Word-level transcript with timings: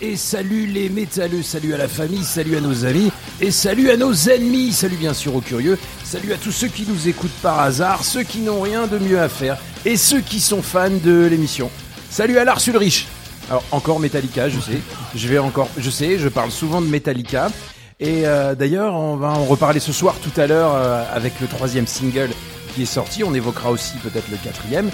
Et 0.00 0.16
salut 0.16 0.66
les 0.66 0.88
métalleux, 0.88 1.42
salut 1.42 1.74
à 1.74 1.76
la 1.76 1.88
famille, 1.88 2.24
salut 2.24 2.56
à 2.56 2.60
nos 2.60 2.84
amis 2.84 3.10
et 3.40 3.50
salut 3.50 3.90
à 3.90 3.96
nos 3.96 4.12
ennemis, 4.12 4.72
salut 4.72 4.96
bien 4.96 5.14
sûr 5.14 5.34
aux 5.34 5.40
curieux, 5.40 5.78
salut 6.04 6.32
à 6.32 6.36
tous 6.36 6.52
ceux 6.52 6.68
qui 6.68 6.86
nous 6.86 7.08
écoutent 7.08 7.30
par 7.42 7.60
hasard, 7.60 8.04
ceux 8.04 8.22
qui 8.22 8.40
n'ont 8.40 8.60
rien 8.60 8.86
de 8.86 8.98
mieux 8.98 9.20
à 9.20 9.28
faire 9.28 9.58
et 9.84 9.96
ceux 9.96 10.20
qui 10.20 10.40
sont 10.40 10.62
fans 10.62 10.90
de 10.90 11.26
l'émission. 11.26 11.70
Salut 12.10 12.38
à 12.38 12.44
Lars 12.44 12.60
Ulrich. 12.66 13.06
Alors 13.50 13.64
encore 13.70 13.98
Metallica, 13.98 14.48
je 14.48 14.60
sais, 14.60 14.80
je 15.14 15.28
vais 15.28 15.38
encore, 15.38 15.68
je 15.76 15.90
sais, 15.90 16.18
je 16.18 16.28
parle 16.28 16.50
souvent 16.50 16.80
de 16.80 16.86
Metallica 16.86 17.50
et 17.98 18.26
euh, 18.26 18.54
d'ailleurs 18.54 18.94
on 18.94 19.16
va 19.16 19.28
en 19.28 19.44
reparler 19.44 19.80
ce 19.80 19.92
soir 19.92 20.16
tout 20.22 20.38
à 20.40 20.46
l'heure 20.46 20.74
euh, 20.74 21.04
avec 21.12 21.40
le 21.40 21.46
troisième 21.46 21.86
single 21.86 22.30
qui 22.74 22.82
est 22.82 22.86
sorti, 22.86 23.24
on 23.24 23.34
évoquera 23.34 23.70
aussi 23.70 23.96
peut-être 24.02 24.30
le 24.30 24.36
quatrième 24.36 24.90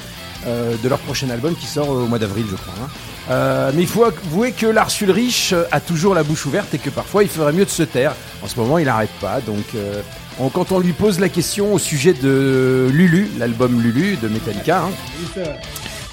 euh, 0.47 0.75
de 0.83 0.89
leur 0.89 0.99
prochain 0.99 1.31
album 1.31 1.55
qui 1.55 1.67
sort 1.67 1.89
au 1.89 2.07
mois 2.07 2.19
d'avril 2.19 2.47
je 2.51 2.57
crois. 2.57 2.75
hein. 2.83 2.89
Euh, 3.31 3.71
mais 3.75 3.83
il 3.83 3.89
faut 3.89 4.05
avouer 4.05 4.53
que 4.53 4.67
Lars 4.67 4.91
Ulrich 5.01 5.55
a 5.73 5.81
toujours 5.81 6.15
la 6.15 6.23
bouche 6.23 6.45
ouverte 6.45 6.75
et 6.75 6.79
que 6.79 6.91
parfois 6.91 7.23
il 7.23 7.29
ferait 7.31 7.53
mieux 7.55 7.65
de 7.65 7.71
se 7.71 7.83
taire. 7.83 8.13
En 8.43 8.49
ce 8.49 8.57
moment, 8.61 8.77
il 8.77 8.85
n'arrête 8.85 9.09
pas. 9.21 9.41
Donc, 9.41 9.65
euh, 9.75 10.03
on- 10.39 10.51
quand 10.51 10.73
on 10.73 10.79
lui 10.79 10.93
pose 10.93 11.19
la 11.21 11.31
question 11.31 11.73
au 11.73 11.79
sujet 11.79 12.13
de 12.13 12.89
Lulu, 12.93 13.31
l'album 13.39 13.81
Lulu 13.81 14.19
de 14.23 14.29
Metallica, 14.29 14.83
hein, 14.83 14.91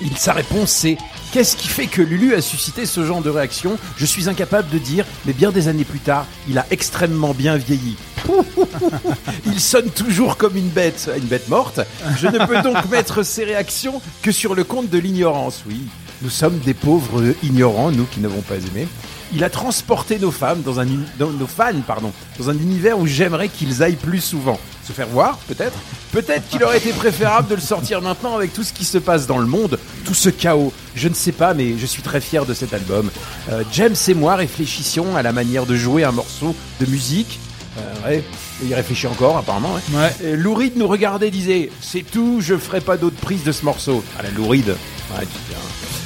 il- 0.01 0.17
sa 0.17 0.33
réponse 0.33 0.71
c'est 0.71 0.97
Qu'est-ce 1.31 1.55
qui 1.55 1.69
fait 1.69 1.87
que 1.87 2.01
Lulu 2.01 2.35
a 2.35 2.41
suscité 2.41 2.85
ce 2.85 3.05
genre 3.05 3.21
de 3.21 3.29
réaction 3.29 3.77
Je 3.95 4.05
suis 4.05 4.27
incapable 4.27 4.69
de 4.69 4.77
dire, 4.77 5.05
mais 5.25 5.31
bien 5.31 5.51
des 5.51 5.69
années 5.69 5.85
plus 5.85 5.99
tard, 5.99 6.25
il 6.49 6.57
a 6.57 6.65
extrêmement 6.71 7.33
bien 7.33 7.55
vieilli. 7.55 7.95
il 9.45 9.61
sonne 9.61 9.89
toujours 9.91 10.35
comme 10.35 10.57
une 10.57 10.67
bête, 10.67 11.09
une 11.17 11.27
bête 11.27 11.47
morte. 11.47 11.79
Je 12.17 12.27
ne 12.27 12.45
peux 12.45 12.61
donc 12.61 12.89
mettre 12.89 13.23
ces 13.23 13.45
réactions 13.45 14.01
que 14.21 14.33
sur 14.33 14.55
le 14.55 14.65
compte 14.65 14.89
de 14.89 14.97
l'ignorance, 14.97 15.63
oui. 15.67 15.79
Nous 16.21 16.29
sommes 16.29 16.59
des 16.59 16.73
pauvres 16.73 17.23
ignorants, 17.43 17.91
nous 17.91 18.05
qui 18.05 18.19
n'avons 18.19 18.41
pas 18.41 18.57
aimé. 18.57 18.85
Il 19.33 19.45
a 19.45 19.49
transporté 19.49 20.19
nos 20.19 20.31
femmes 20.31 20.61
dans 20.63 21.29
nos 21.29 21.47
fans 21.47 21.79
pardon 21.87 22.11
dans 22.37 22.49
un 22.49 22.57
univers 22.57 22.99
où 22.99 23.07
j'aimerais 23.07 23.47
qu'ils 23.47 23.81
aillent 23.81 23.95
plus 23.95 24.19
souvent. 24.19 24.59
Se 24.91 24.95
faire 24.97 25.07
voir, 25.07 25.37
peut-être. 25.47 25.77
Peut-être 26.11 26.49
qu'il 26.49 26.61
aurait 26.65 26.77
été 26.77 26.91
préférable 26.91 27.47
de 27.47 27.55
le 27.55 27.61
sortir 27.61 28.01
maintenant 28.01 28.35
avec 28.35 28.51
tout 28.51 28.63
ce 28.63 28.73
qui 28.73 28.83
se 28.83 28.97
passe 28.97 29.25
dans 29.25 29.37
le 29.37 29.45
monde, 29.45 29.79
tout 30.03 30.13
ce 30.13 30.27
chaos. 30.27 30.73
Je 30.95 31.07
ne 31.07 31.13
sais 31.13 31.31
pas, 31.31 31.53
mais 31.53 31.77
je 31.77 31.85
suis 31.85 32.01
très 32.01 32.19
fier 32.19 32.45
de 32.45 32.53
cet 32.53 32.73
album. 32.73 33.09
Euh, 33.49 33.63
James 33.71 33.95
et 34.09 34.13
moi 34.13 34.35
réfléchissions 34.35 35.15
à 35.15 35.21
la 35.21 35.31
manière 35.31 35.65
de 35.65 35.77
jouer 35.77 36.03
un 36.03 36.11
morceau 36.11 36.53
de 36.81 36.85
musique. 36.87 37.39
Euh, 37.77 38.09
ouais, 38.09 38.23
il 38.65 38.73
réfléchit 38.73 39.07
encore 39.07 39.37
apparemment. 39.37 39.79
Ouais. 39.93 40.35
Lou 40.35 40.53
Reed 40.55 40.75
nous 40.75 40.89
regardait 40.89 41.31
disait 41.31 41.69
C'est 41.79 42.03
tout, 42.03 42.41
je 42.41 42.57
ferai 42.57 42.81
pas 42.81 42.97
d'autres 42.97 43.15
prises 43.15 43.45
de 43.45 43.53
ce 43.53 43.63
morceau. 43.63 44.03
Ah 44.19 44.23
la 44.23 44.31
Lou 44.31 44.49
Reed. 44.49 44.67
Ouais. 44.67 45.25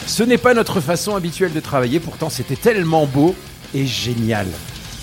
Ce 0.05 0.21
n'est 0.21 0.37
pas 0.37 0.53
notre 0.53 0.79
façon 0.79 1.15
habituelle 1.15 1.53
de 1.53 1.59
travailler, 1.59 1.99
pourtant 1.99 2.29
c'était 2.29 2.55
tellement 2.55 3.07
beau 3.07 3.35
et 3.73 3.87
génial. 3.87 4.45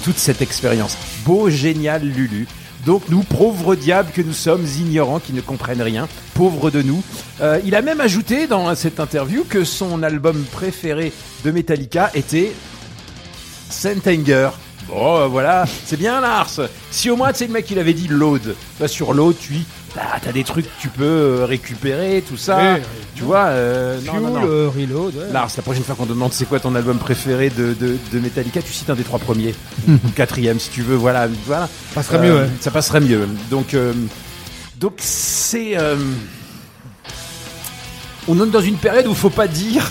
Toute 0.05 0.19
cette 0.19 0.41
expérience. 0.41 0.97
Beau, 1.25 1.51
génial, 1.51 2.03
Lulu. 2.05 2.47
Donc 2.87 3.03
nous, 3.09 3.23
pauvres 3.23 3.77
diables 3.77 4.11
que 4.13 4.23
nous 4.23 4.33
sommes, 4.33 4.65
ignorants, 4.65 5.21
qui 5.21 5.33
ne 5.33 5.41
comprennent 5.41 5.83
rien, 5.83 6.09
pauvres 6.35 6.71
de 6.71 6.83
nous. 6.83 7.03
Euh, 7.41 7.61
il 7.65 7.75
a 7.77 7.83
même 7.83 8.01
ajouté 8.01 8.47
dans 8.47 8.75
cette 8.75 8.99
interview 8.99 9.45
que 9.49 9.65
son 9.65 10.03
album 10.03 10.45
préféré 10.51 11.13
de 11.45 11.51
Metallica 11.51 12.11
était 12.15 12.53
Saint 13.71 14.01
Anger. 14.07 14.51
Bon, 14.89 15.17
euh, 15.17 15.27
voilà, 15.29 15.65
c'est 15.85 15.97
bien 15.97 16.21
Lars. 16.21 16.61
Si 16.91 17.09
au 17.09 17.17
moins, 17.17 17.33
tu 17.33 17.39
sais, 17.39 17.47
le 17.47 17.53
mec, 17.53 17.71
il 17.71 17.79
avait 17.79 17.95
dit 17.95 18.09
load. 18.09 18.57
Bah, 18.81 18.89
sur 18.89 19.15
load, 19.15 19.37
tu 19.39 19.59
bah, 19.95 20.03
t'as 20.23 20.33
des 20.33 20.45
trucs 20.45 20.65
que 20.65 20.81
tu 20.81 20.89
peux 20.89 21.05
euh, 21.05 21.45
récupérer, 21.45 22.23
tout 22.27 22.37
ça. 22.39 22.75
Oui, 22.77 22.83
tu 23.15 23.25
vois, 23.25 23.45
euh, 23.47 23.99
non, 24.01 24.13
Fuel, 24.13 24.23
non, 24.23 24.31
non. 24.31 24.47
euh, 24.47 24.69
Reload, 24.75 25.15
ouais. 25.17 25.33
Lars, 25.33 25.51
la 25.57 25.63
prochaine 25.63 25.85
fois 25.85 25.95
qu'on 25.95 26.05
te 26.07 26.11
demande 26.11 26.33
c'est 26.33 26.47
quoi 26.47 26.61
ton 26.61 26.75
album 26.75 26.99
préféré 26.99 27.51
de, 27.51 27.75
de, 27.75 27.99
de 28.13 28.19
Metallica, 28.19 28.63
tu 28.63 28.73
cites 28.73 28.89
un 28.89 28.95
des 28.95 29.03
trois 29.05 29.19
premiers, 29.19 29.55
ou 29.89 30.09
quatrième 30.17 30.59
si 30.59 30.71
tu 30.71 30.83
veux, 30.83 30.97
voilà, 30.97 31.29
voilà. 31.47 31.69
Passerait 31.95 32.19
mieux, 32.21 32.35
ouais. 32.35 32.49
Ça 32.61 32.71
passerait 32.71 33.01
mieux. 33.01 33.29
Donc, 33.51 33.75
euh, 33.75 33.93
donc 34.79 34.95
c'est, 34.99 35.77
euh, 35.77 35.97
on 38.29 38.43
est 38.43 38.51
dans 38.51 38.61
une 38.61 38.77
période 38.77 39.07
où 39.07 39.11
il 39.11 39.17
faut 39.17 39.31
pas 39.31 39.47
dire 39.49 39.91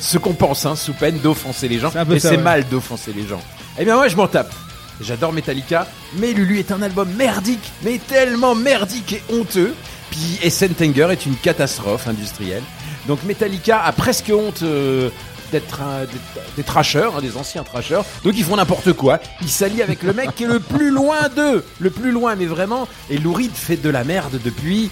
ce 0.00 0.18
qu'on 0.18 0.34
pense, 0.34 0.64
hein, 0.66 0.76
sous 0.76 0.92
peine 0.92 1.18
d'offenser 1.18 1.68
les 1.68 1.78
gens. 1.78 1.90
Et 1.90 2.18
ça, 2.18 2.30
c'est 2.30 2.36
mal 2.36 2.64
d'offenser 2.68 3.12
les 3.14 3.26
gens. 3.26 3.40
Eh 3.78 3.84
bien 3.84 3.96
moi 3.96 4.08
je 4.08 4.16
m'en 4.16 4.26
tape. 4.28 4.52
J'adore 5.00 5.32
Metallica, 5.32 5.86
mais 6.18 6.32
Lulu 6.32 6.58
est 6.58 6.72
un 6.72 6.82
album 6.82 7.08
merdique, 7.16 7.72
mais 7.82 7.98
tellement 7.98 8.54
merdique 8.54 9.12
et 9.14 9.22
honteux. 9.32 9.74
Puis 10.10 10.38
et 10.42 10.84
Anger 10.84 11.08
est 11.12 11.26
une 11.26 11.36
catastrophe 11.36 12.08
industrielle. 12.08 12.62
Donc 13.06 13.22
Metallica 13.24 13.82
a 13.82 13.92
presque 13.92 14.32
honte 14.34 14.62
euh, 14.62 15.10
d'être 15.52 15.80
des 16.56 16.62
trashers, 16.62 17.10
hein, 17.16 17.20
des 17.20 17.36
anciens 17.36 17.62
trashers. 17.62 18.02
Donc 18.24 18.34
ils 18.36 18.44
font 18.44 18.56
n'importe 18.56 18.92
quoi. 18.92 19.20
Ils 19.42 19.50
s'allient 19.50 19.82
avec 19.82 20.02
le 20.02 20.12
mec 20.12 20.34
qui 20.34 20.44
est 20.44 20.48
le 20.48 20.60
plus 20.60 20.90
loin 20.90 21.28
d'eux, 21.34 21.64
le 21.78 21.90
plus 21.90 22.10
loin, 22.10 22.34
mais 22.36 22.46
vraiment. 22.46 22.88
Et 23.10 23.18
Lou 23.18 23.32
Reed 23.32 23.52
fait 23.54 23.76
de 23.76 23.90
la 23.90 24.04
merde 24.04 24.38
depuis 24.44 24.90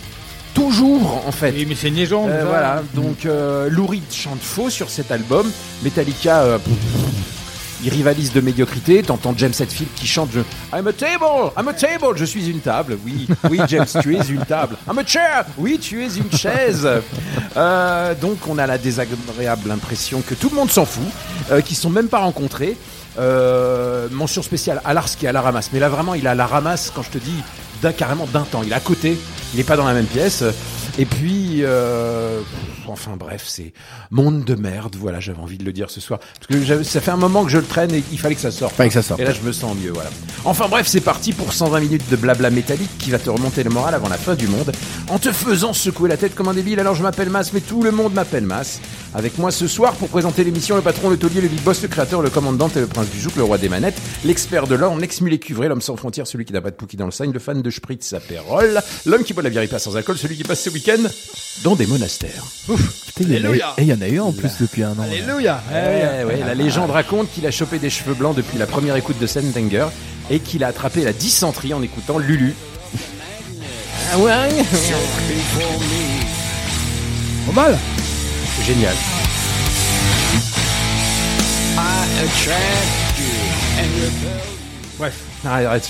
toujours 0.55 1.27
en 1.27 1.33
fait. 1.33 1.53
Oui, 1.53 1.67
mais 1.69 1.75
c'est 1.75 1.89
une 1.89 1.97
légende. 1.97 2.31
Euh, 2.31 2.45
voilà, 2.47 2.83
donc 2.95 3.27
euh, 3.27 3.69
Lou 3.69 3.87
Reed 3.87 4.11
chante 4.13 4.41
faux 4.41 4.71
sur 4.71 4.89
cet 4.89 5.11
album. 5.11 5.51
Metallica, 5.83 6.43
euh, 6.43 6.59
pff, 6.59 6.75
il 7.85 7.91
rivalise 7.91 8.33
de 8.33 8.41
médiocrité. 8.41 9.03
T'entends 9.03 9.35
James 9.37 9.53
Hetfield 9.59 9.91
qui 9.95 10.07
chante 10.07 10.31
je, 10.33 10.41
I'm 10.77 10.87
a 10.87 10.93
table, 10.93 11.53
I'm 11.57 11.69
a 11.69 11.75
table, 11.75 12.17
je 12.17 12.25
suis 12.25 12.49
une 12.49 12.61
table. 12.61 12.99
Oui, 13.05 13.29
oui, 13.51 13.61
James, 13.69 13.87
tu 14.01 14.17
es 14.17 14.27
une 14.29 14.45
table. 14.45 14.77
I'm 14.89 14.99
a 14.99 15.05
chair, 15.05 15.45
oui, 15.59 15.79
tu 15.79 16.03
es 16.03 16.17
une 16.17 16.33
chaise. 16.33 16.89
Euh, 17.57 18.15
donc 18.15 18.39
on 18.49 18.59
a 18.59 18.67
la 18.67 18.79
désagréable 18.79 19.71
impression 19.71 20.23
que 20.23 20.35
tout 20.35 20.49
le 20.49 20.57
monde 20.57 20.71
s'en 20.71 20.87
fout, 20.87 21.05
euh, 21.51 21.61
qu'ils 21.61 21.77
sont 21.77 21.91
même 21.91 22.09
pas 22.09 22.21
rencontrés. 22.21 22.77
Euh, 23.17 24.09
mention 24.11 24.43
spéciale 24.43 24.81
à 24.85 24.93
Lars 24.93 25.09
qui 25.17 25.27
est 25.27 25.29
à 25.29 25.33
la 25.33 25.43
ramasse. 25.43 25.71
Mais 25.73 25.79
là 25.79 25.89
vraiment, 25.89 26.15
il 26.15 26.27
est 26.27 26.31
à 26.31 26.35
la 26.35 26.47
ramasse 26.47 26.91
quand 26.93 27.03
je 27.03 27.11
te 27.11 27.19
dis 27.19 27.43
d'un 27.83 27.93
carrément 27.93 28.27
d'un 28.27 28.43
temps. 28.43 28.63
Il 28.65 28.73
est 28.73 28.75
à 28.75 28.81
côté, 28.81 29.17
il 29.53 29.59
n'est 29.59 29.65
pas 29.65 29.77
dans 29.77 29.87
la 29.87 29.95
même 29.95 30.07
pièce. 30.07 30.43
Et 30.99 31.05
puis, 31.05 31.63
enfin 32.89 33.17
bref, 33.17 33.45
c'est 33.47 33.73
monde 34.11 34.45
de 34.45 34.55
merde. 34.55 34.97
Voilà, 34.99 35.21
j'avais 35.21 35.41
envie 35.41 35.59
de 35.59 35.65
le 35.65 35.73
dire 35.73 35.91
ce 35.91 36.01
soir 36.01 36.19
parce 36.19 36.47
que 36.47 36.83
ça 36.83 37.01
fait 37.01 37.11
un 37.11 37.17
moment 37.17 37.45
que 37.45 37.51
je 37.51 37.59
le 37.59 37.65
traîne 37.65 37.93
et 37.95 38.03
il 38.13 38.19
fallait 38.19 38.35
que 38.35 38.41
ça 38.41 38.51
sorte. 38.51 38.75
Fallait 38.75 38.89
que 38.89 38.95
ça 38.95 39.03
sorte. 39.03 39.21
Et 39.21 39.25
là, 39.25 39.33
je 39.33 39.43
me 39.43 39.53
sens 39.53 39.77
mieux. 39.77 39.93
Voilà. 39.93 40.11
Enfin 40.45 40.69
bref, 40.69 40.87
c'est 40.87 41.01
parti 41.01 41.33
pour 41.33 41.53
120 41.53 41.81
minutes 41.81 42.11
de 42.11 42.17
blabla 42.17 42.51
métallique 42.51 42.97
qui 42.99 43.11
va 43.11 43.19
te 43.19 43.31
remonter 43.31 43.63
le 43.63 43.71
moral 43.71 43.95
avant 43.95 44.09
la 44.09 44.19
fin 44.19 44.35
du 44.35 44.49
monde 44.49 44.73
en 45.09 45.19
te 45.19 45.33
faisant 45.33 45.73
secouer 45.73 46.09
la 46.09 46.17
tête 46.17 46.35
comme 46.35 46.49
un 46.49 46.55
débile. 46.55 46.81
Alors 46.81 46.95
je 46.95 47.03
m'appelle 47.03 47.31
Mas, 47.31 47.53
mais 47.53 47.61
tout 47.61 47.83
le 47.83 47.91
monde 47.91 48.15
m'appelle 48.15 48.45
Mas. 48.45 48.81
Avec 49.17 49.39
moi 49.39 49.53
ce 49.53 49.69
soir 49.69 49.93
pour 49.95 50.09
présenter 50.09 50.43
l'émission, 50.43 50.75
le 50.75 50.83
patron, 50.83 51.09
le 51.09 51.17
taulier, 51.17 51.41
le 51.41 51.47
big 51.47 51.61
boss, 51.61 51.81
le 51.83 51.89
créateur, 51.89 52.21
le 52.21 52.31
commandant 52.31 52.69
et 52.75 52.81
le 52.81 52.89
prince 52.89 53.09
du 53.11 53.21
zouk, 53.21 53.37
le 53.37 53.45
roi 53.45 53.59
des 53.59 53.69
manettes, 53.69 53.95
l'expert 54.25 54.67
de 54.67 54.75
l'or, 54.75 54.97
l'ex-mulet 54.99 55.39
cuvré, 55.39 55.69
l'homme 55.69 55.81
sans 55.83 55.95
frontières, 55.97 56.27
celui 56.27 56.45
qui 56.45 56.53
n'a 56.53 56.61
pas 56.61 56.73
de 56.73 56.75
pouki 56.75 56.97
dans 56.97 57.05
le 57.05 57.13
sein, 57.13 57.31
le 57.31 57.39
fan 57.39 57.63
de 57.63 57.71
spritz 57.71 58.13
à 58.13 58.19
Pérol, 58.19 58.81
l'homme 59.07 59.23
qui 59.23 59.33
boit 59.33 59.45
la 59.45 59.51
bière 59.51 59.63
et 59.63 59.69
pas 59.69 59.79
sans 59.79 59.97
alcool, 59.97 60.19
celui 60.19 60.37
qui 60.37 60.43
passe 60.43 60.61
ses 60.63 60.71
week-ends 60.71 61.09
dans 61.63 61.77
des 61.77 61.87
monastères. 61.87 62.43
Putain, 62.67 62.81
il 63.21 63.29
y 63.31 63.35
en 63.35 63.37
a 63.37 63.37
eu- 63.37 63.37
Alléluia. 63.45 63.75
Et 63.79 63.83
il 63.83 63.89
y 63.89 63.93
en 63.93 64.01
a 64.03 64.09
eu 64.09 64.19
en 64.19 64.33
plus 64.33 64.51
depuis 64.61 64.83
un 64.83 64.91
an. 64.99 65.03
Alléluia. 65.05 65.63
Ouais, 65.71 66.25
ouais, 66.25 66.41
la 66.45 66.55
légende 66.55 66.91
raconte 66.91 67.31
qu'il 67.33 67.47
a 67.47 67.53
chopé 67.53 67.79
des 67.79 67.91
cheveux 67.91 68.15
blancs 68.15 68.35
depuis 68.35 68.59
la 68.59 68.67
première 68.67 68.97
écoute 68.97 69.19
de 69.21 69.27
Sentenger 69.29 69.87
et 70.29 70.41
qu'il 70.41 70.65
a 70.65 70.69
attrapé 70.69 71.05
la 71.05 71.13
dysenterie 71.13 71.73
en 71.73 71.83
écoutant 71.83 72.19
Lulu. 72.19 72.55
Ah 74.13 74.19
ouais 74.19 74.65
Pas 77.47 77.53
mal. 77.53 77.79
Génial. 78.63 78.95
Bref. 84.99 85.15
Arrête, 85.45 85.67
arrête, 85.67 85.89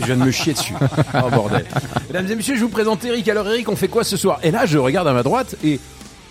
je 0.00 0.04
viens 0.06 0.16
de 0.16 0.24
me 0.24 0.30
chier 0.30 0.52
dessus. 0.54 0.74
Oh 1.14 1.30
bordel. 1.30 1.64
Mesdames 2.08 2.26
et 2.32 2.34
messieurs, 2.36 2.56
je 2.56 2.62
vous 2.62 2.68
présente 2.68 3.04
Eric. 3.04 3.28
Alors 3.28 3.46
Eric, 3.48 3.68
on 3.68 3.76
fait 3.76 3.88
quoi 3.88 4.02
ce 4.02 4.16
soir? 4.16 4.40
Et 4.42 4.50
là, 4.50 4.66
je 4.66 4.78
regarde 4.78 5.06
à 5.06 5.12
ma 5.12 5.22
droite 5.22 5.54
et 5.62 5.78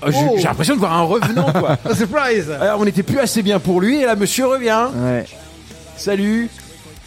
euh, 0.04 0.12
j'ai 0.12 0.18
Oh. 0.30 0.34
j'ai 0.38 0.44
l'impression 0.44 0.74
de 0.76 0.80
voir 0.80 0.94
un 0.94 1.04
revenant 1.04 1.52
quoi. 1.54 1.78
Surprise. 1.96 2.50
Alors 2.60 2.80
on 2.82 2.86
n'était 2.86 3.04
plus 3.04 3.20
assez 3.20 3.42
bien 3.44 3.60
pour 3.60 3.80
lui 3.80 4.02
et 4.02 4.06
là 4.06 4.16
monsieur 4.16 4.48
revient. 4.48 4.88
Ouais. 4.96 5.26
Salut. 5.98 6.50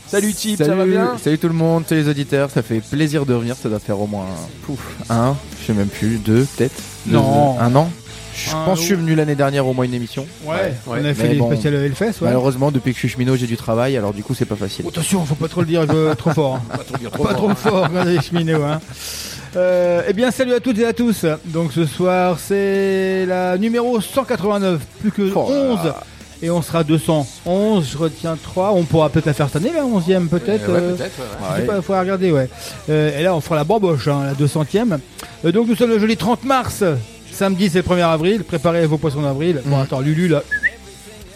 Salut 0.06 0.32
Tip, 0.35 0.58
salut, 0.58 0.70
ça 0.70 0.76
va 0.76 0.85
bien? 0.85 1.17
Salut 1.23 1.38
tout 1.38 1.49
le 1.49 1.55
monde, 1.55 1.85
salut 1.88 2.03
les 2.03 2.08
auditeurs, 2.11 2.50
ça 2.50 2.62
fait 2.62 2.81
plaisir 2.81 3.25
de 3.25 3.32
revenir, 3.32 3.56
ça 3.56 3.70
doit 3.70 3.79
faire 3.79 3.99
au 3.99 4.06
moins 4.06 4.26
pouf, 4.67 4.79
un, 5.08 5.35
je 5.58 5.67
sais 5.69 5.73
même 5.73 5.88
plus, 5.88 6.19
deux 6.19 6.47
peut-être 6.55 6.75
Non. 7.06 7.55
Deux- 7.55 7.62
Un 7.65 7.75
an 7.76 7.91
Je 8.49 8.56
Un 8.56 8.65
pense 8.65 8.75
que 8.79 8.81
je 8.83 8.87
suis 8.87 8.94
venu 8.94 9.15
l'année 9.15 9.35
dernière 9.35 9.67
au 9.67 9.73
moins 9.73 9.85
une 9.85 9.94
émission. 9.94 10.27
Ouais. 10.44 10.75
Ouais, 10.87 10.99
On 11.00 11.05
a 11.05 11.15
fait 11.15 11.23
mais 11.25 11.29
les 11.35 11.39
bon. 11.39 11.47
spéciales 11.50 11.75
Hellfest. 11.75 12.06
Ouais. 12.21 12.29
Malheureusement, 12.29 12.71
depuis 12.71 12.91
que 12.93 12.97
je 12.97 13.00
suis 13.00 13.09
cheminot, 13.09 13.37
j'ai 13.37 13.47
du 13.47 13.56
travail, 13.56 13.97
alors 13.97 14.12
du 14.12 14.23
coup, 14.23 14.35
c'est 14.35 14.44
pas 14.47 14.56
facile. 14.56 14.85
Attention, 14.89 15.25
faut 15.25 15.35
pas 15.35 15.49
trop 15.49 15.61
le 15.61 15.67
dire 15.67 15.85
euh, 15.91 16.15
trop 16.15 16.31
fort. 16.31 16.55
hein. 16.56 16.62
Pas 16.77 16.85
trop 16.85 16.97
dire 16.99 17.11
trop 17.11 17.23
Pas 17.25 17.31
fort. 17.35 17.39
trop 17.39 17.55
fort, 17.55 17.89
regardez 17.89 18.15
les 18.17 18.23
cheminots. 18.23 18.62
Hein. 18.65 18.81
Euh, 19.56 20.03
eh 20.09 20.12
bien, 20.12 20.31
salut 20.31 20.55
à 20.55 20.61
toutes 20.61 20.79
et 20.79 20.87
à 20.87 20.93
tous. 20.93 21.27
Donc 21.47 21.73
ce 21.73 21.85
soir, 21.87 22.39
c'est 22.39 23.27
la 23.27 23.59
numéro 23.59 24.00
189, 24.00 24.81
plus 25.00 25.11
que 25.12 25.31
Oh 25.35 25.49
là 25.50 25.55
11. 25.85 25.94
Et 26.44 26.50
on 26.50 26.61
sera 26.61 26.83
211, 26.83 27.89
je 27.93 27.97
retiens 27.99 28.37
3. 28.43 28.73
On 28.73 28.83
pourra 28.83 29.11
peut-être 29.11 29.27
la 29.27 29.33
faire 29.33 29.47
cette 29.49 29.56
année, 29.62 29.71
la 29.73 29.85
11e, 29.85 30.27
peut-être. 30.27 30.69
Euh, 30.69 30.73
ouais, 30.75 30.81
euh, 30.81 30.97
peut-être. 30.97 31.19
ouais, 31.19 31.25
ouais. 31.25 31.49
Je 31.56 31.61
sais 31.61 31.67
pas, 31.69 31.77
il 31.77 31.83
faut 31.83 31.97
regarder, 31.97 32.33
ouais. 32.33 32.49
Euh, 32.91 33.17
et 33.17 33.23
là, 33.23 33.37
on 33.37 33.41
fera 33.41 33.55
la 33.56 33.62
bamboche, 33.65 34.09
hein, 34.09 34.23
la 34.27 34.35
200e. 34.35 34.99
Euh, 35.44 35.53
donc 35.53 35.69
nous 35.69 35.77
sommes 35.77 35.91
le 35.91 36.00
jeudi 36.00 36.17
30 36.17 36.44
mars. 36.44 36.83
Samedi, 37.32 37.69
c'est 37.70 37.79
le 37.79 37.84
1er 37.84 38.02
avril. 38.05 38.44
Préparez 38.44 38.87
vos 38.87 38.99
poissons 38.99 39.23
d'avril. 39.23 39.61
Bon, 39.64 39.79
Mm. 39.79 39.81
attends, 39.82 40.00
Lulu, 40.00 40.29
là. 40.29 40.43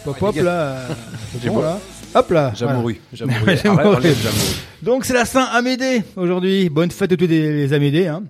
Hop, 0.05 0.17
hop, 0.21 0.35
gars. 0.35 0.43
là. 0.43 0.77
c'est 1.41 1.49
bon, 1.49 1.61
là. 1.61 1.79
Hop 2.15 2.31
là. 2.31 2.51
J'ai 2.55 2.65
voilà. 2.65 2.79
mouru. 2.79 3.01
J'ai 3.11 3.25
mouru. 3.25 3.39
J'ai 3.45 3.51
Arrête, 3.67 3.85
mouru. 3.85 3.95
enlève, 3.97 4.17
j'ai 4.21 4.29
mouru. 4.29 4.53
Donc 4.81 5.05
c'est 5.05 5.13
la 5.13 5.25
Saint-Amédée 5.25 6.03
aujourd'hui. 6.15 6.69
Bonne 6.69 6.89
fête 6.91 7.11
à 7.11 7.17
tous 7.17 7.27
les, 7.27 7.51
les 7.53 7.73
Amédées. 7.73 8.07
Hein. 8.07 8.23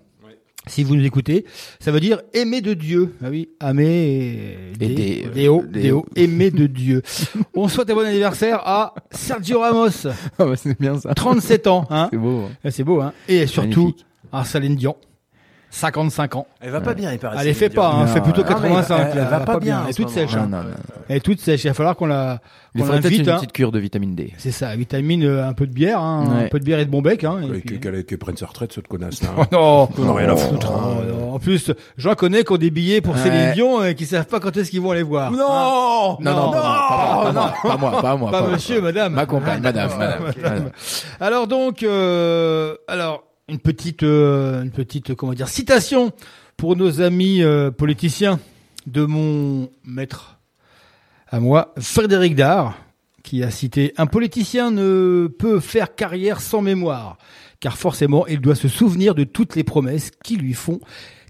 Si 0.66 0.84
vous 0.84 0.96
nous 0.98 1.06
écoutez, 1.06 1.46
ça 1.80 1.92
veut 1.92 2.02
dire 2.02 2.20
aimer 2.34 2.60
de 2.60 2.74
Dieu. 2.74 3.14
Ah 3.24 3.28
oui, 3.30 3.48
Amé 3.62 4.58
des- 4.78 5.26
Déo, 5.34 5.64
Déo, 5.72 6.06
aimer 6.18 6.52
de 6.52 6.66
Dieu. 6.68 7.02
On 7.56 7.70
souhaite 7.70 7.90
un 7.90 7.94
bon 7.94 8.06
anniversaire 8.06 8.60
à 8.66 8.94
Sergio 9.12 9.62
Ramos, 9.62 9.88
Ah 10.08 10.46
bah, 10.46 10.54
c'est 10.58 10.78
bien 10.78 11.00
ça. 11.00 11.14
37 11.14 11.68
ans. 11.68 11.86
Hein. 11.90 12.10
C'est 12.12 12.18
beau. 12.18 12.42
hein. 12.42 12.52
Ah, 12.66 12.72
C'est 12.72 12.84
beau, 12.84 13.00
hein. 13.00 13.14
Et 13.30 13.48
surtout 13.48 13.80
Magnifique. 13.84 14.06
à 14.34 14.44
Céline 14.44 14.76
Dion, 14.76 14.98
55 15.70 16.36
ans. 16.36 16.48
Elle 16.62 16.72
va 16.72 16.82
pas 16.82 16.94
bien, 16.94 17.12
il 17.12 17.20
paraît. 17.20 17.38
Elle 17.42 17.46
les 17.48 17.54
fait 17.54 17.70
pas, 17.70 17.90
hein, 17.92 18.08
fait 18.08 18.22
plutôt 18.22 18.42
ouais. 18.42 18.50
Non, 18.50 18.56
mais 18.62 18.70
85. 18.70 19.10
elle- 19.14 19.20
va 19.26 19.40
pas 19.42 19.60
bien 19.60 19.80
en 19.80 19.84
Elle 19.84 19.90
est 19.90 19.94
toute 19.94 20.10
sèche. 20.10 20.34
Non, 20.36 20.42
hein. 20.44 20.48
non, 20.50 20.58
non. 20.60 20.70
Elle 21.10 21.18
est 21.18 21.20
toute 21.20 21.40
sèche. 21.42 21.64
Il 21.66 21.68
va 21.68 21.74
falloir 21.74 21.96
qu'on 21.96 22.06
la, 22.08 22.40
Il 22.74 22.80
qu'on 22.82 22.88
faudrait 22.88 23.02
peut-être 23.02 23.20
une 23.20 23.30
Hein. 23.30 23.36
petite 23.36 23.52
cure 23.52 23.72
de 23.72 23.80
vitamine 23.80 24.16
D. 24.16 24.34
C'est 24.38 24.52
ça, 24.52 24.76
vitamine, 24.76 25.24
euh, 25.26 25.48
un 25.48 25.54
peu 25.54 25.68
de 25.68 25.74
bière, 25.74 26.00
hein, 26.00 26.24
un 26.46 26.48
peu 26.48 26.60
de 26.60 26.64
bière 26.64 26.80
et 26.80 26.86
de 26.86 26.90
bon 26.90 27.02
bec. 27.02 27.24
Hein, 27.26 27.42
Qu'elle 27.82 28.18
prenne 28.18 28.38
sa 28.38 28.46
retraite, 28.48 28.72
cette 28.74 28.88
connasse 28.88 29.22
là. 29.24 29.30
Oh 29.38 29.44
non 29.52 29.90
On 30.00 30.10
a 30.10 30.14
rien 30.20 30.30
à 30.32 30.36
foutre. 30.36 30.72
Oh, 30.74 30.80
hein. 30.80 31.04
non. 31.10 31.34
En 31.34 31.40
plus, 31.40 31.72
j'en 31.98 32.16
connais 32.16 32.44
qui 32.44 32.54
ont 32.54 32.58
des 32.58 32.72
billets 32.72 33.02
pour 33.02 33.14
Ouais. 33.16 33.22
Céline 33.22 33.52
Dion 33.54 33.84
et 33.84 33.94
qui 33.94 34.06
savent 34.06 34.26
pas 34.26 34.40
quand 34.40 34.56
est-ce 34.58 34.72
qu'ils 34.72 34.82
vont 34.82 34.92
aller 34.92 35.04
voir. 35.04 35.32
Non 35.32 35.38
Hein. 35.48 36.18
Non, 36.22 36.34
non, 36.34 36.52
pas 36.52 36.62
moi, 36.62 37.32
pas 37.32 37.32
moi, 37.32 37.32
pas 37.32 37.32
moi, 37.34 37.52
pas 37.62 37.78
moi, 37.78 38.02
pas 38.02 38.16
moi. 38.18 38.32
Pas 38.32 38.42
moi. 38.42 38.50
monsieur, 38.52 38.82
madame. 38.82 39.14
Ma 39.14 39.26
compagne, 39.26 39.62
madame. 39.62 39.90
Alors 41.20 41.48
donc, 41.48 41.84
euh, 41.84 42.76
alors 42.88 43.24
une 43.50 43.60
petite, 43.60 44.04
euh, 44.04 44.64
une 44.64 44.72
petite, 44.72 45.16
comment 45.16 45.34
dire, 45.34 45.48
citation 45.48 46.12
pour 46.58 46.76
nos 46.76 47.02
amis 47.02 47.42
euh, 47.44 47.72
politiciens 47.72 48.40
de 48.88 49.06
mon 49.06 49.70
maître 49.86 50.38
à 51.30 51.40
moi, 51.40 51.74
Frédéric 51.80 52.36
Dard, 52.36 52.78
qui 53.24 53.44
a 53.44 53.52
cité 53.52 53.94
un 53.98 54.06
politicien 54.06 54.72
ne 54.72 55.28
peut 55.28 55.60
faire 55.60 55.94
carrière 55.96 56.40
sans 56.40 56.62
mémoire, 56.62 57.18
car 57.60 57.78
forcément 57.78 58.26
il 58.28 58.40
doit 58.40 58.56
se 58.56 58.68
souvenir 58.70 59.14
de 59.16 59.24
toutes 59.26 59.56
les 59.56 59.64
promesses 59.66 60.12
qui 60.24 60.38
lui 60.38 60.54
font, 60.54 60.80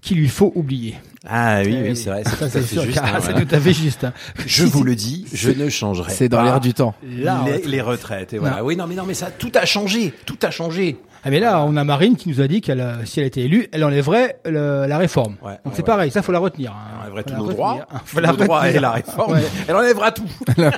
qui 0.00 0.14
lui 0.14 0.28
faut 0.28 0.52
oublier. 0.54 0.94
Ah 1.26 1.62
oui, 1.64 1.74
Eh 1.76 1.88
oui, 1.90 1.96
c'est 1.96 2.10
vrai, 2.10 2.22
c'est 2.24 2.60
juste. 2.62 2.94
car 2.94 3.04
hein, 3.06 3.18
c'est 3.20 3.32
voilà. 3.32 3.44
tout 3.44 3.54
à 3.54 3.58
fait 3.60 3.72
juste. 3.72 4.04
hein. 4.04 4.12
Je 4.46 4.64
vous 4.64 4.84
le 4.84 4.94
dis, 4.94 5.26
je 5.32 5.50
ne 5.50 5.68
changerai 5.68 6.12
C'est 6.12 6.28
dans 6.28 6.38
pas 6.38 6.44
l'air 6.44 6.60
du 6.60 6.72
temps. 6.74 6.94
Là, 7.02 7.44
les, 7.44 7.62
les 7.66 7.80
retraites. 7.80 8.32
Et 8.32 8.38
voilà. 8.38 8.58
Non. 8.58 8.64
Oui, 8.66 8.76
non, 8.76 8.86
mais 8.86 8.94
non, 8.94 9.04
mais 9.04 9.14
ça, 9.14 9.32
tout 9.32 9.50
a 9.56 9.66
changé. 9.66 10.14
Tout 10.26 10.38
a 10.42 10.52
changé. 10.52 10.96
Ah 11.24 11.30
mais 11.30 11.40
là, 11.40 11.64
on 11.64 11.76
a 11.76 11.82
Marine 11.84 12.16
qui 12.16 12.28
nous 12.28 12.40
a 12.40 12.46
dit 12.46 12.60
qu'elle, 12.60 12.80
a- 12.80 13.04
si 13.04 13.18
elle 13.20 13.26
était 13.26 13.40
élue, 13.42 13.68
elle 13.72 13.82
enlèverait 13.84 14.38
le- 14.44 14.86
la 14.86 14.98
réforme. 14.98 15.34
Ouais, 15.42 15.52
Donc 15.52 15.66
ouais, 15.66 15.70
c'est 15.72 15.78
ouais. 15.78 15.84
pareil, 15.84 16.10
ça 16.10 16.22
faut 16.22 16.30
la 16.32 16.38
retenir. 16.38 16.70
hein. 16.72 17.00
Elle 17.06 17.12
enlèverait 17.12 17.22
tous 17.24 17.34
nos 17.34 17.52
droits. 17.52 17.86
Faut 18.04 18.20
la 18.20 18.30
retenir. 18.30 18.64
et 18.66 18.78
la 18.80 18.90
réforme. 18.92 19.38
Elle 19.66 19.74
enlèvera 19.76 20.12
tout. 20.12 20.24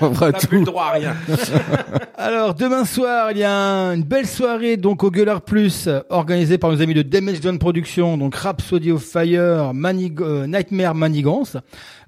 On 0.01 0.15
fera 0.15 0.31
n'a 0.31 0.39
plus 0.39 0.59
le 0.61 0.65
tout. 0.65 0.71
droit 0.71 0.85
à 0.87 0.91
rien. 0.93 1.15
Alors 2.17 2.55
demain 2.55 2.85
soir, 2.85 3.33
il 3.33 3.39
y 3.39 3.45
a 3.45 3.53
un- 3.53 3.95
une 3.95 4.03
belle 4.03 4.27
soirée 4.27 4.77
donc 4.77 5.05
au 5.05 5.11
Gueulard 5.11 5.43
Plus, 5.43 5.87
euh, 5.87 6.01
organisée 6.11 6.59
par 6.59 6.71
nos 6.71 6.81
amis 6.81 6.95
de 6.95 7.03
Damage 7.03 7.41
Done 7.41 7.59
Productions, 7.59 8.17
donc 8.17 8.35
Rhapsody 8.35 8.93
of 8.93 9.03
Fire, 9.03 9.73
Manig- 9.75 10.21
euh, 10.21 10.47
Nightmare 10.47 10.95
Manigance. 10.95 11.57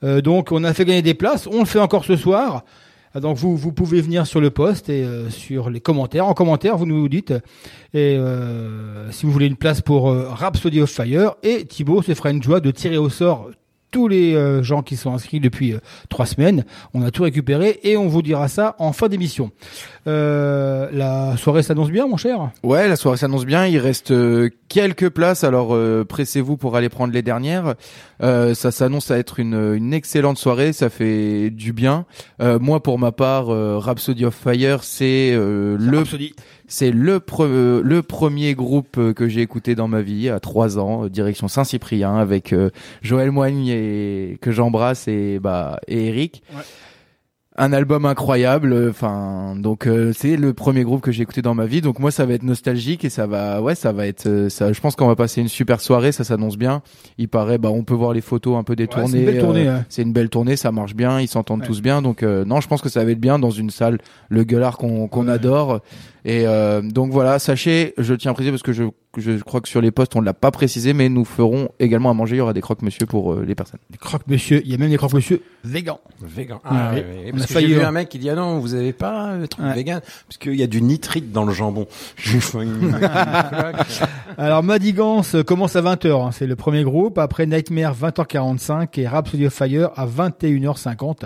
Euh, 0.05 0.21
donc 0.21 0.53
on 0.53 0.65
a 0.65 0.73
fait 0.75 0.85
gagner 0.85 1.03
des 1.03 1.15
places, 1.15 1.47
on 1.47 1.61
le 1.61 1.65
fait 1.67 1.81
encore 1.81 2.05
ce 2.05 2.17
soir. 2.17 2.65
Ah, 3.15 3.21
Donc 3.21 3.37
vous 3.37 3.57
vous 3.57 3.73
pouvez 3.73 4.01
venir 4.01 4.27
sur 4.27 4.41
le 4.41 4.51
poste 4.51 4.89
et 4.89 5.05
euh, 5.05 5.29
sur 5.31 5.71
les 5.71 5.81
commentaires. 5.81 6.27
En 6.27 6.35
commentaire, 6.35 6.77
vous 6.77 6.87
nous 6.87 7.09
dites 7.09 7.33
et 7.95 8.17
euh, 8.17 9.11
si 9.13 9.27
vous 9.27 9.33
voulez 9.33 9.47
une 9.47 9.57
place 9.57 9.81
pour 9.81 10.11
euh, 10.11 10.29
Rhapsody 10.31 10.81
of 10.81 10.91
Fire 10.91 11.35
et 11.43 11.65
Thibaut 11.67 12.03
se 12.03 12.15
fera 12.15 12.31
une 12.31 12.43
joie 12.43 12.61
de 12.61 12.71
tirer 12.71 12.97
au 12.97 13.11
sort 13.11 13.51
tous 13.91 14.09
les 14.09 14.35
euh, 14.35 14.63
gens 14.63 14.83
qui 14.83 14.97
sont 14.97 15.13
inscrits 15.13 15.39
depuis 15.39 15.75
euh, 15.75 15.79
trois 16.09 16.25
semaines. 16.25 16.65
On 16.95 17.03
a 17.03 17.11
tout 17.11 17.23
récupéré 17.25 17.79
et 17.83 17.99
on 17.99 18.09
vous 18.09 18.23
dira 18.23 18.49
ça 18.49 18.75
en 18.79 18.93
fin 18.93 19.09
d'émission. 19.09 19.51
Euh, 20.07 20.89
la 20.93 21.37
soirée 21.37 21.63
s'annonce 21.63 21.91
bien, 21.91 22.07
mon 22.07 22.17
cher? 22.17 22.51
Ouais, 22.65 22.89
la 22.89 22.97
soirée 22.97 23.19
s'annonce 23.19 23.45
bien. 23.45 23.67
Il 23.67 23.79
reste 23.79 24.11
quelques 24.73 25.11
places, 25.11 25.45
alors 25.45 25.75
euh, 25.75 26.03
pressez-vous 26.05 26.57
pour 26.57 26.77
aller 26.77 26.89
prendre 26.89 27.13
les 27.13 27.21
dernières. 27.21 27.75
Euh, 28.23 28.55
ça 28.55 28.71
s'annonce 28.71 29.11
à 29.11 29.19
être 29.19 29.39
une, 29.39 29.75
une 29.77 29.93
excellente 29.93 30.39
soirée. 30.39 30.73
Ça 30.73 30.89
fait 30.89 31.51
du 31.51 31.75
bien. 31.75 32.07
Euh, 32.41 32.59
moi, 32.59 32.83
pour 32.83 32.99
ma 32.99 33.13
part, 33.13 33.51
euh, 33.51 33.77
Rhapsody 33.79 34.25
of 34.25 34.35
Fire, 34.35 34.83
c'est 34.83 35.33
euh, 35.33 35.77
le 35.79 35.99
Rhapsody. 35.99 36.35
c'est 36.69 36.91
le 36.91 37.19
pre- 37.19 37.81
le 37.81 38.03
premier 38.03 38.55
groupe 38.55 38.97
euh, 38.97 39.13
que 39.13 39.29
j'ai 39.29 39.43
écouté 39.43 39.75
dans 39.75 39.89
ma 39.89 40.01
vie 40.01 40.31
à 40.31 40.41
trois 40.41 40.79
ans, 40.79 41.05
euh, 41.05 41.11
direction 41.11 41.49
Saint-Cyprien 41.49 42.17
avec 42.17 42.55
euh, 42.55 42.71
Joël 43.03 43.31
Moigne 43.31 43.69
et 43.69 44.39
que 44.41 44.51
j'embrasse 44.53 45.07
et 45.07 45.39
bah 45.39 45.79
et 45.87 46.07
Eric. 46.09 46.43
Ouais. 46.55 46.63
Un 47.55 47.75
album 47.75 48.07
incroyable, 48.07 48.73
euh, 48.73 48.89
enfin 48.89 49.55
donc 49.59 49.87
euh, 49.87 50.15
c'est 50.17 50.37
le 50.37 50.55
premier 50.55 50.85
groupe 50.85 51.03
que 51.03 51.13
j'ai 51.13 51.23
écouté 51.23 51.43
dans 51.43 51.55
ma 51.55 51.67
vie, 51.67 51.83
donc 51.83 51.99
moi 51.99 52.11
ça 52.11 52.25
va 52.25 52.33
être 52.33 52.45
nostalgique 52.45 53.05
et 53.05 53.11
ça 53.11 53.27
va 53.27 53.61
ouais 53.61 53.75
ça 53.75 53.93
va 53.93 54.07
être 54.07 54.25
euh, 54.27 54.49
ça. 54.49 54.73
Je 54.73 54.81
pense 54.81 54.97
qu'on 54.97 55.07
va 55.07 55.17
passer 55.17 55.43
une 55.43 55.49
super 55.49 55.83
soirée, 55.83 56.13
ça 56.13 56.25
s'annonce 56.25 56.57
bien. 56.57 56.81
Il 57.19 57.29
paraît 57.29 57.59
bah 57.59 57.69
on 57.71 57.85
peut 57.85 57.93
voir 57.93 58.15
les 58.15 58.23
photos 58.23 58.57
un 58.57 58.63
peu 58.63 58.75
des 58.75 58.85
Ouais, 58.85 58.89
tournées. 58.89 59.09
c'est 59.11 59.19
une 59.19 59.27
belle 59.27 59.39
tournée, 59.41 59.69
euh, 59.69 59.77
ouais. 59.77 59.83
c'est 59.91 60.01
une 60.03 60.13
belle 60.15 60.31
tournée, 60.31 60.57
ça 60.57 60.73
marche 60.73 60.95
bien, 60.95 61.21
ils 61.21 61.29
s'entendent 61.29 61.61
Ouais. 61.61 61.67
tous 61.67 61.83
bien, 61.83 62.01
donc 62.01 62.23
euh, 62.23 62.47
non 62.47 62.63
je 62.63 62.69
pense 62.69 62.81
que 62.81 62.89
ça 62.89 63.05
va 63.05 63.11
être 63.11 63.21
bien 63.21 63.39
dans 63.39 63.51
une 63.51 63.69
salle 63.69 63.99
le 64.31 64.45
gueulard 64.45 64.79
qu'on 64.79 65.29
adore. 65.29 65.81
Et 66.25 66.47
euh, 66.47 66.83
donc 66.83 67.11
voilà, 67.11 67.39
sachez, 67.41 67.95
je 67.99 68.15
tiens 68.15 68.31
à 68.31 68.35
préciser 68.35 68.53
parce 68.53 68.63
que 68.63 68.73
je, 68.73 68.85
je 69.17 69.39
crois 69.43 69.61
que 69.61 69.69
sur 69.69 69.81
les 69.81 69.91
postes 69.91 70.15
on 70.15 70.21
ne 70.21 70.25
l'a 70.27 70.35
pas 70.35 70.53
précisé, 70.53 70.93
mais 70.93 71.09
nous 71.09 71.25
ferons 71.25 71.69
également 71.81 72.11
à 72.11 72.15
manger. 72.15 72.37
Il 72.37 72.39
y 72.39 72.41
aura 72.41 72.53
des 72.53 72.61
croque-monsieur 72.61 73.07
pour 73.07 73.33
euh, 73.33 73.45
les 73.45 73.57
personnes. 73.57 73.81
Les 73.91 73.97
croque-monsieur. 73.99 74.63
Il 74.65 74.71
y 74.71 74.75
a 74.75 74.79
même 74.79 74.91
des 74.91 74.97
croque-monsieur 74.97 75.43
végans. 75.65 75.99
Vegan. 76.21 76.59
Ah, 76.65 76.91
oui. 76.95 77.01
ouais, 77.01 77.05
ouais, 77.25 77.31
On 77.35 77.39
Parce 77.39 77.51
a 77.51 77.55
que 77.55 77.61
j'ai 77.61 77.67
vu 77.75 77.81
hein. 77.81 77.89
un 77.89 77.93
mec 77.93 78.09
qui 78.09 78.19
dit 78.21 78.31
ah 78.31 78.37
non 78.37 78.61
vous 78.61 78.75
avez 78.75 78.93
pas 78.93 79.35
le 79.37 79.49
truc 79.49 79.65
Ouais. 79.65 79.75
vegan 79.75 80.01
parce 80.29 80.39
qu'il 80.39 80.55
y 80.55 80.63
a 80.63 80.69
du 80.69 80.81
nitrite 80.81 81.33
dans 81.33 81.45
le 81.45 81.53
jambon. 81.53 81.87
J'ai 82.17 82.39
fait 82.41 82.63
une- 82.63 82.95
Alors 84.39 84.63
Madigance 84.63 85.37
commence 85.47 85.77
à 85.77 85.83
20h, 85.83 86.33
c'est 86.33 86.47
le 86.47 86.57
premier 86.57 86.85
groupe. 86.85 87.19
Après 87.19 87.47
Nightmare 87.47 87.95
20h45 87.97 88.89
et 89.01 89.09
Rhapsody 89.09 89.47
of 89.47 89.53
Fire 89.55 89.91
à 89.97 90.07
21h50. 90.07 91.23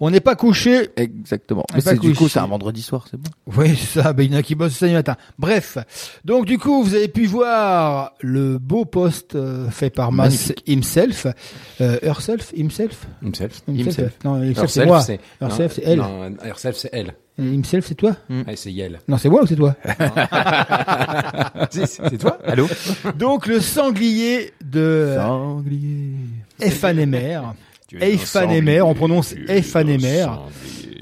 On 0.00 0.10
n'est 0.10 0.20
pas 0.20 0.34
couché. 0.36 0.90
Exactement. 0.96 1.64
Ah, 1.70 1.74
Mais 1.76 1.82
pas 1.82 1.90
c'est 1.92 1.98
du 2.00 2.14
coup 2.14 2.28
c'est 2.28 2.38
un 2.40 2.46
vendredi 2.46 2.82
soir, 2.82 3.06
c'est 3.10 3.16
bon. 3.18 3.30
Oui, 3.56 3.74
c'est 3.76 4.02
ça. 4.02 4.12
Ben, 4.12 4.33
y 4.34 4.36
en 4.36 4.40
a 4.40 4.42
qui 4.42 4.54
bossent 4.54 4.72
le 4.72 4.76
samedi 4.78 4.94
matin. 4.94 5.16
Bref, 5.38 5.78
donc 6.24 6.44
du 6.46 6.58
coup, 6.58 6.82
vous 6.82 6.94
avez 6.94 7.08
pu 7.08 7.26
voir 7.26 8.12
le 8.20 8.58
beau 8.58 8.84
post 8.84 9.34
euh, 9.34 9.70
fait 9.70 9.90
par 9.90 10.12
Mas 10.12 10.24
Magnifique. 10.24 10.62
himself, 10.68 11.26
euh, 11.80 11.98
herself, 12.02 12.52
himself, 12.56 13.06
Himself. 13.22 13.62
himself. 13.68 14.12
Non, 14.24 14.42
himself 14.42 14.70
c'est 14.70 14.86
moi. 14.86 15.00
c'est 15.00 15.20
Herself, 15.40 15.72
c'est 15.74 15.82
elle. 15.84 15.98
Non, 15.98 16.34
Herself, 16.44 16.76
c'est 16.76 16.90
elle. 16.92 17.14
Et 17.36 17.42
Himself 17.42 17.84
c'est 17.88 17.96
toi? 17.96 18.14
Ouais, 18.30 18.54
c'est 18.54 18.70
Yel. 18.70 19.00
Non, 19.08 19.18
c'est 19.18 19.28
moi 19.28 19.42
ou 19.42 19.46
c'est 19.46 19.56
toi? 19.56 19.74
C'est 21.70 21.86
c'est 21.86 22.18
toi 22.18 22.38
Allô? 22.46 22.68
Donc 23.16 23.46
le 23.48 23.58
sanglier 23.60 24.52
de 24.64 25.14
Sanglier. 25.16 26.14
Efanemer. 26.60 27.40
Efanemer, 28.00 28.82
on 28.82 28.94
prononce 28.94 29.34
Efanemer. 29.48 30.26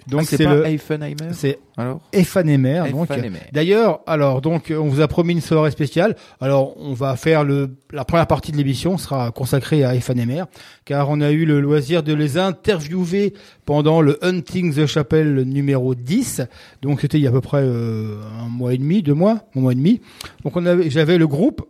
Donc 0.09 0.23
Ah, 0.23 0.37
c'est 0.37 0.45
le 0.45 0.67
Eifenheimer 0.67 1.33
c'est 1.33 1.59
alors? 1.77 2.01
Efanemer. 2.13 2.91
Donc 2.91 3.09
d'ailleurs, 3.53 4.01
alors 4.07 4.41
donc 4.43 4.73
on 4.77 4.89
vous 4.89 5.01
a 5.01 5.09
promis 5.09 5.33
une 5.33 5.41
soirée 5.41 5.71
spéciale. 5.71 6.17
Alors 6.41 6.75
on 6.79 6.93
va 6.93 7.17
faire 7.17 7.45
le 7.45 7.71
la 7.93 8.05
première 8.05 8.27
partie 8.27 8.53
de 8.53 8.57
l'émission 8.57 8.99
sera 8.99 9.31
consacrée 9.31 9.85
à 9.85 9.95
Efanemer 9.95 10.45
car 10.85 11.09
on 11.09 11.21
a 11.21 11.31
eu 11.31 11.45
le 11.45 11.61
loisir 11.61 12.03
de 12.03 12.13
les 12.13 12.37
interviewer 12.39 13.33
pendant 13.65 14.01
le 14.01 14.19
Hunting 14.25 14.75
the 14.75 14.87
Chapel 14.87 15.43
numéro 15.45 15.95
10. 15.95 16.43
Donc 16.83 17.01
c'était 17.01 17.19
il 17.19 17.23
y 17.23 17.27
a 17.27 17.31
à 17.31 17.33
peu 17.33 17.41
près 17.41 17.63
euh, 17.63 18.17
un 18.45 18.49
mois 18.49 18.75
et 18.75 18.79
demi, 18.79 19.03
deux 19.03 19.15
mois, 19.15 19.41
un 19.57 19.61
mois 19.61 19.73
et 19.73 19.77
demi. 19.77 20.01
Donc 20.45 20.57
on 20.57 20.67
avait 20.67 20.91
j'avais 20.91 21.17
le 21.19 21.27
groupe 21.27 21.63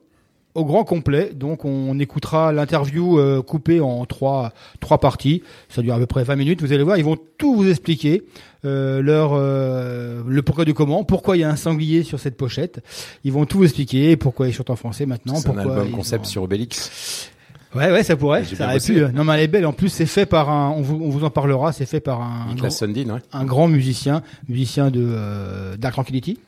au 0.55 0.65
grand 0.65 0.85
complet. 0.85 1.33
Donc 1.35 1.65
on 1.65 1.99
écoutera 1.99 2.53
l'interview 2.53 3.19
euh, 3.19 3.43
coupée 3.43 3.81
en 3.81 4.05
trois 4.05 4.53
trois 4.81 4.99
parties. 4.99 5.43
Ça 5.69 5.83
dure 5.83 5.95
à 5.95 5.99
peu 5.99 6.07
près 6.07 6.25
20 6.25 6.37
minutes. 6.37 6.61
Vous 6.63 6.73
allez 6.73 6.83
voir, 6.83 6.97
ils 6.99 7.05
vont 7.05 7.17
tout 7.39 7.55
vous 7.57 7.69
expliquer 7.69 8.23
euh, 8.65 9.03
leur 9.03 9.33
euh, 9.35 10.23
le 10.27 10.43
pourquoi 10.43 10.65
du 10.65 10.75
comment, 10.75 11.05
pourquoi 11.05 11.37
il 11.37 11.41
y 11.41 11.45
a 11.45 11.51
un 11.51 11.57
sanglier 11.57 12.03
sur 12.03 12.21
cette 12.21 12.37
pochette. 12.37 12.83
Ils 13.25 13.33
vont 13.33 13.45
tout 13.47 13.59
vous 13.59 13.65
expliquer, 13.65 14.17
pourquoi 14.17 14.49
ils 14.49 14.53
chantent 14.53 14.71
en 14.71 14.77
français 14.77 15.07
maintenant, 15.07 15.37
C'est 15.37 15.49
un 15.49 15.59
album 15.59 15.91
concept 15.91 16.27
sur 16.27 16.43
Obélix. 16.43 17.31
Ouais 17.75 17.91
ouais, 17.91 18.03
ça 18.03 18.17
pourrait, 18.17 18.45
ça 18.45 18.67
aurait 18.67 18.79
pu. 18.81 19.01
Non 19.15 19.25
mais 19.25 19.33
elle 19.33 19.41
est 19.41 19.49
belle. 19.49 19.65
En 19.65 19.73
plus, 19.73 19.89
c'est 19.89 20.05
fait 20.05 20.27
par 20.27 20.51
un. 20.51 20.73
On 20.73 20.83
vous, 20.83 21.01
on 21.03 21.09
vous 21.09 21.25
en 21.25 21.31
parlera. 21.31 21.73
C'est 21.73 21.87
fait 21.87 22.01
par 22.01 22.21
un 22.21 22.55
grand- 22.55 22.69
Sundin, 22.69 23.09
ouais. 23.15 23.21
un 23.33 23.45
grand 23.47 23.67
musicien, 23.67 24.23
musicien 24.47 24.91
de 24.91 25.03
euh, 25.03 25.77
Dark 25.79 25.95
Tranquility, 25.95 26.39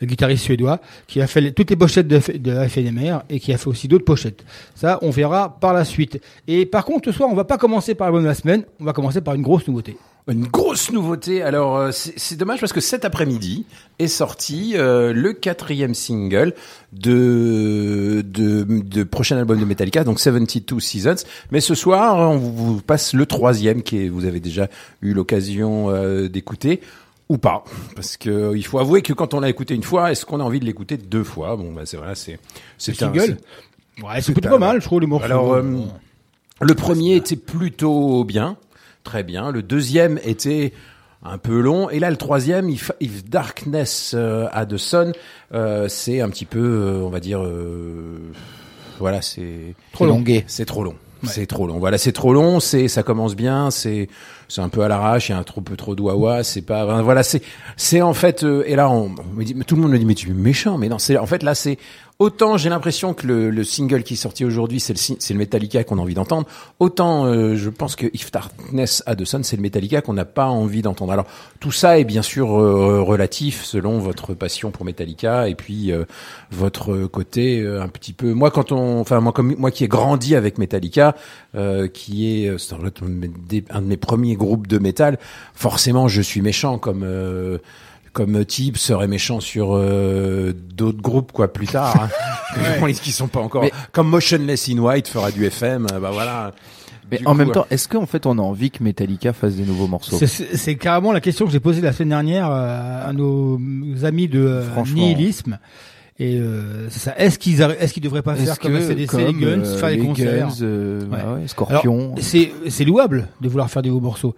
le 0.00 0.06
guitariste 0.06 0.44
suédois, 0.44 0.80
qui 1.06 1.20
a 1.20 1.26
fait 1.26 1.52
toutes 1.52 1.70
les 1.70 1.76
pochettes 1.76 2.08
de, 2.08 2.20
de 2.38 2.68
FNMR 2.68 3.20
et 3.30 3.40
qui 3.40 3.52
a 3.52 3.58
fait 3.58 3.68
aussi 3.68 3.88
d'autres 3.88 4.04
pochettes. 4.04 4.44
Ça, 4.74 4.98
on 5.02 5.10
verra 5.10 5.58
par 5.60 5.72
la 5.72 5.84
suite. 5.84 6.20
Et 6.46 6.66
par 6.66 6.84
contre, 6.84 7.10
ce 7.10 7.16
soir, 7.16 7.28
on 7.30 7.34
va 7.34 7.44
pas 7.44 7.58
commencer 7.58 7.94
par 7.94 8.06
l'album 8.06 8.22
de 8.22 8.28
la 8.28 8.34
semaine, 8.34 8.64
on 8.80 8.84
va 8.84 8.92
commencer 8.92 9.20
par 9.20 9.34
une 9.34 9.42
grosse 9.42 9.66
nouveauté. 9.68 9.96
Une 10.28 10.48
grosse 10.48 10.90
nouveauté. 10.90 11.42
Alors 11.42 11.76
euh, 11.76 11.90
c'est 11.92 12.36
dommage 12.36 12.58
parce 12.58 12.72
que 12.72 12.80
cet 12.80 13.04
après-midi 13.04 13.64
est 14.00 14.08
sorti 14.08 14.72
euh, 14.74 15.12
le 15.12 15.32
quatrième 15.32 15.94
single 15.94 16.52
de, 16.92 18.24
de 18.26 18.64
de 18.64 19.04
prochain 19.04 19.36
album 19.36 19.60
de 19.60 19.64
Metallica, 19.64 20.02
donc 20.02 20.18
72 20.18 20.82
Seasons. 20.82 21.24
Mais 21.52 21.60
ce 21.60 21.76
soir, 21.76 22.18
on 22.28 22.38
vous, 22.38 22.80
passe 22.80 23.14
le 23.14 23.24
troisième 23.24 23.84
qui 23.84 24.04
est, 24.04 24.08
vous 24.08 24.24
avez 24.24 24.40
déjà 24.40 24.68
eu 25.00 25.12
l'occasion 25.12 25.90
euh, 25.90 26.28
d'écouter 26.28 26.80
ou 27.28 27.38
pas, 27.38 27.64
parce 27.94 28.16
que 28.16 28.30
euh, 28.30 28.56
il 28.56 28.64
faut 28.64 28.78
avouer 28.78 29.02
que 29.02 29.12
quand 29.12 29.34
on 29.34 29.40
l'a 29.40 29.48
écouté 29.48 29.74
une 29.74 29.82
fois, 29.82 30.12
est-ce 30.12 30.24
qu'on 30.24 30.38
a 30.40 30.44
envie 30.44 30.60
de 30.60 30.64
l'écouter 30.64 30.96
deux 30.96 31.24
fois? 31.24 31.56
Bon, 31.56 31.72
bah 31.72 31.82
c'est 31.84 31.96
voilà, 31.96 32.14
c'est 32.14 32.38
c'est 32.78 32.92
un- 33.02 33.12
single 33.12 33.38
Ouais, 34.04 34.20
c'est 34.20 34.32
plutôt 34.32 34.50
pas 34.50 34.58
mal, 34.58 34.80
je 34.80 34.86
trouve, 34.86 35.00
les 35.00 35.06
morceaux. 35.06 35.24
Alors, 35.24 35.54
euh, 35.54 35.62
le 36.60 36.74
premier 36.74 37.16
était 37.16 37.36
plutôt 37.36 38.24
bien, 38.24 38.56
très 39.04 39.22
bien. 39.22 39.50
Le 39.50 39.62
deuxième 39.62 40.18
était 40.22 40.72
un 41.24 41.38
peu 41.38 41.60
long. 41.60 41.88
Et 41.90 41.98
là, 41.98 42.10
le 42.10 42.16
troisième, 42.18 42.68
If, 42.68 42.92
If 43.00 43.24
Darkness 43.24 44.12
euh, 44.14 44.48
a 44.52 44.66
the 44.66 44.76
Sun, 44.76 45.12
euh, 45.54 45.88
c'est 45.88 46.20
un 46.20 46.28
petit 46.28 46.44
peu, 46.44 46.60
euh, 46.60 47.00
on 47.04 47.08
va 47.08 47.20
dire, 47.20 47.42
euh, 47.42 48.18
voilà, 48.98 49.22
c'est 49.22 49.74
Trop 49.92 50.04
long. 50.06 50.16
longué. 50.18 50.44
c'est 50.46 50.66
trop 50.66 50.84
long. 50.84 50.94
C'est 51.24 51.46
trop 51.46 51.66
long. 51.66 51.78
Voilà, 51.78 51.98
c'est 51.98 52.12
trop 52.12 52.32
long. 52.32 52.60
C'est, 52.60 52.86
ça 52.86 53.02
commence 53.02 53.34
bien. 53.34 53.70
C'est, 53.72 54.08
c'est 54.48 54.60
un 54.60 54.68
peu 54.68 54.82
à 54.82 54.88
l'arrache. 54.88 55.28
Il 55.28 55.32
y 55.32 55.34
a 55.34 55.38
un 55.38 55.42
trop 55.42 55.60
peu 55.60 55.76
trop 55.76 55.94
wah 55.94 56.42
C'est 56.44 56.62
pas. 56.62 56.84
enfin, 56.84 57.02
Voilà, 57.02 57.22
c'est, 57.22 57.42
c'est 57.76 58.02
en 58.02 58.14
fait. 58.14 58.44
euh, 58.44 58.64
et 58.66 58.76
là, 58.76 58.90
on, 58.90 59.08
me 59.34 59.44
dit, 59.44 59.54
tout 59.66 59.76
le 59.76 59.82
monde 59.82 59.92
me 59.92 59.98
dit, 59.98 60.04
mais 60.04 60.14
tu 60.14 60.30
es 60.30 60.34
méchant. 60.34 60.78
Mais 60.78 60.88
non, 60.88 60.98
c'est 60.98 61.16
en 61.18 61.26
fait 61.26 61.42
là, 61.42 61.54
c'est 61.54 61.78
autant 62.18 62.56
j'ai 62.56 62.70
l'impression 62.70 63.12
que 63.12 63.26
le, 63.26 63.50
le 63.50 63.62
single 63.62 64.02
qui 64.02 64.14
est 64.14 64.16
sorti 64.16 64.44
aujourd'hui, 64.46 64.80
c'est 64.80 64.94
le, 64.94 65.16
c'est 65.18 65.34
le 65.34 65.38
Metallica 65.38 65.84
qu'on 65.84 65.98
a 65.98 66.00
envie 66.00 66.14
d'entendre. 66.14 66.46
Autant, 66.80 67.26
euh, 67.26 67.56
je 67.56 67.68
pense 67.68 67.94
que 67.94 68.06
If 68.14 68.32
Darkness 68.32 69.02
a 69.06 69.14
Sun, 69.24 69.44
c'est 69.44 69.56
le 69.56 69.62
Metallica 69.62 70.00
qu'on 70.00 70.14
n'a 70.14 70.24
pas 70.24 70.46
envie 70.46 70.80
d'entendre. 70.82 71.12
Alors, 71.12 71.26
tout 71.60 71.72
ça 71.72 71.98
est 71.98 72.04
bien 72.04 72.22
sûr 72.22 72.58
euh, 72.58 73.02
relatif 73.02 73.64
selon 73.64 73.98
votre 73.98 74.32
passion 74.32 74.70
pour 74.70 74.84
Metallica 74.86 75.48
et 75.48 75.54
puis 75.54 75.92
euh, 75.92 76.04
votre 76.50 77.04
côté 77.06 77.60
euh, 77.60 77.82
un 77.82 77.88
petit 77.88 78.12
peu. 78.12 78.32
Moi, 78.32 78.50
quand 78.50 78.72
on, 78.72 79.00
enfin 79.00 79.20
moi 79.20 79.32
comme 79.32 79.54
moi 79.58 79.70
qui 79.70 79.84
ai 79.84 79.88
grandi 79.88 80.34
avec 80.34 80.56
Metallica, 80.58 81.14
euh, 81.54 81.86
qui 81.88 82.44
est 82.44 82.48
euh, 82.48 82.56
des- 83.48 83.64
un 83.70 83.82
de 83.82 83.86
mes 83.86 83.96
premiers 83.96 84.35
groupes 84.36 84.66
de 84.66 84.78
métal, 84.78 85.18
forcément 85.54 86.08
je 86.08 86.22
suis 86.22 86.40
méchant 86.42 86.78
comme. 86.78 87.02
euh, 87.04 87.58
comme 88.12 88.46
type 88.46 88.78
serait 88.78 89.08
méchant 89.08 89.40
sur 89.40 89.72
euh, 89.76 90.54
d'autres 90.54 91.02
groupes 91.02 91.32
quoi 91.32 91.52
plus 91.52 91.66
tard 91.66 92.08
hein, 92.56 92.90
qui 93.02 93.12
sont 93.12 93.28
pas 93.28 93.40
encore 93.40 93.60
Mais- 93.64 93.72
comme 93.92 94.08
Motionless 94.08 94.70
in 94.70 94.78
White 94.78 95.06
fera 95.08 95.30
du 95.30 95.44
FM 95.44 95.86
euh, 95.92 96.00
bah 96.00 96.08
voilà 96.14 96.52
Mais 97.10 97.18
Du 97.18 97.26
en 97.26 97.32
coup, 97.32 97.36
même 97.36 97.48
ouais. 97.48 97.52
temps, 97.52 97.66
est-ce 97.70 97.88
qu'en 97.88 98.06
fait 98.06 98.24
on 98.24 98.38
a 98.38 98.40
envie 98.40 98.70
que 98.70 98.82
Metallica 98.82 99.34
fasse 99.34 99.56
des 99.56 99.64
nouveaux 99.64 99.86
morceaux? 99.86 100.16
C'est- 100.16 100.26
C'est 100.28 100.56
c'est 100.56 100.76
carrément 100.76 101.12
la 101.12 101.20
question 101.20 101.44
que 101.44 101.52
j'ai 101.52 101.60
posée 101.60 101.82
la 101.82 101.92
semaine 101.92 102.08
dernière 102.08 102.50
euh, 102.50 103.06
à 103.06 103.12
nos 103.12 103.60
amis 104.02 104.28
de 104.28 104.40
euh, 104.40 104.64
nihilisme. 104.94 105.58
Et 106.18 106.38
euh, 106.38 106.88
c'est 106.88 107.00
ça. 107.00 107.14
Est-ce 107.18 107.38
qu'ils 107.38 107.60
est-ce 107.60 107.92
qu'ils 107.92 108.02
devraient 108.02 108.22
pas 108.22 108.34
faire 108.36 108.58
comme 108.58 108.72
comme, 108.72 108.88
les 108.96 109.06
Guns, 109.06 109.60
euh, 109.64 109.78
faire 109.78 109.88
des 109.90 109.96
les 109.96 110.06
concerts? 110.06 110.48
Guns, 110.48 110.54
euh, 110.62 111.00
Ouais. 111.00 111.06
bah 111.10 111.16
ouais, 111.16 111.22
Alors, 111.34 111.48
Scorpion. 111.48 112.14
c'est 112.20 112.52
c'est 112.68 112.84
louable 112.84 113.28
de 113.42 113.48
vouloir 113.48 113.70
faire 113.70 113.82
des 113.82 113.90
beaux 113.90 114.00
morceaux. 114.00 114.34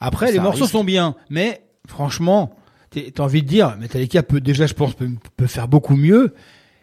Après, 0.00 0.26
Ça 0.26 0.32
les 0.32 0.40
morceaux 0.40 0.62
risque. 0.64 0.72
sont 0.72 0.84
bien, 0.84 1.16
mais 1.28 1.60
franchement, 1.86 2.54
t'as 2.90 3.22
envie 3.22 3.42
de 3.42 3.48
dire, 3.48 3.76
Metallica 3.78 4.22
peut 4.22 4.40
déjà, 4.40 4.66
je 4.66 4.74
pense, 4.74 4.94
peut, 4.94 5.10
peut 5.36 5.46
faire 5.46 5.68
beaucoup 5.68 5.96
mieux. 5.96 6.34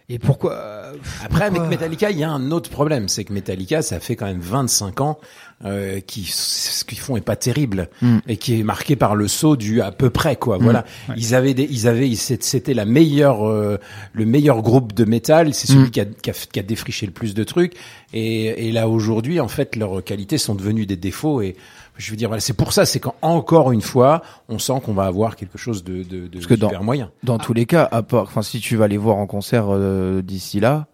Et 0.07 0.19
pourquoi 0.19 0.53
euh, 0.53 0.93
Après, 1.23 1.27
pourquoi- 1.27 1.45
avec 1.45 1.61
Metallica, 1.69 2.11
il 2.11 2.19
y 2.19 2.23
a 2.23 2.29
un 2.29 2.51
autre 2.51 2.69
problème, 2.69 3.07
c'est 3.07 3.23
que 3.23 3.33
Metallica, 3.33 3.81
ça 3.81 3.99
fait 3.99 4.15
quand 4.15 4.27
même 4.27 4.39
25 4.39 5.01
ans 5.01 5.19
euh, 5.63 5.99
qui 6.01 6.25
ce 6.25 6.83
qu'ils 6.85 6.99
font 6.99 7.17
est 7.17 7.21
pas 7.21 7.35
terrible 7.37 7.89
Mm. 8.01 8.17
et 8.27 8.37
qui 8.37 8.59
est 8.59 8.63
marqué 8.63 8.95
par 8.95 9.15
le 9.15 9.27
saut 9.27 9.55
du 9.55 9.81
à 9.81 9.91
peu 9.91 10.09
près 10.11 10.35
quoi. 10.35 10.57
Voilà, 10.59 10.85
ils 11.17 11.33
avaient 11.33 11.53
des, 11.55 11.67
ils 11.71 11.87
avaient, 11.87 12.13
c'était 12.15 12.73
la 12.75 12.85
meilleure, 12.85 13.47
euh, 13.49 13.79
le 14.13 14.25
meilleur 14.25 14.61
groupe 14.61 14.93
de 14.93 15.05
métal, 15.05 15.53
c'est 15.55 15.65
celui 15.67 15.87
Mm. 15.87 15.91
qui, 15.91 15.99
a, 16.01 16.05
qui, 16.05 16.29
a, 16.29 16.33
qui 16.33 16.59
a 16.59 16.63
défriché 16.63 17.05
le 17.07 17.11
plus 17.11 17.33
de 17.33 17.43
trucs. 17.43 17.73
Et, 18.13 18.67
et 18.67 18.71
là 18.71 18.87
aujourd'hui, 18.87 19.39
en 19.39 19.47
fait, 19.47 19.75
leurs 19.75 20.03
qualités 20.03 20.37
sont 20.37 20.53
devenues 20.55 20.85
des 20.85 20.97
défauts 20.97 21.41
et 21.41 21.55
je 21.97 22.11
veux 22.11 22.17
dire, 22.17 22.27
voilà, 22.29 22.41
c'est 22.41 22.53
pour 22.53 22.73
ça, 22.73 22.85
c'est 22.85 22.99
quand 22.99 23.15
encore 23.21 23.71
une 23.71 23.81
fois, 23.81 24.21
on 24.49 24.59
sent 24.59 24.81
qu'on 24.83 24.93
va 24.93 25.05
avoir 25.05 25.35
quelque 25.35 25.57
chose 25.57 25.83
de, 25.83 26.03
de, 26.03 26.27
de 26.27 26.33
Parce 26.33 26.47
que 26.47 26.53
dans- 26.55 26.67
super 26.69 26.83
moyen. 26.83 27.11
Dans 27.23 27.37
tous 27.37 27.53
les 27.53 27.65
cas, 27.65 27.87
à 27.91 28.01
part, 28.03 28.23
enfin, 28.23 28.41
si 28.41 28.59
tu 28.59 28.75
vas 28.75 28.87
les 28.87 28.97
voir 28.97 29.17
en 29.17 29.27
concert 29.27 29.65
euh, 29.69 30.21
d'ici 30.21 30.59
là, 30.59 30.87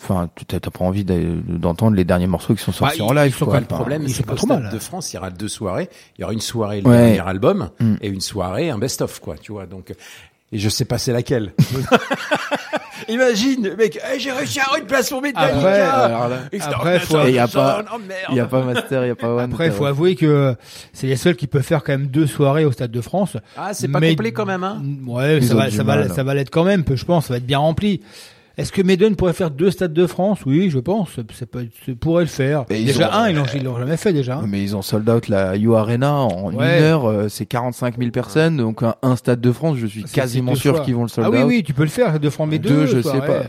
enfin, 0.00 0.28
tu 0.34 0.44
t'as 0.44 0.58
pas 0.60 0.84
envie 0.84 1.04
d'entendre 1.04 1.96
les 1.96 2.04
derniers 2.04 2.26
morceaux 2.26 2.54
qui 2.54 2.62
sont 2.62 2.72
sortis 2.72 2.98
Bah, 2.98 3.04
en 3.06 3.12
live. 3.12 3.32
ils 3.34 3.34
sont 3.38 3.44
quoi. 3.46 3.54
même 3.54 3.62
Le 3.64 3.68
problème, 3.74 4.02
ils 4.04 4.10
c'est 4.10 4.16
sont 4.22 4.28
pas 4.28 4.34
trop 4.34 4.46
mal. 4.46 4.70
de 4.70 4.78
France, 4.78 5.12
il 5.12 5.16
y 5.16 5.18
aura 5.18 5.30
deux 5.30 5.48
soirées. 5.48 5.88
Il 6.16 6.22
y 6.22 6.24
aura 6.24 6.32
une 6.32 6.40
soirée, 6.40 6.80
le 6.80 6.88
Ouais. 6.88 7.14
dernier 7.14 7.28
album, 7.28 7.70
Mm. 7.80 7.94
et 8.00 8.08
une 8.08 8.20
soirée, 8.20 8.70
un 8.70 8.78
best-of, 8.78 9.20
quoi, 9.20 9.36
tu 9.38 9.52
vois. 9.52 9.66
Donc, 9.66 9.94
et 10.52 10.58
je 10.58 10.68
sais 10.68 10.84
pas 10.84 10.98
c'est 10.98 11.12
laquelle. 11.12 11.52
Imagine, 13.08 13.74
mec, 13.76 14.00
hey, 14.02 14.18
j'ai 14.18 14.32
réussi 14.32 14.58
à 14.58 14.64
avoir 14.64 14.78
une 14.80 14.86
place 14.86 15.10
pour 15.10 15.20
Metallica. 15.22 15.56
Après, 15.58 15.80
alors 15.80 16.28
là, 16.28 16.36
If 16.52 16.66
après, 16.66 16.98
faut- 16.98 17.24
Et 17.26 17.32
y 17.32 17.38
a 17.38 17.46
the 17.46 17.52
pas- 17.52 17.76
Sun, 17.76 17.86
oh. 17.94 18.00
Il 18.30 18.36
y 18.36 18.40
a 18.40 18.46
pas 18.46 18.62
Master, 18.62 19.04
il 19.04 19.08
y 19.08 19.10
a 19.10 19.14
pas 19.14 19.28
One. 19.34 19.44
Après, 19.52 19.66
il 19.66 19.72
faut 19.72 19.84
avouer 19.84 20.16
que 20.16 20.56
c'est 20.92 21.06
les 21.06 21.16
seuls 21.16 21.36
qui 21.36 21.46
peuvent 21.46 21.62
faire 21.62 21.84
quand 21.84 21.92
même 21.92 22.06
deux 22.08 22.26
soirées 22.26 22.64
au 22.64 22.72
Stade 22.72 22.90
de 22.90 23.00
France. 23.00 23.36
Ah, 23.56 23.74
c'est 23.74 23.88
pas 23.88 24.00
complet 24.00 24.32
quand 24.32 24.46
même, 24.46 24.64
hein. 24.64 24.82
Ouais, 25.06 25.36
Ils 25.38 25.46
ça 25.46 25.54
va, 25.54 25.70
ça 25.70 25.84
va, 25.84 25.96
mal. 25.96 26.12
ça 26.12 26.22
va 26.24 26.34
l'être 26.34 26.50
quand 26.50 26.64
même, 26.64 26.84
je 26.92 27.04
pense. 27.04 27.26
Ça 27.26 27.34
va 27.34 27.38
être 27.38 27.46
bien 27.46 27.58
rempli. 27.58 28.00
Est-ce 28.58 28.72
que 28.72 28.80
Maiden 28.80 29.16
pourrait 29.16 29.34
faire 29.34 29.50
deux 29.50 29.70
stades 29.70 29.92
de 29.92 30.06
France? 30.06 30.40
Oui, 30.46 30.70
je 30.70 30.78
pense. 30.78 31.10
Ça, 31.16 31.22
peut, 31.22 31.34
ça 31.34 31.92
pourrait 32.00 32.22
le 32.24 32.28
faire. 32.28 32.64
Et 32.70 32.80
ils 32.80 32.86
déjà 32.86 33.10
ont- 33.10 33.12
un, 33.12 33.28
ils 33.28 33.36
l'ont, 33.36 33.44
ils 33.54 33.62
l'ont 33.62 33.78
jamais 33.78 33.98
fait 33.98 34.14
déjà. 34.14 34.40
Mais 34.46 34.62
ils 34.62 34.74
ont 34.74 34.80
sold 34.80 35.06
out 35.10 35.28
la 35.28 35.56
You 35.56 35.74
Arena 35.74 36.14
en 36.14 36.52
Ouais. 36.54 36.78
une 36.78 36.84
heure, 36.84 37.04
euh, 37.04 37.28
c'est 37.28 37.44
45 37.44 37.98
000 37.98 38.10
personnes, 38.12 38.56
donc 38.56 38.82
un, 38.82 38.94
un 39.02 39.14
stade 39.16 39.42
de 39.42 39.52
France, 39.52 39.76
je 39.76 39.86
suis 39.86 40.04
quasiment 40.04 40.54
sûr 40.54 40.82
qu'ils 40.82 40.94
vont 40.94 41.02
le 41.02 41.08
sold 41.08 41.26
Ah 41.26 41.30
oui, 41.30 41.42
out. 41.42 41.48
oui, 41.48 41.62
tu 41.64 41.74
peux 41.74 41.82
le 41.82 41.88
faire 41.90 42.18
deux 42.18 42.30
francs, 42.30 42.48
mais 42.50 42.58
deux, 42.58 42.70
Deux, 42.70 42.86
je 42.86 42.98
quoi, 43.02 43.12
sais 43.12 43.20
ouais. 43.20 43.26
pas. 43.26 43.42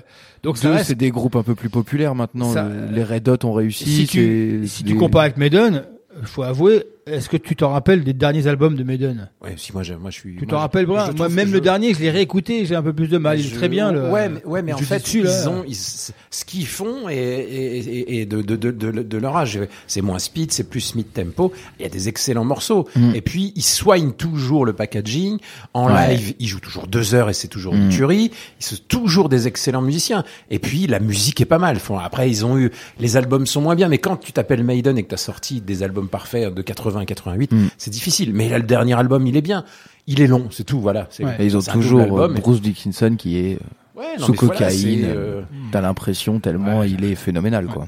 Donc 0.44 0.62
Deux, 0.62 0.72
reste- 0.72 0.88
c'est 0.90 0.96
des 0.96 1.10
groupes 1.10 1.38
un 1.38 1.44
peu 1.44 1.56
plus 1.56 1.70
populaires 1.70 2.14
maintenant. 2.14 2.52
Ça- 2.52 2.68
les 2.92 3.04
Red 3.04 3.30
Hot 3.30 3.46
ont 3.46 3.54
réussi. 3.54 3.86
si 3.86 4.08
tu, 4.08 4.64
si 4.68 4.84
des- 4.84 4.92
tu 4.92 4.98
compares 4.98 5.22
avec 5.22 5.38
Maiden, 5.38 5.84
faut 6.24 6.44
avouer, 6.44 6.84
est-ce 7.10 7.30
que 7.30 7.38
tu 7.38 7.56
t'en 7.56 7.70
rappelles 7.70 8.04
des 8.04 8.14
derniers 8.14 8.48
albums 8.48 8.76
de 8.76 8.84
Maiden 8.84 9.30
Ouais, 9.42 9.54
si 9.58 9.74
moi, 9.74 9.84
je, 9.84 9.94
moi, 9.94 10.10
je 10.12 10.16
suis. 10.20 10.36
Tu 10.36 10.42
moi, 10.46 10.48
t'en 10.50 10.56
je- 10.58 10.62
rappelles 10.62 10.88
Moi, 10.88 11.10
que 11.14 11.28
même 11.34 11.48
je- 11.50 11.54
le 11.54 11.62
dernier, 11.62 11.94
je 11.94 12.00
l'ai 12.00 12.10
réécouté, 12.12 12.66
j'ai 12.66 12.76
un 12.76 12.84
peu 12.84 12.94
plus 12.94 13.08
de 13.08 13.18
mal. 13.18 13.40
Il 13.40 13.48
est 13.48 13.56
très 13.56 13.70
bien. 13.70 13.92
Le, 13.92 14.10
ouais, 14.10 14.30
mais, 14.30 14.44
ouais, 14.46 14.62
mais 14.62 14.74
en 14.74 14.78
fait, 14.78 15.00
dessus, 15.00 15.22
ils 15.22 15.50
ont, 15.50 15.64
ils- 15.68 15.76
ce 15.76 16.46
qu'ils 16.46 16.68
font 16.68 17.10
et, 17.10 17.16
et, 17.16 17.78
et- 17.78 18.22
et 18.22 18.26
de, 18.26 18.42
de, 18.42 18.56
de, 18.56 18.72
de, 18.72 19.18
leur 19.18 19.36
âge, 19.38 19.60
c'est 19.88 20.02
moins 20.02 20.20
speed, 20.20 20.52
c'est 20.52 20.70
plus 20.70 20.96
mid 20.96 21.12
tempo. 21.14 21.52
Il 21.80 21.84
y 21.84 21.86
a 21.86 21.90
des 21.90 22.08
excellents 22.10 22.46
morceaux. 22.46 22.88
Et 23.14 23.22
puis, 23.22 23.54
ils 23.56 23.64
soignent 23.64 24.12
toujours 24.12 24.66
le 24.66 24.74
packaging. 24.74 25.38
En 25.74 25.92
Ouais. 25.94 26.16
live, 26.16 26.34
ils 26.40 26.48
jouent 26.48 26.60
toujours 26.60 26.88
deux 26.88 27.16
heures 27.16 27.30
et 27.30 27.34
c'est 27.34 27.48
toujours 27.48 27.74
une 27.74 27.88
Mm. 27.88 27.90
tuerie. 27.90 28.32
Ils 28.60 28.64
sont 28.66 28.76
toujours 28.88 29.30
des 29.30 29.48
excellents 29.48 29.82
musiciens. 29.82 30.24
Et 30.52 30.60
puis, 30.60 30.88
la 30.88 31.00
musique 31.00 31.42
est 31.42 31.46
pas 31.46 31.60
mal. 31.60 31.78
Après, 32.04 32.30
ils 32.30 32.46
ont 32.46 32.58
eu, 32.58 32.72
les 33.00 33.18
albums 33.18 33.46
sont 33.46 33.62
moins 33.62 33.76
bien, 33.76 33.88
mais 33.88 33.98
quand 33.98 34.18
tu 34.18 34.32
t'appelles 34.34 34.64
Maiden 34.64 34.98
et 34.98 35.04
que 35.04 35.10
tu 35.10 35.14
as 35.16 35.18
sorti 35.18 35.62
des 35.62 35.84
albums 35.84 36.08
parfaits 36.10 36.54
de 36.54 36.62
80 36.62 36.97
à 37.00 37.06
88, 37.06 37.52
Mm. 37.52 37.68
c'est 37.78 37.92
difficile. 37.92 38.32
Mais 38.34 38.50
là, 38.50 38.58
le 38.58 38.66
dernier 38.66 38.94
album, 38.94 39.26
il 39.28 39.36
est 39.38 39.42
bien. 39.42 39.64
Il 40.08 40.22
est 40.22 40.28
long, 40.28 40.48
c'est 40.52 40.64
tout, 40.64 40.80
voilà. 40.80 41.08
C'est- 41.10 41.26
Ouais. 41.26 41.36
Et 41.40 41.46
ils 41.46 41.58
ont 41.58 41.62
toujours 41.62 42.00
euh, 42.00 42.04
album, 42.04 42.36
Bruce 42.36 42.62
Dickinson 42.62 43.16
qui 43.18 43.38
est 43.38 43.56
euh, 43.56 43.58
Ouais, 44.00 44.06
non, 44.20 44.28
sous 44.28 44.34
voilà, 44.34 44.54
cocaïne. 44.60 45.06
euh, 45.06 45.42
T'as 45.72 45.82
l'impression 45.82 46.40
tellement 46.40 46.84
il 46.84 47.04
est 47.04 47.16
phénoménal, 47.16 47.66
quoi. 47.66 47.88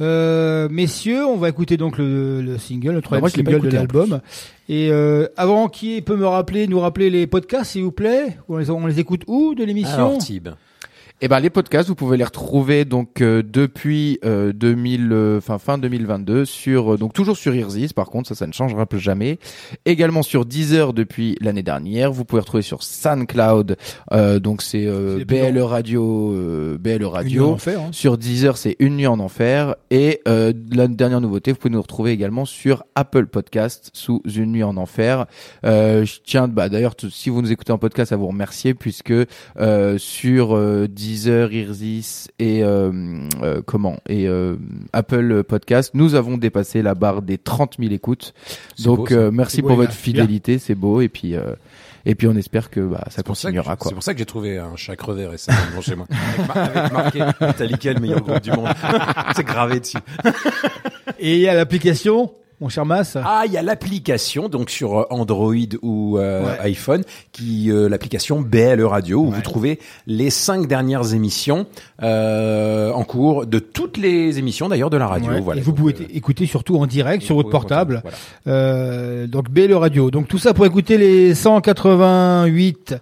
Euh, 0.00 0.68
messieurs, 0.70 1.26
on 1.26 1.36
va 1.36 1.48
écouter 1.48 1.76
donc 1.76 1.98
le, 1.98 2.40
le 2.42 2.58
single, 2.58 2.92
le 2.92 3.02
troisième 3.02 3.28
single 3.28 3.60
de 3.60 3.68
l'album. 3.70 4.20
Et 4.68 4.88
euh, 4.92 5.26
avant, 5.36 5.68
qui 5.68 6.00
peut 6.00 6.16
me 6.16 6.26
rappeler, 6.26 6.66
nous 6.68 6.80
rappeler 6.80 7.10
les 7.10 7.26
podcasts, 7.26 7.72
s'il 7.72 7.82
vous 7.82 7.92
plaît? 7.92 8.38
On 8.48 8.56
les, 8.56 8.70
on 8.70 8.86
les 8.86 9.00
écoute 9.00 9.22
où 9.26 9.54
de 9.54 9.64
l'émission? 9.64 9.94
Alors, 9.94 10.18
Tib. 10.18 10.48
Eh 11.24 11.28
ben 11.28 11.38
les 11.38 11.50
podcasts, 11.50 11.88
vous 11.88 11.94
pouvez 11.94 12.16
les 12.16 12.24
retrouver 12.24 12.84
donc 12.84 13.20
euh, 13.20 13.44
depuis 13.46 14.18
euh, 14.24 14.52
2000, 14.52 15.12
euh, 15.12 15.38
enfin 15.38 15.58
fin 15.60 15.78
2022 15.78 16.44
sur 16.44 16.94
euh, 16.94 16.96
donc 16.96 17.12
toujours 17.12 17.36
sur 17.36 17.54
Irzis. 17.54 17.90
Par 17.94 18.06
contre, 18.06 18.28
ça, 18.28 18.34
ça 18.34 18.48
ne 18.48 18.52
changera 18.52 18.86
plus 18.86 18.98
jamais. 18.98 19.38
Également 19.84 20.24
sur 20.24 20.44
Deezer 20.44 20.92
depuis 20.92 21.36
l'année 21.40 21.62
dernière. 21.62 22.10
Vous 22.10 22.24
pouvez 22.24 22.40
retrouver 22.40 22.64
sur 22.64 22.82
SoundCloud. 22.82 23.76
Euh, 24.10 24.40
donc 24.40 24.62
c'est 24.62 24.84
euh, 24.84 25.12
C'est 25.12 25.18
les 25.20 25.24
plus 25.24 25.36
BLE 25.52 25.58
longs. 25.60 25.66
Radio, 25.68 26.32
Une 26.34 26.78
nuit 26.98 27.04
en 27.04 27.10
Radio. 27.10 27.50
enfer, 27.50 27.80
hein. 27.80 27.90
Sur 27.92 28.18
Deezer, 28.18 28.56
c'est 28.56 28.74
Une 28.80 28.96
nuit 28.96 29.06
en 29.06 29.20
enfer. 29.20 29.76
Et 29.92 30.22
euh, 30.26 30.52
la 30.72 30.88
dernière 30.88 31.20
nouveauté, 31.20 31.52
vous 31.52 31.58
pouvez 31.58 31.72
nous 31.72 31.82
retrouver 31.82 32.10
également 32.10 32.46
sur 32.46 32.82
Apple 32.96 33.26
Podcast 33.26 33.90
sous 33.92 34.22
Une 34.24 34.50
nuit 34.50 34.64
en 34.64 34.76
enfer. 34.76 35.26
Euh, 35.64 36.04
je 36.04 36.18
tiens, 36.24 36.48
bah 36.48 36.68
d'ailleurs, 36.68 36.94
si 37.10 37.30
vous 37.30 37.42
nous 37.42 37.52
écoutez 37.52 37.70
en 37.70 37.78
podcast, 37.78 38.10
à 38.10 38.16
vous 38.16 38.26
remercier 38.26 38.74
puisque 38.74 39.12
euh, 39.60 39.98
sur 39.98 40.56
euh, 40.56 40.88
Deezer, 41.16 41.52
Irzis 41.52 42.28
et 42.38 42.62
euh, 42.64 42.90
euh, 43.42 43.60
comment 43.64 43.98
et 44.08 44.26
euh, 44.26 44.56
Apple 44.94 45.42
Podcast, 45.44 45.90
nous 45.92 46.14
avons 46.14 46.38
dépassé 46.38 46.80
la 46.80 46.94
barre 46.94 47.20
des 47.20 47.36
30 47.36 47.76
000 47.78 47.92
écoutes. 47.92 48.32
Donc 48.82 49.10
beau, 49.10 49.14
euh, 49.16 49.30
merci 49.30 49.60
beau, 49.60 49.68
pour 49.68 49.76
votre 49.76 49.92
fidélité, 49.92 50.58
c'est 50.58 50.74
beau 50.74 51.02
et 51.02 51.08
puis 51.10 51.34
euh, 51.36 51.52
et 52.06 52.14
puis 52.14 52.26
on 52.28 52.34
espère 52.36 52.70
que 52.70 52.80
bah, 52.80 53.04
ça 53.10 53.22
continuera 53.22 53.76
quoi. 53.76 53.90
C'est 53.90 53.94
pour 53.94 54.02
ça 54.02 54.14
que 54.14 54.18
j'ai 54.20 54.24
trouvé 54.26 54.56
un 54.58 54.74
chat 54.76 54.96
crevé 54.96 55.26
récemment 55.26 55.82
chez 55.82 55.96
moi. 55.96 56.06
Avec, 56.38 56.48
mar- 56.48 56.56
avec 56.56 56.92
marqué 56.92 57.18
Metallica, 57.46 57.92
le 57.92 58.00
meilleur 58.00 58.22
groupe 58.22 58.40
du 58.40 58.50
monde. 58.50 58.68
c'est 59.36 59.44
gravé 59.44 59.80
dessus. 59.80 59.98
Et 61.18 61.34
il 61.34 61.40
y 61.40 61.48
a 61.48 61.54
l'application, 61.54 62.32
mon 62.62 62.68
cher 62.68 62.86
Mas. 62.86 63.16
Ah, 63.22 63.42
il 63.46 63.52
y 63.52 63.56
a 63.58 63.62
l'application, 63.62 64.48
donc 64.48 64.70
sur 64.70 65.00
euh, 65.00 65.04
Android 65.10 65.52
ou 65.82 66.16
euh, 66.18 66.42
Ouais. 66.44 66.58
iPhone, 66.60 67.02
qui 67.32 67.70
euh, 67.70 67.88
l'application 67.88 68.40
BLE 68.40 68.84
Radio, 68.84 69.20
où 69.20 69.28
Ouais. 69.28 69.36
vous 69.36 69.42
trouvez 69.42 69.78
les 70.06 70.30
cinq 70.30 70.66
dernières 70.68 71.12
émissions 71.12 71.66
euh, 72.02 72.90
en 72.92 73.04
cours 73.04 73.46
de 73.46 73.58
toutes 73.58 73.96
les 73.98 74.38
émissions 74.38 74.68
d'ailleurs 74.68 74.90
de 74.90 74.96
la 74.96 75.06
radio. 75.08 75.30
Ouais, 75.32 75.40
Voilà. 75.40 75.60
et 75.60 75.64
vous 75.64 75.72
pouvez 75.74 75.92
euh, 75.94 76.04
écouter 76.14 76.46
surtout 76.46 76.76
en 76.78 76.86
direct 76.86 77.22
sur 77.24 77.34
votre 77.34 77.50
portable. 77.50 78.02
Euh, 78.46 79.26
donc 79.26 79.50
BLE 79.50 79.74
Radio. 79.74 80.10
Donc 80.10 80.28
tout 80.28 80.38
ça 80.38 80.54
pour 80.54 80.64
écouter 80.64 80.98
les 80.98 81.34
188 81.34 82.94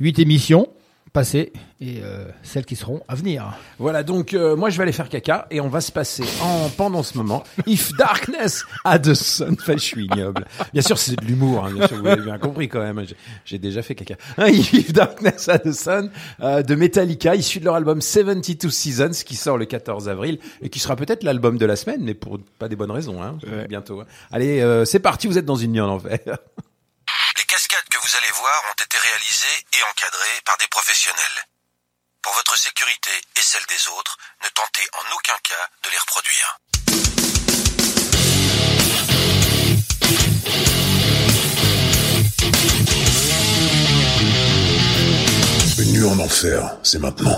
8 0.00 0.18
émissions 0.18 0.66
passées 1.12 1.52
et 1.82 2.00
euh, 2.02 2.26
celles 2.42 2.66
qui 2.66 2.76
seront 2.76 3.02
à 3.08 3.14
venir. 3.14 3.54
Voilà, 3.78 4.02
donc 4.02 4.34
euh, 4.34 4.54
moi 4.54 4.68
je 4.68 4.76
vais 4.76 4.82
aller 4.82 4.92
faire 4.92 5.08
caca 5.08 5.46
et 5.50 5.60
on 5.60 5.68
va 5.68 5.80
se 5.80 5.90
passer 5.90 6.24
en 6.42 6.68
pendant 6.68 7.02
ce 7.02 7.16
moment 7.16 7.42
If 7.66 7.92
Darkness 7.96 8.64
had 8.84 9.02
the 9.02 9.14
Sun. 9.14 9.56
Enfin, 9.60 9.72
je 9.74 9.78
suis 9.84 10.04
ignoble. 10.04 10.46
Bien 10.72 10.82
sûr, 10.82 10.98
c'est 10.98 11.16
de 11.16 11.24
l'humour, 11.24 11.64
hein, 11.64 11.72
bien 11.72 11.86
sûr, 11.88 11.96
vous 11.96 12.04
l'avez 12.04 12.22
bien 12.22 12.38
compris 12.38 12.68
quand 12.68 12.80
même. 12.80 13.04
J'ai- 13.46 13.58
déjà 13.58 13.82
fait 13.82 13.94
caca. 13.94 14.16
Hein, 14.38 14.48
If 14.48 14.92
Darkness 14.92 15.48
had 15.48 15.62
the 15.62 15.72
Sun 15.72 16.10
euh, 16.42 16.62
de 16.62 16.74
Metallica, 16.74 17.34
issu 17.34 17.60
de 17.60 17.64
leur 17.64 17.74
album 17.76 18.00
72 18.02 18.72
Seasons 18.74 19.10
qui 19.24 19.36
sort 19.36 19.56
le 19.56 19.64
14 19.64 20.08
avril 20.08 20.38
et 20.60 20.68
qui 20.68 20.78
sera 20.80 20.96
peut-être 20.96 21.22
l'album 21.22 21.56
de 21.58 21.64
la 21.66 21.76
semaine, 21.76 22.00
mais 22.02 22.14
pour 22.14 22.38
pas 22.58 22.68
des 22.68 22.76
bonnes 22.76 22.90
raisons, 22.90 23.22
hein, 23.22 23.38
bientôt. 23.68 24.00
hein. 24.00 24.06
Allez, 24.30 24.60
euh, 24.60 24.84
c'est 24.84 25.00
parti, 25.00 25.26
vous 25.26 25.38
êtes 25.38 25.44
dans 25.46 25.56
une 25.56 25.72
nuit 25.72 25.80
en 25.80 25.88
enfer. 25.88 26.18
Les 26.24 27.44
cascades 27.44 27.88
que 27.90 27.98
vous 27.98 28.16
allez 28.18 28.32
voir 28.34 28.62
ont 28.70 28.82
été 28.82 28.96
réalisées 28.98 29.64
et 29.72 29.82
encadrées 29.90 30.40
par 30.44 30.56
des 30.58 30.66
professionnels. 30.70 31.49
Pour 32.22 32.34
votre 32.34 32.58
sécurité 32.58 33.10
et 33.36 33.40
celle 33.42 33.64
des 33.68 33.88
autres, 33.88 34.18
ne 34.42 34.48
tentez 34.48 34.86
en 34.92 35.00
aucun 35.14 35.38
cas 35.42 35.68
de 35.84 35.90
les 35.90 35.98
reproduire. 35.98 36.58
Une 45.78 46.04
en 46.04 46.18
enfer, 46.24 46.76
c'est 46.82 46.98
maintenant. 46.98 47.36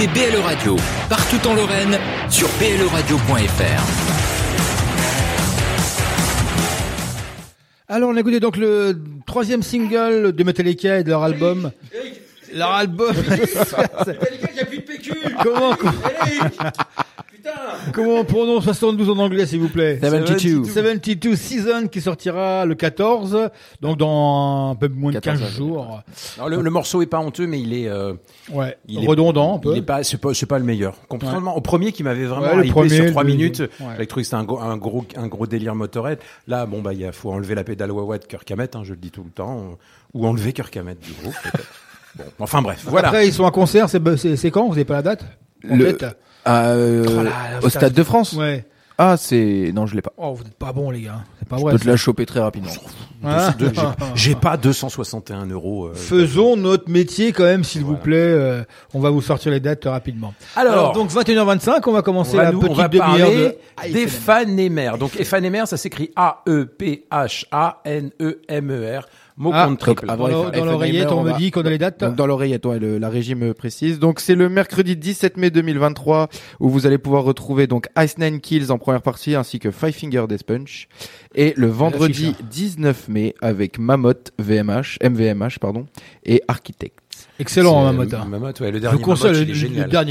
Écoutez 0.00 0.30
BLE 0.30 0.40
Radio 0.40 0.76
partout 1.08 1.48
en 1.48 1.54
Lorraine 1.54 1.98
sur 2.28 2.48
bleradio.fr. 2.58 3.82
Alors, 7.88 8.10
on 8.10 8.16
a 8.16 8.20
écouté 8.20 8.40
donc 8.40 8.56
le 8.56 8.96
troisième 9.26 9.62
single 9.62 10.32
de 10.32 10.44
Metallica 10.44 10.98
et 10.98 11.04
de 11.04 11.10
leur 11.10 11.22
album. 11.22 11.70
Leur 12.54 12.72
album. 12.72 13.14
comment, 15.42 15.74
comment 15.76 15.92
on 17.98 18.24
prononce 18.24 18.64
72 18.64 19.10
en 19.10 19.18
anglais, 19.18 19.46
s'il 19.46 19.60
vous 19.60 19.68
plaît 19.68 19.98
72. 20.00 20.66
72 20.72 21.36
Season 21.38 21.86
qui 21.90 22.00
sortira 22.00 22.64
le 22.66 22.74
14, 22.74 23.50
donc 23.80 23.98
dans 23.98 24.70
un 24.70 24.74
peu 24.74 24.88
moins 24.88 25.12
de 25.12 25.18
15 25.18 25.38
14 25.40 25.54
jours. 25.56 26.00
Le, 26.48 26.60
le 26.62 26.70
morceau 26.70 27.02
est 27.02 27.06
pas 27.06 27.18
honteux, 27.20 27.46
mais 27.46 27.60
il 27.60 27.72
est, 27.74 27.88
euh, 27.88 28.14
Ouais, 28.52 28.76
il 28.88 29.04
est- 29.04 29.06
redondant 29.06 29.56
un 29.56 29.58
peu. 29.58 29.72
il 29.72 29.78
est 29.78 29.82
pas, 29.82 30.02
c'est 30.02 30.18
pas, 30.18 30.34
c'est 30.34 30.46
pas 30.46 30.58
le 30.58 30.64
meilleur. 30.64 30.94
Contrairement 31.08 31.56
au 31.56 31.60
premier 31.60 31.92
qui 31.92 32.02
m'avait 32.02 32.24
vraiment 32.26 32.54
Ouais, 32.56 32.64
le 32.66 32.70
premier, 32.70 32.88
sur 32.96 33.10
trois 33.10 33.22
le- 33.24 33.30
minutes, 33.30 33.60
ouais. 33.60 33.68
j'avais 33.92 34.06
trouvé 34.06 34.22
que 34.22 34.26
c'était 34.26 34.36
un, 34.36 34.44
gros- 34.44 34.60
un 34.60 34.76
gros, 34.76 35.04
un 35.16 35.26
gros 35.28 35.46
délire 35.46 35.74
motorhead. 35.74 36.18
Là, 36.48 36.66
bon 36.66 36.80
bah, 36.82 36.92
il 36.92 37.10
faut 37.12 37.30
enlever 37.32 37.54
la 37.54 37.64
pédale 37.64 37.92
wah 37.92 38.18
de 38.18 38.24
Kirk 38.24 38.50
Hammett, 38.50 38.76
hein, 38.76 38.82
je 38.84 38.90
le 38.92 38.98
dis 38.98 39.10
tout 39.10 39.22
le 39.24 39.30
temps, 39.30 39.58
euh, 39.58 39.74
ou 40.14 40.26
enlever 40.26 40.52
Kirk 40.52 40.76
Hammett 40.76 40.98
du 41.00 41.12
groupe. 41.12 41.34
Bon, 42.18 42.24
enfin 42.40 42.60
bref, 42.60 42.82
voilà. 42.88 43.06
Après, 43.06 43.28
ils 43.28 43.32
sont 43.32 43.44
en 43.44 43.52
concert, 43.52 43.88
c'est, 43.88 44.02
c'est, 44.16 44.34
c'est 44.34 44.50
quand? 44.50 44.66
Vous 44.66 44.72
avez 44.72 44.84
pas 44.84 44.94
la 44.94 45.02
date 45.02 45.24
En 45.70 45.76
Le- 45.76 45.86
fait 45.94 46.04
euh, 46.48 47.04
Oh 47.18 47.22
là, 47.22 47.32
au 47.62 47.68
Stade 47.68 47.92
de 47.92 48.02
France 48.02 48.32
Ouais. 48.34 48.64
Ah, 49.02 49.16
c'est... 49.16 49.72
Non, 49.74 49.86
je 49.86 49.94
l'ai 49.94 50.02
pas. 50.02 50.12
Oh, 50.18 50.34
vous 50.34 50.44
n'êtes 50.44 50.58
pas 50.58 50.74
bon, 50.74 50.90
les 50.90 51.00
gars. 51.00 51.20
C'est 51.38 51.48
pas 51.48 51.56
Je 51.56 51.62
vrai. 51.62 51.72
peux 51.72 51.78
te 51.78 51.88
la 51.88 51.96
choper 51.96 52.26
très 52.26 52.40
rapidement. 52.40 52.70
De- 53.58 53.70
j'ai- 53.74 53.80
J'ai 54.14 54.34
pas 54.34 54.58
261 54.58 55.46
euros. 55.46 55.86
euh, 55.86 55.94
Faisons 55.94 56.54
notre 56.58 56.90
métier 56.90 57.32
quand 57.32 57.44
même, 57.44 57.64
s'il 57.64 57.82
vous 57.82 57.96
plaît. 57.96 58.16
euh, 58.18 58.62
on 58.92 59.00
va 59.00 59.08
vous 59.08 59.22
sortir 59.22 59.52
les 59.52 59.60
dates 59.60 59.84
rapidement. 59.86 60.34
Alors, 60.54 60.92
donc 60.92 61.10
21h25, 61.10 61.80
on 61.86 61.92
va 61.92 62.02
commencer 62.02 62.34
on 62.34 62.38
va, 62.38 62.42
la 62.44 62.52
nous- 62.52 62.58
on 62.58 62.62
petite 62.62 62.76
va 62.76 62.88
demi-heure 62.88 63.08
parler 63.08 63.36
de 63.36 63.56
Ah, 63.78 63.88
d'Ephanémer. 63.88 64.90
Donc 64.98 65.18
Ephanémer, 65.18 65.62
ça 65.64 65.78
s'écrit 65.78 66.10
A-E-P-H-A-N-E-M-E-R. 66.16 69.08
Mot 69.40 69.52
Ah, 69.54 69.70
triple. 69.78 70.06
donc, 70.06 70.18
Dans, 70.18 70.50
dans 70.50 70.64
l'oreillette, 70.66 71.10
on 71.12 71.22
me 71.24 71.30
va- 71.30 71.38
dit 71.38 71.50
qu'on 71.50 71.62
a 71.62 71.70
les 71.70 71.78
dates. 71.78 71.98
Donc 71.98 72.14
dans 72.14 72.26
l'oreillette, 72.26 72.66
ouais, 72.66 72.78
le- 72.78 72.98
la 72.98 73.08
régie 73.08 73.34
me 73.34 73.54
précise. 73.54 73.98
Donc 73.98 74.20
c'est 74.20 74.34
le 74.34 74.50
mercredi 74.50 74.96
17 74.96 75.38
mai 75.38 75.50
2023 75.50 76.28
où 76.60 76.68
vous 76.68 76.86
allez 76.86 76.98
pouvoir 76.98 77.24
retrouver 77.24 77.66
donc 77.66 77.88
Ice 77.98 78.18
Nine 78.18 78.40
Kills 78.40 78.70
en 78.70 78.76
première 78.76 79.00
partie 79.00 79.34
ainsi 79.34 79.58
que 79.58 79.70
Five 79.70 79.92
Finger 79.92 80.26
Death 80.28 80.44
Punch 80.44 80.88
et 81.34 81.54
le 81.56 81.68
vendredi 81.68 82.26
l'affiche, 82.26 82.46
19 82.50 83.08
mai 83.08 83.34
avec 83.40 83.78
Mammoth 83.78 84.32
VMH, 84.38 84.98
MVMH 85.02 85.58
pardon 85.58 85.86
et 86.26 86.42
Architect. 86.46 86.98
Excellent, 87.40 87.84
Mamota. 87.84 88.24
Mammoth, 88.24 88.60
ouais, 88.60 88.70
le 88.70 88.80
dernier 88.80 88.98
le, 88.98 89.02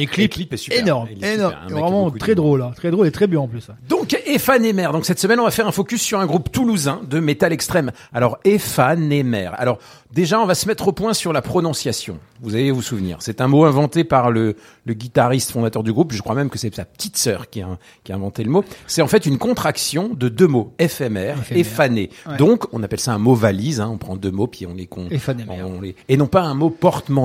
le 0.01 0.05
clip. 0.05 0.31
le 0.31 0.33
clip 0.35 0.53
est 0.53 0.57
super. 0.57 0.79
énorme, 0.79 1.07
est 1.21 1.35
énorme. 1.35 1.53
super, 1.63 1.77
Vraiment 1.79 2.11
très 2.11 2.35
drôle, 2.35 2.61
hein. 2.61 2.71
très 2.75 2.91
drôle 2.91 3.07
et 3.07 3.11
très 3.11 3.27
bien 3.27 3.39
en 3.39 3.47
plus. 3.47 3.67
Donc 3.87 4.19
Ephanémer. 4.25 4.89
Donc 4.91 5.05
cette 5.05 5.19
semaine, 5.19 5.39
on 5.39 5.43
va 5.45 5.51
faire 5.51 5.67
un 5.67 5.71
focus 5.71 6.01
sur 6.01 6.19
un 6.19 6.25
groupe 6.25 6.51
toulousain 6.51 7.01
de 7.09 7.19
métal 7.19 7.53
extrême. 7.53 7.91
Alors 8.13 8.37
Ephanémer. 8.45 9.49
Alors 9.57 9.79
déjà, 10.11 10.39
on 10.39 10.45
va 10.45 10.55
se 10.55 10.67
mettre 10.67 10.87
au 10.87 10.91
point 10.91 11.13
sur 11.13 11.33
la 11.33 11.41
prononciation. 11.41 12.17
Vous 12.41 12.55
allez 12.55 12.71
vous 12.71 12.81
souvenir. 12.81 13.17
C'est 13.19 13.41
un 13.41 13.47
mot 13.47 13.65
inventé 13.65 14.03
par 14.03 14.31
le, 14.31 14.55
le 14.85 14.93
guitariste 14.93 15.51
fondateur 15.51 15.83
du 15.83 15.91
groupe. 15.91 16.13
Je 16.13 16.21
crois 16.21 16.35
même 16.35 16.49
que 16.49 16.57
c'est 16.57 16.73
sa 16.73 16.85
petite 16.85 17.17
sœur 17.17 17.49
qui 17.49 17.61
a, 17.61 17.77
qui 18.03 18.11
a 18.11 18.15
inventé 18.15 18.43
le 18.43 18.49
mot. 18.49 18.63
C'est 18.87 19.01
en 19.01 19.07
fait 19.07 19.25
une 19.25 19.37
contraction 19.37 20.09
de 20.13 20.29
deux 20.29 20.47
mots 20.47 20.73
éphémère, 20.79 21.37
Éphémère. 21.39 21.59
éphané. 21.61 22.09
Ouais. 22.27 22.37
Donc 22.37 22.65
on 22.73 22.81
appelle 22.83 22.99
ça 22.99 23.13
un 23.13 23.17
mot 23.17 23.35
valise. 23.35 23.81
Hein. 23.81 23.89
On 23.91 23.97
prend 23.97 24.15
deux 24.15 24.31
mots 24.31 24.47
puis 24.47 24.65
on 24.65 24.73
les 24.73 24.87
con. 24.87 25.07
Éphanémer. 25.11 25.61
on 25.63 25.81
les- 25.81 25.95
Et 26.07 26.15
non 26.17 26.27
pas 26.27 26.41
un 26.43 26.53
mot 26.53 26.69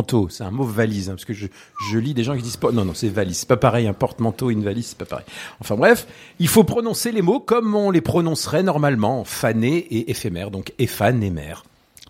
porte-manteau. 0.02 0.28
C'est 0.30 0.44
un 0.44 0.50
mot 0.50 0.64
valise. 0.64 1.08
hein, 1.08 1.12
parce 1.14 1.24
que 1.24 1.32
je, 1.34 1.46
je 1.90 1.98
lis 1.98 2.14
des 2.14 2.24
gens 2.24 2.36
qui 2.36 2.42
disent 2.42 2.56
pas. 2.56 2.72
Non 2.72 2.84
non, 2.84 2.94
c'est 2.94 3.08
valise. 3.08 3.38
C'est 3.38 3.48
pas 3.48 3.56
pareil. 3.56 3.86
Un 3.86 3.92
porte-manteau, 3.92 4.50
une 4.50 4.64
valise, 4.64 4.86
c'est 4.88 4.98
pas 4.98 5.04
pareil. 5.04 5.26
Enfin 5.60 5.76
bref, 5.76 6.06
il 6.38 6.48
faut 6.48 6.64
prononcer 6.64 7.12
les 7.12 7.22
mots 7.22 7.40
comme 7.40 7.74
on 7.74 7.90
les 7.90 8.00
prononcerait 8.00 8.62
normalement, 8.62 9.24
fané 9.24 9.76
et 9.78 10.10
éphémère, 10.10 10.50
donc 10.50 10.72
éphanémère. 10.78 11.64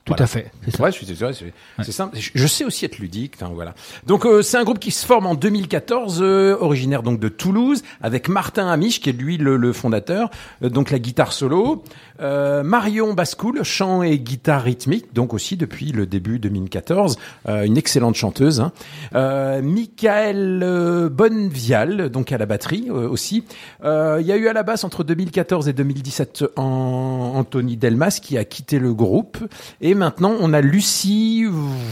Tout 0.04 0.10
Voilà. 0.12 0.24
à 0.24 0.26
fait. 0.26 0.50
C'est 0.66 0.76
ça. 0.76 0.82
Ouais, 0.82 0.92
c'est 0.92 1.06
c'est 1.06 1.14
vrai, 1.14 1.32
c'est 1.32 1.54
c'est 1.82 1.90
simple. 1.92 2.18
Je, 2.18 2.30
je 2.34 2.46
sais 2.46 2.66
aussi 2.66 2.84
être 2.84 2.98
ludique, 2.98 3.36
hein, 3.40 3.50
voilà. 3.54 3.74
Donc 4.06 4.26
euh, 4.26 4.42
c'est 4.42 4.58
un 4.58 4.62
groupe 4.64 4.78
qui 4.78 4.90
se 4.90 5.06
forme 5.06 5.24
en 5.26 5.34
2014, 5.34 6.18
euh, 6.20 6.58
originaire 6.60 7.02
donc 7.02 7.18
de 7.20 7.28
Toulouse, 7.30 7.82
avec 8.02 8.28
Martin 8.28 8.68
Amiche 8.68 9.00
qui 9.00 9.08
est 9.08 9.14
lui 9.14 9.38
le, 9.38 9.56
le 9.56 9.72
fondateur, 9.72 10.28
euh, 10.62 10.68
donc 10.68 10.90
la 10.90 10.98
guitare 10.98 11.32
solo, 11.32 11.82
euh, 12.20 12.62
Marion 12.62 13.12
Bascoul, 13.14 13.62
chant 13.62 14.02
et 14.02 14.18
guitare 14.18 14.62
rythmique, 14.62 15.12
donc 15.14 15.34
aussi 15.34 15.56
depuis 15.56 15.92
le 15.92 16.06
début 16.06 16.38
2014, 16.38 17.18
euh, 17.48 17.64
une 17.64 17.76
excellente 17.76 18.14
chanteuse. 18.14 18.60
Hein. 18.60 18.72
Euh, 19.14 19.62
Michael 19.62 20.60
euh, 20.62 21.08
Bonnevial, 21.08 22.10
donc 22.10 22.32
à 22.32 22.38
la 22.38 22.46
batterie 22.46 22.86
euh, 22.88 23.08
aussi. 23.08 23.44
Euh, 23.84 24.18
Il 24.20 24.26
y 24.26 24.32
a 24.32 24.36
eu 24.36 24.48
à 24.48 24.52
la 24.52 24.62
basse 24.62 24.84
entre 24.84 25.04
2014 25.04 25.68
et 25.68 25.72
2017 25.72 26.44
en 26.56 27.32
Anthony 27.34 27.76
Delmas 27.76 28.18
qui 28.22 28.38
a 28.38 28.44
quitté 28.44 28.78
le 28.78 28.94
groupe. 28.94 29.38
Et 29.80 29.94
maintenant, 29.94 30.34
on 30.40 30.52
a 30.52 30.60
Lucie 30.60 31.44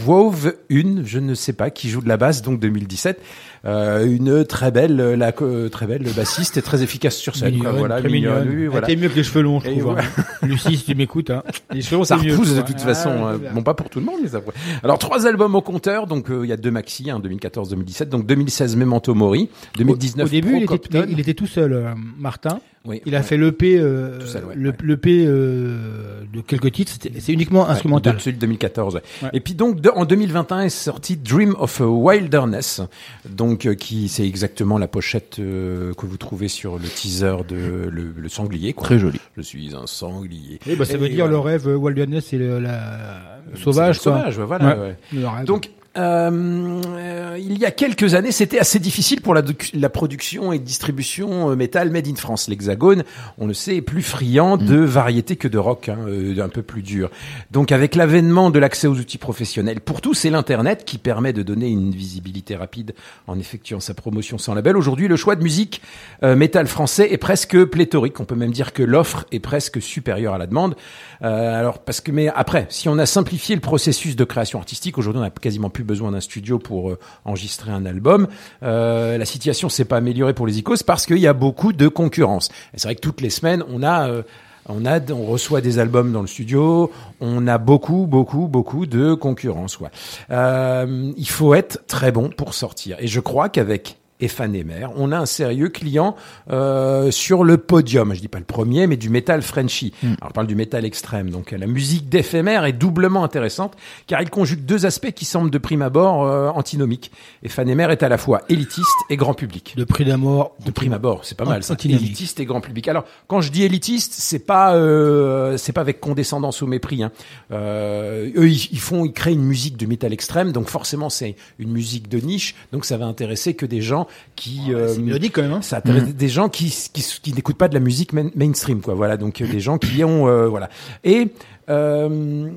Wove, 0.05 0.55
une, 0.69 1.05
je 1.05 1.19
ne 1.19 1.35
sais 1.35 1.53
pas, 1.53 1.69
qui 1.69 1.89
joue 1.89 2.01
de 2.01 2.09
la 2.09 2.17
basse, 2.17 2.41
donc 2.41 2.59
2017. 2.59 3.21
Euh, 3.65 4.05
une 4.05 4.43
très 4.43 4.71
belle, 4.71 4.99
euh, 4.99 5.15
la, 5.15 5.31
euh, 5.41 5.69
très 5.69 5.87
belle 5.87 6.03
bassiste 6.15 6.57
et 6.57 6.61
très 6.61 6.83
efficace 6.83 7.15
sur 7.15 7.35
scène. 7.37 7.51
quoi. 7.59 7.69
Mignonne, 7.69 7.79
voilà, 7.79 7.99
très 8.01 8.09
mignonne, 8.09 8.39
mignonne. 8.41 8.57
oui, 8.57 8.63
Elle 8.63 8.69
voilà. 8.69 8.89
était 8.91 9.01
mieux 9.01 9.07
que 9.07 9.15
les 9.15 9.23
cheveux 9.23 9.41
longs, 9.41 9.61
je 9.61 9.67
Et 9.67 9.71
trouve. 9.71 9.83
voilà. 9.83 10.01
hein. 10.17 10.23
Lucie, 10.47 10.75
si 10.75 10.83
tu 10.83 10.95
m'écoutes, 10.95 11.29
hein. 11.29 11.43
Les 11.71 11.81
cheveux 11.81 11.95
longs, 11.97 12.03
Ça 12.03 12.17
mieux, 12.17 12.33
repousse 12.33 12.49
je 12.49 12.55
de 12.55 12.61
toute 12.61 12.75
hein. 12.75 12.79
façon. 12.79 13.09
Ah, 13.13 13.23
euh, 13.27 13.33
c'est 13.35 13.41
bien. 13.43 13.53
bon, 13.53 13.63
pas 13.63 13.73
pour 13.73 13.89
tout 13.89 13.99
le 13.99 14.05
monde, 14.05 14.19
mais 14.21 14.27
ça. 14.27 14.41
Alors, 14.83 14.99
trois 14.99 15.25
albums 15.27 15.55
au 15.55 15.61
compteur. 15.61 16.07
Donc, 16.07 16.29
euh, 16.29 16.41
il 16.43 16.49
y 16.49 16.51
a 16.51 16.57
deux 16.57 16.71
maxi, 16.71 17.09
hein, 17.09 17.21
2014-2017. 17.23 18.09
Donc, 18.09 18.25
2016, 18.25 18.75
Memento 18.75 19.13
Mori. 19.13 19.49
2019, 19.77 20.25
Au 20.25 20.29
début, 20.29 20.57
il 20.57 20.63
était, 20.73 21.05
il 21.09 21.19
était 21.21 21.33
tout 21.33 21.47
seul, 21.47 21.71
euh, 21.71 21.93
Martin. 22.19 22.59
Oui, 22.85 23.01
Il 23.05 23.15
a 23.15 23.19
ouais. 23.19 23.23
fait 23.23 23.37
l'EP, 23.37 23.77
euh, 23.79 24.19
Tout 24.19 24.27
seul, 24.27 24.43
ouais, 24.43 24.55
le, 24.55 24.69
ouais. 24.71 24.75
l'EP 24.83 25.25
euh, 25.25 26.23
de 26.33 26.41
quelques 26.41 26.71
titres. 26.73 26.91
C'était- 26.91 27.17
C'est 27.21 27.31
uniquement 27.31 27.69
instrumental. 27.69 28.19
celui 28.19 28.35
de 28.35 28.41
2014. 28.41 28.95
ouais. 28.95 29.01
Ouais. 29.21 29.29
Et 29.31 29.39
puis 29.39 29.53
donc 29.53 29.79
de- 29.79 29.89
en 29.89 30.03
2021 30.03 30.61
est 30.63 30.69
sorti 30.69 31.15
Dream 31.15 31.55
of 31.59 31.79
a 31.79 31.85
Wilderness, 31.87 32.81
donc 33.29 33.65
euh, 33.65 33.73
qui 33.75 34.09
c'est 34.09 34.27
exactement 34.27 34.77
la 34.77 34.89
pochette 34.89 35.37
euh, 35.39 35.93
que 35.93 36.05
vous 36.05 36.17
trouvez 36.17 36.49
sur 36.49 36.77
le 36.77 36.83
teaser 36.87 37.37
de 37.47 37.89
le, 37.89 38.13
le 38.17 38.29
sanglier. 38.29 38.73
Quoi. 38.73 38.83
Très 38.85 38.99
joli. 38.99 39.19
Je 39.37 39.41
suis 39.41 39.73
un 39.75 39.87
sanglier. 39.87 40.59
Oui, 40.67 40.75
bah, 40.75 40.83
ça 40.83 40.95
Et 40.95 40.97
veut 40.97 41.07
dire 41.07 41.19
voilà. 41.27 41.31
le 41.31 41.39
rêve 41.39 41.67
euh, 41.69 41.75
Wilderness, 41.77 42.25
c'est 42.31 42.37
le, 42.37 42.59
la 42.59 43.39
sauvage, 43.55 43.97
le 43.99 44.03
quoi. 44.03 44.17
Sauvage, 44.17 44.37
ouais, 44.39 44.45
voilà. 44.45 44.65
Ouais. 44.75 44.81
ouais. 44.81 44.95
Le 45.13 45.27
rêve. 45.27 45.45
Donc, 45.45 45.69
euh, 45.97 46.81
euh, 46.97 47.37
il 47.39 47.57
y 47.57 47.65
a 47.65 47.71
quelques 47.71 48.13
années, 48.13 48.31
c'était 48.31 48.59
assez 48.59 48.79
difficile 48.79 49.21
pour 49.21 49.33
la, 49.33 49.41
la 49.73 49.89
production 49.89 50.53
et 50.53 50.59
distribution 50.59 51.51
euh, 51.51 51.55
métal 51.55 51.91
made 51.91 52.07
in 52.07 52.15
France. 52.15 52.47
L'Hexagone, 52.47 53.03
on 53.37 53.47
le 53.47 53.53
sait, 53.53 53.77
est 53.77 53.81
plus 53.81 54.01
friand 54.01 54.57
de 54.57 54.77
variété 54.77 55.35
que 55.35 55.47
de 55.47 55.57
rock, 55.57 55.89
hein, 55.89 55.99
euh, 56.07 56.39
un 56.43 56.49
peu 56.49 56.61
plus 56.61 56.81
dur. 56.81 57.09
Donc, 57.51 57.71
avec 57.71 57.95
l'avènement 57.95 58.49
de 58.49 58.59
l'accès 58.59 58.87
aux 58.87 58.97
outils 58.97 59.17
professionnels, 59.17 59.81
pour 59.81 60.01
tous, 60.01 60.13
c'est 60.13 60.29
l'Internet 60.29 60.83
qui 60.85 60.97
permet 60.97 61.33
de 61.33 61.43
donner 61.43 61.69
une 61.69 61.91
visibilité 61.91 62.55
rapide 62.55 62.93
en 63.27 63.39
effectuant 63.39 63.79
sa 63.79 63.93
promotion 63.93 64.37
sans 64.37 64.53
label. 64.53 64.77
Aujourd'hui, 64.77 65.07
le 65.07 65.15
choix 65.15 65.35
de 65.35 65.43
musique 65.43 65.81
euh, 66.23 66.35
métal 66.35 66.67
français 66.67 67.11
est 67.11 67.17
presque 67.17 67.63
pléthorique. 67.65 68.19
On 68.19 68.25
peut 68.25 68.35
même 68.35 68.51
dire 68.51 68.73
que 68.73 68.83
l'offre 68.83 69.25
est 69.31 69.39
presque 69.39 69.81
supérieure 69.81 70.33
à 70.33 70.37
la 70.37 70.47
demande. 70.47 70.75
Euh, 71.21 71.59
alors, 71.59 71.79
parce 71.79 72.01
que, 72.01 72.11
mais 72.11 72.29
après, 72.29 72.67
si 72.69 72.89
on 72.89 72.97
a 72.97 73.05
simplifié 73.05 73.55
le 73.55 73.61
processus 73.61 74.15
de 74.15 74.23
création 74.23 74.59
artistique, 74.59 74.97
aujourd'hui, 74.97 75.19
on 75.19 75.23
n'a 75.23 75.29
quasiment 75.29 75.69
plus 75.69 75.82
besoin 75.83 76.11
d'un 76.11 76.21
studio 76.21 76.59
pour 76.59 76.89
euh, 76.89 76.99
enregistrer 77.25 77.71
un 77.71 77.85
album. 77.85 78.27
Euh, 78.63 79.17
la 79.17 79.25
situation 79.25 79.69
s'est 79.69 79.85
pas 79.85 79.97
améliorée 79.97 80.33
pour 80.33 80.47
les 80.47 80.59
icônes 80.59 80.77
parce 80.85 81.05
qu'il 81.05 81.19
y 81.19 81.27
a 81.27 81.33
beaucoup 81.33 81.73
de 81.73 81.87
concurrence. 81.87 82.49
Et 82.73 82.79
c'est 82.79 82.87
vrai 82.87 82.95
que 82.95 83.01
toutes 83.01 83.21
les 83.21 83.29
semaines, 83.29 83.63
on 83.69 83.83
a 83.83 84.09
euh, 84.09 84.23
on 84.69 84.85
a, 84.85 84.99
on 85.11 85.25
reçoit 85.25 85.61
des 85.61 85.79
albums 85.79 86.11
dans 86.11 86.21
le 86.21 86.27
studio, 86.27 86.91
on 87.19 87.47
a 87.47 87.57
beaucoup, 87.57 88.05
beaucoup, 88.07 88.47
beaucoup 88.47 88.85
de 88.85 89.13
concurrence. 89.13 89.79
Ouais. 89.79 89.89
Euh, 90.31 91.11
il 91.17 91.27
faut 91.27 91.53
être 91.53 91.85
très 91.87 92.11
bon 92.11 92.29
pour 92.29 92.53
sortir. 92.53 92.97
Et 92.99 93.07
je 93.07 93.19
crois 93.19 93.49
qu'avec 93.49 93.97
Ephanémer, 94.23 94.87
on 94.95 95.11
a 95.11 95.17
un 95.17 95.25
sérieux 95.25 95.69
client 95.69 96.15
euh, 96.49 97.11
sur 97.11 97.43
le 97.43 97.57
podium. 97.57 98.13
Je 98.13 98.21
dis 98.21 98.27
pas 98.27 98.39
le 98.39 98.45
premier, 98.45 98.87
mais 98.87 98.97
du 98.97 99.09
métal 99.09 99.41
Frenchy. 99.41 99.93
Alors, 100.03 100.29
je 100.29 100.33
parle 100.33 100.47
du 100.47 100.55
métal 100.55 100.85
extrême. 100.85 101.29
Donc, 101.29 101.51
la 101.51 101.67
musique 101.67 102.09
d'éphémère 102.09 102.65
est 102.65 102.73
doublement 102.73 103.23
intéressante 103.23 103.75
car 104.07 104.21
il 104.21 104.29
conjugue 104.29 104.65
deux 104.65 104.85
aspects 104.85 105.11
qui 105.11 105.25
semblent 105.25 105.51
de 105.51 105.57
prime 105.57 105.81
abord 105.81 106.25
euh, 106.25 106.49
antinomiques. 106.49 107.11
Ephanémer 107.43 107.87
est 107.91 108.03
à 108.03 108.09
la 108.09 108.17
fois 108.17 108.41
élitiste 108.49 108.87
et 109.09 109.17
grand 109.17 109.33
public. 109.33 109.73
de 109.75 109.83
prix 109.83 110.05
d'amour. 110.05 110.55
De 110.65 110.71
prime 110.71 110.93
abord, 110.93 111.25
c'est 111.25 111.37
pas 111.37 111.45
mal 111.45 111.63
ça. 111.63 111.75
Élitiste 111.83 112.39
et 112.39 112.45
grand 112.45 112.61
public. 112.61 112.87
Alors, 112.87 113.03
quand 113.27 113.41
je 113.41 113.51
dis 113.51 113.63
élitiste, 113.63 114.13
c'est 114.13 114.39
pas 114.39 114.75
euh, 114.75 115.57
c'est 115.57 115.73
pas 115.73 115.81
avec 115.81 115.99
condescendance 115.99 116.61
ou 116.61 116.67
mépris. 116.67 117.03
Hein. 117.03 117.11
Euh, 117.51 118.29
eux, 118.37 118.49
ils, 118.49 118.69
ils 118.71 118.79
font, 118.79 119.05
ils 119.05 119.11
créent 119.11 119.33
une 119.33 119.43
musique 119.43 119.77
de 119.77 119.85
métal 119.85 120.13
extrême, 120.13 120.51
donc 120.51 120.69
forcément 120.69 121.09
c'est 121.09 121.35
une 121.59 121.71
musique 121.71 122.07
de 122.07 122.19
niche, 122.19 122.55
donc 122.71 122.85
ça 122.85 122.97
va 122.97 123.05
intéresser 123.05 123.53
que 123.53 123.65
des 123.65 123.81
gens 123.81 124.07
qui 124.35 124.73
euh, 124.73 124.89
C'est 124.93 125.01
mélodique 125.01 125.33
quand 125.33 125.41
même. 125.43 125.53
Hein. 125.53 125.61
ça 125.61 125.77
intéresse 125.77 126.15
des 126.15 126.29
gens 126.29 126.49
qui 126.49 126.69
qui, 126.93 127.03
qui 127.21 127.33
n'écoutent 127.33 127.57
pas 127.57 127.67
de 127.67 127.73
la 127.73 127.79
musique 127.79 128.13
main- 128.13 128.31
mainstream 128.35 128.81
quoi. 128.81 128.93
Voilà, 128.93 129.17
donc 129.17 129.41
euh, 129.41 129.47
des 129.47 129.59
gens 129.59 129.77
qui 129.77 130.03
ont 130.03 130.27
euh, 130.27 130.47
voilà. 130.47 130.69
Et 131.03 131.29
euh, 131.69 132.49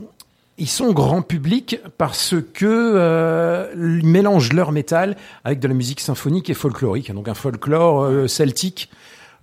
ils 0.59 0.69
sont 0.69 0.93
grand 0.93 1.21
public 1.23 1.81
parce 1.99 2.35
que 2.55 2.65
euh, 2.67 3.69
ils 4.01 4.07
mélangent 4.07 4.53
leur 4.55 4.73
métal 4.73 5.17
avec 5.45 5.61
de 5.61 5.69
la 5.69 5.75
musique 5.75 6.01
symphonique 6.01 6.49
et 6.49 6.55
folklorique, 6.55 7.13
donc 7.13 7.29
un 7.29 7.35
folklore 7.35 8.05
euh, 8.05 8.27
celtique 8.27 8.89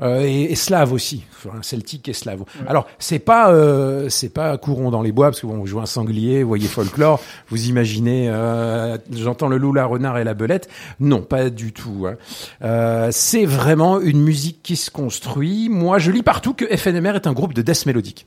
euh, 0.02 0.22
et, 0.22 0.52
et 0.52 0.56
slave 0.56 0.94
aussi, 0.94 1.24
enfin, 1.34 1.58
celtique 1.62 2.08
et 2.10 2.14
slave. 2.14 2.44
Alors 2.68 2.88
c'est 3.00 3.20
pas 3.20 3.52
euh, 3.52 4.10
c'est 4.10 4.30
pas 4.30 4.58
courant 4.58 4.92
dans 4.92 5.02
les 5.02 5.12
bois 5.12 5.28
parce 5.28 5.42
que 5.42 5.48
bon, 5.48 5.58
vous 5.58 5.68
jouez 5.68 5.82
un 5.82 5.86
sanglier, 5.86 6.42
vous 6.44 6.48
voyez 6.50 6.68
folklore, 6.68 7.20
vous 7.50 7.68
imaginez, 7.68 8.30
euh, 8.30 8.98
j'entends 9.12 9.48
le 9.48 9.58
loup, 9.58 9.74
la 9.74 9.86
renard 9.86 10.18
et 10.18 10.24
la 10.24 10.34
belette. 10.34 10.70
Non, 11.00 11.22
pas 11.22 11.50
du 11.50 11.74
tout. 11.74 12.06
hein. 12.08 12.16
Euh, 12.64 13.10
c'est 13.12 13.46
vraiment 13.46 14.00
une 14.00 14.22
musique 14.22 14.62
qui 14.64 14.76
se 14.76 14.90
construit. 14.92 15.70
Moi, 15.70 16.00
je 16.00 16.12
lis 16.12 16.24
partout 16.24 16.54
que 16.54 16.66
FNMR 16.66 17.16
est 17.16 17.28
un 17.28 17.34
groupe 17.34 17.54
de 17.54 17.62
death 17.62 17.86
mélodique. 17.86 18.26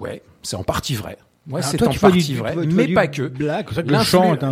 Ouais, 0.00 0.22
c'est 0.42 0.56
en 0.56 0.64
partie 0.64 0.94
vrai. 0.94 1.18
Ouais, 1.50 1.62
c'est 1.62 1.76
toi, 1.78 1.88
en 1.88 1.90
du- 1.90 1.98
partie 1.98 2.34
vrai, 2.34 2.52
tu 2.54 2.60
fais 2.62 2.66
mais 2.74 2.86
du 2.86 2.94
pas 2.94 3.06
que. 3.06 3.22
peu- 3.22 3.44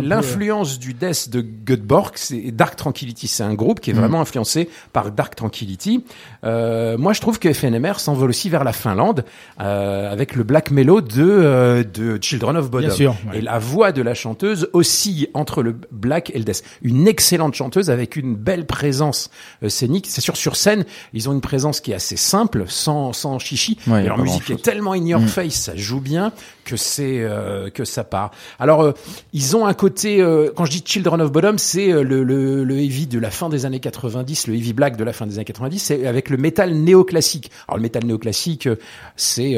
L'influence 0.01 0.79
du 0.79 0.93
death 0.93 1.29
de 1.29 1.41
Göteborg, 1.41 2.13
c'est 2.15 2.51
Dark 2.51 2.75
Tranquility, 2.75 3.27
c'est 3.27 3.43
un 3.43 3.53
groupe 3.53 3.77
Mm. 3.79 3.81
qui 3.81 3.89
est 3.91 3.93
vraiment 3.93 4.21
influencé 4.21 4.69
par 4.93 5.11
Dark 5.11 5.35
Tranquility. 5.35 6.03
Euh, 6.43 6.97
moi, 6.97 7.13
je 7.13 7.21
trouve 7.21 7.39
que 7.39 7.51
FNMR 7.51 7.99
s'envole 7.99 8.29
aussi 8.29 8.49
vers 8.49 8.63
la 8.63 8.73
Finlande 8.73 9.25
euh, 9.61 10.11
avec 10.11 10.35
le 10.35 10.43
black 10.43 10.71
mellow 10.71 11.01
de 11.01 11.21
euh, 11.21 11.83
de 11.83 12.17
Children 12.21 12.57
of 12.57 12.69
Bodom. 12.71 12.87
Bien 12.87 12.95
sûr, 12.95 13.15
ouais. 13.31 13.39
Et 13.39 13.41
la 13.41 13.59
voix 13.59 13.91
de 13.91 14.01
la 14.01 14.13
chanteuse 14.13 14.69
oscille 14.73 15.27
entre 15.33 15.61
le 15.63 15.75
black 15.91 16.31
et 16.33 16.37
le 16.39 16.43
death. 16.43 16.63
Une 16.81 17.07
excellente 17.07 17.53
chanteuse 17.55 17.89
avec 17.89 18.15
une 18.15 18.35
belle 18.35 18.65
présence 18.65 19.29
euh, 19.63 19.69
scénique. 19.69 20.05
C'est 20.09 20.21
sûr, 20.21 20.35
sur 20.37 20.55
scène, 20.55 20.85
ils 21.13 21.29
ont 21.29 21.33
une 21.33 21.41
présence 21.41 21.81
qui 21.81 21.91
est 21.91 21.95
assez 21.95 22.17
simple, 22.17 22.65
sans 22.67 23.13
sans 23.13 23.39
chichi. 23.39 23.77
Ouais, 23.87 24.03
et 24.03 24.07
leur 24.07 24.17
musique 24.17 24.49
est 24.49 24.61
tellement 24.61 24.93
in 24.93 25.05
your 25.05 25.21
face, 25.21 25.53
ça 25.55 25.75
joue 25.75 25.99
bien 26.01 26.31
que 26.65 26.75
c'est 26.87 27.19
euh, 27.21 27.69
que 27.69 27.85
ça 27.85 28.03
part. 28.03 28.31
Alors 28.59 28.81
euh, 28.81 28.93
ils 29.33 29.55
ont 29.55 29.65
un 29.65 29.73
côté 29.73 30.21
euh, 30.21 30.51
quand 30.55 30.65
je 30.65 30.71
dis 30.71 30.83
Children 30.85 31.21
of 31.21 31.31
Bottom, 31.31 31.57
c'est 31.57 31.87
le, 31.91 32.23
le 32.23 32.63
le 32.63 32.79
heavy 32.79 33.07
de 33.07 33.19
la 33.19 33.31
fin 33.31 33.49
des 33.49 33.65
années 33.65 33.79
90, 33.79 34.47
le 34.47 34.55
heavy 34.55 34.73
black 34.73 34.97
de 34.97 35.03
la 35.03 35.13
fin 35.13 35.27
des 35.27 35.35
années 35.35 35.45
90, 35.45 35.79
c'est 35.79 36.07
avec 36.07 36.29
le 36.29 36.37
métal 36.37 36.73
néoclassique. 36.73 37.51
Alors 37.67 37.77
le 37.77 37.83
métal 37.83 38.05
néoclassique, 38.05 38.69
c'est 39.15 39.57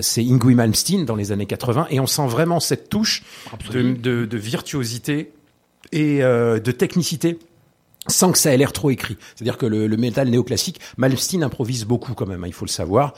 c'est 0.00 0.24
Yngwie 0.24 0.54
Malmsteen 0.54 1.04
dans 1.04 1.16
les 1.16 1.32
années 1.32 1.46
80 1.46 1.86
et 1.90 2.00
on 2.00 2.06
sent 2.06 2.26
vraiment 2.26 2.60
cette 2.60 2.88
touche 2.88 3.22
de, 3.70 3.92
de, 3.92 4.24
de 4.26 4.36
virtuosité 4.36 5.32
et 5.92 6.20
de 6.20 6.70
technicité 6.70 7.38
sans 8.08 8.32
que 8.32 8.38
ça 8.38 8.52
ait 8.52 8.56
l'air 8.56 8.72
trop 8.72 8.90
écrit. 8.90 9.16
C'est-à-dire 9.34 9.56
que 9.56 9.66
le, 9.66 9.86
le 9.86 9.96
métal 9.96 10.28
néoclassique, 10.28 10.80
Malmsteen 10.96 11.44
improvise 11.44 11.84
beaucoup 11.84 12.14
quand 12.14 12.26
même, 12.26 12.42
hein, 12.42 12.48
il 12.48 12.52
faut 12.52 12.64
le 12.64 12.70
savoir. 12.70 13.14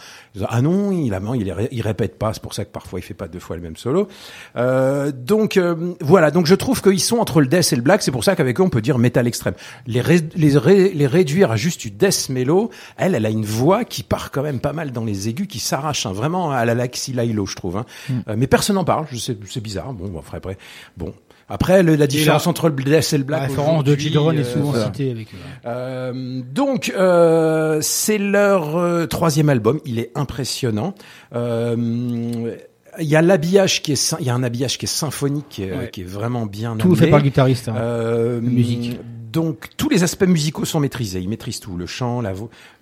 Ah 0.49 0.61
non, 0.61 0.92
il, 0.92 1.07
il, 1.37 1.68
il 1.73 1.81
répète 1.81 2.18
pas, 2.18 2.35
c'est 2.35 2.42
pour 2.42 2.53
ça 2.53 2.64
que 2.64 2.70
parfois 2.70 2.99
il 2.99 3.03
fait 3.03 3.14
pas 3.14 3.27
deux 3.29 3.38
fois 3.38 3.57
le 3.57 3.62
même 3.62 3.77
solo. 3.77 4.09
Euh, 4.57 5.11
donc 5.11 5.57
euh, 5.57 5.94
voilà, 6.01 6.31
donc 6.31 6.47
je 6.47 6.55
trouve 6.55 6.83
qu'ils 6.83 7.01
sont 7.01 7.16
entre 7.16 7.40
le 7.40 7.47
death 7.47 7.73
et 7.73 7.77
le 7.77 7.83
black, 7.83 8.03
c'est 8.03 8.11
pour 8.11 8.25
ça 8.25 8.37
qu'avec 8.37 8.61
eux 8.61 8.62
on 8.62 8.68
peut 8.68 8.83
dire 8.83 8.99
métal 8.99 9.27
extrême. 9.27 9.55
Les, 9.87 10.01
ré- 10.03 10.29
les, 10.37 10.57
ré- 10.59 10.92
les 10.92 11.07
réduire 11.07 11.51
à 11.51 11.57
juste 11.57 11.81
du 11.81 11.90
death 11.90 12.29
mellow, 12.29 12.70
elle, 12.97 13.14
elle 13.14 13.25
a 13.27 13.31
une 13.31 13.44
voix 13.47 13.85
qui 13.85 14.03
part 14.03 14.31
quand 14.31 14.42
même 14.42 14.61
pas 14.61 14.73
mal 14.75 14.92
dans 14.92 15.05
les 15.05 15.29
aigus, 15.29 15.47
qui 15.47 15.61
s'arrache 15.61 16.05
hein, 16.05 16.12
vraiment 16.12 16.51
à 16.51 16.64
la 16.64 16.75
Laxi 16.75 17.12
Lailo, 17.14 17.47
je 17.47 17.57
trouve. 17.57 17.79
Hein. 17.79 17.87
Euh, 18.29 18.35
mais 18.37 18.47
personne 18.47 18.77
n'en 18.77 18.85
parle, 18.85 19.07
c'est 19.16 19.61
bizarre. 19.62 19.94
Bon, 19.94 20.18
après, 20.18 20.37
après, 20.37 20.59
bon. 20.97 21.14
Après, 21.48 21.83
le- 21.83 21.94
la 21.96 22.07
différence 22.07 22.46
entre 22.46 22.68
le 22.68 22.74
death 22.83 23.12
et 23.12 23.18
le 23.18 23.24
black. 23.24 23.42
La 23.42 23.46
référence 23.48 23.85
de 23.85 23.96
Children 23.96 24.37
est 24.38 24.40
euh, 24.40 24.44
souvent 24.52 24.74
citée 24.85 25.11
avec 25.11 25.28
eux. 25.35 25.37
euh, 25.66 26.40
donc, 26.52 26.92
euh, 26.96 27.78
c'est 27.83 28.18
leur 28.18 29.09
troisième 29.09 29.48
album. 29.50 29.80
Il 29.85 29.98
est 29.98 30.11
impressionnant. 30.14 30.94
Euh, 31.35 32.54
Il 33.00 33.09
y 33.09 33.16
a 33.16 33.22
l'habillage 33.22 33.83
qui 33.83 33.90
est, 33.92 34.14
il 34.20 34.26
y 34.26 34.30
a 34.30 34.35
un 34.35 34.44
habillage 34.44 34.78
qui 34.78 34.85
est 34.85 34.88
symphonique, 34.88 35.46
qui 35.48 35.64
est, 35.64 35.72
Ouais. 35.76 35.90
qui 35.92 36.02
est 36.02 36.04
vraiment 36.09 36.46
bien 36.46 36.76
Tout 36.76 36.87
amené. 36.87 37.00
fait 37.00 37.11
par 37.11 37.18
le 37.18 37.24
guitariste. 37.24 37.68
hein. 37.68 37.74
Euh, 37.76 38.40
musique. 38.40 38.98
Donc 39.33 39.66
tous 39.76 39.88
les 39.88 40.04
aspects 40.04 40.28
musicaux 40.28 40.64
sont 40.64 40.78
maîtrisés. 40.78 41.18
Ils 41.18 41.28
maîtrisent 41.28 41.59
tout 41.59 41.76
le 41.76 41.87
chant, 41.87 42.20
la 42.20 42.33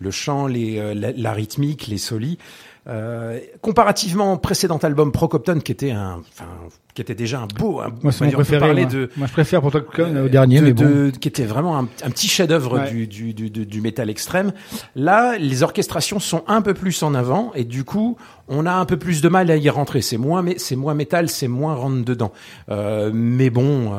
le 0.01 0.11
chant, 0.11 0.47
les, 0.47 0.95
la, 0.95 1.13
la 1.13 1.33
rythmique, 1.33 1.87
les 1.87 1.97
solis. 1.97 2.37
Euh, 2.89 3.39
comparativement 3.61 4.33
au 4.33 4.39
précédent 4.39 4.79
album 4.79 5.13
Procopton, 5.13 5.61
qui 5.61 5.71
était 5.71 5.93
un, 5.93 6.21
enfin, 6.33 6.51
qui 6.95 7.01
était 7.01 7.15
déjà 7.15 7.39
un 7.41 7.47
beau, 7.47 7.79
un, 7.81 7.91
Moi, 8.03 8.11
c'est 8.11 8.25
mon 8.25 8.33
préféré. 8.33 8.73
Moi. 8.75 8.85
de, 8.87 9.09
Moi, 9.17 9.29
je 9.29 9.33
préfère 9.33 9.61
toi 9.63 9.81
que 9.81 10.25
au 10.25 10.29
dernier, 10.29 10.59
de- 10.61 10.65
mais 10.65 10.73
bon. 10.73 10.83
de- 10.85 11.11
qui 11.11 11.29
était 11.29 11.45
vraiment 11.45 11.79
un, 11.79 11.83
un 12.03 12.11
petit 12.11 12.27
chef-d'œuvre 12.27 12.81
Ouais. 12.81 12.91
du, 12.91 13.07
du, 13.07 13.35
du, 13.35 13.51
du, 13.51 13.67
du 13.67 13.81
métal 13.81 14.11
extrême. 14.11 14.53
Là, 14.97 15.39
les 15.39 15.63
orchestrations 15.63 16.19
sont 16.19 16.43
un 16.49 16.61
peu 16.61 16.75
plus 16.75 17.05
en 17.05 17.15
avant 17.15 17.53
et 17.55 17.63
du 17.63 17.85
coup, 17.85 18.17
on 18.49 18.67
a 18.67 18.73
un 18.73 18.85
peu 18.85 18.97
plus 18.97 19.23
de 19.23 19.29
mal 19.29 19.49
à 19.53 19.57
y 19.57 19.71
rentrer. 19.71 20.03
C'est 20.03 20.17
moins, 20.19 20.43
mais 20.43 20.57
c'est 20.59 20.75
moins 20.75 20.95
métal, 20.95 21.29
c'est 21.29 21.47
moins 21.49 21.75
rentre 21.77 22.05
dedans. 22.05 22.33
Euh, 22.69 23.13
mais 23.15 23.51
bon. 23.51 23.93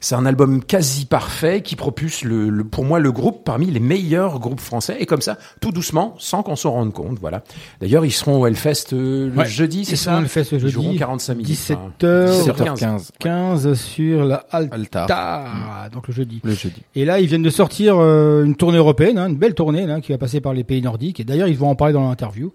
C'est 0.00 0.14
un 0.14 0.24
album 0.26 0.64
quasi 0.64 1.04
parfait 1.04 1.60
qui 1.62 1.76
propulse 1.76 2.22
le, 2.22 2.48
le- 2.48 2.64
pour 2.64 2.84
moi 2.84 2.98
le 3.00 3.12
groupe 3.12 3.44
parmi 3.44 3.66
les 3.70 3.80
meilleurs 3.80 4.38
groupes 4.40 4.60
français 4.60 4.96
et 4.98 5.06
comme 5.06 5.20
ça 5.20 5.36
tout 5.60 5.72
doucement 5.72 6.14
sans 6.18 6.42
qu'on 6.42 6.56
s'en 6.56 6.70
rende 6.72 6.92
compte 6.92 7.18
voilà 7.20 7.42
d'ailleurs 7.80 8.04
ils 8.06 8.10
seront 8.10 8.40
au 8.40 8.46
Hellfest 8.46 8.92
euh, 8.94 9.28
le 9.30 9.36
Ouais. 9.38 9.46
jeudi 9.46 9.84
c'est 9.84 9.92
Ils 9.92 9.96
ça 9.98 10.14
sont 10.16 10.20
le 10.22 10.26
fait 10.26 10.42
ce 10.44 10.54
ils 10.56 10.60
jeudi. 10.60 10.72
joueront 10.72 10.96
45 10.96 11.34
minutes 11.34 11.46
17 11.46 11.76
enfin, 11.78 12.06
heures. 12.06 12.46
17h15 12.46 12.74
17h15 12.78 13.08
15 13.18 13.74
sur 13.74 14.24
la 14.24 14.36
Altar 14.50 15.02
Altar, 15.02 15.90
donc 15.92 16.08
le 16.08 16.14
jeudi. 16.14 16.40
le 16.44 16.52
jeudi. 16.54 16.82
Et 16.94 17.04
là, 17.04 17.20
ils 17.20 17.26
viennent 17.26 17.42
de 17.42 17.50
sortir 17.50 17.96
euh, 17.98 18.44
une 18.44 18.54
tournée 18.56 18.78
européenne, 18.78 19.18
hein, 19.18 19.28
une 19.28 19.36
belle 19.36 19.54
tournée 19.54 19.86
là, 19.86 20.00
qui 20.00 20.12
va 20.12 20.18
passer 20.18 20.40
par 20.40 20.54
les 20.54 20.64
pays 20.64 20.80
nordiques. 20.82 21.20
Et 21.20 21.24
d'ailleurs, 21.24 21.48
ils 21.48 21.56
vont 21.58 21.68
en 21.68 21.74
parler 21.74 21.92
dans 21.94 22.08
l'interview. 22.08 22.52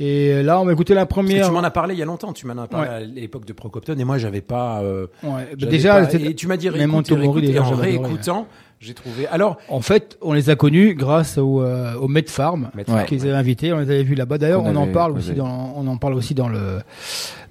Et 0.00 0.42
là, 0.44 0.60
on 0.60 0.64
va 0.64 0.72
écouter 0.72 0.94
la 0.94 1.06
Parce 1.06 1.20
que 1.22 1.26
première. 1.26 1.46
tu 1.46 1.52
m'en 1.52 1.62
as 1.64 1.70
parlé 1.70 1.94
il 1.94 1.98
y 1.98 2.02
a 2.02 2.06
longtemps, 2.06 2.32
tu 2.32 2.46
m'en 2.46 2.56
as 2.62 2.68
parlé 2.68 2.88
à 2.88 3.00
l'époque 3.00 3.44
de 3.44 3.52
Procopton 3.52 3.96
et 3.98 4.04
moi 4.04 4.16
j'avais 4.18 4.40
pas. 4.40 4.80
euh, 4.82 5.06
Ouais, 5.24 5.30
bah, 5.30 5.44
j'avais 5.58 5.70
déjà, 5.72 6.00
pas- 6.06 6.14
et 6.14 6.34
tu 6.34 6.46
m'as 6.46 6.56
dit 6.56 6.70
même 6.70 6.90
réécoute, 6.94 7.10
et 7.10 7.14
réécoute, 7.16 7.56
en 7.58 7.74
réécoutant, 7.74 8.46
j'ai 8.80 8.94
trouvé. 8.94 9.26
Alors, 9.26 9.56
en 9.68 9.80
fait, 9.80 10.16
on 10.22 10.32
les 10.34 10.50
a 10.50 10.54
connus 10.56 10.94
grâce 10.94 11.36
au, 11.36 11.62
euh, 11.62 11.94
au 11.96 12.06
Med 12.06 12.30
Farm. 12.30 12.70
Farm, 12.86 13.04
qu'ils 13.06 13.22
avaient 13.22 13.32
invités. 13.32 13.72
On 13.72 13.78
les 13.80 13.90
avait 13.90 14.04
vus 14.04 14.14
là-bas. 14.14 14.38
D'ailleurs, 14.38 14.62
on 14.64 14.76
en 14.76 14.86
parle 14.86 15.12
aussi 15.18 15.32
dans, 15.32 15.72
on 15.76 15.84
en 15.88 15.96
parle 15.96 16.14
aussi 16.14 16.32
dans 16.34 16.48
le, 16.48 16.78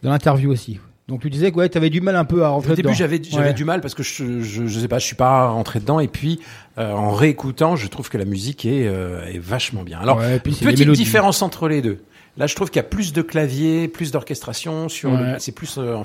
dans 0.02 0.12
l'interview 0.12 0.50
aussi. 0.50 0.80
Donc 1.10 1.22
tu 1.22 1.30
disais 1.30 1.52
que 1.52 1.58
ouais, 1.58 1.70
t'avais 1.70 1.90
du 1.90 2.02
mal 2.02 2.16
un 2.18 2.26
peu 2.26 2.44
à 2.44 2.50
rentrer 2.50 2.74
Au 2.74 2.76
début, 2.76 2.88
dedans. 2.90 2.94
j'avais 2.98 3.22
j'avais 3.24 3.48
Ouais. 3.48 3.54
du 3.54 3.64
mal 3.64 3.80
parce 3.80 3.94
que 3.94 4.04
je, 4.04 4.42
je 4.42 4.68
je 4.68 4.80
sais 4.80 4.90
pas, 4.90 5.00
je 5.00 5.06
suis 5.06 5.16
pas 5.16 5.48
rentré 5.48 5.80
dedans 5.80 6.02
et 6.02 6.10
puis 6.10 6.42
euh, 6.78 6.92
en 6.92 7.12
réécoutant, 7.12 7.78
je 7.78 7.88
trouve 7.88 8.10
que 8.10 8.18
la 8.18 8.26
musique 8.26 8.66
est 8.66 8.86
euh, 8.88 9.26
est 9.26 9.38
vachement 9.40 9.84
bien. 9.84 10.00
Alors, 10.00 10.18
Ouais, 10.18 10.36
et 10.36 10.40
puis 10.40 10.54
c'est 10.54 10.66
les 10.66 10.74
petite 10.74 10.92
différence 10.92 11.42
entre 11.42 11.70
les 11.70 11.82
deux. 11.82 12.00
Là, 12.38 12.48
je 12.48 12.56
trouve 12.56 12.70
qu'il 12.70 12.78
y 12.78 12.86
a 12.86 12.88
plus 12.88 13.14
de 13.14 13.22
clavier, 13.22 13.88
plus 13.88 14.12
d'orchestration 14.12 14.90
sur. 14.90 15.12
Ouais. 15.12 15.36
C'est 15.40 15.52
plus 15.54 15.78
euh, 15.78 15.98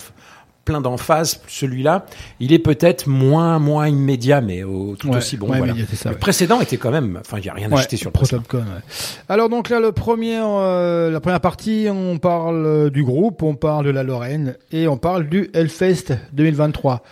plein 0.65 0.81
d'emphase. 0.81 1.41
Celui-là, 1.49 2.07
il 2.41 2.53
est 2.53 2.59
peut-être 2.61 3.07
moins 3.09 3.59
moins 3.59 3.89
immédiat, 3.89 4.41
mais 4.41 4.63
au- 4.63 4.95
tout 4.97 5.09
Ouais, 5.09 5.17
aussi 5.17 5.37
bon. 5.37 5.49
ouais, 5.51 5.59
voilà. 5.59 5.75
ça, 5.95 6.11
Le 6.11 6.17
précédent 6.19 6.61
était 6.61 6.77
quand 6.77 6.93
même. 6.93 7.19
Enfin, 7.21 7.39
il 7.39 7.45
y 7.45 7.49
a 7.49 7.53
rien 7.53 7.69
jeter 7.77 7.97
sur 7.97 8.11
le 8.11 8.13
précédent. 8.13 8.43
Alors 9.29 9.49
donc 9.49 9.69
là, 9.71 9.81
le 9.81 9.91
premier, 9.93 10.39
euh, 10.41 11.11
la 11.11 11.21
première 11.21 11.41
partie, 11.41 11.89
on 11.91 12.19
parle 12.19 12.65
euh, 12.65 12.91
du 12.91 13.03
groupe, 13.03 13.43
on 13.43 13.55
parle 13.57 13.85
de 13.85 13.91
la 13.91 14.05
Lorraine 14.05 14.55
et 14.71 14.87
on 14.89 14.97
parle 14.97 15.29
du 15.29 15.51
Hellfest 15.53 16.15
2023. 16.33 17.03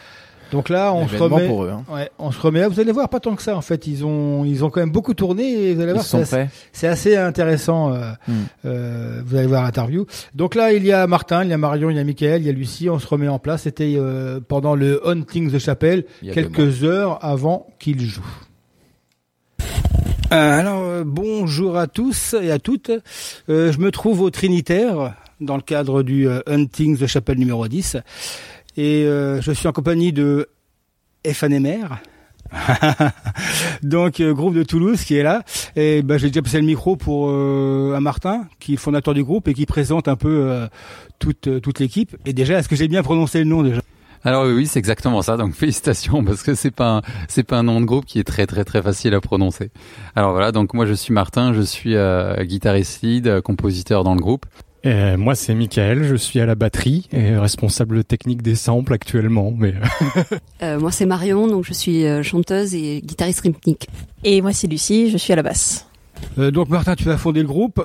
Donc 0.53 0.69
là, 0.69 0.93
on 0.93 1.07
se 1.09 1.17
remet. 1.17 1.47
pour 1.47 1.65
eux. 1.65 1.71
Hein. 1.71 1.85
Ouais, 1.93 2.11
on 2.19 2.33
se 2.33 2.41
remet. 2.41 2.67
Vous 2.67 2.81
allez 2.81 2.93
voir, 2.93 3.09
pas 3.09 3.21
tant 3.21 3.37
que 3.37 3.43
ça 3.43 3.57
en 3.57 3.61
fait. 3.61 3.87
Ils 3.87 4.05
ont, 4.05 4.45
ils 4.45 4.65
ont 4.65 4.71
quand 4.71 4.81
même 4.81 4.91
beaucoup 4.91 5.15
tourné. 5.15 5.45
Et 5.45 5.75
vous 5.75 5.81
allez 5.81 5.91
Ils 5.91 5.95
voir, 5.95 6.05
sont 6.05 6.19
c'est 6.19 6.23
assez, 6.23 6.37
prêts. 6.37 6.49
c'est 6.73 6.89
assez 6.89 7.17
intéressant. 7.17 7.93
euh, 7.93 8.11
Hmm. 8.27 8.33
euh, 8.65 9.23
vous 9.25 9.37
allez 9.37 9.47
voir 9.47 9.63
l'interview. 9.63 10.07
Donc 10.35 10.55
là, 10.55 10.73
il 10.73 10.85
y 10.85 10.93
a 10.93 11.07
Martin, 11.07 11.45
il 11.45 11.51
y 11.51 11.53
a 11.53 11.59
Marion, 11.59 11.91
il 11.91 11.97
y 11.97 12.01
a 12.01 12.05
Michael, 12.05 12.43
il 12.43 12.47
y 12.47 12.51
a 12.51 12.53
Lucie. 12.53 12.89
On 12.91 12.99
se 12.99 13.07
remet 13.07 13.29
en 13.29 13.39
place. 13.39 13.63
C'était 13.63 13.95
euh, 13.97 14.41
pendant 14.47 14.75
le 14.75 15.07
Hunting 15.09 15.51
the 15.53 15.59
Chapel, 15.59 16.05
quelques 16.33 16.85
heures 16.85 17.19
avant 17.25 17.67
qu'ils 17.79 18.01
jouent. 18.01 18.23
Euh, 20.33 20.59
alors 20.61 20.83
euh, 20.83 21.03
bonjour 21.05 21.77
à 21.77 21.87
tous 21.89 22.35
et 22.41 22.53
à 22.53 22.59
toutes. 22.61 22.91
Euh, 23.49 23.73
je 23.73 23.79
me 23.79 23.91
trouve 23.91 24.21
au 24.21 24.31
Trinitaire 24.31 25.15
dans 25.41 25.57
le 25.57 25.63
cadre 25.63 26.03
du 26.05 26.29
euh, 26.29 26.41
Hunting 26.47 26.97
the 26.97 27.07
Chapel 27.07 27.37
numéro 27.39 27.67
10 27.67 27.97
et 28.81 29.05
euh, 29.05 29.43
je 29.43 29.53
suis 29.53 29.69
en 29.69 29.73
compagnie 29.73 30.11
de 30.11 30.49
FNMR. 31.27 32.01
Donc 33.83 34.21
euh, 34.21 34.33
groupe 34.33 34.55
de 34.55 34.63
Toulouse 34.63 35.05
qui 35.05 35.17
est 35.17 35.23
là 35.23 35.45
et 35.77 36.03
ben 36.03 36.19
j'ai 36.19 36.29
déjà 36.29 36.43
passé 36.43 36.57
le 36.57 36.67
micro 36.67 36.97
pour 36.97 37.29
euh, 37.29 37.95
à 37.95 38.01
Martin 38.01 38.47
qui 38.59 38.75
est 38.75 38.77
fondateur 38.77 39.15
du 39.15 39.23
groupe 39.23 39.47
et 39.47 39.55
qui 39.55 39.67
présente 39.67 40.09
un 40.09 40.17
peu 40.17 40.49
euh, 40.49 40.67
toute 41.21 41.61
toute 41.61 41.79
l'équipe 41.79 42.17
et 42.25 42.33
déjà 42.33 42.59
est-ce 42.59 42.69
que 42.69 42.75
j'ai 42.75 42.89
bien 42.89 43.03
prononcé 43.03 43.39
le 43.41 43.45
nom 43.45 43.63
déjà? 43.63 43.83
Alors 44.25 44.47
oui, 44.47 44.67
c'est 44.67 44.79
exactement 44.79 45.23
ça. 45.23 45.37
Donc 45.37 45.55
félicitations 45.55 46.25
parce 46.25 46.43
que 46.43 46.55
c'est 46.55 46.71
pas 46.71 47.03
c'est 47.29 47.45
pas 47.45 47.59
un 47.59 47.63
nom 47.63 47.83
de 47.83 47.87
groupe 47.87 48.07
qui 48.07 48.19
est 48.19 48.25
très 48.25 48.47
très 48.47 48.65
très 48.65 48.83
facile 48.83 49.15
à 49.15 49.21
prononcer. 49.21 49.71
Alors 50.17 50.33
voilà, 50.33 50.53
donc 50.53 50.73
moi 50.73 50.87
je 50.87 50.95
suis 50.95 51.13
Martin, 51.13 51.53
je 51.53 51.63
suis 51.63 51.95
guitariste 52.47 53.03
lead, 53.03 53.43
compositeur 53.43 54.05
dans 54.05 54.15
le 54.15 54.21
groupe. 54.21 54.47
Euh, 54.87 55.17
moi, 55.19 55.35
c'est 55.35 55.55
Michael, 55.55 56.05
je 56.05 56.15
suis 56.17 56.41
à 56.41 56.47
la 56.47 56.55
batterie 56.55 57.07
et 57.13 57.37
responsable 57.37 58.03
technique 58.05 58.41
des 58.43 58.55
samples 58.55 58.93
actuellement. 58.95 59.53
Mais 59.57 59.75
euh, 59.75 60.37
Euh, 60.63 60.79
moi, 60.81 60.91
c'est 60.91 61.07
Marion, 61.07 61.47
donc 61.49 61.65
je 61.65 61.73
suis 61.73 62.05
chanteuse 62.23 62.75
et 62.75 63.01
guitariste 63.05 63.41
rythmique. 63.41 63.89
Et 64.25 64.43
moi 64.43 64.53
c'est 64.53 64.67
Lucie, 64.67 65.11
je 65.11 65.17
suis 65.17 65.33
à 65.33 65.37
la 65.37 65.43
basse. 65.43 65.87
Euh, 66.39 66.51
donc 66.51 66.69
Martin 66.69 66.95
tu 66.97 67.11
as 67.11 67.17
fondé 67.17 67.41
le 67.41 67.47
groupe 67.49 67.83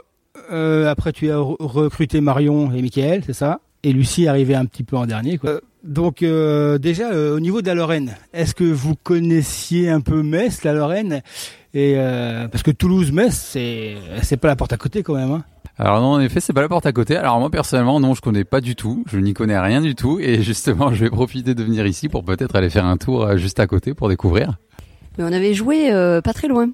Euh, 0.51 0.89
après 0.89 1.13
tu 1.13 1.29
as 1.31 1.37
re- 1.37 1.55
recruté 1.59 2.19
Marion 2.21 2.71
et 2.73 2.81
Michael 2.81 3.23
c'est 3.25 3.33
ça? 3.33 3.61
Et 3.83 3.93
Lucie 3.93 4.25
est 4.25 4.27
arrivée 4.27 4.55
un 4.55 4.65
petit 4.65 4.83
peu 4.83 4.97
en 4.97 5.05
dernier. 5.05 5.37
Quoi. 5.37 5.49
Euh, 5.51 5.59
donc 5.85 6.21
euh, 6.21 6.77
déjà 6.77 7.11
euh, 7.11 7.35
au 7.35 7.39
niveau 7.39 7.61
de 7.61 7.67
la 7.67 7.75
Lorraine, 7.75 8.15
est-ce 8.33 8.53
que 8.53 8.65
vous 8.65 8.95
connaissiez 8.95 9.89
un 9.89 10.01
peu 10.01 10.21
Metz, 10.21 10.63
la 10.63 10.73
Lorraine? 10.73 11.21
Et 11.75 11.95
parce 12.51 12.63
que 12.63 12.71
Toulouse, 12.71 13.11
Metz, 13.11 13.33
c'est 13.33 13.95
c'est 14.21 14.37
pas 14.37 14.47
la 14.47 14.55
porte 14.55 14.73
à 14.73 14.77
côté 14.77 15.03
quand 15.03 15.15
même. 15.15 15.31
Hein 15.31 15.43
alors 15.77 15.99
non, 15.99 16.13
en 16.13 16.19
effet, 16.21 16.39
c'est 16.39 16.53
pas 16.53 16.61
la 16.61 16.69
porte 16.69 16.85
à 16.85 16.93
côté. 16.93 17.17
Alors 17.17 17.39
moi 17.39 17.49
personnellement, 17.49 17.99
non, 17.99 18.13
je 18.13 18.21
connais 18.21 18.45
pas 18.45 18.61
du 18.61 18.75
tout. 18.75 19.03
Je 19.07 19.19
n'y 19.19 19.33
connais 19.33 19.59
rien 19.59 19.81
du 19.81 19.93
tout, 19.93 20.19
et 20.19 20.41
justement, 20.41 20.91
je 20.93 21.03
vais 21.03 21.09
profiter 21.09 21.53
de 21.53 21.63
venir 21.63 21.85
ici 21.85 22.07
pour 22.09 22.23
peut-être 22.23 22.55
aller 22.55 22.69
faire 22.69 22.85
un 22.85 22.97
tour 22.97 23.37
juste 23.37 23.59
à 23.59 23.67
côté 23.67 23.93
pour 23.93 24.09
découvrir. 24.09 24.57
Mais 25.17 25.25
on 25.25 25.33
avait 25.33 25.53
joué 25.53 25.91
pas 26.23 26.33
très 26.33 26.47
loin, 26.47 26.69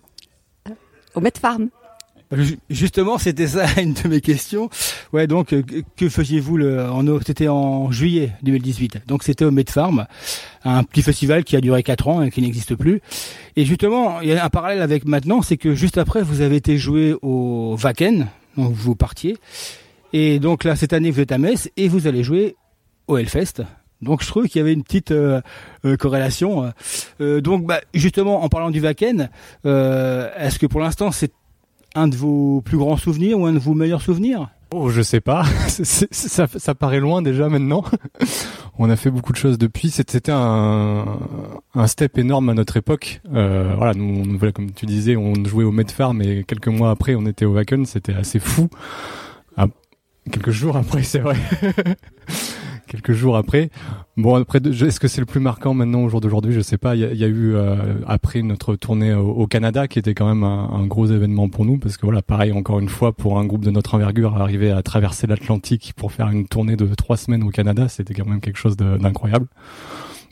au 1.15 1.19
Met 1.19 1.33
Farm. 1.39 1.69
Justement, 2.69 3.17
c'était 3.17 3.47
ça 3.47 3.65
une 3.81 3.93
de 3.93 4.07
mes 4.07 4.21
questions. 4.21 4.69
Ouais, 5.11 5.27
donc 5.27 5.53
euh, 5.53 5.63
que 5.97 6.07
faisiez-vous 6.07 6.57
le 6.57 6.81
en 6.81 7.03
c'était 7.25 7.47
en 7.47 7.91
juillet 7.91 8.31
2018. 8.43 9.01
Donc 9.07 9.23
c'était 9.23 9.45
au 9.45 9.51
Medfarm, 9.51 10.05
un 10.63 10.83
petit 10.83 11.01
festival 11.01 11.43
qui 11.43 11.55
a 11.55 11.61
duré 11.61 11.83
quatre 11.83 12.07
ans 12.07 12.21
et 12.21 12.31
qui 12.31 12.41
n'existe 12.41 12.75
plus. 12.75 13.01
Et 13.55 13.65
justement, 13.65 14.21
il 14.21 14.29
y 14.29 14.33
a 14.33 14.43
un 14.43 14.49
parallèle 14.49 14.81
avec 14.81 15.05
maintenant, 15.05 15.41
c'est 15.41 15.57
que 15.57 15.75
juste 15.75 15.97
après 15.97 16.23
vous 16.23 16.41
avez 16.41 16.55
été 16.55 16.77
joué 16.77 17.15
au 17.21 17.77
Wacken, 17.81 18.27
donc 18.57 18.73
vous 18.73 18.95
partiez. 18.95 19.37
Et 20.13 20.39
donc 20.39 20.63
là 20.63 20.75
cette 20.75 20.93
année 20.93 21.11
vous 21.11 21.19
êtes 21.19 21.31
à 21.31 21.37
Metz 21.37 21.69
et 21.75 21.87
vous 21.89 22.07
allez 22.07 22.23
jouer 22.23 22.55
au 23.07 23.17
Hellfest. 23.17 23.63
Donc 24.01 24.23
je 24.23 24.27
trouve 24.27 24.47
qu'il 24.47 24.59
y 24.59 24.61
avait 24.61 24.73
une 24.73 24.83
petite 24.83 25.11
euh, 25.11 25.41
euh, 25.85 25.95
corrélation. 25.95 26.71
donc 27.19 27.65
bah, 27.65 27.81
justement 27.93 28.43
en 28.43 28.49
parlant 28.49 28.71
du 28.71 28.79
Wacken, 28.79 29.29
est-ce 29.65 30.59
que 30.59 30.65
pour 30.65 30.79
l'instant 30.79 31.11
c'est 31.11 31.31
un 31.95 32.07
de 32.07 32.15
vos 32.15 32.61
plus 32.61 32.77
grands 32.77 32.97
souvenirs 32.97 33.39
ou 33.39 33.45
un 33.45 33.53
de 33.53 33.59
vos 33.59 33.73
meilleurs 33.73 34.01
souvenirs? 34.01 34.49
Oh, 34.73 34.89
je 34.89 35.01
sais 35.01 35.19
pas. 35.19 35.43
ça, 35.67 36.75
paraît 36.75 37.01
loin 37.01 37.21
déjà 37.21 37.49
maintenant. 37.49 37.83
on 38.77 38.89
a 38.89 38.95
fait 38.95 39.11
beaucoup 39.11 39.33
de 39.33 39.37
choses 39.37 39.57
depuis. 39.57 39.89
C'était 39.89 40.31
un, 40.31 41.17
step 41.87 42.17
énorme 42.17 42.49
à 42.49 42.53
notre 42.53 42.77
époque. 42.77 43.21
Euh, 43.33 43.73
voilà, 43.75 43.93
comme 44.53 44.71
tu 44.71 44.85
disais, 44.85 45.17
on 45.17 45.33
jouait 45.43 45.65
au 45.65 45.71
Medfarm 45.71 46.21
et 46.21 46.45
quelques 46.45 46.69
mois 46.69 46.91
après, 46.91 47.15
on 47.15 47.25
était 47.25 47.43
au 47.43 47.53
Wacken. 47.53 47.85
C'était 47.85 48.13
assez 48.13 48.39
fou. 48.39 48.69
Ah, 49.57 49.67
quelques 50.31 50.51
jours 50.51 50.77
après, 50.77 51.03
c'est 51.03 51.19
vrai. 51.19 51.35
quelques 52.91 53.13
jours 53.13 53.37
après. 53.37 53.69
Bon, 54.17 54.35
après, 54.35 54.59
est-ce 54.59 54.99
que 54.99 55.07
c'est 55.07 55.21
le 55.21 55.25
plus 55.25 55.39
marquant 55.39 55.73
maintenant 55.73 56.03
au 56.03 56.09
jour 56.09 56.19
d'aujourd'hui? 56.19 56.51
Je 56.51 56.59
sais 56.59 56.77
pas. 56.77 56.95
Il 56.95 57.01
y 57.01 57.23
a, 57.23 57.27
eu 57.27 57.55
euh, 57.55 57.75
après 58.05 58.41
notre 58.41 58.75
tournée 58.75 59.13
au, 59.13 59.47
Canada, 59.47 59.87
qui 59.87 59.97
était 59.97 60.13
quand 60.13 60.27
même 60.27 60.43
un, 60.43 60.85
gros 60.85 61.07
événement 61.07 61.47
pour 61.47 61.65
nous, 61.65 61.77
parce 61.77 61.97
que 61.97 62.05
voilà, 62.05 62.21
pareil, 62.21 62.51
encore 62.51 62.79
une 62.79 62.89
fois, 62.89 63.13
pour 63.13 63.39
un 63.39 63.45
groupe 63.45 63.63
de 63.63 63.71
notre 63.71 63.95
envergure, 63.95 64.39
arriver 64.41 64.71
à 64.71 64.83
traverser 64.83 65.25
l'Atlantique 65.25 65.93
pour 65.95 66.11
faire 66.11 66.27
une 66.29 66.47
tournée 66.47 66.75
de 66.75 66.93
trois 66.93 67.17
semaines 67.17 67.43
au 67.43 67.49
Canada, 67.49 67.87
c'était 67.87 68.13
quand 68.13 68.25
même 68.25 68.41
quelque 68.41 68.59
chose 68.59 68.75
d'incroyable. 68.75 69.47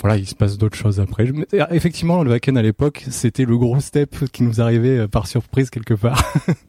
Voilà, 0.01 0.17
il 0.17 0.27
se 0.27 0.35
passe 0.35 0.57
d'autres 0.57 0.77
choses 0.77 0.99
après. 0.99 1.29
Effectivement, 1.71 2.23
le 2.23 2.31
Wacken 2.31 2.57
à 2.57 2.61
l'époque, 2.61 3.05
c'était 3.09 3.45
le 3.45 3.57
gros 3.57 3.79
step 3.79 4.25
qui 4.31 4.43
nous 4.43 4.61
arrivait 4.61 4.99
euh, 4.99 5.07
par 5.07 5.27
surprise 5.27 5.69
quelque 5.69 5.93
part. 5.93 6.21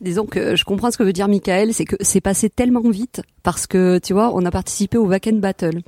Disons 0.00 0.26
que 0.26 0.54
je 0.54 0.64
comprends 0.64 0.92
ce 0.92 0.98
que 0.98 1.02
veut 1.02 1.12
dire 1.12 1.26
Michael, 1.26 1.74
c'est 1.74 1.84
que 1.84 1.96
c'est 2.00 2.20
passé 2.20 2.48
tellement 2.48 2.88
vite 2.88 3.22
parce 3.42 3.66
que 3.66 3.98
tu 3.98 4.12
vois, 4.12 4.30
on 4.32 4.44
a 4.44 4.50
participé 4.50 4.96
au 4.96 5.06
Wacken 5.06 5.40
Battle 5.40 5.80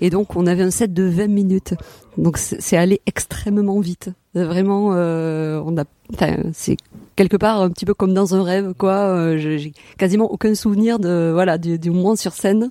et 0.00 0.10
donc 0.10 0.34
on 0.34 0.46
avait 0.46 0.64
un 0.64 0.70
set 0.70 0.92
de 0.92 1.04
20 1.04 1.28
minutes. 1.28 1.74
Donc 2.18 2.38
c'est 2.38 2.76
allé 2.76 3.00
extrêmement 3.06 3.78
vite. 3.78 4.10
Vraiment, 4.34 4.92
euh, 4.94 5.62
on 5.64 5.76
a, 5.78 5.84
enfin, 6.12 6.36
c'est 6.52 6.76
quelque 7.16 7.36
part 7.36 7.60
un 7.60 7.70
petit 7.70 7.84
peu 7.84 7.94
comme 7.94 8.14
dans 8.14 8.34
un 8.34 8.42
rêve, 8.42 8.74
quoi. 8.76 8.94
Euh, 8.94 9.36
j'ai 9.36 9.72
quasiment 9.98 10.32
aucun 10.32 10.54
souvenir 10.54 10.98
de 10.98 11.30
voilà 11.32 11.58
du, 11.58 11.90
moment 11.90 12.16
sur 12.16 12.32
scène, 12.32 12.70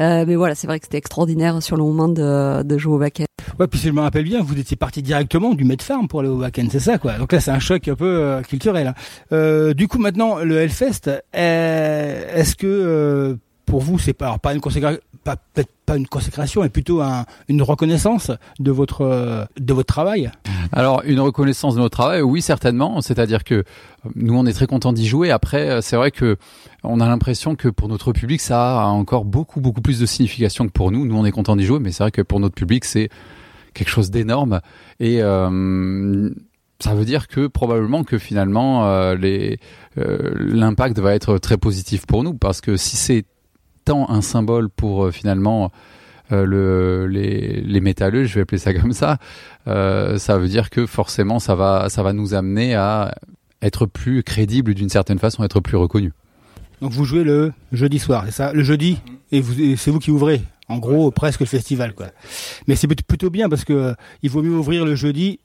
euh, 0.00 0.24
mais 0.26 0.36
voilà, 0.36 0.54
c'est 0.54 0.66
vrai 0.66 0.78
que 0.78 0.86
c'était 0.86 0.98
extraordinaire 0.98 1.62
sur 1.62 1.76
le 1.76 1.84
moment 1.84 2.08
de, 2.08 2.62
de 2.62 2.78
jouer 2.78 2.94
au 2.94 2.98
Wacken. 2.98 3.27
Ouais, 3.58 3.66
puis 3.66 3.78
si 3.78 3.88
je 3.88 3.92
me 3.92 4.00
rappelle 4.00 4.24
bien, 4.24 4.42
vous 4.42 4.58
étiez 4.58 4.76
parti 4.76 5.02
directement 5.02 5.54
du 5.54 5.64
Medfarm 5.64 6.08
pour 6.08 6.20
aller 6.20 6.28
au 6.28 6.38
Wacken, 6.38 6.70
c'est 6.70 6.80
ça, 6.80 6.98
quoi. 6.98 7.14
Donc 7.14 7.32
là, 7.32 7.40
c'est 7.40 7.50
un 7.50 7.58
choc 7.58 7.86
un 7.88 7.94
peu 7.94 8.06
euh, 8.06 8.42
culturel. 8.42 8.88
Hein. 8.88 8.94
Euh, 9.32 9.74
du 9.74 9.88
coup, 9.88 9.98
maintenant, 9.98 10.38
le 10.38 10.58
Hellfest, 10.58 11.10
est-ce 11.32 12.54
que 12.54 13.38
pour 13.66 13.82
vous, 13.82 13.98
c'est 13.98 14.14
pas 14.14 14.38
pas 14.38 14.54
une 14.54 14.60
consécration, 14.60 15.00
pas 15.28 15.36
peut-être 15.36 15.70
pas 15.84 15.96
une 15.96 16.06
consécration, 16.06 16.62
mais 16.62 16.70
plutôt 16.70 17.02
une 17.48 17.60
reconnaissance 17.60 18.30
de 18.60 18.70
votre 18.70 19.46
de 19.58 19.72
votre 19.74 19.86
travail. 19.86 20.30
Alors 20.72 21.02
une 21.04 21.20
reconnaissance 21.20 21.74
de 21.74 21.80
notre 21.80 21.96
travail, 21.96 22.22
oui 22.22 22.40
certainement. 22.40 23.02
C'est-à-dire 23.02 23.44
que 23.44 23.64
nous 24.14 24.34
on 24.34 24.46
est 24.46 24.54
très 24.54 24.66
content 24.66 24.94
d'y 24.94 25.06
jouer. 25.06 25.30
Après, 25.30 25.82
c'est 25.82 25.96
vrai 25.96 26.10
que 26.10 26.38
on 26.82 27.00
a 27.00 27.06
l'impression 27.06 27.56
que 27.56 27.68
pour 27.68 27.88
notre 27.88 28.12
public, 28.12 28.40
ça 28.40 28.82
a 28.82 28.86
encore 28.86 29.26
beaucoup 29.26 29.60
beaucoup 29.60 29.82
plus 29.82 29.98
de 29.98 30.06
signification 30.06 30.66
que 30.66 30.72
pour 30.72 30.90
nous. 30.90 31.04
Nous 31.04 31.16
on 31.16 31.26
est 31.26 31.32
content 31.32 31.56
d'y 31.56 31.66
jouer, 31.66 31.78
mais 31.78 31.92
c'est 31.92 32.04
vrai 32.04 32.10
que 32.10 32.22
pour 32.22 32.40
notre 32.40 32.54
public, 32.54 32.86
c'est 32.86 33.10
quelque 33.74 33.90
chose 33.90 34.10
d'énorme 34.10 34.60
et 34.98 35.22
euh, 35.22 36.30
ça 36.80 36.94
veut 36.94 37.04
dire 37.04 37.28
que 37.28 37.46
probablement 37.46 38.04
que 38.04 38.18
finalement 38.18 38.86
euh, 38.86 39.16
euh, 39.98 40.34
l'impact 40.36 40.98
va 40.98 41.14
être 41.14 41.38
très 41.38 41.56
positif 41.56 42.06
pour 42.06 42.22
nous 42.22 42.34
parce 42.34 42.60
que 42.60 42.76
si 42.76 42.96
c'est 42.96 43.24
tant 43.88 44.10
un 44.10 44.20
symbole 44.20 44.68
pour 44.68 45.10
finalement 45.10 45.72
le, 46.30 47.06
les, 47.06 47.62
les 47.62 47.80
métalleux, 47.80 48.24
je 48.26 48.34
vais 48.34 48.42
appeler 48.42 48.58
ça 48.58 48.74
comme 48.74 48.92
ça, 48.92 49.18
ça 49.66 50.38
veut 50.38 50.48
dire 50.48 50.68
que 50.68 50.84
forcément 50.86 51.38
ça 51.38 51.54
va, 51.54 51.88
ça 51.88 52.02
va 52.02 52.12
nous 52.12 52.34
amener 52.34 52.74
à 52.74 53.14
être 53.62 53.86
plus 53.86 54.22
crédible 54.22 54.74
d'une 54.74 54.90
certaine 54.90 55.18
façon, 55.18 55.42
être 55.42 55.60
plus 55.60 55.76
reconnu. 55.76 56.12
Donc 56.80 56.92
vous 56.92 57.04
jouez 57.04 57.24
le 57.24 57.52
jeudi 57.72 57.98
soir, 57.98 58.24
c'est 58.26 58.30
ça? 58.32 58.52
Le 58.52 58.62
jeudi? 58.62 59.00
Et, 59.32 59.42
et 59.58 59.76
c'est 59.76 59.90
vous 59.90 59.98
qui 59.98 60.10
ouvrez? 60.10 60.42
En 60.68 60.78
gros, 60.78 61.10
presque 61.10 61.40
le 61.40 61.46
festival, 61.46 61.94
quoi. 61.94 62.08
Mais 62.66 62.76
c'est 62.76 62.86
plutôt 62.86 63.30
bien 63.30 63.48
parce 63.48 63.64
que 63.64 63.72
euh, 63.72 63.94
il 64.22 64.30
vaut 64.30 64.42
mieux 64.42 64.54
ouvrir 64.54 64.84
le 64.84 64.94
jeudi 64.94 65.40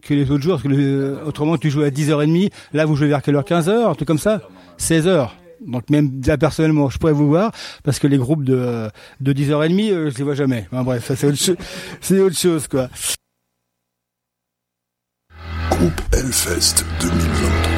que 0.00 0.14
les 0.14 0.30
autres 0.30 0.42
jours, 0.44 0.54
parce 0.54 0.62
que 0.62 0.68
le, 0.68 1.18
autrement 1.26 1.58
tu 1.58 1.70
joues 1.70 1.82
à 1.82 1.90
10h30, 1.90 2.52
là 2.72 2.86
vous 2.86 2.94
jouez 2.94 3.08
vers 3.08 3.20
quelle 3.20 3.34
heure? 3.34 3.44
15h, 3.44 3.90
un 3.90 3.94
truc 3.94 4.06
comme 4.06 4.18
ça? 4.18 4.40
16h. 4.78 5.30
Donc 5.66 5.90
même 5.90 6.20
là 6.26 6.38
personnellement, 6.38 6.90
je 6.90 6.98
pourrais 6.98 7.12
vous 7.12 7.28
voir 7.28 7.52
parce 7.84 7.98
que 7.98 8.06
les 8.06 8.18
groupes 8.18 8.44
de 8.44 8.88
de 9.20 9.32
10h30, 9.32 9.92
euh, 9.92 10.10
je 10.10 10.18
les 10.18 10.24
vois 10.24 10.34
jamais. 10.34 10.66
bref, 10.72 11.06
ça 11.06 11.16
c'est 12.00 12.20
autre, 12.20 12.36
chose 12.36 12.68
quoi. 12.68 12.88
Groupe 15.70 16.00
Hellfest 16.12 16.84
2023. 17.00 17.69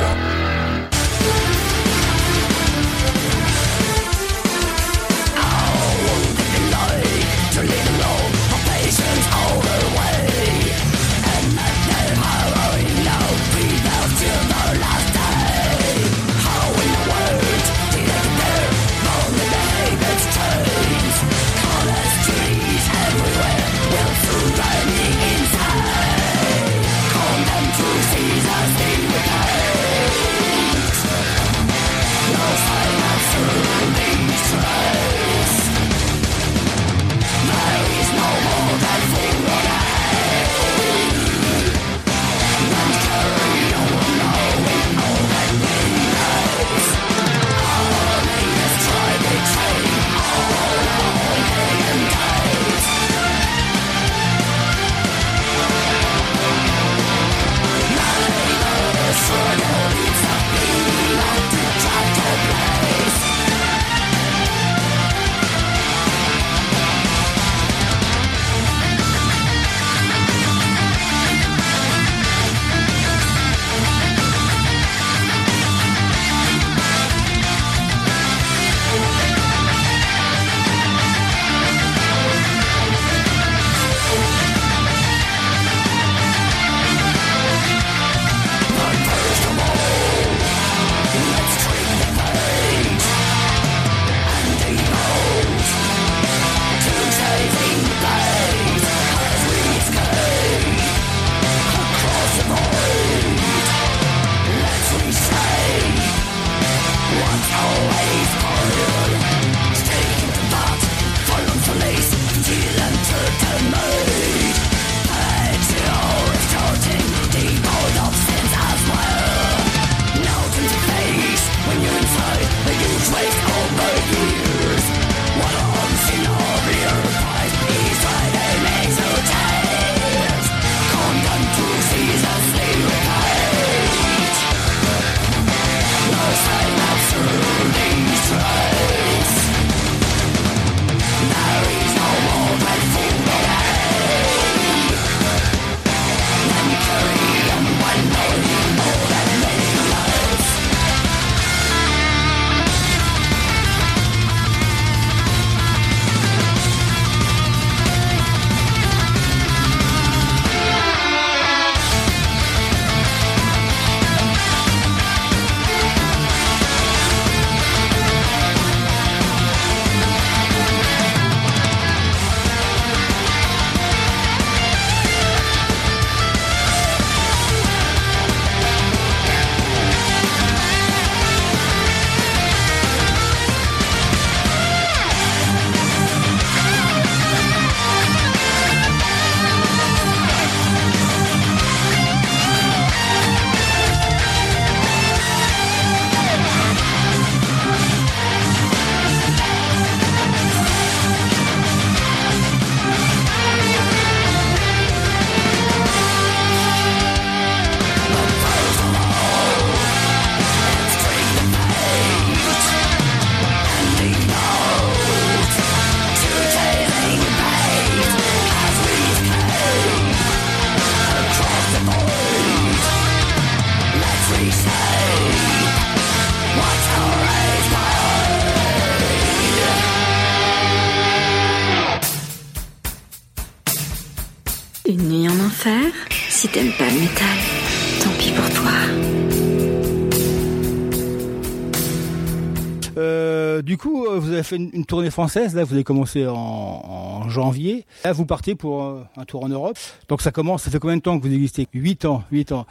Vous 244.33 244.39
avez 244.39 244.45
fait 244.45 244.57
une, 244.57 244.87
tournée 244.87 245.11
française. 245.11 245.55
Là, 245.55 245.65
vous 245.65 245.75
avez 245.75 245.85
commencé 245.85 246.27
en, 246.27 247.29
janvier. 247.29 247.85
Là, 248.05 248.13
vous 248.13 248.27
partez 248.27 248.55
pour 248.55 248.83
euh, 248.83 249.05
un 249.17 249.25
tour 249.25 249.45
en 249.45 249.49
Europe. 249.49 249.77
Donc, 250.09 250.23
ça 250.23 250.31
commence. 250.31 250.63
Ça 250.63 250.71
fait 250.71 250.79
combien 250.79 250.97
de 250.97 251.03
temps 251.03 251.19
que 251.19 251.27
vous 251.27 251.33
existez? 251.33 251.69
Huit 251.75 252.05
ans. 252.05 252.25
Huit 252.33 252.51
ans. 252.53 252.67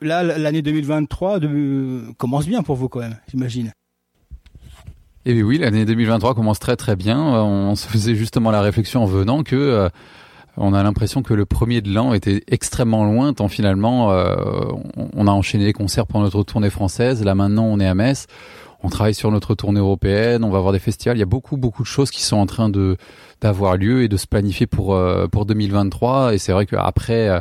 Là, 0.00 0.22
l'année 0.22 0.62
2023 0.62 1.40
de, 1.40 1.48
euh, 1.48 2.12
commence 2.18 2.46
bien 2.46 2.62
pour 2.62 2.76
vous 2.76 2.88
quand 2.88 3.00
même, 3.00 3.16
j'imagine. 3.28 3.72
Et 5.24 5.42
oui, 5.42 5.58
l'année 5.58 5.84
2023 5.84 6.34
commence 6.34 6.58
très 6.58 6.76
très 6.76 6.96
bien. 6.96 7.20
On 7.20 7.76
se 7.76 7.86
faisait 7.86 8.14
justement 8.16 8.50
la 8.50 8.60
réflexion 8.60 9.02
en 9.02 9.06
venant 9.06 9.44
que 9.44 9.54
euh, 9.54 9.88
on 10.56 10.74
a 10.74 10.82
l'impression 10.82 11.22
que 11.22 11.34
le 11.34 11.46
premier 11.46 11.80
de 11.80 11.92
l'an 11.92 12.14
était 12.14 12.42
extrêmement 12.48 13.04
loin, 13.04 13.32
tant 13.32 13.48
finalement 13.48 14.08
on 15.14 15.26
a 15.26 15.30
enchaîné 15.30 15.64
les 15.64 15.72
concerts 15.72 16.06
pour 16.06 16.20
notre 16.20 16.42
tournée 16.42 16.68
française. 16.68 17.24
Là 17.24 17.34
maintenant, 17.34 17.64
on 17.64 17.80
est 17.80 17.86
à 17.86 17.94
Metz. 17.94 18.26
On 18.84 18.88
travaille 18.88 19.14
sur 19.14 19.30
notre 19.30 19.54
tournée 19.54 19.80
européenne. 19.80 20.42
On 20.44 20.50
va 20.50 20.58
avoir 20.58 20.72
des 20.72 20.78
festivals. 20.78 21.16
Il 21.16 21.20
y 21.20 21.24
a 21.24 21.26
beaucoup 21.26 21.56
beaucoup 21.56 21.82
de 21.82 21.88
choses 21.88 22.10
qui 22.10 22.22
sont 22.22 22.36
en 22.36 22.46
train 22.46 22.68
de 22.68 22.96
d'avoir 23.40 23.76
lieu 23.76 24.02
et 24.02 24.08
de 24.08 24.16
se 24.16 24.26
planifier 24.26 24.66
pour 24.66 24.94
euh, 24.94 25.28
pour 25.28 25.46
2023. 25.46 26.34
Et 26.34 26.38
c'est 26.38 26.52
vrai 26.52 26.66
qu'après 26.66 27.28
euh, 27.28 27.40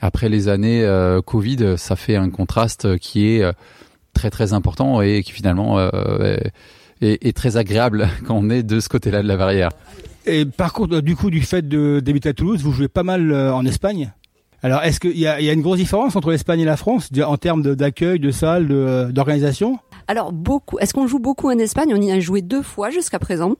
après 0.00 0.28
les 0.28 0.48
années 0.48 0.84
euh, 0.84 1.22
Covid, 1.22 1.78
ça 1.78 1.96
fait 1.96 2.16
un 2.16 2.28
contraste 2.28 2.98
qui 2.98 3.28
est 3.28 3.44
très 4.12 4.30
très 4.30 4.52
important 4.52 5.00
et 5.00 5.22
qui 5.22 5.32
finalement 5.32 5.78
est, 7.00 7.36
très 7.36 7.56
agréable 7.56 8.08
quand 8.26 8.36
on 8.36 8.50
est 8.50 8.62
de 8.62 8.80
ce 8.80 8.88
côté-là 8.88 9.22
de 9.22 9.28
la 9.28 9.36
barrière. 9.36 9.70
Et 10.26 10.44
par 10.44 10.72
contre, 10.72 11.00
du 11.00 11.16
coup, 11.16 11.30
du 11.30 11.42
fait 11.42 11.66
de 11.66 12.00
d'habiter 12.00 12.30
à 12.30 12.34
Toulouse, 12.34 12.62
vous 12.62 12.72
jouez 12.72 12.88
pas 12.88 13.02
mal 13.02 13.32
en 13.32 13.64
Espagne? 13.64 14.12
Alors, 14.64 14.82
est-ce 14.82 14.98
qu'il 14.98 15.14
y 15.14 15.20
y 15.20 15.26
a 15.26 15.52
une 15.52 15.60
grosse 15.60 15.76
différence 15.76 16.16
entre 16.16 16.30
l'Espagne 16.30 16.60
et 16.60 16.64
la 16.64 16.78
France 16.78 17.10
en 17.22 17.36
termes 17.36 17.62
d'accueil, 17.74 18.18
de 18.18 18.30
salles, 18.30 18.66
de, 18.66 18.74
euh, 18.74 19.12
d'organisation? 19.12 19.78
Alors 20.08 20.32
beaucoup. 20.32 20.78
Est-ce 20.78 20.94
qu'on 20.94 21.06
joue 21.06 21.18
beaucoup 21.18 21.48
en 21.48 21.58
Espagne? 21.58 21.92
On 21.94 22.00
y 22.00 22.12
a 22.12 22.20
joué 22.20 22.42
deux 22.42 22.62
fois 22.62 22.90
jusqu'à 22.90 23.18
présent. 23.18 23.56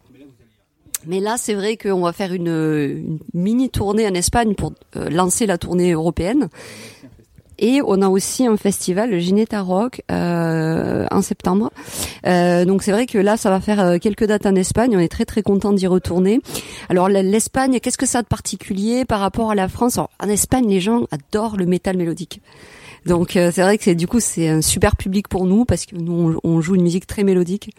Mais 1.06 1.20
là, 1.20 1.36
c'est 1.36 1.54
vrai 1.54 1.76
qu'on 1.76 2.00
va 2.00 2.12
faire 2.12 2.32
une, 2.32 3.18
mini 3.34 3.68
tournée 3.68 4.08
en 4.08 4.14
Espagne 4.14 4.54
pour 4.54 4.72
euh, 4.96 5.10
lancer 5.10 5.44
la 5.46 5.58
tournée 5.58 5.92
européenne. 5.92 6.48
Et 7.58 7.80
on 7.84 8.02
a 8.02 8.08
aussi 8.08 8.46
un 8.46 8.56
festival, 8.56 9.10
le 9.10 9.18
Gineta 9.18 9.60
Rock, 9.60 10.02
euh, 10.10 11.06
en 11.10 11.22
septembre. 11.22 11.70
Euh, 12.26 12.64
donc 12.64 12.82
c'est 12.82 12.92
vrai 12.92 13.06
que 13.06 13.18
là, 13.18 13.36
ça 13.36 13.50
va 13.50 13.60
faire 13.60 13.80
euh, 13.80 13.98
quelques 13.98 14.24
dates 14.24 14.46
en 14.46 14.54
Espagne. 14.54 14.96
On 14.96 15.00
est 15.00 15.08
très 15.08 15.24
très 15.24 15.42
content 15.42 15.72
d'y 15.72 15.86
retourner. 15.86 16.40
Alors 16.88 17.08
l'Espagne, 17.08 17.78
qu'est-ce 17.80 17.98
que 17.98 18.06
ça 18.06 18.18
a 18.18 18.22
de 18.22 18.26
particulier 18.26 19.04
par 19.04 19.20
rapport 19.20 19.50
à 19.50 19.54
la 19.54 19.68
France? 19.68 19.98
En 19.98 20.28
Espagne, 20.28 20.68
les 20.68 20.80
gens 20.80 21.06
adorent 21.10 21.56
le 21.56 21.66
métal 21.66 21.96
mélodique. 21.96 22.40
Donc 23.06 23.36
euh, 23.36 23.50
c'est 23.52 23.62
vrai 23.62 23.76
que 23.76 23.84
c'est 23.84 23.94
du 23.94 24.06
coup 24.06 24.20
c'est 24.20 24.48
un 24.48 24.62
super 24.62 24.96
public 24.96 25.28
pour 25.28 25.44
nous 25.46 25.64
parce 25.64 25.84
que 25.84 25.96
nous 25.96 26.38
on, 26.42 26.60
joue 26.60 26.74
une 26.74 26.82
musique 26.82 27.06
très 27.06 27.22
mélodique. 27.22 27.70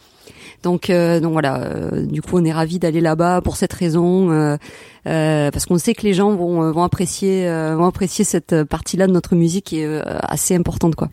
Donc 0.63 0.89
euh, 0.89 1.19
donc 1.19 1.33
voilà, 1.33 1.61
euh, 1.61 2.05
du 2.05 2.21
coup 2.21 2.37
on 2.37 2.45
est 2.45 2.53
ravis 2.53 2.79
d'aller 2.79 3.01
là-bas 3.01 3.41
pour 3.41 3.57
cette 3.57 3.73
raison 3.73 4.57
parce 5.03 5.65
qu'on 5.65 5.77
sait 5.77 5.93
que 5.93 6.03
les 6.03 6.13
gens 6.13 6.35
vont 6.35 6.71
vont 6.71 6.83
apprécier 6.83 7.47
vont 7.75 7.85
apprécier 7.85 8.23
cette 8.23 8.63
partie-là 8.63 9.07
de 9.07 9.11
notre 9.11 9.35
musique 9.35 9.65
qui 9.65 9.79
est 9.79 10.01
assez 10.05 10.55
importante 10.55 10.95
quoi. 10.95 11.09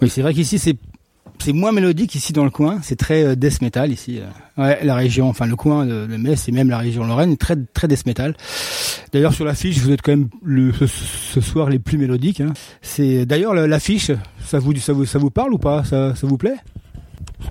Oui, 0.00 0.08
c'est 0.08 0.22
vrai 0.22 0.32
qu'ici, 0.32 0.60
c'est 0.60 0.76
c'est 1.42 1.52
moins 1.52 1.72
mélodique 1.72 2.14
ici 2.14 2.32
dans 2.32 2.44
le 2.44 2.50
coin. 2.50 2.78
C'est 2.82 2.96
très 2.96 3.24
euh, 3.24 3.34
death 3.34 3.60
metal 3.62 3.90
ici. 3.92 4.20
euh. 4.20 4.62
Ouais, 4.62 4.78
la 4.84 4.94
région, 4.94 5.28
enfin 5.28 5.46
le 5.46 5.56
coin 5.56 5.86
de, 5.86 6.06
de 6.06 6.16
Metz 6.16 6.48
et 6.48 6.52
même 6.52 6.68
la 6.70 6.78
région 6.78 7.04
Lorraine 7.04 7.36
très 7.36 7.56
très 7.74 7.86
death 7.88 8.06
metal. 8.06 8.36
D'ailleurs 9.12 9.32
sur 9.32 9.44
l'affiche, 9.44 9.78
vous 9.78 9.90
êtes 9.92 10.02
quand 10.02 10.12
même 10.12 10.28
ce, 10.86 11.40
soir 11.40 11.70
les 11.70 11.78
plus 11.78 11.96
mélodiques. 11.98 12.40
Hein. 12.40 12.52
C'est 12.82 13.24
d'ailleurs 13.26 13.54
la- 13.54 13.66
l'affiche, 13.66 14.10
ça 14.44 14.58
vous 14.58 14.74
ça 14.76 14.92
vous 14.92 15.04
ça 15.06 15.18
vous 15.18 15.30
parle 15.30 15.52
ou 15.54 15.58
pas? 15.58 15.84
Ça 15.84 16.12
vous 16.22 16.36
plaît? 16.38 16.56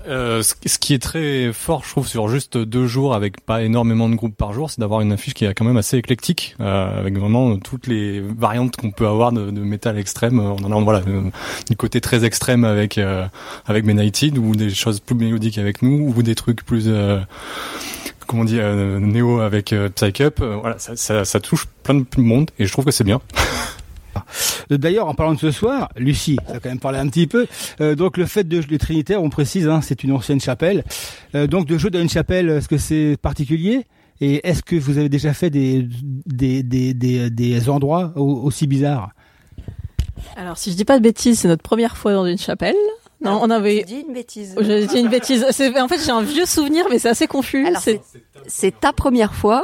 Euh, 0.06 0.42
ce 0.42 0.78
qui 0.78 0.94
est 0.94 0.98
très 0.98 1.52
fort, 1.52 1.82
je 1.84 1.90
trouve, 1.90 2.06
sur 2.06 2.28
juste 2.28 2.56
deux 2.58 2.86
jours 2.86 3.14
avec 3.14 3.40
pas 3.40 3.62
énormément 3.62 4.08
de 4.08 4.14
groupes 4.14 4.36
par 4.36 4.52
jour, 4.52 4.70
c'est 4.70 4.80
d'avoir 4.80 5.00
une 5.00 5.12
affiche 5.12 5.34
qui 5.34 5.44
est 5.44 5.54
quand 5.54 5.64
même 5.64 5.76
assez 5.76 5.96
éclectique, 5.96 6.56
euh, 6.60 7.00
avec 7.00 7.16
vraiment 7.18 7.56
toutes 7.58 7.86
les 7.86 8.20
variantes 8.20 8.76
qu'on 8.76 8.90
peut 8.90 9.06
avoir 9.06 9.32
de, 9.32 9.50
de 9.50 9.60
métal 9.60 9.98
extrême. 9.98 10.38
On 10.40 10.56
en 10.56 10.72
a 10.72 10.84
voilà 10.84 11.02
euh, 11.08 11.30
du 11.68 11.76
côté 11.76 12.00
très 12.00 12.24
extrême 12.24 12.64
avec 12.64 12.98
euh, 12.98 13.26
avec 13.66 13.84
Benighted 13.84 14.38
ou 14.38 14.54
des 14.54 14.70
choses 14.70 15.00
plus 15.00 15.14
mélodiques 15.14 15.58
avec 15.58 15.82
nous 15.82 16.12
ou 16.14 16.22
des 16.22 16.34
trucs 16.34 16.64
plus 16.64 16.84
euh, 16.86 17.18
comment 18.28 18.44
on 18.44 18.46
euh, 18.48 19.00
néo 19.00 19.40
avec 19.40 19.72
euh, 19.72 19.88
Psych 19.88 20.20
Up. 20.20 20.38
Euh, 20.40 20.56
voilà, 20.60 20.78
ça, 20.78 20.94
ça, 20.94 21.24
ça 21.24 21.40
touche 21.40 21.66
plein 21.82 21.94
de 21.94 22.04
monde 22.18 22.50
et 22.58 22.66
je 22.66 22.72
trouve 22.72 22.84
que 22.84 22.92
c'est 22.92 23.04
bien. 23.04 23.20
D'ailleurs, 24.70 25.08
en 25.08 25.14
parlant 25.14 25.34
de 25.34 25.38
ce 25.38 25.50
soir, 25.50 25.88
Lucie, 25.96 26.38
ça 26.46 26.54
a 26.54 26.60
quand 26.60 26.68
même 26.68 26.80
parlé 26.80 26.98
un 26.98 27.08
petit 27.08 27.26
peu. 27.26 27.46
Euh, 27.80 27.94
donc 27.94 28.16
le 28.16 28.26
fait 28.26 28.44
de 28.44 28.60
les 28.68 28.78
Trinitaires, 28.78 29.22
on 29.22 29.30
précise, 29.30 29.68
hein, 29.68 29.80
c'est 29.82 30.02
une 30.04 30.12
ancienne 30.12 30.40
chapelle. 30.40 30.84
Euh, 31.34 31.46
donc 31.46 31.66
de 31.66 31.78
jouer 31.78 31.90
dans 31.90 32.00
une 32.00 32.08
chapelle, 32.10 32.48
est-ce 32.50 32.68
que 32.68 32.78
c'est 32.78 33.16
particulier? 33.20 33.86
Et 34.20 34.46
est-ce 34.48 34.62
que 34.62 34.74
vous 34.76 34.98
avez 34.98 35.08
déjà 35.08 35.32
fait 35.32 35.48
des 35.50 35.86
des 36.26 36.62
des 36.62 36.92
des, 36.94 37.30
des 37.30 37.68
endroits 37.68 38.12
au- 38.16 38.40
aussi 38.42 38.66
bizarres? 38.66 39.10
Alors, 40.36 40.58
si 40.58 40.72
je 40.72 40.76
dis 40.76 40.84
pas 40.84 40.98
de 40.98 41.02
bêtises, 41.04 41.38
c'est 41.40 41.48
notre 41.48 41.62
première 41.62 41.96
fois 41.96 42.12
dans 42.12 42.26
une 42.26 42.38
chapelle. 42.38 42.74
Non, 43.24 43.38
on 43.42 43.50
avait. 43.50 43.84
J'ai 43.88 43.94
dit 43.96 44.04
une 44.08 44.14
bêtise. 44.14 44.56
J'ai 44.60 44.86
dit 44.86 44.98
une 45.00 45.08
bêtise. 45.08 45.44
C'est- 45.50 45.76
En 45.80 45.88
fait, 45.88 45.98
j'ai 46.04 46.10
un 46.10 46.22
vieux 46.22 46.46
souvenir, 46.46 46.84
mais 46.90 46.98
c'est 46.98 47.08
assez 47.08 47.26
confus. 47.26 47.66
Alors, 47.66 47.80
C'est- 47.80 48.00
C'est 48.46 48.78
ta 48.80 48.92
première 48.92 49.34
fois 49.34 49.62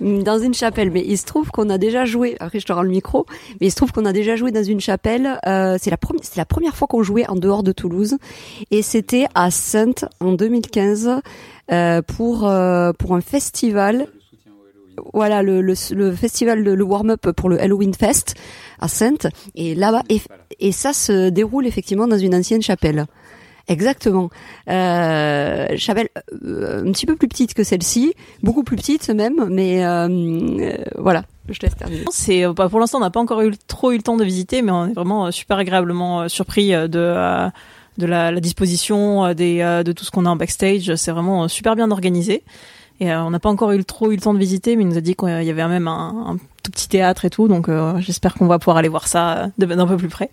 dans 0.00 0.38
une 0.38 0.54
chapelle, 0.54 0.90
mais 0.90 1.04
il 1.06 1.18
se 1.18 1.24
trouve 1.24 1.50
qu'on 1.50 1.70
a 1.70 1.78
déjà 1.78 2.04
joué. 2.04 2.36
Après, 2.40 2.60
je 2.60 2.66
te 2.66 2.72
rends 2.72 2.82
le 2.82 2.90
micro, 2.90 3.26
mais 3.60 3.66
il 3.66 3.70
se 3.70 3.76
trouve 3.76 3.92
qu'on 3.92 4.04
a 4.04 4.12
déjà 4.12 4.36
joué 4.36 4.50
dans 4.52 4.62
une 4.62 4.80
chapelle. 4.80 5.38
Euh, 5.46 5.76
c'est 5.80 5.90
la 5.90 5.96
première, 5.96 6.22
c'est 6.24 6.36
la 6.36 6.44
première 6.44 6.76
fois 6.76 6.88
qu'on 6.88 7.02
jouait 7.02 7.28
en 7.28 7.36
dehors 7.36 7.62
de 7.62 7.72
Toulouse, 7.72 8.16
et 8.70 8.82
c'était 8.82 9.26
à 9.34 9.50
Sainte 9.50 10.04
en 10.20 10.32
2015 10.32 11.20
euh, 11.70 12.02
pour 12.02 12.48
euh, 12.48 12.92
pour 12.98 13.14
un 13.14 13.20
festival. 13.20 14.06
Voilà 15.14 15.42
le, 15.42 15.60
le, 15.62 15.74
le 15.92 16.12
festival, 16.12 16.62
le, 16.62 16.74
le 16.74 16.84
warm-up 16.84 17.30
pour 17.30 17.48
le 17.48 17.60
Halloween 17.60 17.94
Fest 17.94 18.34
à 18.80 18.88
Sainte. 18.88 19.28
Et 19.54 19.76
là-bas, 19.76 20.02
et, 20.08 20.20
et 20.58 20.72
ça 20.72 20.92
se 20.92 21.28
déroule 21.28 21.66
effectivement 21.66 22.08
dans 22.08 22.18
une 22.18 22.34
ancienne 22.34 22.62
chapelle. 22.62 23.06
Exactement. 23.68 24.30
Euh, 24.70 25.66
chapelle 25.76 26.08
euh, 26.42 26.88
un 26.88 26.92
petit 26.92 27.04
peu 27.04 27.16
plus 27.16 27.28
petite 27.28 27.52
que 27.52 27.62
celle-ci, 27.62 28.14
beaucoup 28.42 28.64
plus 28.64 28.76
petite 28.76 29.10
même, 29.10 29.46
mais 29.50 29.84
euh, 29.84 30.08
euh, 30.08 30.76
voilà, 30.96 31.24
je 31.50 31.60
laisse 31.60 31.76
terminer. 31.76 32.04
C'est 32.10 32.46
euh, 32.46 32.54
bah, 32.54 32.70
pour 32.70 32.80
l'instant 32.80 32.96
on 32.96 33.02
n'a 33.02 33.10
pas 33.10 33.20
encore 33.20 33.42
eu 33.42 33.52
trop 33.66 33.92
eu 33.92 33.98
le 33.98 34.02
temps 34.02 34.16
de 34.16 34.24
visiter, 34.24 34.62
mais 34.62 34.72
on 34.72 34.86
est 34.86 34.94
vraiment 34.94 35.26
euh, 35.26 35.30
super 35.30 35.58
agréablement 35.58 36.28
surpris 36.28 36.70
de 36.70 37.50
de 37.98 38.06
la, 38.06 38.40
disposition 38.40 39.34
des 39.34 39.58
de 39.84 39.92
tout 39.92 40.04
ce 40.04 40.10
qu'on 40.10 40.24
a 40.24 40.30
en 40.30 40.36
backstage. 40.36 40.94
C'est 40.94 41.10
vraiment 41.10 41.46
super 41.48 41.76
bien 41.76 41.90
organisé. 41.90 42.44
Et 43.00 43.12
on 43.12 43.30
n'a 43.30 43.38
pas 43.38 43.48
encore 43.48 43.72
eu 43.72 43.84
trop 43.84 44.10
eu 44.10 44.16
le 44.16 44.20
temps 44.20 44.34
de 44.34 44.38
visiter, 44.38 44.76
mais 44.76 44.82
il 44.82 44.88
nous 44.88 44.96
a 44.96 45.00
dit 45.00 45.14
qu'il 45.14 45.28
y 45.28 45.50
avait 45.50 45.68
même 45.68 45.88
un, 45.88 46.36
tout 46.62 46.70
petit 46.70 46.88
théâtre 46.88 47.24
et 47.24 47.30
tout, 47.30 47.48
donc 47.48 47.68
j'espère 47.98 48.34
qu'on 48.34 48.46
va 48.46 48.58
pouvoir 48.60 48.76
aller 48.76 48.88
voir 48.88 49.08
ça 49.08 49.50
d'un 49.58 49.86
peu 49.86 49.96
plus 49.96 50.08
près. 50.08 50.30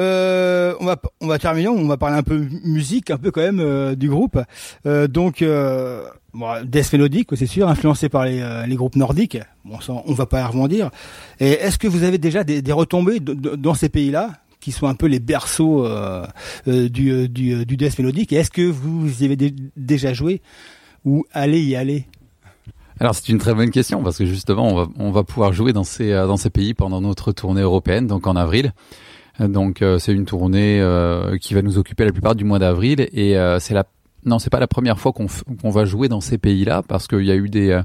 Euh, 0.00 0.74
on 0.80 0.86
va 0.86 0.96
on 1.20 1.26
va 1.26 1.38
terminer, 1.38 1.68
on 1.68 1.86
va 1.86 1.96
parler 1.96 2.16
un 2.16 2.22
peu 2.22 2.46
musique, 2.64 3.10
un 3.10 3.18
peu 3.18 3.30
quand 3.30 3.40
même 3.40 3.60
euh, 3.60 3.94
du 3.94 4.08
groupe. 4.08 4.38
Euh, 4.86 5.08
donc 5.08 5.42
euh, 5.42 6.02
bon, 6.34 6.48
death 6.64 6.92
mélodique, 6.92 7.28
c'est 7.34 7.46
sûr, 7.46 7.68
influencé 7.68 8.08
par 8.08 8.24
les, 8.24 8.40
euh, 8.40 8.66
les 8.66 8.76
groupes 8.76 8.96
nordiques. 8.96 9.38
Bon, 9.64 9.80
ça, 9.80 9.92
on 10.06 10.12
va 10.14 10.26
pas 10.26 10.40
y 10.40 10.44
rebondir. 10.44 10.90
Et 11.40 11.50
est-ce 11.50 11.78
que 11.78 11.88
vous 11.88 12.02
avez 12.04 12.18
déjà 12.18 12.44
des, 12.44 12.62
des 12.62 12.72
retombées 12.72 13.20
de- 13.20 13.56
dans 13.56 13.74
ces 13.74 13.88
pays-là 13.88 14.30
qui 14.60 14.72
sont 14.72 14.86
un 14.86 14.94
peu 14.94 15.06
les 15.06 15.18
berceaux 15.18 15.88
du, 16.66 17.28
du, 17.28 17.66
du 17.66 17.76
death 17.76 17.98
mélodique 17.98 18.32
Et 18.32 18.36
est-ce 18.36 18.50
que 18.50 18.62
vous 18.62 19.22
y 19.22 19.24
avez 19.24 19.34
dé- 19.36 19.54
déjà 19.76 20.12
joué 20.12 20.40
ou 21.04 21.24
allez 21.32 21.60
y 21.60 21.74
aller? 21.74 22.06
Alors 23.00 23.14
c'est 23.16 23.28
une 23.30 23.38
très 23.38 23.54
bonne 23.54 23.70
question 23.72 24.04
parce 24.04 24.18
que 24.18 24.24
justement 24.26 24.68
on 24.68 24.74
va, 24.76 24.88
on 24.98 25.10
va 25.10 25.24
pouvoir 25.24 25.52
jouer 25.52 25.72
dans 25.72 25.82
ces 25.82 26.10
dans 26.12 26.36
ces 26.36 26.50
pays 26.50 26.74
pendant 26.74 27.00
notre 27.00 27.32
tournée 27.32 27.62
européenne 27.62 28.06
donc 28.06 28.28
en 28.28 28.36
avril. 28.36 28.72
Donc 29.40 29.82
euh, 29.82 29.98
c'est 29.98 30.12
une 30.12 30.24
tournée 30.26 30.80
euh, 30.80 31.36
qui 31.38 31.54
va 31.54 31.62
nous 31.62 31.78
occuper 31.78 32.04
la 32.04 32.12
plupart 32.12 32.34
du 32.34 32.44
mois 32.44 32.58
d'avril. 32.58 33.08
Et 33.12 33.36
euh, 33.38 33.58
c'est 33.58 33.74
la 33.74 33.84
non 34.24 34.38
c'est 34.38 34.50
pas 34.50 34.60
la 34.60 34.68
première 34.68 35.00
fois 35.00 35.12
qu'on 35.12 35.26
qu'on 35.60 35.70
va 35.70 35.84
jouer 35.84 36.08
dans 36.08 36.20
ces 36.20 36.38
pays-là 36.38 36.82
parce 36.86 37.08
qu'il 37.08 37.24
y 37.24 37.30
a 37.30 37.34
eu 37.36 37.48
des 37.48 37.80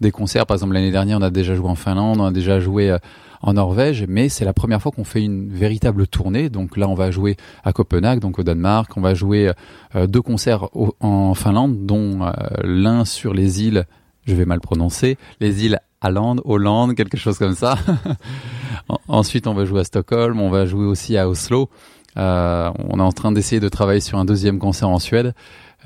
des 0.00 0.10
concerts. 0.10 0.46
Par 0.46 0.56
exemple 0.56 0.74
l'année 0.74 0.90
dernière 0.90 1.18
on 1.18 1.22
a 1.22 1.30
déjà 1.30 1.54
joué 1.54 1.68
en 1.68 1.74
Finlande 1.74 2.20
on 2.20 2.24
a 2.26 2.32
déjà 2.32 2.60
joué 2.60 2.94
en 3.40 3.54
Norvège. 3.54 4.04
Mais 4.08 4.28
c'est 4.28 4.44
la 4.44 4.52
première 4.52 4.82
fois 4.82 4.92
qu'on 4.92 5.04
fait 5.04 5.22
une 5.22 5.48
véritable 5.48 6.06
tournée. 6.06 6.50
Donc 6.50 6.76
là 6.76 6.86
on 6.88 6.94
va 6.94 7.10
jouer 7.10 7.36
à 7.64 7.72
Copenhague 7.72 8.18
donc 8.20 8.38
au 8.38 8.42
Danemark. 8.42 8.94
On 8.96 9.00
va 9.00 9.14
jouer 9.14 9.52
deux 9.94 10.20
concerts 10.22 10.68
au- 10.76 10.94
en 11.00 11.34
Finlande 11.34 11.86
dont 11.86 12.30
l'un 12.62 13.04
sur 13.06 13.32
les 13.32 13.62
îles 13.62 13.84
je 14.26 14.34
vais 14.34 14.44
mal 14.44 14.60
prononcer, 14.60 15.16
les 15.40 15.64
îles 15.64 15.78
Hollande, 16.02 16.40
Hollande, 16.44 16.94
quelque 16.94 17.16
chose 17.18 17.38
comme 17.38 17.54
ça. 17.54 17.76
En- 18.88 18.98
Ensuite, 19.08 19.46
on 19.46 19.54
va 19.54 19.64
jouer 19.64 19.80
à 19.80 19.84
Stockholm, 19.84 20.40
on 20.40 20.50
va 20.50 20.66
jouer 20.66 20.86
aussi 20.86 21.16
à 21.16 21.28
Oslo. 21.28 21.68
Euh, 22.16 22.70
on 22.88 22.98
est 22.98 23.02
en 23.02 23.12
train 23.12 23.30
d'essayer 23.30 23.60
de 23.60 23.68
travailler 23.68 24.00
sur 24.00 24.18
un 24.18 24.24
deuxième 24.24 24.58
concert 24.58 24.88
en 24.88 24.98
Suède. 24.98 25.34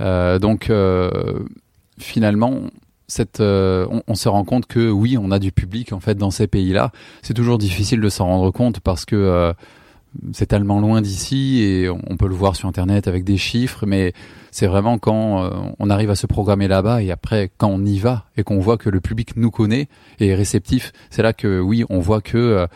Euh, 0.01 0.39
donc, 0.39 0.71
euh, 0.71 1.11
finalement, 1.99 2.55
cette, 3.09 3.41
on, 3.41 4.03
on 4.07 4.15
se 4.15 4.29
rend 4.29 4.45
compte 4.45 4.67
que 4.67 4.91
oui, 4.91 5.19
on 5.21 5.31
a 5.31 5.39
du 5.39 5.53
public 5.53 5.93
en 5.93 6.01
fait 6.01 6.15
dans 6.15 6.31
ces 6.31 6.47
pays-là. 6.47 6.93
C'est 7.23 7.35
toujours 7.35 7.59
difficile 7.59 8.01
de 8.01 8.09
s'en 8.09 8.27
rendre 8.27 8.51
compte 8.53 8.81
parce 8.81 9.05
que 9.05 9.53
c'est 10.33 10.47
tellement 10.47 10.81
loin 10.81 11.01
d'ici 11.01 11.62
et 11.62 11.89
on 11.89 12.17
peut 12.17 12.29
le 12.29 12.35
voir 12.35 12.57
sur 12.57 12.69
internet 12.69 13.09
avec 13.09 13.25
des 13.25 13.37
chiffres, 13.37 13.87
mais 13.87 14.12
c'est 14.51 14.67
vraiment 14.67 14.99
quand 14.99 15.45
euh, 15.45 15.51
on 15.79 15.91
arrive 15.91 16.11
à 16.11 16.15
se 16.15 16.27
programmer 16.27 16.69
là-bas 16.69 17.03
et 17.03 17.11
après 17.11 17.51
quand 17.59 17.69
on 17.69 17.85
y 17.85 17.99
va 17.99 18.27
et 18.37 18.45
qu'on 18.45 18.61
voit 18.61 18.77
que 18.77 18.91
le 18.91 19.01
public 19.01 19.37
nous 19.37 19.51
connaît 19.51 19.89
et 20.21 20.29
est 20.29 20.35
réceptif, 20.35 20.93
c'est 21.11 21.23
là 21.23 21.33
que 21.33 21.61
oui, 21.61 21.85
on 21.91 21.99
voit 21.99 22.21
que 22.21 22.39
euh, 22.39 22.67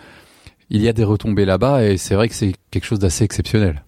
il 0.71 0.83
y 0.83 0.89
a 0.89 0.93
des 0.93 1.05
retombées 1.05 1.45
là-bas 1.45 1.85
et 1.85 1.97
c'est 1.97 2.15
vrai 2.15 2.29
que 2.29 2.35
c'est 2.35 2.55
quelque 2.71 2.85
chose 2.85 2.99
d'assez 2.99 3.25
exceptionnel. 3.25 3.83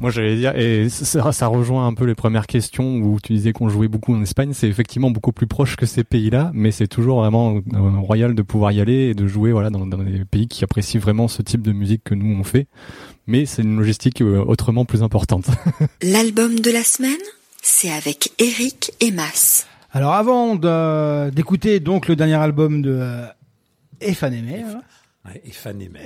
Moi, 0.00 0.10
j'allais 0.10 0.36
dire, 0.36 0.56
et 0.56 0.88
ça, 0.88 1.30
ça 1.30 1.46
rejoint 1.46 1.86
un 1.86 1.92
peu 1.92 2.06
les 2.06 2.14
premières 2.14 2.46
questions 2.46 2.96
où 2.96 3.20
tu 3.22 3.34
disais 3.34 3.52
qu'on 3.52 3.68
jouait 3.68 3.86
beaucoup 3.86 4.14
en 4.14 4.22
Espagne. 4.22 4.52
C'est 4.54 4.66
effectivement 4.66 5.10
beaucoup 5.10 5.32
plus 5.32 5.46
proche 5.46 5.76
que 5.76 5.84
ces 5.84 6.04
pays-là, 6.04 6.50
mais 6.54 6.70
c'est 6.70 6.88
toujours 6.88 7.20
vraiment 7.20 7.56
euh, 7.74 7.98
royal 7.98 8.34
de 8.34 8.40
pouvoir 8.40 8.72
y 8.72 8.80
aller 8.80 9.10
et 9.10 9.14
de 9.14 9.26
jouer 9.26 9.52
voilà 9.52 9.68
dans, 9.68 9.86
dans 9.86 9.98
des 9.98 10.24
pays 10.24 10.48
qui 10.48 10.64
apprécient 10.64 11.00
vraiment 11.00 11.28
ce 11.28 11.42
type 11.42 11.60
de 11.60 11.72
musique 11.72 12.02
que 12.02 12.14
nous 12.14 12.34
on 12.34 12.44
fait. 12.44 12.66
Mais 13.26 13.44
c'est 13.44 13.60
une 13.60 13.78
logistique 13.78 14.22
euh, 14.22 14.42
autrement 14.42 14.86
plus 14.86 15.02
importante. 15.02 15.44
L'album 16.02 16.58
de 16.58 16.70
la 16.70 16.82
semaine, 16.82 17.12
c'est 17.60 17.90
avec 17.90 18.32
Eric 18.38 18.92
et 19.00 19.10
Mas. 19.10 19.66
Alors 19.92 20.14
avant 20.14 20.56
d'écouter 21.30 21.78
donc 21.78 22.08
le 22.08 22.16
dernier 22.16 22.34
album 22.34 22.80
de 22.80 22.96
euh, 23.02 23.26
Efan 24.00 24.32
Emer, 24.32 24.64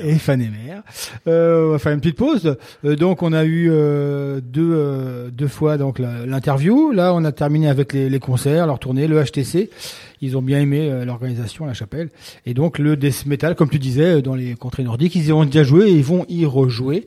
Et 0.02 0.18
fan 0.18 0.42
et 0.42 0.48
mère. 0.48 0.82
Euh, 1.28 1.68
on 1.68 1.70
va 1.72 1.78
faire 1.78 1.92
une 1.92 2.00
petite 2.00 2.16
pause. 2.16 2.56
Euh, 2.84 2.96
donc 2.96 3.22
on 3.22 3.32
a 3.32 3.44
eu 3.44 3.68
euh, 3.70 4.40
deux 4.42 4.72
euh, 4.74 5.30
deux 5.30 5.46
fois 5.46 5.78
donc 5.78 6.00
l'interview. 6.00 6.90
Là 6.90 7.14
on 7.14 7.24
a 7.24 7.30
terminé 7.30 7.68
avec 7.68 7.92
les, 7.92 8.10
les 8.10 8.18
concerts, 8.18 8.66
leur 8.66 8.80
tournée, 8.80 9.06
le 9.06 9.22
HTC. 9.22 9.70
Ils 10.20 10.36
ont 10.36 10.42
bien 10.42 10.60
aimé 10.60 10.90
euh, 10.90 11.04
l'organisation 11.04 11.64
la 11.64 11.74
chapelle. 11.74 12.10
Et 12.44 12.54
donc 12.54 12.78
le 12.78 12.96
death 12.96 13.24
metal, 13.26 13.54
comme 13.54 13.70
tu 13.70 13.78
disais, 13.78 14.16
euh, 14.16 14.20
dans 14.20 14.34
les 14.34 14.54
contrées 14.56 14.82
nordiques, 14.82 15.14
ils 15.14 15.26
y 15.28 15.32
ont 15.32 15.44
déjà 15.44 15.62
joué 15.62 15.88
et 15.90 15.92
ils 15.92 16.04
vont 16.04 16.26
y 16.28 16.44
rejouer. 16.44 17.06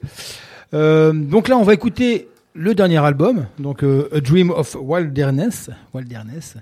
Donc 0.72 1.50
là 1.50 1.58
on 1.58 1.64
va 1.64 1.74
écouter 1.74 2.30
le 2.54 2.74
dernier 2.74 2.98
album, 2.98 3.48
donc 3.60 3.84
A 3.84 4.20
Dream 4.22 4.50
of 4.50 4.76
Wilderness, 4.80 5.70
Wilderness. 5.94 6.56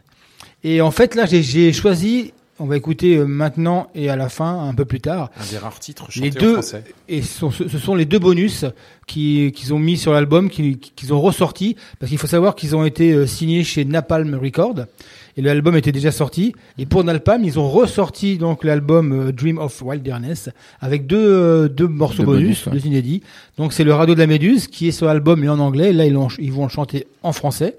Et 0.63 0.81
en 0.81 0.89
fait, 0.91 1.13
là, 1.13 1.25
j'ai 1.27 1.71
choisi, 1.71 2.33
on 2.59 2.65
va 2.65 2.77
écouter 2.77 3.17
euh, 3.17 3.25
maintenant 3.25 3.87
et 3.95 4.09
à 4.09 4.15
la 4.15 4.29
fin, 4.29 4.67
un 4.69 4.73
peu 4.73 4.85
plus 4.85 5.01
tard. 5.01 5.29
Un 5.37 5.51
des 5.51 5.57
rares 5.57 5.79
titres 5.79 6.07
Les 6.15 6.27
chantés 6.29 6.39
deux, 6.39 6.49
en 6.51 6.53
français. 6.61 6.83
et 7.09 7.21
ce 7.21 7.39
sont, 7.39 7.51
ce 7.51 7.77
sont 7.77 7.95
les 7.95 8.05
deux 8.05 8.19
bonus 8.19 8.65
qui- 9.07 9.51
qu'ils 9.53 9.73
ont 9.73 9.79
mis 9.79 9.97
sur 9.97 10.13
l'album, 10.13 10.49
qui- 10.49 10.77
qu'ils 10.77 11.13
ont 11.13 11.19
ressorti, 11.21 11.75
parce 11.99 12.09
qu'il 12.09 12.17
faut 12.17 12.27
savoir 12.27 12.55
qu'ils 12.55 12.75
ont 12.75 12.85
été 12.85 13.11
euh, 13.13 13.27
signés 13.27 13.63
chez 13.63 13.83
Napalm 13.85 14.35
Records, 14.35 14.85
et 15.37 15.41
l'album 15.41 15.75
était 15.75 15.91
déjà 15.91 16.11
sorti. 16.11 16.53
Et 16.77 16.85
pour 16.85 17.03
Napalm, 17.03 17.43
ils 17.43 17.59
ont 17.59 17.69
ressorti 17.69 18.37
donc 18.37 18.63
l'album 18.63 19.11
euh, 19.11 19.31
Dream 19.33 19.57
of 19.57 19.81
Wilderness 19.81 20.49
avec 20.79 21.07
deux, 21.07 21.67
deux 21.67 21.87
morceaux 21.89 22.19
Deux 22.19 22.25
bonus, 22.25 22.63
bonus, 22.63 22.65
ouais. 22.67 22.71
deux 22.71 22.87
inédits. 22.87 23.21
Donc 23.57 23.73
c'est 23.73 23.83
le 23.83 23.93
radeau 23.93 24.13
de 24.15 24.19
la 24.19 24.27
Méduse 24.27 24.67
qui 24.67 24.87
est 24.87 24.91
sur 24.91 25.07
l'album 25.07 25.43
et 25.43 25.49
en 25.49 25.59
anglais. 25.59 25.91
Là, 25.91 26.05
ils, 26.05 26.13
l'ont- 26.13 26.29
ils 26.39 26.53
vont 26.53 26.63
le 26.63 26.69
chanter 26.69 27.05
en 27.21 27.33
français. 27.33 27.75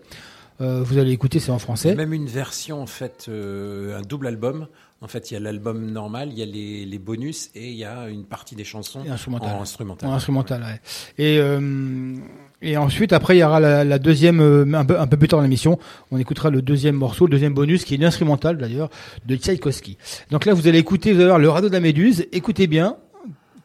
Euh, 0.60 0.82
vous 0.82 0.98
allez 0.98 1.12
écouter, 1.12 1.38
c'est 1.40 1.50
en 1.50 1.56
Il 1.56 1.58
y 1.58 1.62
français. 1.62 1.90
a 1.92 1.94
même 1.94 2.12
une 2.12 2.26
version, 2.26 2.80
en 2.80 2.86
fait, 2.86 3.26
euh, 3.28 3.98
un 3.98 4.02
double 4.02 4.26
album. 4.26 4.66
En 5.02 5.08
fait, 5.08 5.30
il 5.30 5.34
y 5.34 5.36
a 5.36 5.40
l'album 5.40 5.90
normal, 5.90 6.30
il 6.32 6.38
y 6.38 6.42
a 6.42 6.46
les, 6.46 6.86
les 6.86 6.98
bonus 6.98 7.50
et 7.54 7.68
il 7.68 7.76
y 7.76 7.84
a 7.84 8.08
une 8.08 8.24
partie 8.24 8.54
des 8.54 8.64
chansons 8.64 9.04
Et 9.04 9.10
instrumental. 9.10 9.54
en 9.54 9.60
instrumental. 9.60 10.08
En 10.08 10.14
instrumental, 10.14 10.62
ouais. 10.62 10.80
Et, 11.22 11.38
euh, 11.38 12.16
et 12.62 12.78
ensuite, 12.78 13.12
après, 13.12 13.36
il 13.36 13.40
y 13.40 13.44
aura 13.44 13.60
la, 13.60 13.84
la 13.84 13.98
deuxième, 13.98 14.40
un, 14.74 14.84
peu, 14.86 14.98
un 14.98 15.06
peu 15.06 15.18
plus 15.18 15.28
tard 15.28 15.38
dans 15.40 15.42
l'émission, 15.42 15.78
on 16.10 16.16
écoutera 16.18 16.48
le 16.48 16.62
deuxième 16.62 16.94
morceau, 16.96 17.26
le 17.26 17.30
deuxième 17.30 17.52
bonus, 17.52 17.84
qui 17.84 17.92
est 17.92 17.98
une 17.98 18.04
instrumentale 18.06 18.56
d'ailleurs, 18.56 18.88
de 19.26 19.36
Tchaïkovski. 19.36 19.98
Donc 20.30 20.46
là, 20.46 20.54
vous 20.54 20.66
allez 20.66 20.78
écouter, 20.78 21.12
vous 21.12 21.18
allez 21.18 21.26
voir 21.28 21.38
le 21.38 21.50
radeau 21.50 21.68
de 21.68 21.74
la 21.74 21.80
Méduse, 21.80 22.24
écoutez 22.32 22.66
bien, 22.66 22.96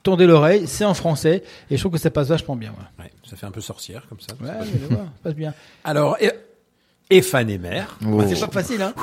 tendez 0.03 0.25
l'oreille, 0.27 0.67
c'est 0.67 0.83
en 0.85 0.93
français, 0.93 1.43
et 1.69 1.77
je 1.77 1.81
trouve 1.81 1.93
que 1.93 1.97
ça 1.97 2.09
passe 2.11 2.27
vachement 2.27 2.57
bien. 2.57 2.71
Ouais, 2.99 3.05
Ouais, 3.05 3.11
ça 3.29 3.37
fait 3.37 3.45
un 3.45 3.51
peu 3.51 3.61
sorcière 3.61 4.05
comme 4.09 4.19
ça. 4.19 4.33
ouais 4.41 4.49
ça 4.89 4.97
passe 5.23 5.35
bien. 5.35 5.53
Alors, 5.85 6.17
et, 6.19 6.29
et 7.11 7.21
fan 7.21 7.49
et 7.49 7.57
mère. 7.57 7.97
Oh. 8.07 8.23
C'est 8.27 8.39
pas 8.39 8.47
facile, 8.47 8.81
hein 8.81 8.93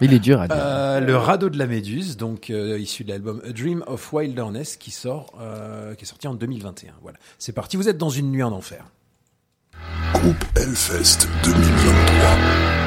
Il 0.00 0.14
est 0.14 0.18
dur 0.18 0.40
à 0.40 0.48
dire. 0.48 0.56
Euh, 0.58 1.00
le 1.00 1.16
radeau 1.16 1.50
de 1.50 1.58
la 1.58 1.66
Méduse, 1.66 2.16
donc 2.16 2.48
euh, 2.48 2.78
issu 2.78 3.04
de 3.04 3.10
l'album 3.10 3.42
A 3.46 3.52
Dream 3.52 3.84
of 3.86 4.12
Wilderness, 4.12 4.76
qui 4.76 4.90
sort, 4.90 5.34
euh, 5.40 5.94
qui 5.94 6.04
est 6.04 6.08
sorti 6.08 6.28
en 6.28 6.34
2021. 6.34 6.92
Voilà, 7.02 7.18
c'est 7.38 7.52
parti. 7.52 7.76
Vous 7.76 7.88
êtes 7.88 7.98
dans 7.98 8.10
une 8.10 8.30
nuit 8.30 8.42
en 8.42 8.52
enfer. 8.52 8.84
Groupe 10.14 10.44
Hellfest 10.56 11.28
2023. 11.44 12.81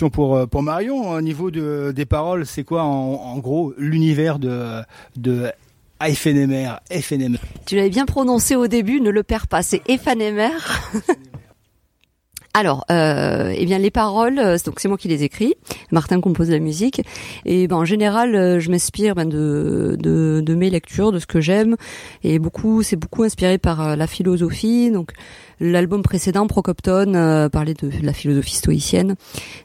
Question 0.00 0.08
pour 0.10 0.34
euh, 0.36 0.46
pour 0.46 0.62
Marion 0.62 1.10
au 1.10 1.20
niveau 1.20 1.50
de, 1.50 1.92
des 1.94 2.06
paroles, 2.06 2.46
c'est 2.46 2.64
quoi 2.64 2.84
en, 2.84 3.12
en 3.12 3.38
gros 3.38 3.74
l'univers 3.76 4.38
de 4.38 4.80
de 5.16 5.50
Eifenemer, 6.02 6.70
Eifenemer. 6.90 7.38
Tu 7.66 7.76
l'avais 7.76 7.90
bien 7.90 8.06
prononcé 8.06 8.56
au 8.56 8.66
début, 8.66 9.02
ne 9.02 9.10
le 9.10 9.22
perds 9.22 9.46
pas, 9.48 9.62
c'est 9.62 9.82
Ephanemer. 9.88 10.56
Alors, 12.52 12.84
euh, 12.90 13.54
eh 13.56 13.64
bien 13.64 13.78
les 13.78 13.92
paroles, 13.92 14.40
euh, 14.40 14.56
donc 14.64 14.80
c'est 14.80 14.88
moi 14.88 14.98
qui 14.98 15.06
les 15.06 15.22
écris. 15.22 15.54
Martin 15.92 16.20
compose 16.20 16.50
la 16.50 16.58
musique. 16.58 17.00
Et 17.44 17.68
ben 17.68 17.76
en 17.76 17.84
général, 17.84 18.34
euh, 18.34 18.58
je 18.58 18.70
m'inspire 18.70 19.14
ben, 19.14 19.26
de, 19.26 19.96
de 20.00 20.42
de 20.44 20.54
mes 20.56 20.68
lectures, 20.68 21.12
de 21.12 21.20
ce 21.20 21.26
que 21.26 21.40
j'aime. 21.40 21.76
Et 22.24 22.40
beaucoup, 22.40 22.82
c'est 22.82 22.96
beaucoup 22.96 23.22
inspiré 23.22 23.58
par 23.58 23.96
la 23.96 24.06
philosophie. 24.08 24.90
Donc 24.90 25.12
l'album 25.60 26.02
précédent, 26.02 26.46
Procopton, 26.46 27.14
euh, 27.14 27.48
parlait 27.48 27.74
de 27.74 27.90
la 28.02 28.12
philosophie 28.12 28.56
stoïcienne. 28.56 29.14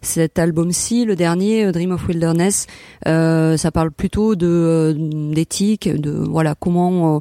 Cet 0.02 0.38
album-ci, 0.40 1.06
le 1.06 1.16
dernier, 1.16 1.66
euh, 1.66 1.72
Dream 1.72 1.92
of 1.92 2.08
Wilderness, 2.08 2.68
euh, 3.08 3.58
ça 3.58 3.72
parle 3.72 3.92
plutôt 3.92 4.36
de 4.36 4.48
euh, 4.48 4.94
d'éthique, 5.34 5.90
de 5.90 6.12
voilà 6.12 6.56
comment 6.60 7.16
euh, 7.16 7.20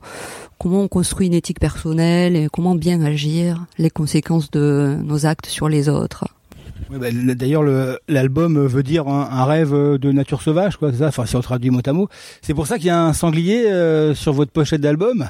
comment 0.58 0.82
on 0.82 0.88
construit 0.88 1.26
une 1.28 1.34
éthique 1.34 1.60
personnelle 1.60 2.36
et 2.36 2.48
comment 2.52 2.74
bien 2.74 3.02
agir, 3.02 3.64
les 3.78 3.90
conséquences 3.90 4.50
de 4.50 4.96
nos 5.02 5.26
actes 5.26 5.46
sur 5.46 5.68
les 5.68 5.88
autres. 5.88 6.24
Bah, 6.90 7.10
le- 7.10 7.34
D'ailleurs, 7.34 7.62
le- 7.62 7.98
l'album 8.08 8.66
veut 8.66 8.82
dire 8.82 9.08
un, 9.08 9.44
rêve 9.44 9.72
de 9.72 10.12
nature 10.12 10.42
sauvage, 10.42 10.76
quoi. 10.76 10.92
Ça, 10.92 11.08
enfin, 11.08 11.24
si 11.26 11.34
on 11.36 11.40
traduit 11.40 11.70
mot 11.70 11.80
à 11.84 11.92
mot. 11.92 12.08
C'est 12.42 12.54
pour 12.54 12.66
ça 12.66 12.76
qu'il 12.76 12.86
y 12.86 12.90
a 12.90 13.00
un 13.02 13.12
sanglier 13.12 13.66
euh, 13.66 14.14
sur 14.14 14.32
votre 14.32 14.52
pochette 14.52 14.80
d'album? 14.80 15.26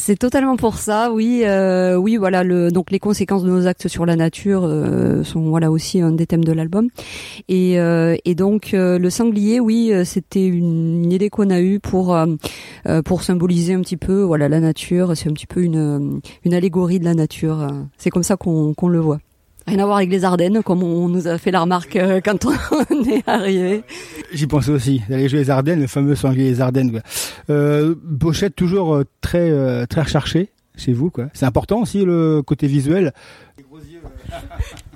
C'est 0.00 0.18
totalement 0.18 0.56
pour 0.56 0.78
ça, 0.78 1.12
oui, 1.12 1.42
euh, 1.44 1.94
oui, 1.94 2.16
voilà. 2.16 2.42
Le, 2.42 2.70
donc 2.70 2.90
les 2.90 2.98
conséquences 2.98 3.44
de 3.44 3.50
nos 3.50 3.66
actes 3.66 3.86
sur 3.86 4.06
la 4.06 4.16
nature 4.16 4.62
euh, 4.64 5.22
sont 5.24 5.42
voilà 5.42 5.70
aussi 5.70 6.00
un 6.00 6.10
des 6.10 6.26
thèmes 6.26 6.42
de 6.42 6.52
l'album. 6.52 6.88
Et, 7.48 7.78
euh, 7.78 8.16
et 8.24 8.34
donc 8.34 8.72
euh, 8.72 8.98
le 8.98 9.10
sanglier, 9.10 9.60
oui, 9.60 9.90
euh, 9.92 10.04
c'était 10.04 10.46
une, 10.46 11.04
une 11.04 11.12
idée 11.12 11.28
qu'on 11.28 11.50
a 11.50 11.60
eue 11.60 11.80
pour 11.80 12.14
euh, 12.14 12.26
pour 13.04 13.22
symboliser 13.22 13.74
un 13.74 13.82
petit 13.82 13.98
peu 13.98 14.22
voilà 14.22 14.48
la 14.48 14.60
nature. 14.60 15.14
C'est 15.16 15.28
un 15.28 15.34
petit 15.34 15.46
peu 15.46 15.60
une 15.62 16.22
une 16.44 16.54
allégorie 16.54 16.98
de 16.98 17.04
la 17.04 17.14
nature. 17.14 17.68
C'est 17.98 18.08
comme 18.08 18.22
ça 18.22 18.36
qu'on 18.36 18.72
qu'on 18.72 18.88
le 18.88 19.00
voit. 19.00 19.18
Rien 19.66 19.78
à 19.78 19.84
voir 19.84 19.98
avec 19.98 20.10
les 20.10 20.24
Ardennes, 20.24 20.62
comme 20.62 20.82
on 20.82 21.08
nous 21.08 21.28
a 21.28 21.38
fait 21.38 21.50
la 21.50 21.60
remarque 21.60 21.96
euh, 21.96 22.20
quand 22.24 22.46
on 22.46 23.04
est 23.08 23.28
arrivé. 23.28 23.82
J'y 24.32 24.46
pensais 24.46 24.70
aussi. 24.70 25.02
D'aller 25.08 25.28
jouer 25.28 25.40
les 25.40 25.50
Ardennes, 25.50 25.80
le 25.80 25.86
fameux 25.86 26.14
sanglier 26.14 26.50
des 26.50 26.60
Ardennes. 26.60 26.90
Quoi. 26.90 27.00
Euh, 27.50 27.94
pochette 28.18 28.56
toujours 28.56 28.94
euh, 28.94 29.04
très 29.20 29.50
euh, 29.50 29.86
très 29.86 30.02
recherchée 30.02 30.50
chez 30.76 30.92
vous, 30.92 31.10
quoi. 31.10 31.26
C'est 31.34 31.46
important 31.46 31.82
aussi 31.82 32.04
le 32.04 32.42
côté 32.42 32.66
visuel. 32.66 33.12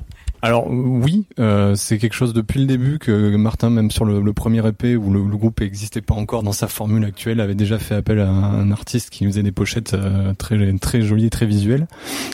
Alors 0.45 0.67
oui, 0.69 1.25
euh, 1.39 1.75
c'est 1.75 1.97
quelque 1.97 2.13
chose 2.13 2.35
depuis 2.35 2.61
le 2.61 2.67
début 2.67 2.99
que 2.99 3.35
Martin, 3.35 3.71
même 3.71 3.91
sur 3.91 4.05
le, 4.05 4.33
premier 4.35 4.59
EP 4.69 4.95
où 4.95 5.11
le, 5.11 5.23
groupe 5.23 5.63
n'existait 5.63 6.03
pas 6.03 6.13
encore 6.13 6.43
dans 6.43 6.53
sa 6.53 6.69
formule 6.69 7.03
actuelle, 7.07 7.41
avait 7.41 7.55
déjà 7.55 7.79
fait 7.79 7.95
appel 7.95 8.21
à 8.21 8.29
un, 8.29 8.71
artiste 8.71 9.09
qui 9.09 9.25
faisait 9.25 9.43
des 9.43 9.53
pochettes 9.53 9.95
euh, 9.95 10.35
très 10.35 10.59
très 10.75 11.01
jolies, 11.01 11.31
très 11.31 11.47
visuelles, 11.47 11.87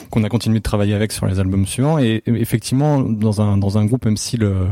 qu'on 0.09 0.25
a 0.25 0.29
continué 0.29 0.59
de 0.59 0.63
travailler 0.63 0.93
avec 0.93 1.13
sur 1.13 1.25
les 1.25 1.39
albums 1.39 1.65
suivants. 1.65 1.99
Et, 1.99 2.21
et 2.25 2.33
effectivement, 2.33 2.99
dans 2.99 3.39
un 3.39 3.55
dans 3.55 3.77
un 3.77 3.85
groupe, 3.85 4.03
même 4.03 4.17
si 4.17 4.35
le 4.35 4.67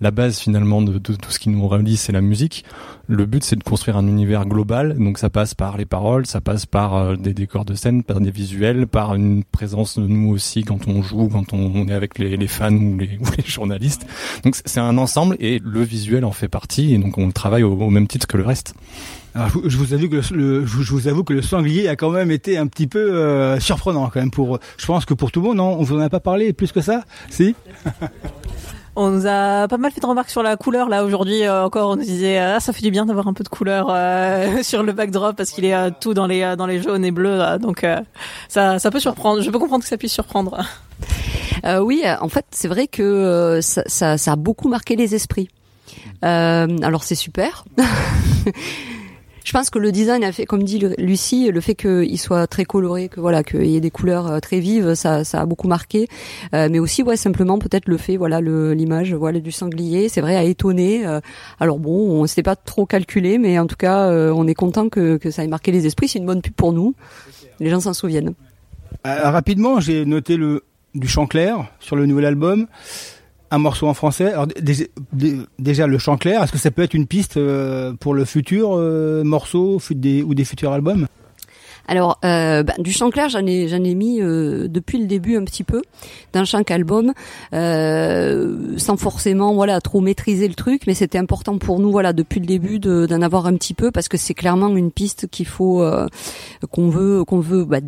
la 0.00 0.10
base 0.10 0.38
finalement 0.38 0.80
de, 0.82 0.98
tout 0.98 1.16
ce 1.28 1.38
qui 1.38 1.50
nous 1.50 1.66
relie, 1.68 1.96
c'est 1.96 2.12
la 2.12 2.20
musique. 2.20 2.64
Le 3.06 3.26
but, 3.26 3.44
c'est 3.44 3.56
de 3.56 3.62
construire 3.62 3.96
un 3.96 4.06
univers 4.06 4.46
global. 4.46 4.96
Donc 4.98 5.18
ça 5.18 5.30
passe 5.30 5.54
par 5.54 5.76
les 5.76 5.84
paroles, 5.84 6.26
ça 6.26 6.40
passe 6.40 6.64
par 6.64 6.94
euh, 6.94 7.16
des 7.16 7.34
décors 7.34 7.64
de 7.64 7.74
scène, 7.74 8.02
par 8.02 8.20
des 8.20 8.30
visuels, 8.30 8.86
par 8.86 9.14
une 9.14 9.44
présence 9.44 9.98
de 9.98 10.06
nous 10.06 10.30
aussi 10.30 10.62
quand 10.64 10.88
on 10.88 11.02
joue, 11.02 11.28
quand 11.28 11.52
on, 11.52 11.86
est 11.88 11.92
avec 11.92 12.18
les, 12.18 12.46
fans 12.46 12.72
ou 12.72 12.96
les, 12.98 13.18
ou 13.20 13.24
les 13.36 13.44
journalistes. 13.44 14.06
Donc 14.44 14.56
c'est- 14.56 14.80
un 14.80 14.96
ensemble 14.96 15.36
et 15.40 15.60
le 15.62 15.82
visuel 15.82 16.24
en 16.24 16.32
fait 16.32 16.48
partie. 16.48 16.94
Et 16.94 16.98
donc 16.98 17.18
on 17.18 17.26
le 17.26 17.32
travaille 17.32 17.62
au, 17.62 17.90
même 17.90 18.06
titre 18.06 18.26
que 18.26 18.38
le 18.38 18.44
reste. 18.44 18.74
Je 19.34 19.76
vous 19.76 21.08
avoue 21.08 21.24
que 21.24 21.32
le 21.34 21.42
sanglier 21.42 21.88
a 21.88 21.96
quand 21.96 22.10
même 22.10 22.30
été 22.30 22.56
un 22.56 22.66
petit 22.66 22.86
peu 22.86 23.12
euh, 23.14 23.60
surprenant 23.60 24.08
quand 24.08 24.20
même 24.20 24.30
pour. 24.30 24.58
Je 24.78 24.86
pense 24.86 25.04
que 25.04 25.14
pour 25.14 25.30
tout 25.30 25.40
le 25.40 25.48
monde, 25.48 25.58
non? 25.58 25.76
On 25.78 25.82
vous 25.82 25.96
en 25.96 26.00
a 26.00 26.08
pas 26.08 26.20
parlé 26.20 26.52
plus 26.52 26.72
que 26.72 26.80
ça? 26.80 27.04
Si? 27.28 27.54
On 28.96 29.10
nous 29.10 29.26
a 29.26 29.68
pas 29.68 29.78
mal 29.78 29.92
fait 29.92 30.00
de 30.00 30.06
remarques 30.06 30.30
sur 30.30 30.42
la 30.42 30.56
couleur 30.56 30.88
là 30.88 31.04
aujourd'hui 31.04 31.44
euh, 31.44 31.64
encore. 31.64 31.90
On 31.90 31.96
nous 31.96 32.02
disait 32.02 32.38
ah 32.38 32.60
ça 32.60 32.72
fait 32.72 32.82
du 32.82 32.90
bien 32.90 33.06
d'avoir 33.06 33.28
un 33.28 33.32
peu 33.32 33.44
de 33.44 33.48
couleur 33.48 33.88
euh, 33.90 34.62
sur 34.62 34.82
le 34.82 34.92
backdrop 34.92 35.36
parce 35.36 35.50
qu'il 35.50 35.64
est 35.64 35.74
euh, 35.74 35.90
tout 35.98 36.12
dans 36.14 36.26
les 36.26 36.42
euh, 36.42 36.56
dans 36.56 36.66
les 36.66 36.82
jaunes 36.82 37.04
et 37.04 37.10
bleus 37.10 37.36
là. 37.36 37.58
donc 37.58 37.84
euh, 37.84 38.00
ça 38.48 38.78
ça 38.78 38.90
peut 38.90 39.00
surprendre. 39.00 39.40
Je 39.42 39.50
peux 39.50 39.58
comprendre 39.58 39.82
que 39.82 39.88
ça 39.88 39.96
puisse 39.96 40.12
surprendre. 40.12 40.58
Euh, 41.66 41.78
oui, 41.78 42.02
euh, 42.06 42.16
en 42.22 42.28
fait, 42.30 42.46
c'est 42.52 42.68
vrai 42.68 42.86
que 42.86 43.02
euh, 43.02 43.60
ça, 43.60 43.82
ça, 43.86 44.16
ça 44.16 44.32
a 44.32 44.36
beaucoup 44.36 44.68
marqué 44.68 44.96
les 44.96 45.14
esprits. 45.14 45.50
Euh, 46.24 46.78
alors 46.82 47.04
c'est 47.04 47.14
super. 47.14 47.64
Je 49.44 49.52
pense 49.52 49.70
que 49.70 49.78
le 49.78 49.92
design 49.92 50.22
a 50.24 50.32
fait, 50.32 50.46
comme 50.46 50.62
dit 50.62 50.82
Lucie, 50.98 51.50
le 51.50 51.60
fait 51.60 51.74
qu'il 51.74 52.18
soit 52.18 52.46
très 52.46 52.64
coloré, 52.64 53.08
que 53.08 53.20
voilà, 53.20 53.42
qu'il 53.42 53.66
y 53.66 53.76
ait 53.76 53.80
des 53.80 53.90
couleurs 53.90 54.26
euh, 54.26 54.40
très 54.40 54.60
vives, 54.60 54.94
ça, 54.94 55.24
ça 55.24 55.40
a 55.40 55.46
beaucoup 55.46 55.68
marqué. 55.68 56.08
Euh, 56.54 56.68
mais 56.70 56.78
aussi, 56.78 57.02
ouais, 57.02 57.16
simplement 57.16 57.58
peut-être 57.58 57.88
le 57.88 57.96
fait, 57.96 58.16
voilà, 58.16 58.40
l'image, 58.40 59.14
voilà, 59.14 59.40
du 59.40 59.52
sanglier, 59.52 60.08
c'est 60.08 60.20
vrai, 60.20 60.36
a 60.36 60.44
étonné. 60.44 61.06
Euh, 61.06 61.20
alors 61.58 61.78
bon, 61.78 62.20
on 62.20 62.26
s'était 62.26 62.42
pas 62.42 62.56
trop 62.56 62.86
calculé, 62.86 63.38
mais 63.38 63.58
en 63.58 63.66
tout 63.66 63.76
cas, 63.76 64.08
euh, 64.08 64.32
on 64.34 64.46
est 64.46 64.54
content 64.54 64.88
que, 64.88 65.16
que 65.16 65.30
ça 65.30 65.44
ait 65.44 65.48
marqué 65.48 65.72
les 65.72 65.86
esprits. 65.86 66.08
C'est 66.08 66.18
une 66.18 66.26
bonne 66.26 66.42
pub 66.42 66.54
pour 66.54 66.72
nous. 66.72 66.94
Les 67.60 67.70
gens 67.70 67.80
s'en 67.80 67.94
souviennent. 67.94 68.34
Euh, 69.06 69.30
Rapidement, 69.30 69.80
j'ai 69.80 70.04
noté 70.04 70.36
le 70.36 70.64
du 70.94 71.06
chant 71.06 71.26
clair 71.26 71.66
sur 71.78 71.96
le 71.96 72.06
nouvel 72.06 72.24
album. 72.24 72.66
Un 73.52 73.58
morceau 73.58 73.88
en 73.88 73.94
français. 73.94 74.32
Alors 74.32 74.46
dé- 74.46 74.60
dé- 74.62 74.90
dé- 75.12 75.36
déjà 75.58 75.86
le 75.86 75.98
chant 75.98 76.16
clair, 76.16 76.42
est-ce 76.42 76.52
que 76.52 76.58
ça 76.58 76.70
peut 76.70 76.82
être 76.82 76.94
une 76.94 77.06
piste 77.06 77.36
euh, 77.36 77.92
pour 77.98 78.14
le 78.14 78.24
futur 78.24 78.70
euh, 78.76 79.24
morceau 79.24 79.80
ou 79.90 80.34
des 80.34 80.44
futurs 80.44 80.72
albums? 80.72 81.06
Alors, 81.88 82.20
euh, 82.24 82.62
bah, 82.62 82.74
du 82.78 82.92
chant 82.92 83.10
clair, 83.10 83.28
j'en 83.30 83.44
ai, 83.44 83.72
ai 83.72 83.94
mis 83.96 84.20
depuis 84.20 84.98
le 84.98 85.06
début 85.06 85.36
un 85.36 85.42
petit 85.44 85.64
peu 85.64 85.82
d'un 86.32 86.44
chaque 86.44 86.70
album, 86.70 87.12
sans 87.52 88.96
forcément 88.96 89.54
voilà 89.54 89.80
trop 89.80 90.00
maîtriser 90.00 90.46
le 90.46 90.54
truc, 90.54 90.82
mais 90.86 90.94
c'était 90.94 91.18
important 91.18 91.58
pour 91.58 91.80
nous 91.80 91.90
voilà 91.90 92.12
depuis 92.12 92.38
le 92.38 92.46
début 92.46 92.78
de- 92.78 93.06
d'en 93.06 93.22
avoir 93.22 93.46
un 93.46 93.54
petit 93.56 93.74
peu 93.74 93.90
parce 93.90 94.06
que 94.06 94.16
c'est 94.16 94.34
clairement 94.34 94.68
une 94.76 94.92
piste 94.92 95.26
qu'il 95.28 95.46
faut 95.46 95.84
qu'on 96.70 96.90
veut 96.90 97.24
qu'on 97.24 97.40
veut 97.40 97.64
bah, 97.64 97.78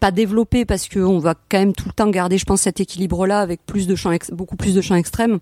pas 0.00 0.10
développer 0.10 0.64
parce 0.64 0.88
que 0.88 1.00
on 1.00 1.18
va 1.18 1.34
quand 1.48 1.58
même 1.58 1.72
tout 1.72 1.86
le 1.88 1.92
temps 1.92 2.08
garder, 2.10 2.38
je 2.38 2.44
pense, 2.44 2.60
cet 2.62 2.80
équilibre-là 2.80 3.40
avec 3.40 3.64
plus 3.66 3.86
de 3.86 3.94
chants, 3.94 4.12
ex- 4.12 4.30
beaucoup 4.30 4.56
plus 4.56 4.74
de 4.74 4.80
chants 4.80 4.94
extrêmes, 4.94 5.38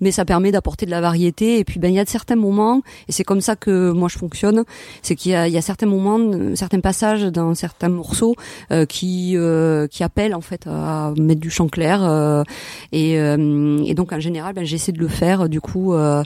mais 0.00 0.12
ça 0.12 0.24
permet 0.24 0.50
d'apporter 0.52 0.86
de 0.86 0.90
la 0.90 1.00
variété. 1.00 1.58
Et 1.58 1.64
puis, 1.64 1.78
ben, 1.80 1.88
il 1.88 1.94
y 1.94 1.98
a 1.98 2.04
de 2.04 2.08
certains 2.08 2.36
moments, 2.36 2.82
et 3.08 3.12
c'est 3.12 3.24
comme 3.24 3.40
ça 3.40 3.56
que 3.56 3.90
moi 3.90 4.08
je 4.08 4.16
fonctionne, 4.18 4.64
c'est 5.02 5.14
qu'il 5.16 5.32
y 5.32 5.50
y 5.50 5.56
a 5.58 5.62
certains 5.62 5.86
moments, 5.86 6.18
euh, 6.18 6.54
certains 6.54 6.80
passages 6.80 7.24
dans 7.24 7.54
certains 7.54 7.88
morceaux 7.88 8.34
euh, 8.70 8.86
qui 8.86 9.36
euh, 9.36 9.86
qui 9.88 10.02
appellent 10.04 10.34
en 10.34 10.40
fait 10.40 10.66
à 10.66 11.12
mettre 11.18 11.40
du 11.40 11.50
chant 11.50 11.68
clair. 11.68 12.02
euh, 12.04 12.44
et, 12.92 13.18
euh, 13.18 13.82
et 13.84 13.94
donc 13.94 14.12
en 14.12 14.20
général, 14.20 14.54
ben, 14.54 14.64
j'essaie 14.64 14.92
de 14.92 15.00
le 15.00 15.08
faire. 15.08 15.48
Du 15.48 15.60
coup, 15.60 15.92
euh, 15.94 16.22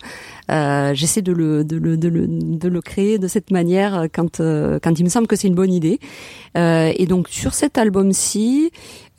euh, 0.50 0.92
j'essaie 0.94 1.22
de 1.22 1.32
le, 1.32 1.64
de 1.64 1.76
le 1.76 1.96
de 1.96 2.08
le 2.08 2.26
de 2.28 2.68
le 2.68 2.80
créer 2.82 3.18
de 3.18 3.28
cette 3.28 3.50
manière 3.50 4.06
quand 4.12 4.40
euh, 4.40 4.78
quand 4.82 4.98
il 4.98 5.04
me 5.04 5.08
semble 5.08 5.26
que 5.26 5.36
c'est 5.36 5.48
une 5.48 5.54
bonne 5.54 5.72
idée. 5.72 5.98
Euh, 6.56 6.92
et 6.96 7.06
donc 7.06 7.13
sur 7.28 7.54
cet 7.54 7.78
album-ci, 7.78 8.70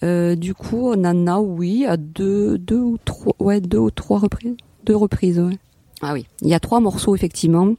euh, 0.03 0.35
du 0.35 0.53
coup, 0.53 0.91
on 0.93 1.03
en 1.05 1.27
a 1.27 1.39
oui 1.39 1.85
à 1.85 1.97
deux 1.97 2.57
deux 2.57 2.79
ou 2.79 2.97
trois 3.03 3.35
ouais 3.39 3.61
deux 3.61 3.77
ou 3.77 3.91
trois 3.91 4.19
reprises 4.19 4.55
deux 4.83 4.95
reprises. 4.95 5.39
Ouais. 5.39 5.57
Ah 6.01 6.13
oui, 6.13 6.27
il 6.41 6.49
y 6.49 6.53
a 6.53 6.59
trois 6.59 6.79
morceaux 6.79 7.15
effectivement 7.15 7.73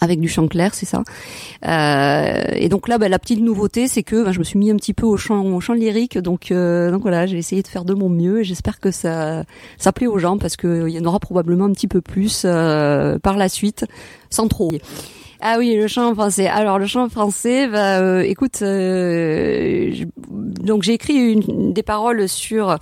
avec 0.00 0.20
du 0.20 0.28
chant 0.28 0.48
clair, 0.48 0.74
c'est 0.74 0.86
ça. 0.86 1.02
Euh, 1.66 2.44
et 2.54 2.68
donc 2.68 2.88
là, 2.88 2.98
bah, 2.98 3.08
la 3.08 3.18
petite 3.18 3.40
nouveauté, 3.40 3.88
c'est 3.88 4.02
que 4.02 4.24
bah, 4.24 4.32
je 4.32 4.38
me 4.38 4.44
suis 4.44 4.58
mis 4.58 4.70
un 4.70 4.76
petit 4.76 4.92
peu 4.92 5.06
au 5.06 5.16
chant, 5.16 5.44
au 5.44 5.60
chant 5.60 5.74
lyrique, 5.74 6.18
donc 6.18 6.50
euh, 6.50 6.90
donc 6.90 7.02
voilà, 7.02 7.26
j'ai 7.26 7.38
essayé 7.38 7.62
de 7.62 7.68
faire 7.68 7.84
de 7.84 7.94
mon 7.94 8.08
mieux 8.08 8.40
et 8.40 8.44
j'espère 8.44 8.80
que 8.80 8.90
ça 8.90 9.44
ça 9.78 9.92
plaît 9.92 10.06
aux 10.06 10.18
gens 10.18 10.38
parce 10.38 10.56
que 10.56 10.88
il 10.88 10.94
y 10.94 10.98
en 10.98 11.04
aura 11.04 11.20
probablement 11.20 11.64
un 11.64 11.72
petit 11.72 11.88
peu 11.88 12.00
plus 12.00 12.42
euh, 12.44 13.18
par 13.18 13.36
la 13.36 13.48
suite, 13.48 13.86
sans 14.28 14.48
trop. 14.48 14.70
Ah 15.48 15.58
oui, 15.60 15.76
le 15.76 15.86
chant 15.86 16.12
français. 16.12 16.48
Alors 16.48 16.80
le 16.80 16.86
chant 16.86 17.08
français, 17.08 17.68
bah, 17.68 18.00
euh, 18.00 18.20
écoute, 18.22 18.62
euh, 18.62 19.94
donc 20.28 20.82
j'ai 20.82 20.94
écrit 20.94 21.38
des 21.46 21.84
paroles 21.84 22.28
sur 22.28 22.76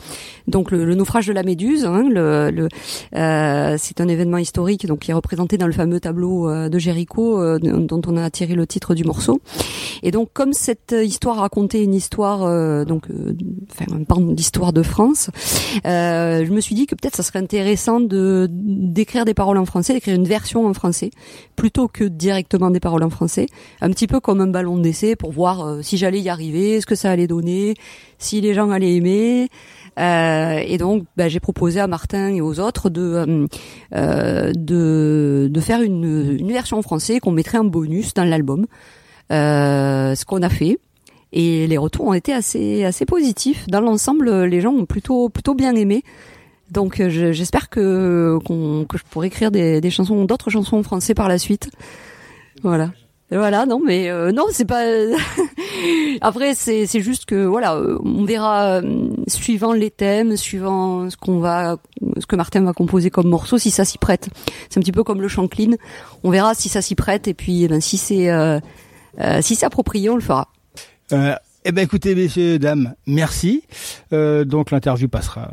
donc 0.49 0.71
le, 0.71 0.95
naufrage 0.95 1.27
de 1.27 1.35
la 1.35 1.43
Méduse. 1.43 1.85
Hein, 1.85 2.09
le, 2.09 2.51
le- 2.51 2.69
euh, 3.17 3.77
c'est 3.79 4.01
un 4.01 4.09
événement 4.09 4.39
historique 4.39 4.87
donc 4.87 5.01
qui 5.01 5.11
est 5.11 5.15
représenté 5.15 5.59
dans 5.59 5.67
le 5.67 5.75
fameux 5.75 6.01
tableau 6.01 6.51
de 6.71 6.79
Géricault 6.79 7.59
dont 7.59 8.01
on 8.07 8.17
a 8.17 8.31
tiré 8.31 8.55
le 8.55 8.67
titre 8.67 8.95
du 8.95 9.05
morceau. 9.05 9.43
Et 10.03 10.11
donc 10.11 10.31
comme 10.33 10.55
cette 10.55 10.95
histoire 10.99 11.37
racontait 11.37 11.85
une 11.85 11.93
histoire 11.93 12.87
donc 12.87 13.09
enfin 13.71 13.95
un 13.95 14.05
pan 14.05 14.21
d'histoire 14.23 14.73
de 14.73 14.83
France, 14.83 15.29
je 15.85 16.51
me 16.51 16.61
suis 16.63 16.75
dit 16.75 16.87
que 16.87 16.95
peut-être 16.95 17.17
ça 17.17 17.23
serait 17.23 17.41
intéressant 17.41 18.01
de 18.01 18.49
d'écrire 18.51 19.27
des 19.27 19.35
paroles 19.35 19.59
en 19.59 19.67
français, 19.67 19.93
d'écrire 19.93 20.15
une 20.15 20.27
version 20.27 20.67
en 20.67 20.73
français 20.73 21.11
plutôt 21.57 21.89
que 21.89 22.05
directement 22.05 22.54
des 22.71 22.81
paroles 22.81 23.03
en 23.03 23.11
français, 23.11 23.47
un 23.81 23.91
petit 23.91 24.07
peu 24.07 24.21
comme 24.21 24.41
un 24.41 24.47
ballon 24.47 24.79
d'essai 24.79 25.17
pour 25.17 25.33
voir 25.33 25.67
euh, 25.67 25.83
si 25.83 25.97
j'allais 25.97 26.21
y 26.21 26.29
arriver, 26.29 26.81
ce 26.81 26.87
que 26.87 26.95
ça 26.95 27.11
allait 27.11 27.27
donner, 27.27 27.75
si 28.19 28.41
les 28.41 28.55
gens 28.55 28.71
allaient 28.71 28.95
aimer. 28.95 29.49
Euh, 29.99 30.61
et 30.67 30.79
donc, 30.79 31.05
bah, 31.17 31.29
j'ai 31.29 31.41
proposé 31.41 31.81
à 31.81 31.87
Martin 31.87 32.29
et 32.29 32.41
aux 32.41 32.61
autres 32.61 32.91
de 32.91 33.47
euh, 33.95 35.61
faire 35.61 35.83
une, 35.83 36.49
version 36.53 36.79
en 36.79 36.83
français 36.83 37.21
qu'on 37.21 37.33
mettrait 37.33 37.59
en 37.59 37.65
bonus 37.65 38.15
dans 38.15 38.25
l'album. 38.25 38.67
Ce 39.31 40.25
qu'on 40.25 40.43
a 40.43 40.49
fait. 40.49 40.79
Et 41.33 41.67
les 41.67 41.79
retours 41.79 42.07
ont 42.07 42.15
été 42.15 42.33
assez 42.33 43.07
positifs. 43.07 43.67
Dans 43.67 43.81
l'ensemble, 43.81 44.45
les 44.45 44.61
gens 44.61 44.73
ont 44.73 44.87
plutôt 44.87 45.31
bien 45.57 45.75
aimé. 45.75 46.03
Donc, 46.71 46.97
je- 46.99 47.33
j'espère 47.33 47.69
que 47.69 48.39
je 48.49 49.03
pourrai 49.11 49.27
écrire 49.29 49.51
d'autres 49.51 50.51
chansons 50.51 50.77
en 50.77 50.83
français 50.83 51.15
par 51.15 51.29
la 51.29 51.39
suite. 51.39 51.71
Voilà. 52.65 52.91
Voilà, 53.31 53.67
non, 53.67 53.81
mais 53.85 54.11
euh, 54.11 54.33
non, 54.33 54.45
c'est 54.51 54.65
pas. 54.65 54.85
Après, 56.21 56.55
c'est 56.55 56.87
c'est 56.87 57.01
juste 57.01 57.25
que 57.25 57.45
voilà, 57.47 57.75
euh, 57.75 57.99
on 58.05 58.25
verra 58.25 58.81
euh, 58.81 59.11
suivant 59.27 59.73
les 59.73 59.91
thèmes, 59.91 60.37
suivant 60.37 61.11
ce 61.11 61.17
qu'on 61.17 61.39
va, 61.39 61.79
ce 62.19 62.27
que 62.27 62.37
Martin 62.37 62.63
va 62.63 62.73
composer 62.73 63.11
comme 63.11 63.29
morceau, 63.29 63.59
si 63.59 63.71
ça 63.71 63.85
s'y 63.85 63.99
prête. 63.99 64.29
C'est 64.69 64.79
un 64.79 64.83
petit 64.83 64.93
peu 64.93 65.03
comme 65.05 65.21
le 65.21 65.29
chant 65.29 65.49
clean. 65.49 65.73
On 66.23 66.31
verra 66.31 66.55
si 66.55 66.69
ça 66.69 66.83
s'y 66.83 66.95
prête 66.95 67.27
et 67.27 67.35
puis 67.35 67.65
eh 67.65 67.69
ben, 67.69 67.81
si 67.81 67.97
c'est 67.97 68.31
euh, 68.31 68.61
euh, 69.21 69.43
si 69.43 69.57
c'est 69.57 69.67
approprié, 69.67 70.11
on 70.11 70.17
le 70.17 70.21
fera. 70.21 70.49
Euh, 71.13 71.35
eh 71.65 71.73
ben 71.73 71.83
écoutez 71.83 72.15
messieurs 72.15 72.59
dames, 72.59 72.95
merci. 73.07 73.63
Euh, 74.13 74.45
donc 74.45 74.71
l'interview 74.71 75.09
passera 75.09 75.51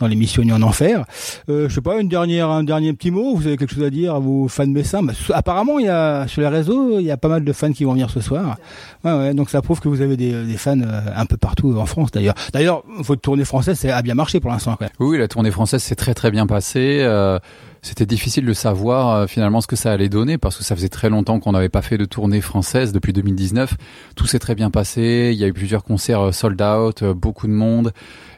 dans 0.00 0.06
l'émission 0.06 0.42
Ni 0.42 0.52
en 0.52 0.62
enfer. 0.62 1.04
Euh, 1.48 1.68
je 1.68 1.74
sais 1.74 1.80
pas 1.80 2.00
une 2.00 2.08
dernière 2.08 2.48
un 2.48 2.64
dernier 2.64 2.92
petit 2.92 3.10
mot. 3.10 3.36
Vous 3.36 3.46
avez 3.46 3.56
quelque 3.56 3.74
chose 3.74 3.84
à 3.84 3.90
dire 3.90 4.14
à 4.14 4.18
vos 4.18 4.48
fans 4.48 4.66
messins 4.66 5.02
Bah, 5.02 5.12
Apparemment 5.34 5.78
il 5.78 5.86
y 5.86 5.88
a 5.88 6.26
sur 6.26 6.40
les 6.40 6.48
réseaux 6.48 6.98
il 6.98 7.04
y 7.06 7.10
a 7.10 7.16
pas 7.16 7.28
mal 7.28 7.44
de 7.44 7.52
fans 7.52 7.72
qui 7.72 7.84
vont 7.84 7.92
venir 7.92 8.10
ce 8.10 8.20
soir. 8.20 8.56
Ouais, 9.04 9.12
ouais, 9.12 9.34
donc 9.34 9.50
ça 9.50 9.62
prouve 9.62 9.80
que 9.80 9.88
vous 9.88 10.00
avez 10.00 10.16
des, 10.16 10.44
des 10.44 10.56
fans 10.56 10.80
euh, 10.80 11.00
un 11.14 11.26
peu 11.26 11.36
partout 11.36 11.76
en 11.78 11.86
France 11.86 12.10
d'ailleurs. 12.10 12.34
D'ailleurs 12.52 12.82
votre 12.98 13.20
tournée 13.20 13.44
française 13.44 13.78
ça 13.78 13.96
a 13.96 14.02
bien 14.02 14.14
marché 14.14 14.40
pour 14.40 14.50
l'instant. 14.50 14.76
oui, 14.98 15.18
la 15.18 15.28
tournée 15.28 15.50
française 15.50 15.82
s'est 15.82 15.94
très 15.94 16.14
très 16.14 16.30
bien 16.30 16.46
passée. 16.46 16.98
Euh, 17.02 17.38
C'était 17.82 18.06
difficile 18.06 18.44
de 18.44 18.52
savoir 18.52 19.10
euh, 19.10 19.26
finalement 19.26 19.60
ce 19.60 19.66
que 19.66 19.76
ça 19.76 19.92
allait 19.92 20.08
donner 20.08 20.38
parce 20.38 20.56
que 20.56 20.64
ça 20.64 20.76
faisait 20.76 20.88
très 20.88 21.08
longtemps 21.08 21.40
qu'on 21.40 21.52
n'avait 21.52 21.68
pas 21.68 21.82
fait 21.82 21.98
de 21.98 22.04
tournée 22.04 22.40
française 22.40 22.92
depuis 22.92 23.12
2019. 23.12 23.74
Tout 24.16 24.26
s'est 24.26 24.38
très 24.38 24.54
bien 24.54 24.70
passé. 24.70 25.30
Il 25.32 25.38
y 25.38 25.44
a 25.44 25.46
eu 25.46 25.52
plusieurs 25.52 25.84
concerts 25.84 26.20
euh, 26.20 26.32
sold 26.32 26.60
out, 26.60 27.02
euh, 27.02 27.14
beaucoup 27.14 27.46
de 27.46 27.52
monde. 27.52 27.92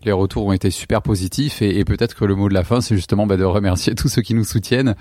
Les 0.05 0.13
retours 0.13 0.47
ont 0.47 0.53
été 0.53 0.71
super 0.71 1.01
positifs 1.01 1.63
et, 1.63 1.85
peut-être 1.85 2.17
que 2.17 2.25
le 2.25 2.35
mot 2.35 2.49
de 2.49 2.55
la 2.55 2.65
fin, 2.65 2.81
c'est 2.81 2.97
justement 2.97 3.27
bah, 3.27 3.37
de 3.37 3.45
remercier 3.45 3.95
tous 3.97 4.09
ceux 4.09 4.23
qui 4.23 4.35
nous 4.35 4.45
soutiennent. 4.45 4.95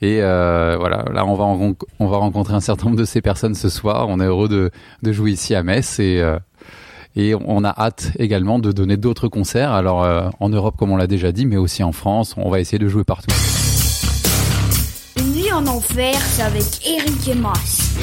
Et 0.00 0.22
euh, 0.22 0.76
voilà, 0.78 1.04
là 1.12 1.26
on 1.26 1.34
va 1.34 1.44
on 1.98 2.06
va 2.06 2.16
rencontrer 2.16 2.54
un 2.54 2.60
certain 2.60 2.86
nombre 2.86 2.98
de 2.98 3.04
ces 3.04 3.20
personnes 3.20 3.54
ce 3.54 3.68
soir. 3.68 4.06
On 4.08 4.20
est 4.20 4.26
heureux 4.26 4.48
de, 4.48 4.70
de 5.02 5.12
jouer 5.12 5.32
ici 5.32 5.54
à 5.54 5.62
Metz 5.62 5.98
et 5.98 6.20
euh, 6.20 6.38
et 7.18 7.34
on 7.34 7.64
a 7.64 7.70
hâte 7.70 8.12
également 8.18 8.58
de 8.58 8.72
donner 8.72 8.98
d'autres 8.98 9.28
concerts. 9.28 9.72
Alors 9.72 10.04
euh, 10.04 10.28
en 10.38 10.50
Europe, 10.50 10.76
comme 10.78 10.90
on 10.90 10.96
l'a 10.96 11.06
déjà 11.06 11.32
dit, 11.32 11.46
mais 11.46 11.56
aussi 11.56 11.82
en 11.82 11.92
France. 11.92 12.34
On 12.36 12.50
va 12.50 12.60
essayer 12.60 12.78
de 12.78 12.88
jouer 12.88 13.04
partout. 13.04 13.34
En 15.56 15.66
enfer, 15.68 16.14
c'est 16.20 16.42
avec 16.42 16.86
Eric 16.86 17.28
et 17.28 17.34
Mas. 17.34 17.96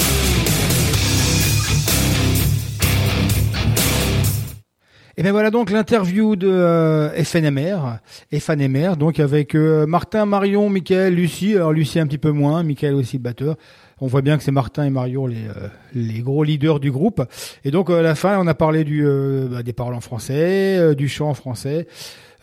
Et 5.15 5.21
bien 5.21 5.31
voilà 5.31 5.51
donc 5.51 5.69
l'interview 5.69 6.35
de 6.35 6.47
euh, 6.47 7.23
FNMR, 7.23 7.99
FNMR, 8.35 8.97
donc 8.97 9.19
avec 9.19 9.53
euh, 9.53 9.85
Martin, 9.85 10.25
Marion, 10.25 10.69
Michael, 10.69 11.13
Lucie. 11.13 11.53
Alors 11.53 11.73
Lucie 11.73 11.99
un 11.99 12.07
petit 12.07 12.17
peu 12.17 12.31
moins, 12.31 12.63
Michael 12.63 12.95
aussi 12.95 13.19
batteur. 13.19 13.55
On 14.01 14.07
voit 14.07 14.23
bien 14.23 14.37
que 14.37 14.43
c'est 14.43 14.51
Martin 14.51 14.85
et 14.85 14.89
Marion 14.89 15.27
les, 15.27 15.45
euh, 15.47 16.21
gros 16.23 16.43
leaders 16.43 16.79
du 16.79 16.91
groupe. 16.91 17.23
Et 17.63 17.69
donc 17.69 17.91
euh, 17.91 17.99
à 17.99 18.01
la 18.01 18.15
fin, 18.15 18.39
on 18.39 18.47
a 18.47 18.55
parlé 18.55 18.83
bah, 18.83 19.61
des 19.61 19.73
paroles 19.73 19.93
en 19.93 20.01
français, 20.01 20.95
du 20.95 21.07
chant 21.07 21.29
en 21.29 21.35
français, 21.35 21.85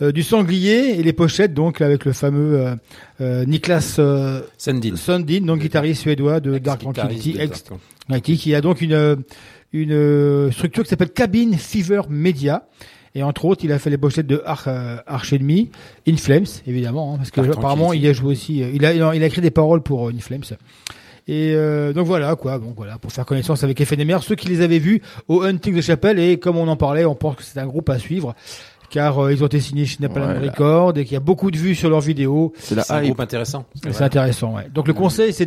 du 0.00 0.22
sanglier 0.22 0.98
et 0.98 1.02
les 1.02 1.12
pochettes 1.12 1.54
donc 1.54 1.80
avec 1.80 2.04
le 2.04 2.12
fameux 2.12 2.58
euh, 2.58 2.74
euh, 3.20 3.44
Niklas 3.44 3.96
euh, 3.98 4.40
Sundin. 4.56 4.96
Sundin, 4.96 5.42
donc 5.42 5.60
guitariste 5.60 6.02
suédois 6.02 6.40
de 6.40 6.58
Dark 6.58 6.80
Tranquility, 6.80 7.36
ex 7.38 7.64
Tranquility, 7.64 8.36
qui 8.38 8.54
a 8.54 8.60
donc 8.60 8.80
une 8.80 8.94
euh, 8.94 9.16
une 9.72 9.92
euh, 9.92 10.50
structure 10.50 10.82
qui 10.82 10.90
s'appelle 10.90 11.10
Cabin 11.10 11.52
Fever 11.56 12.02
Media. 12.08 12.66
Et 13.14 13.22
entre 13.24 13.44
autres, 13.44 13.64
il 13.64 13.72
a 13.72 13.78
fait 13.80 13.90
les 13.90 13.98
pochettes 13.98 14.26
de 14.26 14.40
Arch, 14.44 14.64
euh, 14.68 14.96
Arch 15.06 15.32
Enemy, 15.32 15.70
In 16.08 16.16
Flames, 16.16 16.46
évidemment, 16.66 17.14
hein, 17.14 17.16
parce 17.16 17.30
que 17.32 17.40
apparemment 17.40 17.92
il 17.92 18.06
a 18.06 18.12
joué 18.12 18.32
aussi, 18.32 18.62
euh, 18.62 18.70
il 18.72 18.84
a, 18.84 18.94
il 18.94 19.22
a 19.22 19.26
écrit 19.26 19.40
des 19.40 19.50
paroles 19.50 19.82
pour 19.82 20.08
euh, 20.08 20.12
In 20.12 20.20
Flames. 20.20 20.44
Et 21.28 21.52
euh, 21.54 21.92
donc 21.92 22.06
voilà 22.06 22.34
quoi, 22.34 22.58
donc 22.58 22.74
voilà 22.76 22.98
pour 22.98 23.12
faire 23.12 23.26
connaissance 23.26 23.62
avec 23.62 23.84
FNMR, 23.84 24.22
ceux 24.22 24.34
qui 24.34 24.48
les 24.48 24.62
avaient 24.62 24.78
vus 24.78 25.02
au 25.28 25.42
Hunting 25.42 25.76
de 25.76 25.80
Chapelle 25.80 26.18
et 26.18 26.38
comme 26.38 26.56
on 26.56 26.66
en 26.66 26.76
parlait, 26.76 27.04
on 27.04 27.14
pense 27.14 27.36
que 27.36 27.42
c'est 27.42 27.60
un 27.60 27.66
groupe 27.66 27.88
à 27.90 27.98
suivre 27.98 28.34
car 28.90 29.18
euh, 29.18 29.32
ils 29.32 29.42
ont 29.42 29.46
été 29.46 29.60
signés 29.60 29.86
chez 29.86 29.96
Napalm 30.00 30.40
Ouais. 30.42 30.48
Records 30.50 30.98
et 30.98 31.04
qu'il 31.04 31.14
y 31.14 31.16
a 31.16 31.20
beaucoup 31.20 31.50
de 31.50 31.56
vues 31.56 31.74
sur 31.74 31.88
leurs 31.88 32.00
vidéos. 32.00 32.52
C'est 32.58 32.74
la 32.74 32.82
un 32.90 32.98
hype. 32.98 33.06
groupe 33.06 33.20
intéressant. 33.20 33.64
C'est 33.90 34.02
intéressant, 34.02 34.54
ouais. 34.56 34.66
Donc 34.74 34.86
le 34.88 34.92
conseil, 34.94 35.32
c'est 35.32 35.46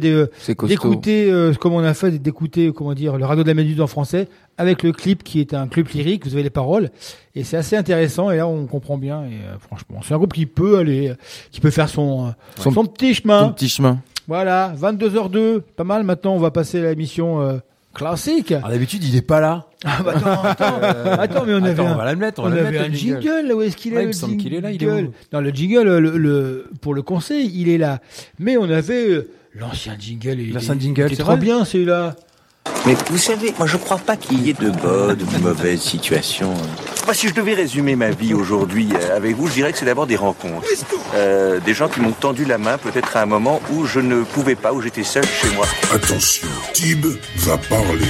costaud. 0.55 0.67
d'écouter, 0.67 1.29
euh, 1.31 1.53
comme 1.53 1.73
on 1.73 1.83
a 1.83 1.93
fait, 1.93 2.11
d'écouter, 2.11 2.71
comment 2.73 2.93
dire, 2.93 3.17
le 3.17 3.25
radeau 3.25 3.43
de 3.43 3.47
la 3.49 3.53
Méduse 3.53 3.79
en 3.81 3.87
français, 3.87 4.27
avec 4.57 4.81
le 4.83 4.91
clip 4.91 5.23
qui 5.23 5.39
est 5.39 5.53
un 5.53 5.67
clip 5.67 5.89
lyrique, 5.89 6.25
vous 6.25 6.33
avez 6.33 6.43
les 6.43 6.49
paroles, 6.49 6.89
et 7.35 7.43
c'est 7.43 7.57
assez 7.57 7.75
intéressant, 7.75 8.29
et 8.31 8.37
là 8.37 8.47
on 8.47 8.65
comprend 8.67 8.97
bien, 8.97 9.23
et 9.23 9.33
euh, 9.47 9.57
franchement, 9.59 9.99
c'est 10.03 10.13
un 10.13 10.17
groupe 10.17 10.33
qui 10.33 10.45
peut 10.45 10.77
aller, 10.77 11.09
euh, 11.09 11.15
qui 11.51 11.59
peut 11.59 11.71
faire 11.71 11.89
son, 11.89 12.27
euh, 12.27 12.29
son, 12.59 12.71
Son- 12.71 12.85
petit 12.85 13.15
chemin. 13.15 13.47
Ton 13.47 13.53
petit 13.53 13.69
chemin. 13.69 13.99
Voilà, 14.27 14.73
22h02, 14.79 15.61
pas 15.75 15.83
mal, 15.83 16.03
maintenant 16.03 16.33
on 16.35 16.39
va 16.39 16.51
passer 16.51 16.79
à 16.79 16.83
la 16.83 16.95
mission 16.95 17.41
euh, 17.41 17.57
classique. 17.93 18.53
Ah, 18.63 18.69
D'habitude, 18.69 19.03
il 19.03 19.15
est 19.15 19.21
pas 19.21 19.39
là. 19.39 19.67
Ah, 19.85 20.01
bah, 20.03 20.13
attends, 20.15 20.43
attends, 20.43 20.79
Euh, 20.83 21.15
attends, 21.19 21.43
mais 21.45 21.53
on 21.53 21.57
avait 21.57 21.71
attends, 21.71 21.87
un, 21.87 21.93
on 21.93 21.97
va 21.97 22.05
la 22.05 22.15
mettre, 22.15 22.41
on 22.41 22.45
on 22.45 22.49
la 22.49 22.61
avait 22.61 22.71
mettre, 22.71 22.85
un 22.85 22.87
le 22.89 22.93
jingle, 22.95 23.47
là, 23.47 23.55
où 23.55 23.61
est-ce 23.61 23.75
qu'il 23.77 23.93
est 23.93 23.97
Ouais, 23.97 24.01
il 24.03 24.05
le 24.05 24.07
me 24.09 24.13
semble 24.13 24.37
qu'il 24.37 24.53
est 24.53 24.61
là, 24.61 24.71
il 24.71 24.75
est 24.75 24.79
jingle? 24.87 25.07
où? 25.07 25.13
Non, 25.35 25.41
le 25.41 25.49
jingle, 25.51 25.97
le, 25.97 26.17
le- 26.17 26.69
pour 26.81 26.93
le 26.93 27.01
conseil, 27.01 27.51
il 27.55 27.69
est 27.69 27.77
là. 27.77 27.99
Mais 28.39 28.57
on 28.57 28.69
avait 28.69 29.09
euh, 29.09 29.29
l'ancien 29.55 29.95
jingle. 29.99 30.39
il 30.39 30.53
L'ancien 30.53 30.79
jingle, 30.79 31.07
il 31.09 31.15
c'est 31.15 31.23
trop 31.23 31.37
bien 31.37 31.65
celui-là. 31.65 32.15
Mais 32.85 32.95
vous 33.09 33.17
savez, 33.17 33.53
moi 33.57 33.67
je 33.67 33.77
crois 33.77 33.97
pas 33.97 34.17
qu'il 34.17 34.45
y 34.45 34.49
ait 34.49 34.53
de 34.53 34.69
bonnes 34.69 35.21
ou 35.21 35.37
de 35.37 35.41
mauvaises 35.41 35.81
situations. 35.81 36.53
Moi, 37.05 37.13
si 37.13 37.27
je 37.27 37.33
devais 37.33 37.53
résumer 37.53 37.95
ma 37.95 38.11
vie 38.11 38.33
aujourd'hui 38.33 38.89
euh, 38.93 39.17
avec 39.17 39.35
vous, 39.35 39.47
je 39.47 39.53
dirais 39.53 39.71
que 39.73 39.77
c'est 39.77 39.85
d'abord 39.85 40.07
des 40.07 40.15
rencontres. 40.15 40.67
Euh, 41.15 41.59
des 41.59 41.73
gens 41.73 41.89
qui 41.89 41.99
m'ont 41.99 42.11
tendu 42.11 42.45
la 42.45 42.57
main 42.57 42.77
peut-être 42.77 43.17
à 43.17 43.21
un 43.21 43.25
moment 43.25 43.61
où 43.71 43.85
je 43.85 43.99
ne 43.99 44.23
pouvais 44.23 44.55
pas, 44.55 44.73
où 44.73 44.81
j'étais 44.81 45.03
seul 45.03 45.25
chez 45.25 45.49
moi. 45.55 45.65
Attention, 45.93 46.47
Tib 46.73 47.05
va 47.37 47.57
parler. 47.57 48.07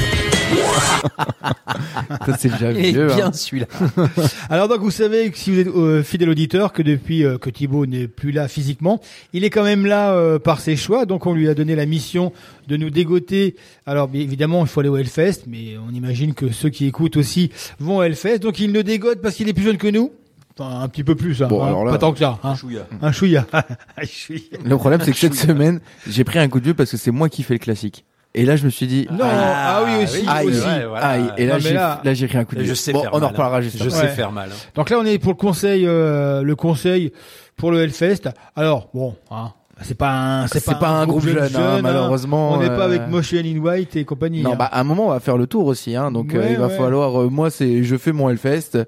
Ça, 2.25 2.37
c'est 2.37 2.49
déjà 2.49 2.71
Il 2.71 2.85
est 2.85 3.05
bien 3.15 3.27
hein. 3.27 3.33
celui-là. 3.33 3.67
Alors 4.49 4.67
donc 4.67 4.81
vous 4.81 4.91
savez 4.91 5.29
que 5.31 5.37
si 5.37 5.51
vous 5.51 5.59
êtes 5.59 5.67
euh, 5.67 6.03
fidèle 6.03 6.29
auditeur 6.29 6.73
que 6.73 6.81
depuis 6.81 7.25
euh, 7.25 7.37
que 7.37 7.49
Thibaut 7.49 7.85
n'est 7.85 8.07
plus 8.07 8.31
là 8.31 8.47
physiquement, 8.47 9.01
il 9.33 9.43
est 9.43 9.49
quand 9.49 9.63
même 9.63 9.85
là 9.85 10.13
euh, 10.13 10.39
par 10.39 10.59
ses 10.59 10.75
choix. 10.75 11.05
Donc 11.05 11.25
on 11.25 11.33
lui 11.33 11.49
a 11.49 11.53
donné 11.53 11.75
la 11.75 11.85
mission 11.85 12.31
de 12.67 12.77
nous 12.77 12.89
dégoter. 12.89 13.55
Alors 13.85 14.09
évidemment 14.13 14.61
il 14.61 14.67
faut 14.67 14.79
aller 14.79 14.89
au 14.89 14.97
Hellfest, 14.97 15.43
mais 15.47 15.75
on 15.77 15.93
imagine 15.93 16.33
que 16.33 16.51
ceux 16.51 16.69
qui 16.69 16.85
écoutent 16.85 17.17
aussi 17.17 17.51
vont 17.79 17.97
au 17.97 18.03
Hellfest. 18.03 18.39
Donc 18.39 18.59
il 18.59 18.71
nous 18.71 18.83
dégote 18.83 19.21
parce 19.21 19.35
qu'il 19.35 19.49
est 19.49 19.53
plus 19.53 19.63
jeune 19.63 19.77
que 19.77 19.87
nous. 19.87 20.11
Enfin 20.57 20.81
un 20.81 20.87
petit 20.87 21.03
peu 21.03 21.15
plus, 21.15 21.41
hein, 21.41 21.47
Bon, 21.47 21.63
hein, 21.63 21.67
alors 21.67 21.85
là- 21.85 21.91
pas 21.91 21.97
tant 21.97 22.13
que 22.13 22.19
ça. 22.19 22.39
Hein. 22.43 22.53
Chouïa. 22.55 22.87
Un 23.01 23.11
chouïa. 23.11 23.47
Un 23.97 24.05
chouïa. 24.05 24.59
Le 24.63 24.77
problème, 24.77 25.01
c'est 25.03 25.11
que 25.11 25.17
cette 25.17 25.33
semaine, 25.33 25.79
j'ai 26.07 26.23
pris 26.23 26.37
un 26.37 26.47
coup 26.47 26.59
de 26.59 26.65
vieux 26.65 26.73
parce 26.75 26.91
que 26.91 26.97
c'est 26.97 27.09
moi 27.09 27.27
qui 27.27 27.41
fais 27.41 27.55
le 27.55 27.59
classique. 27.59 28.05
Et 28.35 28.45
là, 28.45 28.55
je 28.55 28.65
me 28.65 28.69
suis 28.71 28.87
dit, 28.87 29.07
Non, 29.11 29.19
ah, 29.23 29.83
oui 29.85 30.03
aussi. 30.03 30.25
aïe, 30.27 30.47
ouais, 30.47 30.85
voilà. 30.87 31.07
aïe. 31.07 31.31
Et 31.37 31.45
là, 31.45 31.59
j'ai, 31.59 31.73
là- 31.73 32.01
j'ai 32.03 32.27
pris 32.27 32.37
un 32.39 32.45
coup 32.45 32.55
de 32.55 32.63
je 32.63 32.73
sais 32.73 32.91
bon, 32.91 33.01
faire 33.01 33.11
on 33.13 33.17
en 33.17 33.19
mal, 33.21 33.29
reparlera 33.29 33.57
hein. 33.57 33.61
juste 33.61 33.83
Je 33.83 33.89
sais 33.89 34.01
Ouais. 34.03 34.07
faire 34.09 34.31
mal. 34.31 34.49
hein. 34.51 34.55
Donc 34.75 34.89
là 34.89 34.97
on 34.99 35.05
est 35.05 35.19
pour 35.19 35.33
le 35.33 35.37
conseil, 35.37 35.85
euh, 35.85 36.41
le 36.41 36.55
conseil 36.55 37.11
pour 37.55 37.69
le 37.71 37.81
Hellfest. 37.83 38.29
Alors 38.55 38.89
bon, 38.93 39.15
hein, 39.29 39.51
c'est 39.81 39.97
pas 39.97 40.09
un, 40.43 40.47
C'est 40.47 40.63
pas 40.79 40.89
un 40.89 41.05
groupe 41.05 41.21
jeune, 41.27 41.55
hein, 41.55 41.79
malheureusement, 41.83 42.53
On 42.53 42.57
n'est 42.59 42.69
euh, 42.69 42.75
pas 42.77 42.85
avec 42.85 43.07
Motion 43.07 43.39
in 43.45 43.57
White 43.59 43.95
et 43.97 44.05
compagnie. 44.05 44.41
Non, 44.41 44.53
hein. 44.53 44.55
bah, 44.57 44.65
à 44.65 44.79
un 44.79 44.83
moment, 44.83 45.07
on 45.07 45.09
va 45.11 45.19
faire 45.19 45.37
le 45.37 45.45
tour 45.45 45.67
aussi, 45.67 45.95
hein. 45.95 46.09
Donc, 46.11 46.33
euh, 46.33 46.47
il 46.49 46.57
va 46.57 46.67
ouais. 46.67 46.77
falloir, 46.77 47.21
euh, 47.21 47.27
moi, 47.29 47.49
c'est, 47.51 47.83
je 47.83 47.95
fais 47.97 48.13
mon 48.13 48.29
Hellfest, 48.29 48.79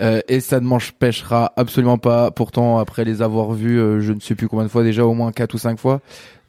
euh, 0.00 0.20
et 0.28 0.40
ça 0.40 0.60
ne 0.60 0.66
m'empêchera 0.66 1.52
absolument 1.56 1.98
pas, 1.98 2.30
pourtant, 2.32 2.78
après 2.78 3.04
les 3.04 3.22
avoir 3.22 3.52
vus, 3.52 3.78
euh, 3.78 4.00
je 4.00 4.12
ne 4.12 4.20
sais 4.20 4.34
plus 4.34 4.48
combien 4.48 4.64
de 4.66 4.70
fois 4.70 4.82
déjà, 4.82 5.04
au 5.06 5.14
moins 5.14 5.30
quatre 5.32 5.54
ou 5.54 5.58
cinq 5.58 5.78
fois, 5.78 6.00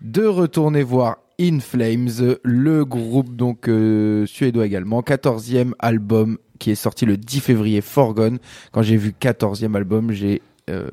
de 0.01 0.25
retourner 0.25 0.83
voir 0.83 1.17
In 1.39 1.59
Flames, 1.59 2.37
le 2.43 2.85
groupe, 2.85 3.35
donc, 3.35 3.67
euh, 3.67 4.25
suédois 4.25 4.65
également, 4.65 5.01
14e 5.01 5.73
album 5.79 6.37
qui 6.59 6.71
est 6.71 6.75
sorti 6.75 7.05
le 7.05 7.17
10 7.17 7.39
février, 7.39 7.81
Forgone. 7.81 8.37
Quand 8.71 8.83
j'ai 8.83 8.97
vu 8.97 9.13
14e 9.19 9.75
album, 9.75 10.11
j'ai, 10.11 10.41
euh, 10.69 10.87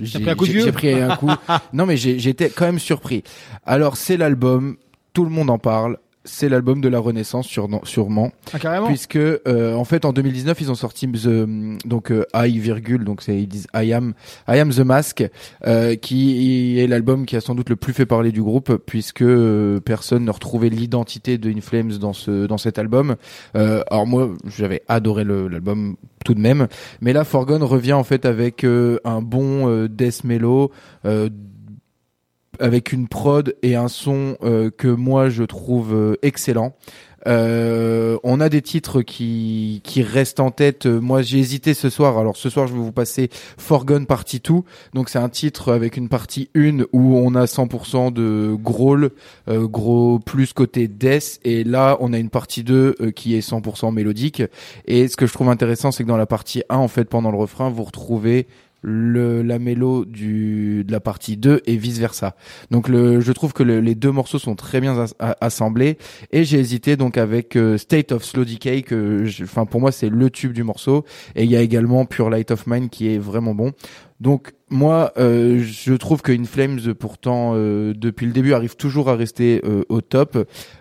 j'ai 0.00 0.20
pris 0.20 0.30
un 0.30 0.34
coup 0.34 0.46
pris 0.72 0.92
un 0.92 1.18
non, 1.72 1.86
mais 1.86 1.96
j'étais 1.96 2.50
quand 2.50 2.66
même 2.66 2.78
surpris. 2.78 3.22
Alors, 3.64 3.96
c'est 3.96 4.16
l'album, 4.16 4.76
tout 5.14 5.24
le 5.24 5.30
monde 5.30 5.50
en 5.50 5.58
parle. 5.58 5.98
C'est 6.28 6.48
l'album 6.48 6.80
de 6.80 6.88
la 6.88 6.98
Renaissance 6.98 7.46
sur, 7.46 7.68
sûrement. 7.84 8.30
Ah, 8.52 8.58
carrément. 8.58 8.86
Puisque 8.86 9.16
euh, 9.16 9.74
en 9.74 9.84
fait 9.84 10.04
en 10.04 10.12
2019 10.12 10.60
ils 10.60 10.70
ont 10.70 10.74
sorti 10.74 11.08
the, 11.08 11.86
donc 11.86 12.10
euh, 12.12 12.24
I 12.34 12.58
virgule 12.58 13.04
donc 13.04 13.22
c'est 13.22 13.36
ils 13.36 13.48
disent 13.48 13.66
I 13.74 13.92
am 13.92 14.14
I 14.46 14.58
am 14.58 14.70
the 14.70 14.80
Mask 14.80 15.24
euh, 15.66 15.96
qui 15.96 16.78
est 16.78 16.86
l'album 16.86 17.26
qui 17.26 17.36
a 17.36 17.40
sans 17.40 17.54
doute 17.54 17.70
le 17.70 17.76
plus 17.76 17.92
fait 17.92 18.06
parler 18.06 18.32
du 18.32 18.42
groupe 18.42 18.76
puisque 18.86 19.22
euh, 19.22 19.80
personne 19.80 20.24
ne 20.24 20.30
retrouvait 20.30 20.68
l'identité 20.68 21.38
de 21.38 21.50
In 21.50 21.60
Flames 21.60 21.92
dans 21.92 22.12
ce 22.12 22.46
dans 22.46 22.58
cet 22.58 22.78
album. 22.78 23.16
Euh, 23.56 23.82
alors 23.90 24.06
moi 24.06 24.30
j'avais 24.46 24.82
adoré 24.88 25.24
l'album 25.24 25.96
tout 26.24 26.34
de 26.34 26.40
même, 26.40 26.68
mais 27.00 27.12
là 27.12 27.24
Forgone 27.24 27.62
revient 27.62 27.92
en 27.92 28.04
fait 28.04 28.26
avec 28.26 28.64
un 28.64 29.22
bon 29.22 29.86
death 29.86 30.24
mellow. 30.24 30.70
Avec 32.60 32.92
une 32.92 33.08
prod 33.08 33.54
et 33.62 33.76
un 33.76 33.88
son 33.88 34.36
euh, 34.42 34.70
que 34.70 34.88
moi 34.88 35.28
je 35.28 35.44
trouve 35.44 35.94
euh, 35.94 36.16
excellent. 36.22 36.74
Euh, 37.26 38.18
on 38.22 38.40
a 38.40 38.48
des 38.48 38.62
titres 38.62 39.02
qui 39.02 39.80
qui 39.84 40.02
restent 40.02 40.40
en 40.40 40.50
tête. 40.50 40.86
Moi, 40.86 41.22
j'ai 41.22 41.38
hésité 41.38 41.74
ce 41.74 41.90
soir. 41.90 42.18
Alors 42.18 42.36
ce 42.36 42.48
soir, 42.48 42.66
je 42.66 42.72
vais 42.72 42.78
vous 42.78 42.92
passer 42.92 43.28
Forgone 43.58 44.06
Partie 44.06 44.40
2. 44.40 44.54
Donc 44.94 45.08
c'est 45.08 45.18
un 45.18 45.28
titre 45.28 45.72
avec 45.72 45.96
une 45.96 46.08
partie 46.08 46.48
1 46.54 46.84
où 46.92 47.16
on 47.16 47.34
a 47.34 47.44
100% 47.44 48.12
de 48.12 48.54
growl, 48.54 49.10
euh, 49.48 49.66
gros 49.66 50.18
plus 50.18 50.52
côté 50.52 50.88
death. 50.88 51.40
Et 51.44 51.64
là, 51.64 51.96
on 52.00 52.12
a 52.12 52.18
une 52.18 52.30
partie 52.30 52.62
2 52.62 52.94
euh, 53.00 53.10
qui 53.10 53.36
est 53.36 53.46
100% 53.46 53.92
mélodique. 53.92 54.42
Et 54.86 55.08
ce 55.08 55.16
que 55.16 55.26
je 55.26 55.32
trouve 55.32 55.48
intéressant, 55.48 55.90
c'est 55.90 56.04
que 56.04 56.08
dans 56.08 56.16
la 56.16 56.26
partie 56.26 56.62
1, 56.68 56.76
en 56.76 56.88
fait, 56.88 57.04
pendant 57.04 57.30
le 57.30 57.38
refrain, 57.38 57.68
vous 57.70 57.84
retrouvez 57.84 58.46
le 58.82 59.42
la 59.42 59.58
mélo 59.58 60.04
du 60.04 60.84
de 60.84 60.92
la 60.92 61.00
partie 61.00 61.36
2 61.36 61.62
et 61.66 61.76
vice 61.76 61.98
versa. 61.98 62.36
Donc 62.70 62.88
le 62.88 63.20
je 63.20 63.32
trouve 63.32 63.52
que 63.52 63.62
le- 63.62 63.80
les 63.80 63.94
deux 63.94 64.12
morceaux 64.12 64.38
sont 64.38 64.54
très 64.54 64.80
bien 64.80 64.96
as- 64.98 65.14
a- 65.18 65.36
assemblés 65.40 65.98
et 66.30 66.44
j'ai 66.44 66.58
hésité 66.60 66.96
donc 66.96 67.18
avec 67.18 67.56
euh, 67.56 67.76
State 67.76 68.12
of 68.12 68.24
Slow 68.24 68.44
Decay 68.44 68.82
que 68.82 69.24
enfin 69.42 69.66
pour 69.66 69.80
moi 69.80 69.90
c'est 69.92 70.08
le 70.10 70.30
tube 70.30 70.52
du 70.52 70.62
morceau 70.62 71.04
et 71.34 71.44
il 71.44 71.50
y 71.50 71.56
a 71.56 71.60
également 71.60 72.04
Pure 72.06 72.30
Light 72.30 72.50
of 72.52 72.66
Mine 72.66 72.88
qui 72.88 73.08
est 73.12 73.18
vraiment 73.18 73.54
bon. 73.54 73.72
Donc 74.20 74.52
moi 74.68 75.12
euh, 75.16 75.60
je 75.62 75.94
trouve 75.94 76.22
que 76.22 76.32
In 76.32 76.44
Flames 76.44 76.80
pourtant 76.98 77.52
euh, 77.54 77.92
depuis 77.96 78.26
le 78.26 78.32
début 78.32 78.52
arrive 78.52 78.74
toujours 78.76 79.08
à 79.10 79.16
rester 79.16 79.60
euh, 79.64 79.82
au 79.88 80.00
top 80.00 80.36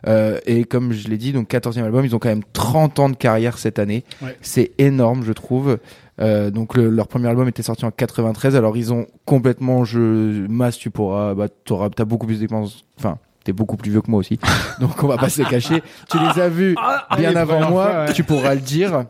Euh, 0.08 0.40
et 0.46 0.64
comme 0.66 0.92
je 0.94 1.08
l'ai 1.08 1.18
dit 1.18 1.34
donc 1.34 1.50
14e 1.50 1.84
album, 1.84 2.06
ils 2.06 2.16
ont 2.16 2.20
quand 2.20 2.30
même 2.30 2.44
30 2.54 3.00
ans 3.00 3.10
de 3.10 3.16
carrière 3.16 3.58
cette 3.58 3.80
année. 3.80 4.04
Ouais. 4.22 4.36
C'est 4.42 4.72
énorme 4.78 5.24
je 5.24 5.34
trouve. 5.34 5.78
Euh, 6.20 6.50
donc 6.50 6.76
le- 6.76 6.90
leur 6.90 7.08
premier 7.08 7.28
album 7.28 7.48
était 7.48 7.62
sorti 7.64 7.86
en 7.86 7.92
93. 7.92 8.56
Alors 8.56 8.76
ils 8.78 8.92
ont 8.94 9.06
complètement 9.26 9.86
je 9.86 10.48
masse 10.48 10.78
tu 10.78 10.90
pourras 10.90 11.36
bah 11.36 11.48
t'auras 11.66 11.90
t'as 11.90 12.06
beaucoup 12.06 12.26
plus 12.26 12.40
d'expérience 12.40 12.86
enfin 12.98 13.18
T'es 13.44 13.54
beaucoup 13.54 13.78
plus 13.78 13.92
vieux 13.92 14.02
que 14.02 14.12
moi 14.12 14.20
aussi, 14.20 14.40
donc 14.82 15.02
on 15.04 15.08
va 15.08 15.18
pas 15.18 15.30
se 15.30 15.42
cacher. 15.42 15.82
Tu 16.10 16.18
les 16.20 16.42
as 16.42 16.50
vus 16.50 16.76
bien 17.18 17.30
oui, 17.30 17.36
avant 17.38 17.54
première 17.54 17.70
moi, 17.70 17.90
fois, 17.92 18.06
ouais. 18.06 18.14
tu 18.14 18.24
pourras 18.26 18.56
le 18.56 18.60
dire. 18.60 19.06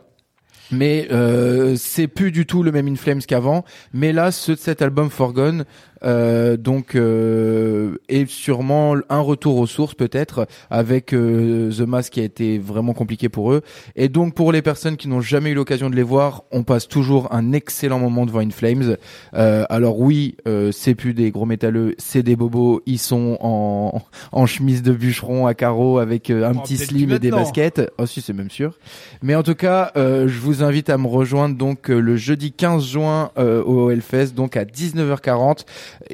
Mais 0.71 1.07
euh, 1.11 1.75
c'est 1.77 2.07
plus 2.07 2.31
du 2.31 2.45
tout 2.45 2.61
le 2.61 2.71
même 2.71 2.87
In 2.87 2.95
Flames 2.97 3.21
qu'avant. 3.21 3.63
Mais 3.93 4.11
là, 4.13 4.31
ceux 4.31 4.53
de 4.53 4.59
cet 4.59 4.81
album 4.83 5.09
Forgone, 5.09 5.65
euh, 6.03 6.57
donc 6.57 6.95
euh, 6.95 7.97
est 8.09 8.29
sûrement 8.29 8.95
un 9.09 9.19
retour 9.19 9.57
aux 9.57 9.67
sources 9.67 9.95
peut-être 9.95 10.47
avec 10.69 11.13
euh, 11.13 11.71
The 11.71 11.81
Mask 11.81 12.13
qui 12.13 12.19
a 12.19 12.23
été 12.23 12.59
vraiment 12.59 12.93
compliqué 12.93 13.29
pour 13.29 13.53
eux. 13.53 13.61
Et 13.95 14.09
donc 14.09 14.33
pour 14.33 14.51
les 14.51 14.61
personnes 14.61 14.97
qui 14.97 15.07
n'ont 15.07 15.21
jamais 15.21 15.51
eu 15.51 15.55
l'occasion 15.55 15.89
de 15.89 15.95
les 15.95 16.03
voir, 16.03 16.43
on 16.51 16.63
passe 16.63 16.87
toujours 16.87 17.33
un 17.33 17.53
excellent 17.53 17.99
moment 17.99 18.25
devant 18.25 18.39
In 18.39 18.49
Flames. 18.49 18.97
Euh, 19.33 19.65
alors 19.69 19.99
oui, 19.99 20.35
euh, 20.47 20.71
c'est 20.71 20.95
plus 20.95 21.13
des 21.13 21.31
gros 21.31 21.45
métalleux, 21.45 21.95
c'est 21.97 22.23
des 22.23 22.35
bobos. 22.35 22.81
Ils 22.85 22.99
sont 22.99 23.37
en, 23.39 24.01
en 24.31 24.45
chemise 24.45 24.83
de 24.83 24.91
bûcheron 24.91 25.47
à 25.47 25.53
carreaux 25.53 25.99
avec 25.99 26.29
euh, 26.29 26.47
un 26.47 26.57
Oh, 26.57 26.61
petit 26.61 26.77
slim 26.77 27.11
et 27.11 27.19
des 27.19 27.31
baskets. 27.31 27.81
Oh 27.97 28.05
si, 28.05 28.21
c'est 28.21 28.33
même 28.33 28.49
sûr. 28.49 28.73
Mais 29.21 29.35
en 29.35 29.43
tout 29.43 29.55
cas, 29.55 29.91
euh, 29.95 30.27
je 30.27 30.39
vous 30.39 30.63
invite 30.63 30.89
à 30.89 30.97
me 30.97 31.07
rejoindre 31.07 31.55
donc 31.55 31.89
le 31.89 32.15
jeudi 32.15 32.51
15 32.51 32.85
juin 32.85 33.31
euh, 33.37 33.63
au 33.63 33.91
Hellfest, 33.91 34.33
donc 34.35 34.57
à 34.57 34.63
19h40. 34.63 35.65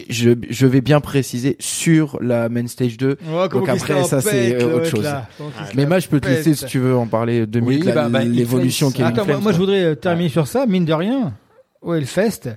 Je, 0.10 0.32
je 0.50 0.68
vais 0.68 0.82
bien 0.82 1.00
préciser 1.02 1.56
sur 1.60 2.18
la 2.22 2.50
main 2.50 2.68
stage 2.68 2.98
2. 2.98 3.18
Oh, 3.32 3.48
donc 3.48 3.70
après, 3.70 4.04
ça 4.04 4.22
c'est 4.22 4.56
euh, 4.56 4.68
le 4.70 4.76
autre 4.76 4.86
chose. 4.86 5.04
là. 5.04 5.28
Mais 5.76 5.86
moi, 5.86 6.00
je 6.00 6.08
peux 6.08 6.20
te 6.20 6.28
laisser 6.28 6.54
si 6.56 6.66
tu 6.66 6.80
veux 6.80 6.96
en 6.96 7.08
parler 7.08 7.46
deux 7.46 7.60
minutes. 7.60 7.86
la- 7.86 7.94
bah, 7.96 8.10
bah, 8.10 8.24
Il 8.24 8.34
L'évolution 8.34 8.92
qui 8.92 9.02
est 9.02 9.06
Attends, 9.06 9.26
moi, 9.42 9.52
je 9.52 9.58
voudrais 9.58 9.84
euh, 9.84 9.96
terminer 9.96 10.30
sur 10.30 10.48
ça, 10.48 10.66
mine 10.66 10.86
de 10.86 10.94
rien. 10.94 11.34
Au 11.82 11.94
Hellfest, 11.94 12.50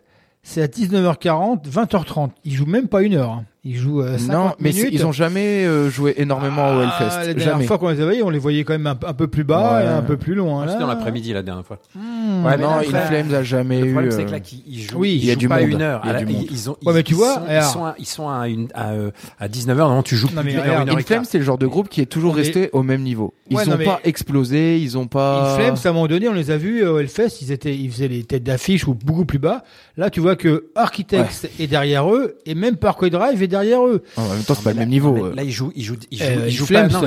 c'est 0.42 0.62
à 0.62 0.66
19h40, 0.68 1.68
20h30. 1.68 2.30
Ils 2.44 2.54
jouent 2.54 2.66
même 2.66 2.88
pas 2.88 3.02
une 3.02 3.14
heure. 3.14 3.30
hein. 3.32 3.44
Ils 3.68 3.76
jouent 3.76 4.00
euh, 4.02 4.16
50 4.16 4.30
Non, 4.32 4.52
mais 4.60 4.70
minutes. 4.72 4.88
ils 4.92 5.04
ont 5.04 5.10
jamais 5.12 5.66
euh, 5.66 5.90
joué 5.90 6.14
énormément 6.18 6.68
au 6.76 6.80
Ah, 6.80 6.82
Hellfest. 7.00 7.16
La 7.26 7.34
dernière 7.34 7.54
jamais. 7.54 7.66
fois 7.66 7.78
qu'on 7.78 7.88
les 7.88 8.00
avait, 8.00 8.22
on 8.22 8.30
les 8.30 8.38
voyait 8.38 8.62
quand 8.62 8.74
même 8.74 8.86
un, 8.86 8.96
un 9.06 9.12
peu 9.12 9.26
plus 9.26 9.42
bas 9.42 9.74
Ouais. 9.78 9.84
et 9.84 9.88
un 9.88 10.02
peu 10.02 10.16
plus 10.16 10.34
loin. 10.34 10.62
C'était 10.66 10.74
là. 10.74 10.80
dans 10.82 10.86
l'après-midi 10.86 11.32
la 11.32 11.42
dernière 11.42 11.64
fois. 11.66 11.78
Hmm. 11.96 12.44
Ouais, 12.46 12.56
non, 12.58 12.70
là, 12.70 12.76
In 12.76 12.94
après, 12.94 13.06
Flames 13.22 13.34
a 13.34 13.42
jamais 13.42 13.80
Le 13.80 13.86
eu. 13.88 13.92
problème, 13.92 14.10
c'est 14.12 14.22
que 14.24 14.28
euh, 14.28 14.32
là, 14.32 14.40
qu'ils- 14.40 14.62
ils 14.68 14.82
jouent, 14.82 14.98
Oui, 14.98 15.10
ils 15.10 15.16
il 15.16 15.24
y 15.26 15.30
a 15.30 15.32
jouent 15.34 15.38
du 15.40 15.48
pas 15.48 15.60
monde. 15.60 15.70
une 15.70 15.82
heure. 15.82 16.00
Il 16.04 16.06
y 16.06 16.10
a 16.10 16.14
À 16.14 16.18
la- 16.20 16.24
du 16.24 16.32
monde. 16.32 16.46
Ils, 16.50 16.70
ont, 16.70 16.76
Ouais, 16.86 16.94
mais 16.94 17.02
tu 17.02 17.12
ils 17.12 17.16
vois, 17.16 17.34
sont, 17.34 17.40
ils 17.50 17.62
sont 17.64 17.84
à, 17.84 17.94
ils 17.98 18.06
sont 18.06 18.28
à, 18.30 18.48
une, 18.48 18.68
à, 18.74 18.90
euh, 18.92 19.10
à 19.40 19.48
19h. 19.48 19.88
Non, 19.88 20.02
tu 20.04 20.14
joues 20.14 20.28
Non, 20.28 20.42
plus 20.42 20.44
mais 20.44 20.50
d'une 20.52 20.58
heure, 20.60 20.64
regarde, 20.66 20.82
une 20.84 20.88
heure 20.90 20.96
In 20.96 21.00
et 21.00 21.02
quart. 21.02 21.16
Flames, 21.16 21.24
c'est 21.28 21.38
le 21.38 21.44
genre 21.44 21.58
de 21.58 21.66
groupe 21.66 21.88
qui 21.88 22.00
est 22.00 22.06
toujours 22.06 22.36
resté 22.36 22.70
au 22.72 22.82
même 22.84 23.02
niveau. 23.02 23.34
Ils 23.50 23.56
Ouais, 23.56 23.66
ont 23.66 23.70
non, 23.72 23.76
mais- 23.78 23.84
pas 23.84 24.00
explosé, 24.04 24.78
ils 24.78 24.96
ont 24.96 25.06
pas. 25.08 25.54
In 25.54 25.56
Flames, 25.56 25.76
à 25.84 25.88
un 25.88 25.92
moment 25.92 26.06
donné, 26.06 26.28
on 26.28 26.32
les 26.34 26.50
a 26.52 26.56
vus 26.56 26.86
au 26.86 26.98
Hellfest, 27.00 27.42
ils 27.42 27.50
étaient, 27.50 27.74
ils 27.74 27.90
faisaient 27.90 28.08
les 28.08 28.22
têtes 28.22 28.44
d'affiche 28.44 28.86
ou 28.86 28.94
beaucoup 28.94 29.24
plus 29.24 29.38
bas. 29.38 29.64
Là, 29.96 30.10
tu 30.10 30.20
vois 30.20 30.36
que 30.36 30.66
Architects 30.74 31.48
est 31.58 31.66
derrière 31.66 32.12
eux 32.12 32.36
et 32.46 32.54
même 32.54 32.76
Parkway 32.76 33.10
Drive 33.10 33.42
est 33.42 33.46
derrière 33.48 33.55
eux. 33.64 34.02
En 34.16 34.28
même 34.28 34.42
temps, 34.42 34.54
c'est 34.54 34.62
pas 34.64 34.70
le 34.70 34.76
Là- 34.76 34.80
même 34.80 34.88
niveau. 34.90 35.26
euh. 35.26 35.34
Là, 35.34 35.42
ils 35.42 35.50
jouent, 35.52 35.72
ils 35.76 35.82
jouent, 35.84 35.96
ils 36.10 36.18
jouent, 36.18 36.24
Euh, 36.24 36.46
ils 36.46 36.46
In 36.46 36.50
jouent 36.50 36.66
pas. 36.66 36.82
là, 36.88 36.98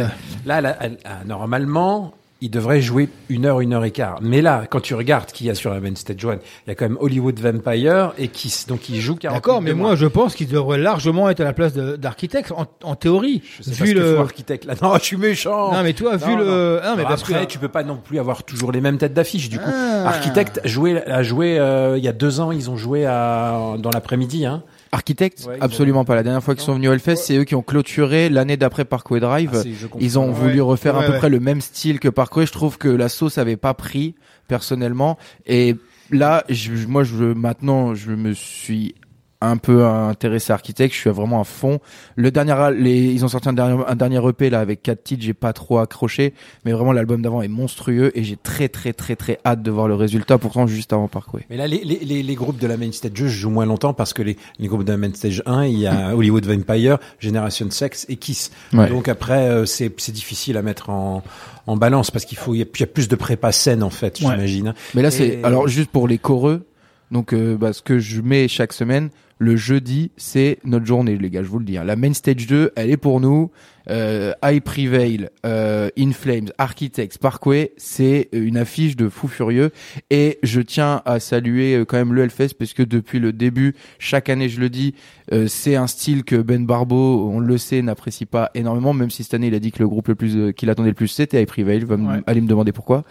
là, 0.45 0.62
là, 0.62 0.78
là, 0.82 0.89
normalement, 1.26 2.14
ils 2.41 2.50
devraient 2.50 2.82
jouer 2.82 3.10
une 3.28 3.45
heure, 3.45 3.60
une 3.60 3.74
heure 3.74 3.84
et 3.84 3.91
quart. 3.91 4.20
Mais 4.22 4.41
là, 4.41 4.64
quand 4.70 4.80
tu 4.80 4.93
regardes 4.95 5.26
qui 5.30 5.43
y 5.43 5.50
a 5.50 5.56
sur 5.56 5.72
la 5.74 5.82
main 5.82 5.93
stage 5.95 6.24
one, 6.24 6.39
il 6.66 6.70
y 6.70 6.72
a 6.72 6.76
quand 6.76 6.86
même 6.88 6.97
Hollywood 7.02 7.38
Vampire 7.38 8.14
et 8.18 8.30
Kiss. 8.30 8.66
Donc, 8.66 8.88
ils 8.88 9.02
jouent 9.02 9.18
40 9.18 9.36
D'accord, 9.36 9.62
mais 9.62 9.74
moi, 9.74 9.97
je 9.97 10.06
pense 10.06 10.36
qu'ils 10.36 10.47
devraient 10.47 10.78
largement 10.78 11.30
être 11.30 11.41
à 11.41 11.43
la 11.43 11.52
place 11.52 11.74
d'Architects 11.74 12.52
en, 12.56 12.66
en 12.84 12.95
théorie. 12.95 13.41
Je 13.58 13.64
sais 13.64 13.72
vu 13.72 13.78
pas 13.80 13.86
ce 13.88 13.91
que 13.93 14.00
le. 14.14 14.20
architecte 14.20 14.64
là. 14.64 14.76
Non, 14.82 14.93
je 14.95 15.04
suis 15.04 15.18
méchant. 15.18 15.74
Non, 15.74 15.84
mais 15.84 15.91
toi, 15.91 16.16
vu 16.16 16.32
Non, 16.32 16.38
le. 16.38 16.45
non. 16.45 16.80
Ah, 16.82 16.93
mais 16.95 17.00
Alors 17.00 17.10
parce 17.10 17.24
après, 17.24 17.45
que. 17.45 17.52
tu 17.52 17.60
peux 17.60 17.68
pas 17.68 17.84
non 17.84 17.97
plus 17.97 18.20
avoir 18.20 18.43
toujours 18.43 18.72
les 18.72 18.80
mêmes 18.80 18.97
têtes 18.97 19.14
d'affiche. 19.14 19.50
Du 19.50 19.60
coup, 19.60 19.70
Ah. 19.70 20.08
Architecte 20.08 20.62
joué, 20.64 21.04
a 21.06 21.24
joué 21.24 21.60
euh, 21.60 21.97
il 21.97 22.04
y 22.06 22.08
a 22.08 22.14
deux 22.14 22.39
ans. 22.39 22.54
Ils 22.54 22.70
ont 22.70 22.78
joué 22.78 23.06
à, 23.06 23.76
dans 23.80 23.89
l'après-midi. 23.91 24.45
Hein. 24.45 24.64
Architectes 24.92 25.46
Ouais, 25.48 25.58
Absolument 25.62 26.04
pas. 26.06 26.16
La 26.16 26.24
dernière 26.24 26.44
fois 26.44 26.56
qu'ils 26.56 26.64
sont 26.64 26.74
venus 26.74 26.90
au 26.90 26.94
Hellfest, 26.94 27.18
c'est 27.18 27.38
eux 27.38 27.44
qui 27.44 27.56
ont 27.56 27.62
clôturé 27.62 28.30
l'année 28.30 28.58
d'après 28.58 28.86
Parkway 28.86 29.20
Drive. 29.20 29.52
Ah. 29.54 29.88
Ils 30.00 30.18
ont 30.20 30.32
voulu 30.32 30.56
Ouais. 30.56 30.62
refaire 30.62 30.98
à 30.98 31.04
peu 31.04 31.14
près 31.18 31.30
le 31.30 31.40
même 31.40 31.62
style 31.62 32.00
que 32.00 32.10
Parkway. 32.10 32.46
Je 32.46 32.52
trouve 32.52 32.78
que 32.78 32.88
la 32.90 33.10
sauce 33.10 33.38
avait 33.38 33.58
pas 33.58 33.74
pris 33.74 34.16
personnellement. 34.48 35.18
Et 35.46 35.76
là, 36.12 36.44
je, 36.50 36.72
moi, 36.88 37.04
je 37.04 37.24
maintenant, 37.26 37.94
je 37.94 38.12
me 38.12 38.34
suis 38.34 38.96
un 39.42 39.56
peu 39.56 39.86
intéressé 39.86 40.52
à 40.52 40.56
Architect, 40.56 40.94
je 40.94 41.00
suis 41.00 41.10
vraiment 41.10 41.40
à 41.40 41.46
fond. 41.46 41.80
Le 42.18 42.30
dernier, 42.30 42.56
les, 42.78 43.06
ils 43.14 43.24
ont 43.24 43.30
sorti 43.30 43.48
un 43.48 43.54
dernier, 43.54 43.82
un 43.88 43.96
dernier 43.96 44.20
EP 44.28 44.50
là 44.50 44.60
avec 44.60 44.84
quatre 44.84 45.02
titres, 45.04 45.24
j'ai 45.24 45.34
pas 45.34 45.54
trop 45.54 45.78
accroché, 45.80 46.34
mais 46.66 46.74
vraiment 46.74 46.92
l'album 46.92 47.22
d'avant 47.22 47.42
est 47.42 47.48
monstrueux 47.48 48.12
et 48.18 48.24
j'ai 48.26 48.36
très 48.36 48.68
très 48.68 48.92
très 48.92 49.16
très 49.16 49.40
hâte 49.46 49.62
de 49.64 49.72
voir 49.72 49.88
le 49.88 49.96
résultat. 49.96 50.38
Pourtant 50.38 50.68
juste 50.68 50.92
avant 50.92 51.08
Parkway. 51.08 51.46
Mais 51.50 51.56
là, 51.56 51.68
les, 51.68 51.84
les, 51.86 52.22
les, 52.22 52.36
groupes 52.36 52.58
de 52.60 52.68
la 52.68 52.76
main 52.76 52.92
stage 52.92 53.14
2 53.14 53.28
jouent 53.28 53.50
moins 53.50 53.66
longtemps 53.66 53.94
parce 53.94 54.14
que 54.14 54.22
les, 54.22 54.36
les 54.60 54.68
groupes 54.68 54.84
de 54.84 54.92
la 54.92 54.98
main 54.98 55.14
stage 55.14 55.42
1, 55.46 55.66
il 55.68 55.80
y 55.80 55.88
a 55.88 56.14
Hollywood 56.16 56.46
Vampire, 56.46 56.98
Generation 57.20 57.72
Sex 57.72 58.06
et 58.10 58.18
Kiss. 58.18 58.52
Ouais. 58.74 58.90
Donc 58.90 59.08
après, 59.08 59.48
euh, 59.50 59.66
c'est 59.66 59.90
c'est 60.02 60.12
difficile 60.12 60.58
à 60.58 60.62
mettre 60.62 60.90
en, 60.90 61.24
en 61.66 61.78
balance 61.78 62.12
parce 62.12 62.26
qu'il 62.26 62.38
faut, 62.38 62.56
il 62.56 62.60
y, 62.60 62.62
a, 62.62 62.66
il 62.76 62.80
y 62.82 62.84
a 62.84 62.88
plus 62.88 63.08
de 63.08 63.16
prépa 63.16 63.54
scène 63.54 63.84
en 63.84 63.90
fait, 63.90 64.20
Ouais. 64.20 64.32
j'imagine. 64.32 64.74
Mais 64.96 65.02
là, 65.02 65.08
Et- 65.08 65.12
c'est 65.12 65.44
alors 65.46 65.70
juste 65.70 65.92
pour 65.92 66.10
les 66.10 66.18
choreux. 66.18 66.66
Donc, 67.12 67.34
euh, 67.34 67.58
bah, 67.58 67.74
ce 67.74 67.82
que 67.82 67.98
je 67.98 68.22
mets 68.22 68.48
chaque 68.48 68.72
semaine, 68.72 69.10
le 69.40 69.56
jeudi, 69.56 70.12
c'est 70.18 70.60
notre 70.66 70.86
journée, 70.86 71.18
les 71.18 71.30
gars. 71.30 71.42
Je 71.44 71.48
vous 71.48 71.60
le 71.60 71.66
dis. 71.66 71.78
hein. 71.78 71.86
La 71.86 71.96
main 71.96 72.14
stage 72.14 72.46
2, 72.46 72.72
elle 72.76 72.92
est 72.92 72.98
pour 72.98 73.20
nous. 73.22 73.50
Euh, 73.90 74.34
I 74.44 74.60
Prevail, 74.60 75.30
euh, 75.48 75.90
In 75.98 76.12
Flames, 76.12 76.50
Architects, 76.60 77.18
Parkway, 77.18 77.72
c'est 77.78 78.28
une 78.34 78.58
affiche 78.58 78.96
de 78.96 79.10
fou 79.10 79.28
furieux. 79.28 79.72
Et 80.12 80.38
je 80.44 80.62
tiens 80.62 81.02
à 81.06 81.20
saluer 81.20 81.74
euh, 81.76 81.86
quand 81.86 81.98
même 81.98 82.14
le 82.14 82.22
Hellfest 82.24 82.50
parce 82.60 82.74
que 82.74 82.84
depuis 82.84 83.18
le 83.20 83.34
début, 83.34 83.74
chaque 83.98 84.30
année, 84.30 84.48
je 84.50 84.60
le 84.60 84.70
dis, 84.70 84.94
euh, 85.34 85.48
c'est 85.48 85.76
un 85.76 85.88
style 85.88 86.24
que 86.24 86.36
Ben 86.36 86.66
Barbeau, 86.68 87.32
on 87.34 87.40
le 87.40 87.58
sait, 87.58 87.82
n'apprécie 87.82 88.26
pas 88.28 88.52
énormément. 88.53 88.94
Même 88.94 89.10
si 89.10 89.24
cette 89.24 89.34
année, 89.34 89.48
il 89.48 89.56
a 89.56 89.60
dit 89.60 89.72
que 89.72 89.80
le 89.80 89.88
groupe 89.88 90.10
le 90.10 90.16
plus 90.16 90.36
euh, 90.38 90.52
qu'il 90.52 90.70
attendait 90.70 90.90
le 90.90 90.95
plus, 90.95 91.07
c'était 91.07 91.41
I 91.41 91.45
Prevail. 91.45 91.80
Va 91.86 91.95
Ouais. 91.95 92.22
aller 92.28 92.41
me 92.41 92.48
demander 92.48 92.74
pourquoi. 92.74 93.06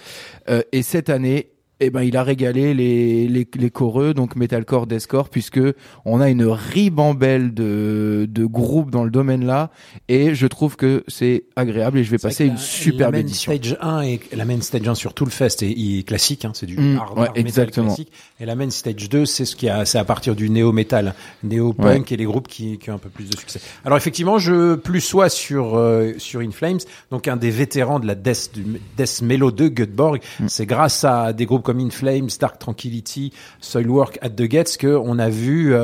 Euh, 0.48 0.62
et 0.72 0.82
cette 0.82 1.08
année, 1.10 1.48
eh 1.80 1.90
ben 1.90 2.02
il 2.02 2.16
a 2.16 2.22
régalé 2.22 2.74
les 2.74 3.28
les, 3.28 3.46
les 3.54 3.70
choreux 3.70 4.14
donc 4.14 4.34
metalcore, 4.36 4.86
deathcore 4.86 5.28
puisque 5.28 5.60
on 6.04 6.20
a 6.20 6.30
une 6.30 6.44
ribambelle 6.44 7.52
de 7.54 8.26
de 8.28 8.44
groupes 8.46 8.90
dans 8.90 9.04
le 9.04 9.10
domaine 9.10 9.44
là 9.44 9.70
et 10.08 10.34
je 10.34 10.46
trouve 10.46 10.76
que 10.76 11.04
c'est 11.08 11.44
agréable 11.56 11.98
et 11.98 12.04
je 12.04 12.10
vais 12.10 12.18
passer 12.18 12.46
une 12.46 12.56
superbe 12.56 13.12
la 13.12 13.18
main 13.18 13.24
édition. 13.24 13.52
Stage 13.52 13.76
1 13.80 14.02
et 14.02 14.20
la 14.34 14.44
main 14.44 14.60
stage 14.60 14.88
1 14.88 14.94
sur 14.94 15.14
tout 15.14 15.24
le 15.24 15.30
fest 15.30 15.62
est, 15.62 15.70
est 15.70 16.06
classique, 16.06 16.44
hein, 16.44 16.52
c'est 16.54 16.66
du 16.66 16.78
Mm, 16.78 16.96
hard, 16.96 17.18
ouais, 17.18 17.26
hard 17.26 17.36
metal 17.36 17.40
exactement. 17.46 17.86
classique. 17.88 18.12
Et 18.40 18.46
la 18.46 18.54
main 18.54 18.70
stage 18.70 19.08
2, 19.08 19.26
c'est 19.26 19.44
ce 19.44 19.56
qui 19.56 19.68
a, 19.68 19.84
c'est 19.84 19.98
à 19.98 20.04
partir 20.04 20.36
du 20.36 20.48
néo 20.48 20.72
metal, 20.72 21.14
néo 21.42 21.72
punk 21.72 22.12
et 22.12 22.16
les 22.16 22.24
groupes 22.24 22.48
qui, 22.48 22.78
qui 22.78 22.90
ont 22.90 22.94
un 22.94 22.98
peu 22.98 23.08
plus 23.08 23.28
de 23.28 23.36
succès. 23.36 23.60
Alors 23.84 23.98
effectivement, 23.98 24.38
je 24.38 24.76
plus 24.76 25.00
sois 25.00 25.28
sur 25.28 25.76
euh, 25.76 26.12
sur 26.18 26.40
In 26.40 26.50
Flames, 26.50 26.78
donc 27.10 27.26
un 27.28 27.36
des 27.36 27.50
vétérans 27.50 27.98
de 27.98 28.06
la 28.06 28.14
death 28.14 28.50
du 28.54 28.64
death 28.96 29.22
mellow 29.22 29.50
de 29.50 29.68
Göteborg. 29.68 30.20
Mm. 30.40 30.46
C'est 30.48 30.66
grâce 30.66 31.04
à 31.04 31.32
des 31.32 31.46
groupes 31.46 31.64
comme 31.68 31.80
In 31.80 31.90
Flames, 31.90 32.38
Dark 32.40 32.58
Tranquility, 32.58 33.30
Soilwork, 33.60 34.18
At 34.22 34.30
the 34.30 34.48
Gates 34.48 34.78
que 34.78 34.96
on 34.96 35.18
a 35.18 35.28
vu. 35.28 35.76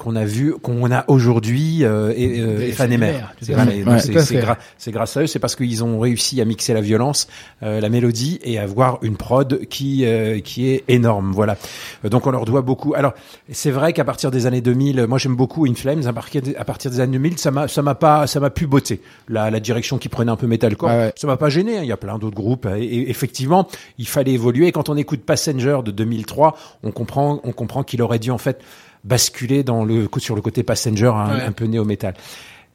Euh, 0.00 0.02
qu'on 0.02 0.16
a 0.16 0.24
vu, 0.24 0.54
qu'on 0.54 0.90
a 0.90 1.04
aujourd'hui 1.08 1.84
euh, 1.84 2.12
et, 2.16 2.40
euh, 2.40 2.58
éphémères, 2.68 3.34
tout 3.38 3.44
C'est 3.44 3.54
Ouais, 3.84 4.00
gra- 4.42 4.56
grâce 4.92 5.16
à 5.16 5.22
eux, 5.22 5.26
c'est 5.26 5.38
parce 5.38 5.56
qu'ils 5.56 5.84
ont 5.84 5.98
réussi 6.00 6.40
à 6.40 6.44
mixer 6.44 6.72
la 6.74 6.80
violence, 6.80 7.28
euh, 7.62 7.80
la 7.80 7.88
mélodie 7.88 8.38
et 8.42 8.58
avoir 8.58 8.98
une 9.02 9.16
prod 9.16 9.60
qui 9.68 10.04
euh, 10.04 10.40
qui 10.40 10.68
est 10.70 10.84
énorme. 10.88 11.32
Voilà. 11.32 11.56
Euh, 12.04 12.08
Donc 12.08 12.26
on 12.26 12.30
leur 12.30 12.44
doit 12.44 12.62
beaucoup. 12.62 12.94
Alors 12.94 13.12
c'est 13.50 13.70
vrai 13.70 13.92
qu'à 13.92 14.04
partir 14.04 14.30
des 14.30 14.46
années 14.46 14.60
2000, 14.60 15.06
moi 15.06 15.18
j'aime 15.18 15.36
beaucoup 15.36 15.66
In 15.66 15.74
Flames. 15.74 16.06
À 16.06 16.12
partir 16.12 16.42
des, 16.42 16.56
à 16.56 16.64
partir 16.64 16.90
des 16.90 17.00
années 17.00 17.18
2000, 17.18 17.38
ça 17.38 17.50
m'a 17.50 17.68
ça 17.68 17.82
m'a 17.82 17.94
pas 17.94 18.26
ça 18.26 18.40
m'a 18.40 18.50
plus 18.50 18.66
botté. 18.66 19.00
La, 19.28 19.50
la 19.50 19.60
direction 19.60 19.98
qui 19.98 20.08
prenait 20.08 20.30
un 20.32 20.36
peu 20.36 20.46
metalcore, 20.46 20.90
ça 21.16 21.26
m'a 21.26 21.36
pas 21.36 21.48
gêné. 21.50 21.78
hein. 21.78 21.82
Il 21.82 21.88
y 21.88 21.92
a 21.92 21.96
plein 21.96 22.18
d'autres 22.18 22.36
groupes 22.36 22.66
et, 22.66 22.82
et 22.84 23.10
effectivement 23.10 23.68
il 23.98 24.06
fallait 24.08 24.32
évoluer. 24.32 24.66
Et 24.68 24.72
quand 24.72 24.88
on 24.88 24.96
écoute 24.96 25.20
Passenger 25.20 25.80
de 25.84 25.90
2003, 25.90 26.56
on 26.82 26.90
comprend 26.92 27.40
on 27.44 27.52
comprend 27.52 27.82
qu'il 27.82 28.02
aurait 28.02 28.18
dû 28.18 28.30
en 28.30 28.38
fait 28.38 28.60
basculer 29.04 29.62
dans 29.62 29.84
le 29.84 30.08
sur 30.18 30.34
le 30.34 30.42
côté 30.42 30.62
Passenger 30.62 31.12
un, 31.14 31.34
Ouais. 31.34 31.42
un 31.42 31.52
peu 31.52 31.64
néo-metal. 31.66 32.14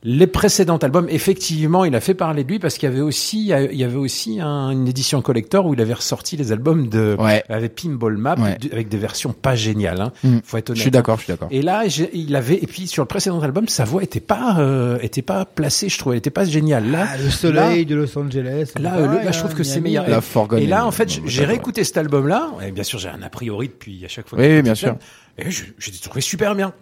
Les 0.08 0.28
précédents 0.28 0.78
albums, 0.78 1.08
effectivement, 1.10 1.84
il 1.84 1.96
a 1.96 2.00
fait 2.00 2.14
parler 2.14 2.44
de 2.44 2.50
lui 2.52 2.60
parce 2.60 2.78
qu'il 2.78 2.88
y 2.88 2.92
avait 2.92 3.02
aussi, 3.02 3.40
il 3.48 3.76
y 3.76 3.84
avait 3.84 3.96
aussi 3.96 4.40
un- 4.40 4.70
une 4.70 4.88
édition 4.88 5.20
collector 5.24 5.66
où 5.66 5.74
il 5.74 5.82
avait 5.82 5.96
ressorti 5.96 6.38
les 6.38 6.52
albums 6.52 6.90
de, 6.90 7.18
avec 7.50 7.74
Pinball 7.76 8.16
Map, 8.16 8.36
Ouais. 8.38 8.56
avec 8.72 8.88
des 8.88 8.98
versions 8.98 9.34
pas 9.34 9.56
géniales. 9.56 10.00
Hein. 10.02 10.12
Mm. 10.24 10.38
Faut 10.44 10.58
être 10.58 10.68
Je 10.68 10.72
honnête. 10.74 10.82
suis 10.84 10.92
d'accord, 10.92 11.18
je 11.18 11.24
suis 11.24 11.34
d'accord. 11.34 11.48
Et 11.50 11.64
là, 11.64 11.86
il 12.14 12.36
avait, 12.36 12.56
et 12.62 12.68
puis 12.68 12.86
sur 12.86 13.02
le 13.02 13.08
précédent 13.08 13.42
album, 13.42 13.68
sa 13.68 13.84
voix 13.84 14.04
était 14.04 14.20
pas, 14.20 14.58
euh, 14.60 15.00
était 15.02 15.24
pas 15.24 15.44
placée, 15.44 15.90
je 15.90 15.98
trouvais, 15.98 16.18
elle 16.18 16.20
était 16.20 16.30
pas 16.30 16.46
géniale. 16.46 16.92
Là, 16.92 17.08
Ah, 17.10 17.18
le 17.18 17.30
soleil 17.32 17.80
là- 17.86 17.90
de 17.90 17.96
Los 17.96 18.16
Angeles. 18.18 18.74
Là, 18.80 19.00
le- 19.00 19.26
là, 19.26 19.32
je 19.32 19.40
trouve 19.40 19.56
que 19.56 19.64
c'est 19.64 19.82
meilleur. 19.82 20.08
La 20.08 20.20
Et- 20.20 20.22
Forgotten 20.22 20.64
Et 20.64 20.68
là, 20.68 20.86
en 20.86 20.92
fait, 20.92 21.10
j'ai 21.26 21.42
ouais. 21.42 21.48
réécouté 21.48 21.84
cet 21.84 21.98
album-là. 21.98 22.52
Et 22.64 22.72
bien 22.72 22.84
sûr, 22.84 23.00
j'ai 23.00 23.10
un 23.10 23.24
a 23.24 23.30
priori 23.30 23.70
depuis 23.70 24.06
à 24.06 24.08
chaque 24.08 24.30
fois. 24.30 24.38
Oui, 24.38 24.62
bien 24.62 24.76
sûr. 24.76 24.98
Et 25.40 25.50
je- 25.50 25.66
j'ai 25.80 25.92
trouvé 25.94 26.22
super 26.22 26.54
bien. 26.54 26.74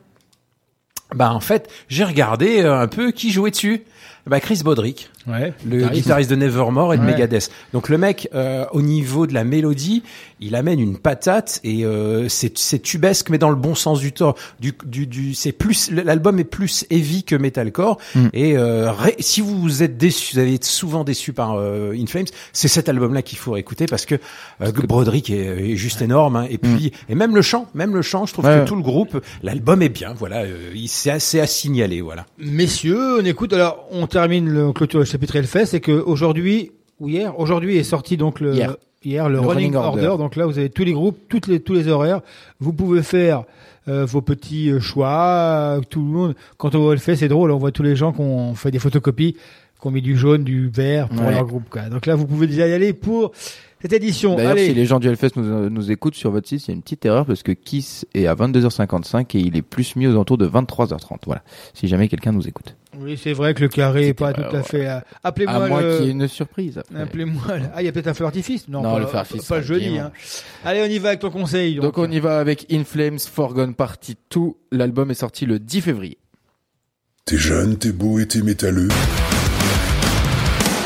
Bah, 1.14 1.31
en 1.34 1.40
fait, 1.40 1.69
j'ai 1.90 2.03
regardé 2.03 2.61
euh, 2.61 2.80
un 2.80 2.88
peu 2.88 3.11
qui 3.11 3.31
jouait 3.31 3.52
dessus. 3.52 3.84
Bah, 4.26 4.40
Chris 4.40 4.61
Bodrick, 4.64 5.10
Ouais, 5.28 5.54
le 5.66 5.78
guitariste. 5.78 6.04
guitariste 6.04 6.30
de 6.32 6.36
Nevermore 6.36 6.94
et 6.94 6.98
de 6.98 7.04
Ouais. 7.04 7.12
Megadeth. 7.12 7.50
Donc 7.74 7.90
le 7.90 7.98
mec, 7.98 8.28
euh, 8.34 8.66
au 8.74 8.82
niveau 8.82 9.26
de 9.28 9.34
la 9.34 9.44
mélodie, 9.44 10.04
il 10.41 10.56
amène 10.56 10.80
une 10.80 10.98
patate 10.98 11.60
et 11.64 11.86
euh, 11.86 12.28
c'est 12.28 12.58
c'est 12.58 12.80
tubesque, 12.80 13.30
mais 13.30 13.38
dans 13.38 13.50
le 13.50 13.56
bon 13.56 13.76
sens 13.76 14.00
du 14.00 14.12
temps. 14.12 14.36
Du, 14.60 14.74
du, 14.86 15.08
du, 15.08 15.34
c'est 15.34 15.52
plus 15.54 15.90
l'album 15.91 16.40
est 16.40 16.44
plus 16.44 16.86
heavy 16.90 17.24
que 17.24 17.36
metalcore. 17.36 17.98
Mm. 18.16 18.28
Et 18.34 18.58
euh, 18.58 18.91
ré- 18.91 19.16
si 19.20 19.40
vous 19.41 19.82
êtes 19.84 19.98
déçu, 19.98 20.34
vous 20.36 20.40
avez 20.40 20.54
été 20.56 20.68
souvent 20.68 21.04
déçu 21.04 21.32
par 21.34 21.54
euh, 21.58 21.94
In 21.98 22.06
Flames, 22.06 22.26
c'est 22.52 22.68
cet 22.68 22.90
album-là 22.90 23.22
qu'il 23.22 23.38
faut 23.38 23.56
écouter 23.56 23.86
parce 23.86 24.06
que 24.06 24.16
euh, 24.62 24.72
Broderick 24.72 25.30
est, 25.30 25.72
est 25.72 25.76
juste 25.78 26.02
énorme. 26.02 26.36
hein. 26.36 26.48
et 26.50 26.58
puis 26.58 26.91
et 27.08 27.16
même 27.16 27.36
le 27.36 27.41
chant, 27.41 27.68
même 27.74 27.94
le 27.95 28.02
chant, 28.02 28.26
je 28.26 28.34
trouve 28.34 28.44
Mm. 28.45 28.48
Ouais. 28.50 28.60
que 28.64 28.68
tout 28.68 28.76
le 28.76 28.82
groupe, 28.82 29.24
l'album 29.41 29.82
est 29.82 29.88
bien. 29.90 30.14
Voilà, 30.14 30.41
euh, 30.44 30.72
il 30.76 30.90
c'est 30.90 31.12
assez 31.12 31.40
à 31.40 31.48
signaler. 31.48 32.02
Voilà. 32.02 32.26
Messieurs, 32.38 33.20
on 33.22 33.26
écoute. 33.26 33.54
Alors, 33.54 33.86
on 33.91 34.06
termine 34.08 34.50
le 34.50 34.74
clôture 34.74 35.00
chapitre 35.14 35.35
Hellfest. 35.38 35.68
C'est 35.68 35.80
que 35.80 35.91
aujourd'hui 35.91 36.72
ou 36.99 37.07
hier, 37.10 37.40
aujourd'hui 37.40 37.77
est 37.77 37.84
sorti 37.84 38.18
donc 38.18 38.40
le 38.40 38.53
Hier. 38.53 38.76
hier 39.03 39.27
le, 39.30 39.35
Le 39.35 39.40
running, 39.40 39.73
running 39.73 39.76
order. 39.76 40.06
order. 40.07 40.23
Donc 40.23 40.35
là, 40.35 40.45
vous 40.45 40.57
avez 40.57 40.69
tous 40.69 40.84
les 40.84 40.94
groupes, 40.94 41.18
toutes 41.30 41.48
les 41.48 41.60
tous 41.60 41.73
les 41.73 41.88
horaires. 41.88 42.22
Vous 42.60 42.73
pouvez 42.73 43.02
faire 43.03 43.44
euh, 43.88 44.06
vos 44.06 44.22
petits 44.22 44.69
euh, 44.72 44.80
choix. 44.80 45.77
euh, 45.77 45.81
Tout 45.90 45.99
le 46.02 46.07
monde. 46.11 46.35
Quand 46.57 46.73
on 46.76 46.80
voit 46.80 46.94
Hellfest, 46.94 47.18
c'est 47.18 47.27
drôle. 47.27 47.52
On 47.52 47.57
voit 47.57 47.72
tous 47.72 47.84
les 47.84 47.95
gens 47.95 48.11
qui 48.14 48.22
ont 48.22 48.53
fait 48.56 48.72
des 48.72 48.80
photocopies, 48.80 49.34
qui 49.80 49.88
ont 49.88 49.91
mis 49.91 50.02
du 50.02 50.15
jaune, 50.18 50.44
du 50.44 50.69
vert 50.69 51.10
pour 51.10 51.26
Ouais. 51.26 51.31
leur 51.34 51.45
groupe. 51.45 51.69
Quoi. 51.69 51.84
Donc 51.90 52.06
là, 52.06 52.15
vous 52.15 52.26
pouvez 52.26 52.48
déjà 52.48 52.68
y 52.68 52.73
aller 52.73 52.94
pour 52.94 53.31
cette 53.84 53.93
édition. 53.93 54.35
D'ailleurs, 54.35 54.53
Allez. 54.53 54.68
si 54.68 54.73
les 54.73 54.85
gens 54.88 54.99
du 54.99 55.07
Hellfest 55.07 55.31
nous, 55.35 55.69
nous 55.69 55.91
écoutent 55.91 56.15
sur 56.15 56.31
votre 56.31 56.47
site, 56.47 56.65
il 56.68 56.72
y 56.72 56.72
a 56.72 56.76
une 56.76 56.81
petite 56.81 57.05
erreur 57.05 57.26
parce 57.27 57.43
que 57.43 57.51
Kiss 57.51 58.05
est 58.15 58.26
à 58.26 58.34
22h55 58.34 59.38
et 59.38 59.41
il 59.41 59.55
est 59.55 59.61
plus 59.61 59.95
mis 59.95 60.07
aux 60.07 60.11
alentours 60.11 60.38
de 60.39 60.47
23h30. 60.47 61.18
Voilà. 61.27 61.43
Si 61.76 61.88
jamais 61.88 62.07
quelqu'un 62.07 62.31
nous 62.31 62.47
écoute. 62.47 62.76
Oui, 62.97 63.19
c'est 63.22 63.34
vrai 63.34 63.53
que 63.53 63.61
le 63.61 63.68
carré 63.69 64.07
est 64.10 64.14
pas 64.14 64.34
tout 64.34 64.41
à 64.41 64.51
ouais, 64.53 64.64
fait. 64.64 64.88
euh, 64.88 64.99
Appelez-moi 65.23 65.55
À 65.65 65.68
moins 65.68 65.81
le- 65.81 65.97
qu'il 65.97 66.05
y 66.05 66.10
ait 66.10 66.11
une 66.11 66.27
surprise. 66.27 66.81
Appelez-moi. 66.95 67.41
le- 67.57 67.64
Ah, 67.76 67.81
il 67.81 67.85
y 67.85 67.88
a 67.88 67.91
peut-être 67.91 68.07
un 68.07 68.14
feu 68.14 68.23
d'artifice. 68.23 68.68
Non, 68.68 68.81
Non, 68.84 68.93
pas, 68.93 68.99
le 68.99 69.05
feu 69.07 69.14
d'artifice 69.14 69.41
pas 69.41 69.47
sera 69.47 69.61
jeudi. 69.61 69.97
Hein. 69.97 70.11
Allez, 70.64 70.81
on 70.81 70.85
y 70.85 70.99
va 70.99 71.10
avec 71.10 71.19
ton 71.22 71.30
conseil. 71.31 71.76
Donc 71.76 71.97
on 71.97 72.10
y 72.10 72.19
va 72.19 72.39
avec 72.39 72.72
In 72.72 72.84
Flames 72.84 73.19
Forgone 73.19 73.73
Party 73.73 74.15
2. 74.34 74.39
L'album 74.72 75.11
est 75.11 75.15
sorti 75.15 75.45
le 75.45 75.60
10 75.60 75.81
février. 75.81 76.18
T'es 77.26 77.38
jeune, 77.38 77.77
t'es 77.77 77.91
beau 77.91 78.19
et 78.19 78.27
t'es 78.27 78.41
métalleux. 78.41 78.89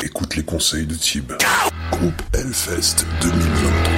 Écoute 0.04 0.36
les 0.36 0.44
conseils 0.44 0.86
de 0.86 0.94
Tib. 0.96 1.34
Groupe 1.92 2.22
Hellfest 2.34 3.06
2023. 3.22 3.97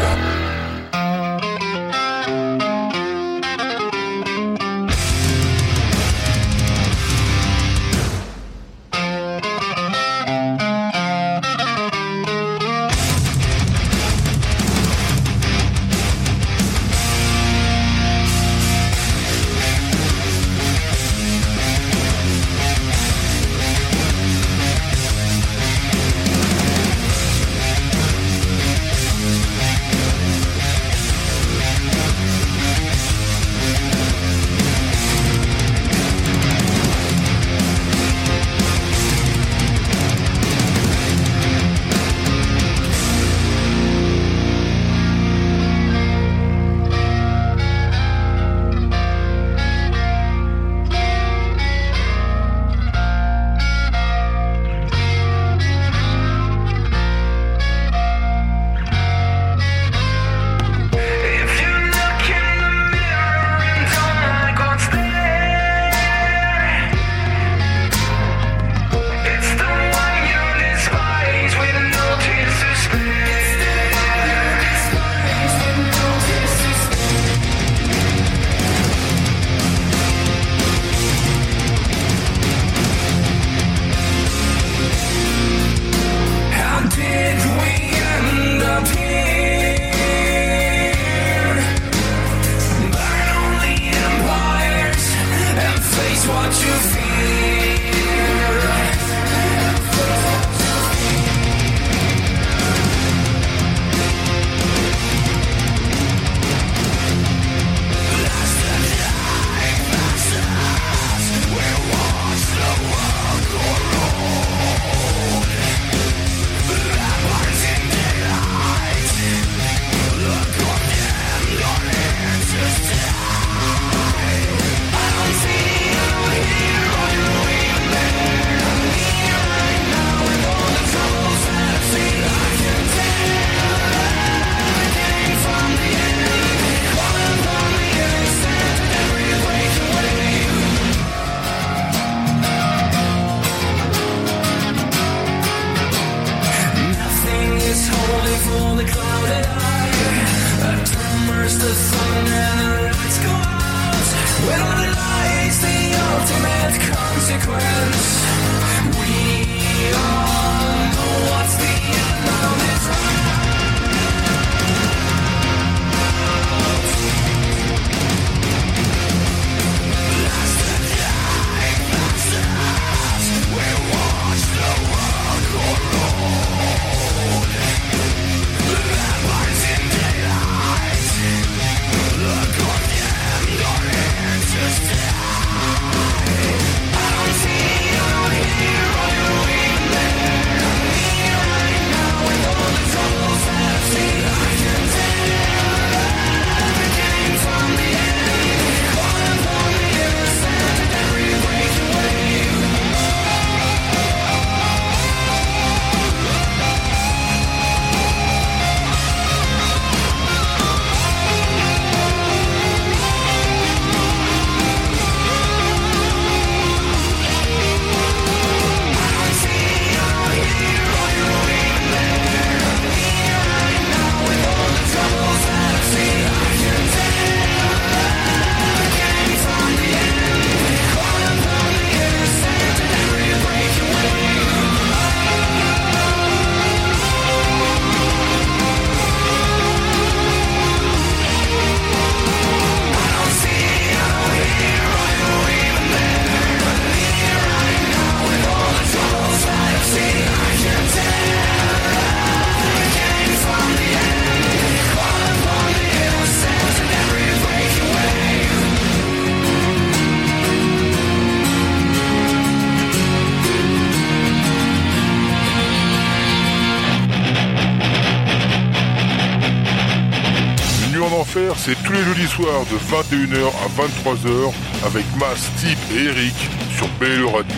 Soirs 272.39 272.65
de 272.65 272.77
21h 272.77 273.47
à 273.47 274.13
23h 274.13 274.53
avec 274.85 275.05
Mas, 275.19 275.37
Steve 275.57 275.77
et 275.91 276.05
Eric 276.05 276.35
sur 276.77 276.87
BLE 276.99 277.25
Radio. 277.25 277.57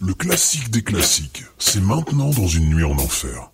Le 0.00 0.14
classique 0.14 0.70
des 0.70 0.82
classiques, 0.82 1.44
c'est 1.58 1.80
maintenant 1.80 2.30
dans 2.30 2.48
une 2.48 2.74
nuit 2.74 2.84
en 2.84 2.98
enfer. 2.98 3.50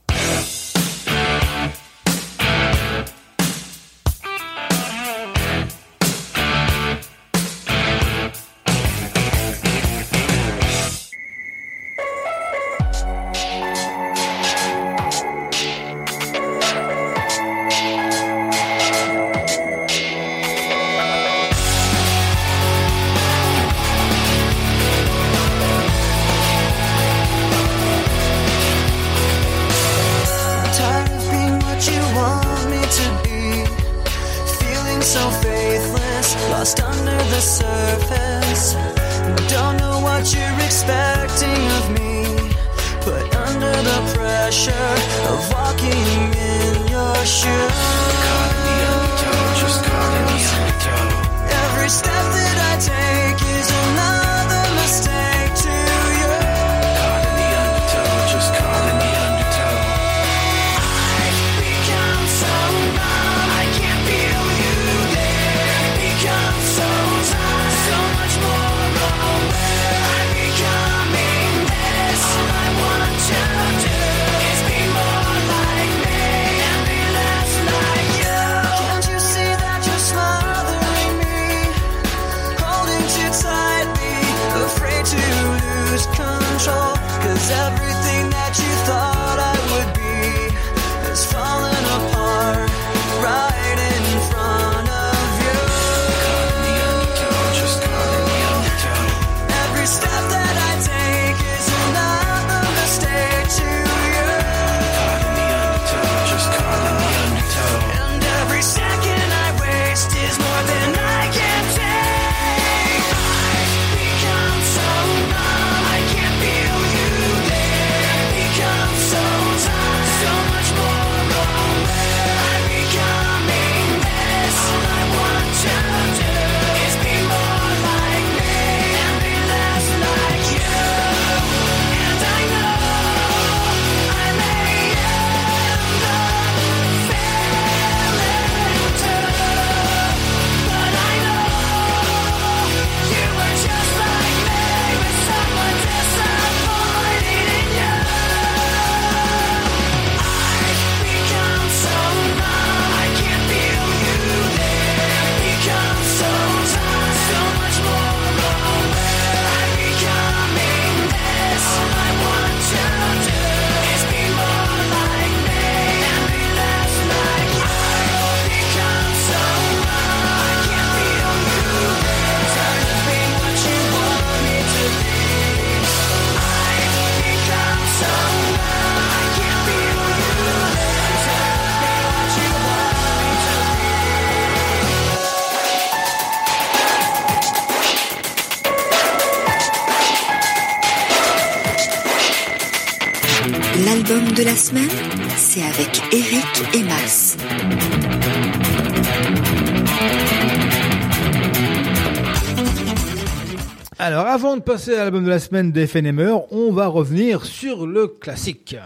À 204.87 205.05
l'album 205.05 205.25
de 205.25 205.29
la 205.29 205.41
semaine 205.41 205.73
des 205.73 205.89
FNMR, 205.89 206.53
on 206.53 206.71
va 206.71 206.87
revenir 206.87 207.45
sur 207.45 207.85
le 207.85 208.07
classique. 208.07 208.77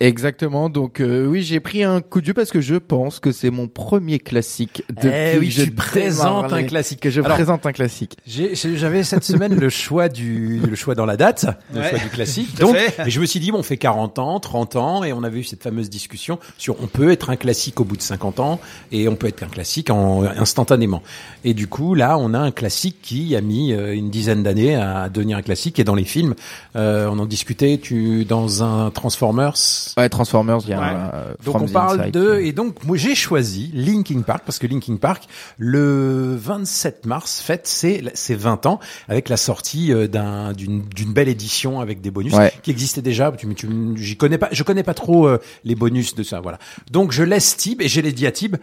Exactement. 0.00 0.70
Donc 0.70 1.00
euh, 1.00 1.26
oui, 1.26 1.42
j'ai 1.42 1.60
pris 1.60 1.84
un 1.84 2.00
coup 2.00 2.20
de 2.20 2.24
vieux 2.26 2.34
parce 2.34 2.50
que 2.50 2.60
je 2.60 2.76
pense 2.76 3.20
que 3.20 3.32
c'est 3.32 3.50
mon 3.50 3.68
premier 3.68 4.18
classique 4.18 4.82
depuis 4.88 5.10
Eh 5.12 5.38
oui, 5.38 5.46
que 5.48 5.52
je 5.52 5.62
tu 5.64 5.70
présentes 5.72 6.52
un 6.52 6.62
classique. 6.62 7.00
Que 7.00 7.10
je 7.10 7.20
Alors, 7.20 7.36
présente 7.36 7.66
un 7.66 7.72
classique. 7.72 8.16
J'avais 8.26 9.04
cette 9.04 9.24
semaine 9.24 9.54
le 9.54 9.68
choix 9.68 10.08
du 10.08 10.58
le 10.58 10.74
choix 10.74 10.94
dans 10.94 11.04
la 11.06 11.16
date, 11.16 11.46
le 11.74 11.80
Ouais. 11.80 11.90
choix 11.90 11.98
du 11.98 12.08
classique. 12.08 12.56
Donc, 12.58 12.76
et 13.06 13.10
je 13.10 13.20
me 13.20 13.26
suis 13.26 13.40
dit 13.40 13.52
bon, 13.52 13.58
on 13.58 13.62
fait 13.62 13.76
40 13.76 14.18
ans, 14.18 14.40
30 14.40 14.76
ans, 14.76 15.04
et 15.04 15.12
on 15.12 15.22
avait 15.22 15.40
eu 15.40 15.44
cette 15.44 15.62
fameuse 15.62 15.90
discussion 15.90 16.38
sur 16.56 16.76
on 16.82 16.86
peut 16.86 17.10
être 17.12 17.28
un 17.30 17.36
classique 17.36 17.78
au 17.80 17.84
bout 17.84 17.96
de 17.96 18.02
50 18.02 18.40
ans 18.40 18.58
et 18.92 19.06
on 19.08 19.16
peut 19.16 19.26
être 19.26 19.42
un 19.42 19.48
classique 19.48 19.90
en 19.90 20.22
instantanément. 20.24 21.02
Et 21.44 21.52
du 21.52 21.66
coup, 21.66 21.94
là, 21.94 22.16
on 22.18 22.32
a 22.32 22.38
un 22.38 22.52
classique 22.52 22.96
qui 23.02 23.36
a 23.36 23.40
mis 23.42 23.72
euh, 23.74 23.94
une 23.94 24.08
dizaine 24.08 24.42
d'années 24.42 24.76
à 24.76 25.08
devenir 25.10 25.36
un 25.36 25.42
classique. 25.42 25.78
Et 25.78 25.84
dans 25.84 25.94
les 25.94 26.04
films, 26.04 26.34
euh, 26.76 27.06
on 27.10 27.18
en 27.18 27.26
discutait. 27.26 27.78
Tu 27.82 28.24
dans 28.24 28.62
un 28.62 28.90
Transformers. 28.90 29.54
Ouais, 29.96 30.08
Transformers, 30.08 30.58
il 30.64 30.70
y 30.70 30.72
a 30.72 30.78
Ouais. 30.80 30.84
un, 30.86 31.10
euh, 31.14 31.34
Donc 31.44 31.60
on 31.60 31.68
parle 31.68 32.10
de 32.10 32.38
et 32.40 32.52
donc 32.52 32.84
moi 32.84 32.96
j'ai 32.96 33.14
choisi 33.14 33.70
Linkin 33.74 34.22
Park 34.22 34.42
parce 34.46 34.58
que 34.58 34.66
Linkin 34.66 34.96
Park 34.96 35.24
le 35.58 36.36
27 36.36 37.06
mars 37.06 37.40
fête 37.40 37.66
ses 37.66 38.02
ses 38.14 38.34
20 38.34 38.66
ans 38.66 38.80
avec 39.08 39.28
la 39.28 39.36
sortie 39.36 39.92
euh, 39.92 40.06
d'un 40.06 40.52
d'une 40.52 40.82
d'une 40.88 41.12
belle 41.12 41.28
édition 41.28 41.80
avec 41.80 42.00
des 42.00 42.10
bonus 42.10 42.34
Ouais. 42.34 42.52
qui 42.62 42.70
existaient 42.70 43.02
déjà 43.02 43.32
tu, 43.32 43.52
tu 43.54 43.68
j'y 43.96 44.16
connais 44.16 44.38
pas 44.38 44.48
je 44.52 44.62
connais 44.62 44.82
pas 44.82 44.94
trop 44.94 45.26
euh, 45.26 45.38
les 45.64 45.74
bonus 45.74 46.14
de 46.14 46.22
ça 46.22 46.40
voilà. 46.40 46.58
Donc 46.90 47.12
je 47.12 47.22
laisse 47.22 47.56
Tib 47.56 47.80
et 47.82 47.88
j'ai 47.88 48.02
les 48.02 48.12
dit 48.12 48.26
à 48.26 48.32
Tib 48.32 48.56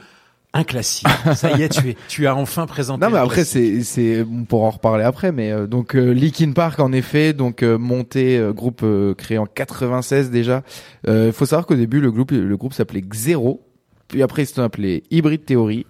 un 0.54 0.64
classique. 0.64 1.08
Ça 1.36 1.52
y 1.58 1.62
est, 1.62 1.70
tu 1.70 1.90
es 1.90 1.98
tu 2.08 2.26
as 2.26 2.36
enfin 2.36 2.66
présenté 2.66 3.06
Non 3.06 3.12
mais 3.12 3.20
après 3.20 3.44
c'est 3.44 3.84
c'est 3.84 4.22
on 4.24 4.46
pourra 4.46 4.68
en 4.68 4.72
reparler 4.72 5.04
après 5.04 5.32
mais 5.32 5.52
euh, 5.52 5.68
donc 5.68 5.96
euh, 5.96 6.14
Linkin 6.14 6.54
Park 6.54 6.80
en 6.80 6.92
effet 6.92 7.34
donc 7.34 7.64
euh, 7.64 7.78
monté 7.78 8.38
euh, 8.38 8.54
groupe 8.54 8.82
euh, 8.84 9.14
créé 9.14 9.38
en 9.38 9.46
96 9.46 10.32
déjà. 10.32 10.64
Il 11.08 11.32
faut 11.32 11.46
savoir 11.46 11.66
qu'au 11.66 11.76
début 11.76 12.00
le 12.00 12.12
groupe 12.12 12.32
le 12.32 12.58
groupe 12.58 12.74
s'appelait 12.74 13.02
Xero 13.02 13.62
puis 14.08 14.24
après 14.24 14.44
ils 14.44 14.48
se 14.48 14.56
sont 14.56 14.64
appelés 14.64 15.04
Hybrid 15.12 15.46
Theory. 15.46 15.86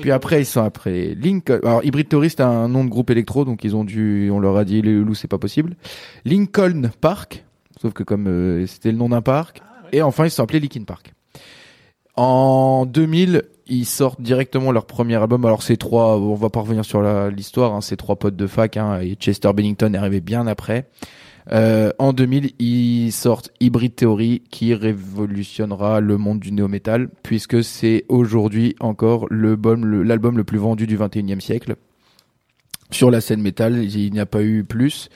Puis 0.00 0.10
après 0.10 0.42
ils 0.42 0.46
sont 0.46 0.62
appelés 0.62 1.14
Lincoln. 1.14 1.60
Alors 1.62 1.84
Hybrid 1.84 2.08
Theory 2.08 2.30
c'était 2.30 2.42
un 2.42 2.68
nom 2.68 2.84
de 2.84 2.90
groupe 2.90 3.10
électro 3.10 3.44
donc 3.44 3.64
ils 3.64 3.76
ont 3.76 3.84
dû 3.84 4.30
on 4.32 4.40
leur 4.40 4.56
a 4.56 4.64
dit 4.64 4.82
les 4.82 4.94
loups 4.94 5.14
c'est 5.14 5.28
pas 5.28 5.38
possible. 5.38 5.76
Lincoln 6.24 6.90
Park. 7.00 7.44
sauf 7.80 7.92
que 7.92 8.02
comme 8.02 8.26
euh, 8.26 8.66
c'était 8.66 8.90
le 8.90 8.98
nom 8.98 9.08
d'un 9.08 9.22
parc. 9.22 9.62
Et 9.92 10.02
enfin, 10.02 10.24
ils 10.24 10.30
se 10.30 10.36
sont 10.36 10.42
appelés 10.42 10.58
Linkin 10.60 10.82
Park. 10.84 11.13
En 12.16 12.86
2000, 12.86 13.42
ils 13.66 13.84
sortent 13.86 14.20
directement 14.20 14.72
leur 14.72 14.86
premier 14.86 15.16
album. 15.16 15.44
Alors 15.44 15.62
c'est 15.62 15.76
trois, 15.76 16.16
on 16.18 16.34
va 16.34 16.50
pas 16.50 16.60
revenir 16.60 16.84
sur 16.84 17.02
l'histoire, 17.30 17.74
hein, 17.74 17.80
c'est 17.80 17.96
trois 17.96 18.16
potes 18.16 18.36
de 18.36 18.46
fac, 18.46 18.76
hein, 18.76 19.00
et 19.00 19.14
Chester 19.14 19.52
Bennington 19.52 19.92
est 19.94 19.98
arrivé 19.98 20.20
bien 20.20 20.46
après. 20.46 20.88
Euh, 21.52 21.90
en 21.98 22.12
2000, 22.14 22.52
ils 22.58 23.10
sortent 23.12 23.50
Hybrid 23.60 23.94
Theory 23.96 24.42
qui 24.50 24.72
révolutionnera 24.74 26.00
le 26.00 26.16
monde 26.16 26.40
du 26.40 26.52
néo-metal 26.52 27.08
puisque 27.22 27.62
c'est 27.62 28.04
aujourd'hui 28.08 28.76
encore 28.80 29.26
le 29.28 29.54
bom- 29.56 29.84
le- 29.84 30.02
l'album 30.04 30.38
le 30.38 30.44
plus 30.44 30.56
vendu 30.58 30.86
du 30.86 30.96
21e 30.96 31.40
siècle. 31.40 31.76
Sur 32.90 33.10
la 33.10 33.20
scène 33.20 33.40
métal, 33.40 33.82
il 33.82 34.12
n'y 34.12 34.20
a 34.20 34.26
pas 34.26 34.42
eu 34.42 34.62
plus, 34.62 35.08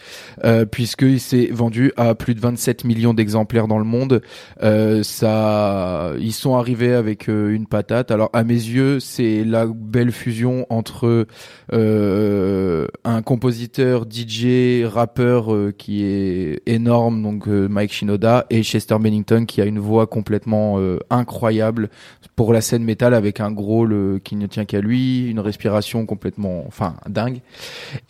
euh, 0.44 0.64
puisqu'il 0.64 1.20
s'est 1.20 1.48
vendu 1.52 1.92
à 1.96 2.14
plus 2.14 2.34
de 2.34 2.40
27 2.40 2.84
millions 2.84 3.14
d'exemplaires 3.14 3.68
dans 3.68 3.78
le 3.78 3.84
monde. 3.84 4.20
Euh, 4.62 5.02
ça, 5.02 6.12
ils 6.18 6.32
sont 6.32 6.56
arrivés 6.56 6.94
avec 6.94 7.28
euh, 7.28 7.54
une 7.54 7.66
patate. 7.66 8.10
Alors 8.10 8.30
à 8.32 8.42
mes 8.42 8.54
yeux, 8.54 9.00
c'est 9.00 9.44
la 9.44 9.66
belle 9.66 10.12
fusion 10.12 10.66
entre 10.70 11.26
euh, 11.72 12.86
un 13.04 13.22
compositeur, 13.22 14.06
DJ, 14.10 14.84
rappeur 14.84 15.54
qui 15.76 16.02
est 16.04 16.62
énorme, 16.66 17.22
donc 17.22 17.46
Mike 17.46 17.92
Shinoda, 17.92 18.46
et 18.50 18.62
Chester 18.62 18.96
Bennington 18.98 19.44
qui 19.46 19.60
a 19.60 19.66
une 19.66 19.78
voix 19.78 20.06
complètement 20.06 20.78
incroyable 21.10 21.90
pour 22.34 22.52
la 22.52 22.60
scène 22.60 22.82
métal 22.82 23.14
avec 23.14 23.40
un 23.40 23.52
gros 23.52 23.86
qui 24.24 24.36
ne 24.36 24.46
tient 24.46 24.64
qu'à 24.64 24.80
lui, 24.80 25.28
une 25.28 25.40
respiration 25.40 26.06
complètement, 26.06 26.64
enfin 26.66 26.96
dingue. 27.08 27.40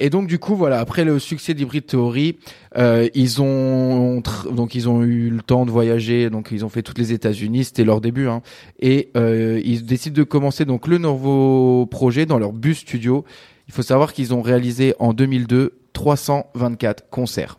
Et 0.01 0.11
donc 0.11 0.27
du 0.27 0.39
coup 0.39 0.55
voilà, 0.55 0.81
après 0.81 1.05
le 1.05 1.19
succès 1.19 1.55
d'Hybrid 1.55 1.87
Theory, 1.87 2.39
euh, 2.77 3.09
ils 3.15 3.43
ont 3.43 4.23
donc 4.51 4.75
ils 4.75 4.89
ont 4.89 5.03
eu 5.03 5.31
le 5.31 5.43
temps 5.43 5.67
de 5.67 5.71
voyager, 5.71 6.31
donc 6.31 6.49
ils 6.53 6.65
ont 6.65 6.69
fait 6.69 6.83
toutes 6.83 6.99
les 6.99 7.13
États-Unis, 7.13 7.65
c'était 7.65 7.85
leur 7.85 8.01
début, 8.01 8.29
hein, 8.29 8.43
et 8.81 9.11
euh, 9.17 9.61
ils 9.65 9.85
décident 9.85 10.17
de 10.17 10.25
commencer 10.25 10.65
donc 10.65 10.87
le 10.87 10.99
nouveau 10.99 11.87
projet 11.87 12.27
dans 12.27 12.39
leur 12.39 12.53
bus 12.53 12.79
studio. 12.79 13.25
Il 13.69 13.75
faut 13.75 13.83
savoir 13.83 14.13
qu'ils 14.13 14.33
ont 14.33 14.41
réalisé 14.41 14.95
en 14.99 15.13
2002 15.13 15.75
324 15.93 17.11
concerts. 17.11 17.59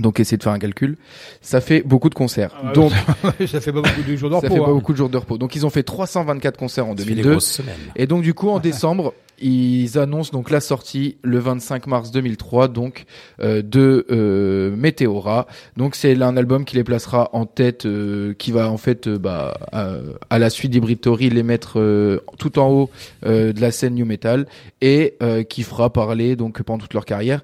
Donc 0.00 0.20
essayez 0.20 0.36
de 0.38 0.42
faire 0.42 0.52
un 0.52 0.58
calcul, 0.58 0.96
ça 1.42 1.60
fait 1.60 1.82
beaucoup 1.82 2.08
de 2.08 2.14
concerts. 2.14 2.54
Ah 2.62 2.72
donc 2.72 2.92
ça 3.46 3.60
fait 3.60 3.72
pas 3.72 3.82
beaucoup 3.82 4.02
de 4.06 4.16
jours 4.16 4.30
de 4.30 4.34
ça 4.36 4.40
repos, 4.40 4.54
fait 4.54 4.60
pas 4.60 4.66
hein. 4.66 4.72
beaucoup 4.74 4.92
de 4.92 4.98
jours 4.98 5.08
de 5.08 5.16
repos. 5.16 5.38
Donc 5.38 5.54
ils 5.56 5.66
ont 5.66 5.70
fait 5.70 5.82
324 5.82 6.56
concerts 6.56 6.86
en 6.86 6.96
Ça 6.96 7.04
fait 7.04 7.10
des 7.10 7.14
2002. 7.16 7.30
grosses 7.30 7.46
semaines. 7.50 7.74
Et 7.96 8.06
donc 8.06 8.22
du 8.22 8.34
coup 8.34 8.48
en 8.50 8.58
décembre, 8.60 9.14
ils 9.40 9.98
annoncent 9.98 10.32
donc 10.32 10.50
la 10.50 10.60
sortie 10.60 11.16
le 11.22 11.38
25 11.38 11.86
mars 11.86 12.10
2003 12.10 12.66
donc 12.68 13.04
euh, 13.40 13.62
de 13.62 14.04
euh, 14.10 14.74
Meteora. 14.76 15.46
Donc 15.76 15.94
c'est 15.94 16.20
un 16.20 16.36
album 16.36 16.64
qui 16.64 16.74
les 16.76 16.82
placera 16.84 17.30
en 17.32 17.46
tête, 17.46 17.86
euh, 17.86 18.34
qui 18.34 18.50
va 18.50 18.70
en 18.70 18.78
fait 18.78 19.06
euh, 19.06 19.16
bah, 19.18 19.56
à, 19.72 19.92
à 20.30 20.38
la 20.40 20.50
suite 20.50 20.72
d'Hybrid 20.72 21.00
Theory 21.00 21.30
les 21.30 21.44
mettre 21.44 21.78
euh, 21.78 22.18
tout 22.38 22.58
en 22.58 22.68
haut 22.68 22.90
euh, 23.26 23.52
de 23.52 23.60
la 23.60 23.70
scène 23.70 23.94
new 23.94 24.06
metal 24.06 24.46
et 24.80 25.14
euh, 25.22 25.44
qui 25.44 25.62
fera 25.62 25.92
parler 25.92 26.34
donc 26.34 26.60
pendant 26.62 26.78
toute 26.78 26.94
leur 26.94 27.04
carrière. 27.04 27.40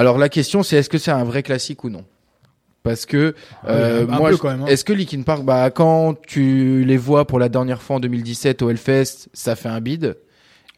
Alors 0.00 0.16
la 0.16 0.30
question 0.30 0.62
c'est 0.62 0.76
est-ce 0.76 0.88
que 0.88 0.96
c'est 0.96 1.10
un 1.10 1.24
vrai 1.24 1.42
classique 1.42 1.84
ou 1.84 1.90
non? 1.90 2.06
Parce 2.82 3.04
que 3.04 3.34
euh, 3.68 4.06
moi, 4.06 4.30
hein. 4.44 4.64
est-ce 4.66 4.82
que 4.82 4.94
Linkin 4.94 5.20
Park, 5.20 5.44
bah 5.44 5.68
quand 5.68 6.14
tu 6.26 6.84
les 6.86 6.96
vois 6.96 7.26
pour 7.26 7.38
la 7.38 7.50
dernière 7.50 7.82
fois 7.82 7.96
en 7.96 8.00
2017 8.00 8.62
au 8.62 8.70
Hellfest, 8.70 9.28
ça 9.34 9.56
fait 9.56 9.68
un 9.68 9.82
bide? 9.82 10.16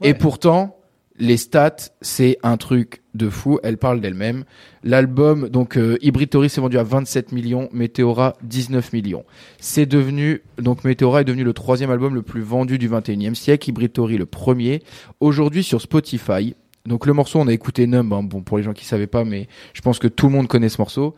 Et 0.01 0.15
pourtant, 0.15 0.77
les 1.21 1.37
stats, 1.37 1.77
c'est 2.01 2.39
un 2.43 2.57
truc 2.57 3.03
de 3.15 3.29
fou. 3.29 3.61
Elles 3.63 3.79
parlent 3.79 4.01
d'elles-mêmes. 4.01 4.43
L'album, 4.83 5.49
donc 5.49 5.77
euh, 5.77 5.97
Hybrid 6.03 6.31
Theory 6.31 6.49
s'est 6.49 6.61
vendu 6.61 6.77
à 6.77 6.83
27 6.83 7.31
millions, 7.31 7.69
Meteora 7.73 8.35
19 8.43 8.93
millions. 8.93 9.25
C'est 9.61 9.87
devenu, 9.87 10.43
donc 10.59 10.83
Meteora 10.83 11.21
est 11.21 11.25
devenu 11.25 11.45
le 11.45 11.53
troisième 11.53 11.93
album 11.93 12.17
le 12.17 12.23
plus 12.23 12.43
vendu 12.43 12.77
du 12.77 12.89
21e 12.89 13.37
siècle, 13.37 13.71
Hybrid 13.71 13.93
Theory 13.93 14.19
le 14.19 14.27
premier. 14.27 14.83
Aujourd'hui 15.21 15.63
sur 15.63 15.81
Spotify, 15.81 16.57
donc 16.87 17.07
le 17.07 17.13
morceau, 17.13 17.39
on 17.39 17.47
a 17.47 17.53
écouté 17.53 17.87
Numb, 17.87 18.13
hein, 18.13 18.23
bon 18.23 18.43
pour 18.43 18.59
les 18.59 18.65
gens 18.65 18.73
qui 18.73 18.85
savaient 18.85 19.07
pas, 19.07 19.25
mais 19.25 19.49
je 19.73 19.81
pense 19.81 19.99
que 19.99 20.09
tout 20.09 20.27
le 20.27 20.33
monde 20.33 20.49
connaît 20.49 20.69
ce 20.69 20.81
morceau. 20.81 21.15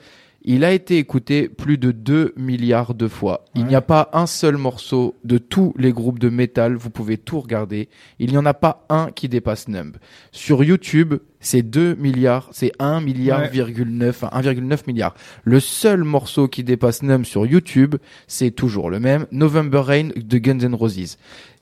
Il 0.46 0.62
a 0.62 0.72
été 0.72 0.98
écouté 0.98 1.48
plus 1.48 1.78
de 1.78 1.90
2 1.90 2.34
milliards 2.36 2.92
de 2.92 3.08
fois. 3.08 3.46
Il 3.54 3.64
n'y 3.64 3.74
a 3.74 3.80
pas 3.80 4.10
un 4.12 4.26
seul 4.26 4.58
morceau 4.58 5.14
de 5.24 5.38
tous 5.38 5.72
les 5.78 5.90
groupes 5.90 6.18
de 6.18 6.28
métal, 6.28 6.74
vous 6.76 6.90
pouvez 6.90 7.16
tout 7.16 7.40
regarder. 7.40 7.88
Il 8.18 8.30
n'y 8.30 8.36
en 8.36 8.44
a 8.44 8.52
pas 8.52 8.84
un 8.90 9.10
qui 9.10 9.30
dépasse 9.30 9.68
Numb. 9.68 9.96
Sur 10.32 10.62
YouTube, 10.62 11.14
c'est 11.44 11.62
2 11.62 11.94
milliards, 11.94 12.48
c'est 12.52 12.72
1 12.80 13.00
milliard, 13.00 13.40
Ouais. 13.42 13.48
virgule 13.50 13.90
9, 13.90 14.24
enfin, 14.24 14.40
1,9 14.40 14.86
milliard. 14.86 15.14
Le 15.44 15.60
seul 15.60 16.02
morceau 16.02 16.48
qui 16.48 16.64
dépasse 16.64 17.02
Numb 17.02 17.24
sur 17.24 17.46
YouTube, 17.46 17.96
c'est 18.26 18.50
toujours 18.50 18.90
le 18.90 18.98
même, 18.98 19.26
November 19.30 19.78
Rain 19.84 20.08
de 20.16 20.38
Guns 20.38 20.58
N' 20.60 20.74
Roses. 20.74 21.16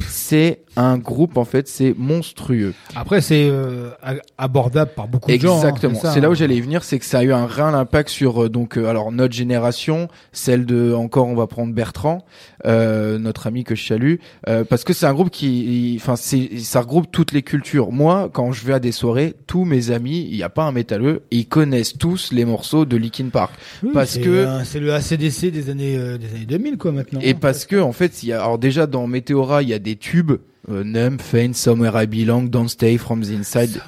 C'est 0.09 0.63
un 0.77 0.99
groupe, 0.99 1.37
en 1.37 1.45
fait, 1.45 1.69
c'est 1.69 1.95
monstrueux. 1.97 2.75
Après, 2.97 3.21
c'est 3.21 3.49
euh, 3.51 3.91
abordable 4.39 4.91
par 4.97 5.07
beaucoup 5.09 5.31
de 5.31 5.37
gens. 5.37 5.55
hein, 5.57 5.59
Exactement. 5.69 6.01
c'est 6.03 6.21
là 6.21 6.29
hein. 6.29 6.31
où 6.31 6.35
j'allais 6.35 6.57
y 6.57 6.61
venir, 6.61 6.83
c'est 6.83 6.99
que 6.99 7.05
ça 7.05 7.19
a 7.21 7.23
eu 7.25 7.33
un 7.33 7.47
réel 7.47 7.75
impact 7.75 8.09
sur 8.09 8.45
euh, 8.45 8.49
donc 8.49 8.77
euh, 8.77 8.87
alors 8.87 9.13
notre 9.13 9.35
génération, 9.35 10.09
celle 10.33 10.67
de 10.67 10.93
encore 10.93 11.29
on 11.29 11.35
va 11.35 11.47
prendre 11.47 11.73
Bertrand, 11.73 12.25
euh, 12.67 13.19
notre 13.19 13.47
ami 13.47 13.65
que 13.65 13.75
je 13.75 13.87
salue, 13.87 14.15
euh, 14.49 14.65
parce 14.65 14.83
que 14.85 14.93
c'est 14.93 15.07
un 15.07 15.15
groupe 15.15 15.31
qui, 15.31 15.97
enfin 16.01 16.17
ça 16.17 16.81
regroupe 16.81 17.07
toutes 17.13 17.33
les 17.33 17.43
cultures. 17.43 17.93
Moi, 17.93 18.29
quand 18.33 18.51
je 18.53 18.65
vais 18.67 18.73
à 18.75 18.81
des 18.81 18.93
soirées, 18.93 19.35
tous 19.47 19.65
mes 19.73 19.91
amis, 19.91 20.29
il 20.31 20.37
n'y 20.37 20.43
a 20.43 20.49
pas 20.49 20.65
un 20.65 20.73
métalleux, 20.73 21.23
ils 21.31 21.47
connaissent 21.47 21.97
tous 21.99 22.31
les 22.33 22.45
morceaux 22.45 22.85
de 22.85 22.97
Linkin 22.97 23.29
Park, 23.31 23.53
Oui, 23.83 23.91
parce 23.93 24.11
c'est, 24.13 24.21
que 24.21 24.47
c'est 24.65 24.81
le 24.81 24.93
ACDC 24.95 25.47
des 25.51 25.71
années 25.71 25.97
euh, 25.97 26.19
des 26.19 26.27
années 26.37 26.47
2000 26.47 26.77
quoi 26.79 26.93
maintenant. 26.93 27.21
et 27.23 27.35
parce 27.35 27.65
que 27.65 27.77
en 27.81 27.93
fait, 27.93 28.23
il 28.23 28.29
y 28.29 28.33
a, 28.33 28.41
alors 28.43 28.59
déjà 28.59 28.87
dans 28.87 29.07
Meteora, 29.07 29.63
il 29.63 29.69
y 29.71 29.75
a 29.75 29.79
des 29.79 29.97
tubes, 29.97 30.33
euh, 30.71 30.85
Numb, 30.85 31.21
Faint, 31.21 31.53
Somewhere 31.55 32.03
I 32.03 32.07
Belong, 32.07 32.45
Don't 32.49 32.69
Stay 32.69 32.99
From 32.99 33.23
the 33.23 33.31
Inside. 33.31 33.81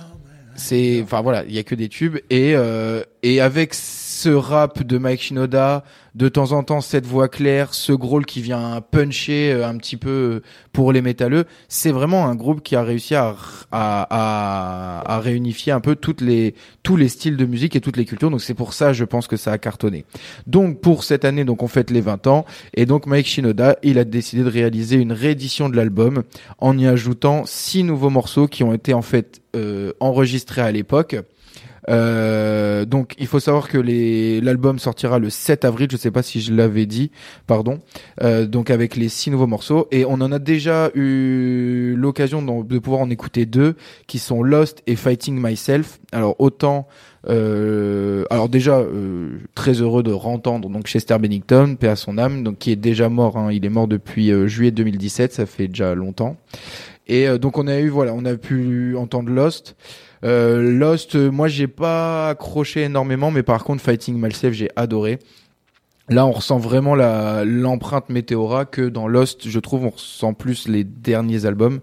C'est, 0.56 1.00
enfin 1.02 1.20
voilà, 1.20 1.44
il 1.48 1.54
y 1.54 1.58
a 1.58 1.64
que 1.64 1.74
des 1.74 1.88
tubes 1.88 2.16
et 2.30 2.54
euh, 2.54 3.02
et 3.22 3.40
avec 3.40 3.74
ce 4.24 4.30
rap 4.30 4.82
de 4.82 4.96
Mike 4.96 5.20
Shinoda, 5.20 5.84
de 6.14 6.30
temps 6.30 6.52
en 6.52 6.62
temps 6.62 6.80
cette 6.80 7.04
voix 7.04 7.28
claire, 7.28 7.74
ce 7.74 7.92
growl 7.92 8.24
qui 8.24 8.40
vient 8.40 8.80
puncher 8.80 9.52
euh, 9.52 9.68
un 9.68 9.76
petit 9.76 9.98
peu 9.98 10.08
euh, 10.08 10.42
pour 10.72 10.92
les 10.92 11.02
métalleux, 11.02 11.44
c'est 11.68 11.90
vraiment 11.90 12.24
un 12.26 12.34
groupe 12.34 12.62
qui 12.62 12.74
a 12.74 12.82
réussi 12.82 13.14
à, 13.14 13.36
à, 13.70 14.06
à, 14.08 15.14
à 15.14 15.20
réunifier 15.20 15.72
un 15.72 15.80
peu 15.80 15.94
toutes 15.94 16.22
les 16.22 16.54
tous 16.82 16.96
les 16.96 17.08
styles 17.08 17.36
de 17.36 17.44
musique 17.44 17.76
et 17.76 17.82
toutes 17.82 17.98
les 17.98 18.06
cultures. 18.06 18.30
Donc 18.30 18.40
c'est 18.40 18.54
pour 18.54 18.72
ça, 18.72 18.94
je 18.94 19.04
pense 19.04 19.26
que 19.26 19.36
ça 19.36 19.52
a 19.52 19.58
cartonné. 19.58 20.06
Donc 20.46 20.80
pour 20.80 21.04
cette 21.04 21.26
année, 21.26 21.44
donc 21.44 21.62
on 21.62 21.68
fête 21.68 21.90
les 21.90 22.00
20 22.00 22.26
ans 22.26 22.46
et 22.72 22.86
donc 22.86 23.06
Mike 23.06 23.26
Shinoda, 23.26 23.76
il 23.82 23.98
a 23.98 24.04
décidé 24.04 24.42
de 24.42 24.48
réaliser 24.48 24.96
une 24.96 25.12
réédition 25.12 25.68
de 25.68 25.76
l'album 25.76 26.22
en 26.56 26.78
y 26.78 26.86
ajoutant 26.86 27.42
six 27.44 27.84
nouveaux 27.84 28.08
morceaux 28.08 28.48
qui 28.48 28.64
ont 28.64 28.72
été 28.72 28.94
en 28.94 29.02
fait 29.02 29.42
euh, 29.54 29.92
enregistrés 30.00 30.62
à 30.62 30.72
l'époque. 30.72 31.14
Euh, 31.90 32.84
donc 32.84 33.14
il 33.18 33.26
faut 33.26 33.40
savoir 33.40 33.68
que 33.68 33.78
l'album 34.42 34.78
sortira 34.78 35.18
le 35.18 35.30
7 35.30 35.64
avril, 35.64 35.88
je 35.90 35.96
sais 35.96 36.10
pas 36.10 36.22
si 36.22 36.40
je 36.40 36.52
l'avais 36.54 36.86
dit, 36.86 37.10
pardon. 37.46 37.80
Euh, 38.22 38.46
donc 38.46 38.70
avec 38.70 38.96
les 38.96 39.08
six 39.08 39.30
nouveaux 39.30 39.46
morceaux 39.46 39.86
et 39.90 40.04
on 40.04 40.14
en 40.14 40.32
a 40.32 40.38
déjà 40.38 40.90
eu 40.94 41.94
l'occasion 41.96 42.42
de 42.62 42.78
pouvoir 42.78 43.02
en 43.02 43.10
écouter 43.10 43.46
deux 43.46 43.74
qui 44.06 44.18
sont 44.18 44.42
Lost 44.42 44.82
et 44.86 44.96
Fighting 44.96 45.40
Myself. 45.40 46.00
Alors 46.12 46.36
autant 46.38 46.86
euh, 47.28 48.24
alors 48.28 48.48
déjà 48.48 48.78
euh, 48.78 49.38
très 49.54 49.80
heureux 49.80 50.02
de 50.02 50.12
rentendre 50.12 50.68
donc 50.68 50.86
Chester 50.86 51.18
Bennington, 51.18 51.76
paix 51.78 51.88
à 51.88 51.96
son 51.96 52.18
âme, 52.18 52.42
donc 52.44 52.58
qui 52.58 52.70
est 52.70 52.76
déjà 52.76 53.08
mort. 53.08 53.36
hein. 53.36 53.50
il 53.52 53.64
est 53.64 53.70
mort 53.70 53.88
depuis 53.88 54.30
euh, 54.30 54.46
juillet 54.46 54.70
2017, 54.70 55.32
ça 55.32 55.46
fait 55.46 55.68
déjà 55.68 55.94
longtemps. 55.94 56.36
Et 57.06 57.28
euh, 57.28 57.38
donc 57.38 57.58
on 57.58 57.66
a 57.66 57.78
eu 57.78 57.88
voilà, 57.88 58.12
on 58.14 58.24
a 58.24 58.36
pu 58.36 58.96
entendre 58.96 59.30
Lost. 59.30 59.76
Euh, 60.24 60.62
Lost, 60.78 61.16
euh, 61.16 61.30
moi 61.30 61.48
j'ai 61.48 61.66
pas 61.66 62.30
accroché 62.30 62.82
énormément, 62.82 63.30
mais 63.30 63.42
par 63.42 63.64
contre 63.64 63.82
Fighting 63.82 64.18
Myself 64.18 64.54
j'ai 64.54 64.70
adoré. 64.76 65.18
Là, 66.10 66.26
on 66.26 66.32
ressent 66.32 66.58
vraiment 66.58 66.94
la 66.94 67.44
l'empreinte 67.46 68.10
Meteora 68.10 68.66
que 68.66 68.82
dans 68.82 69.08
Lost, 69.08 69.48
je 69.48 69.58
trouve, 69.58 69.86
on 69.86 69.90
ressent 69.90 70.34
plus 70.34 70.68
les 70.68 70.84
derniers 70.84 71.46
albums. 71.46 71.80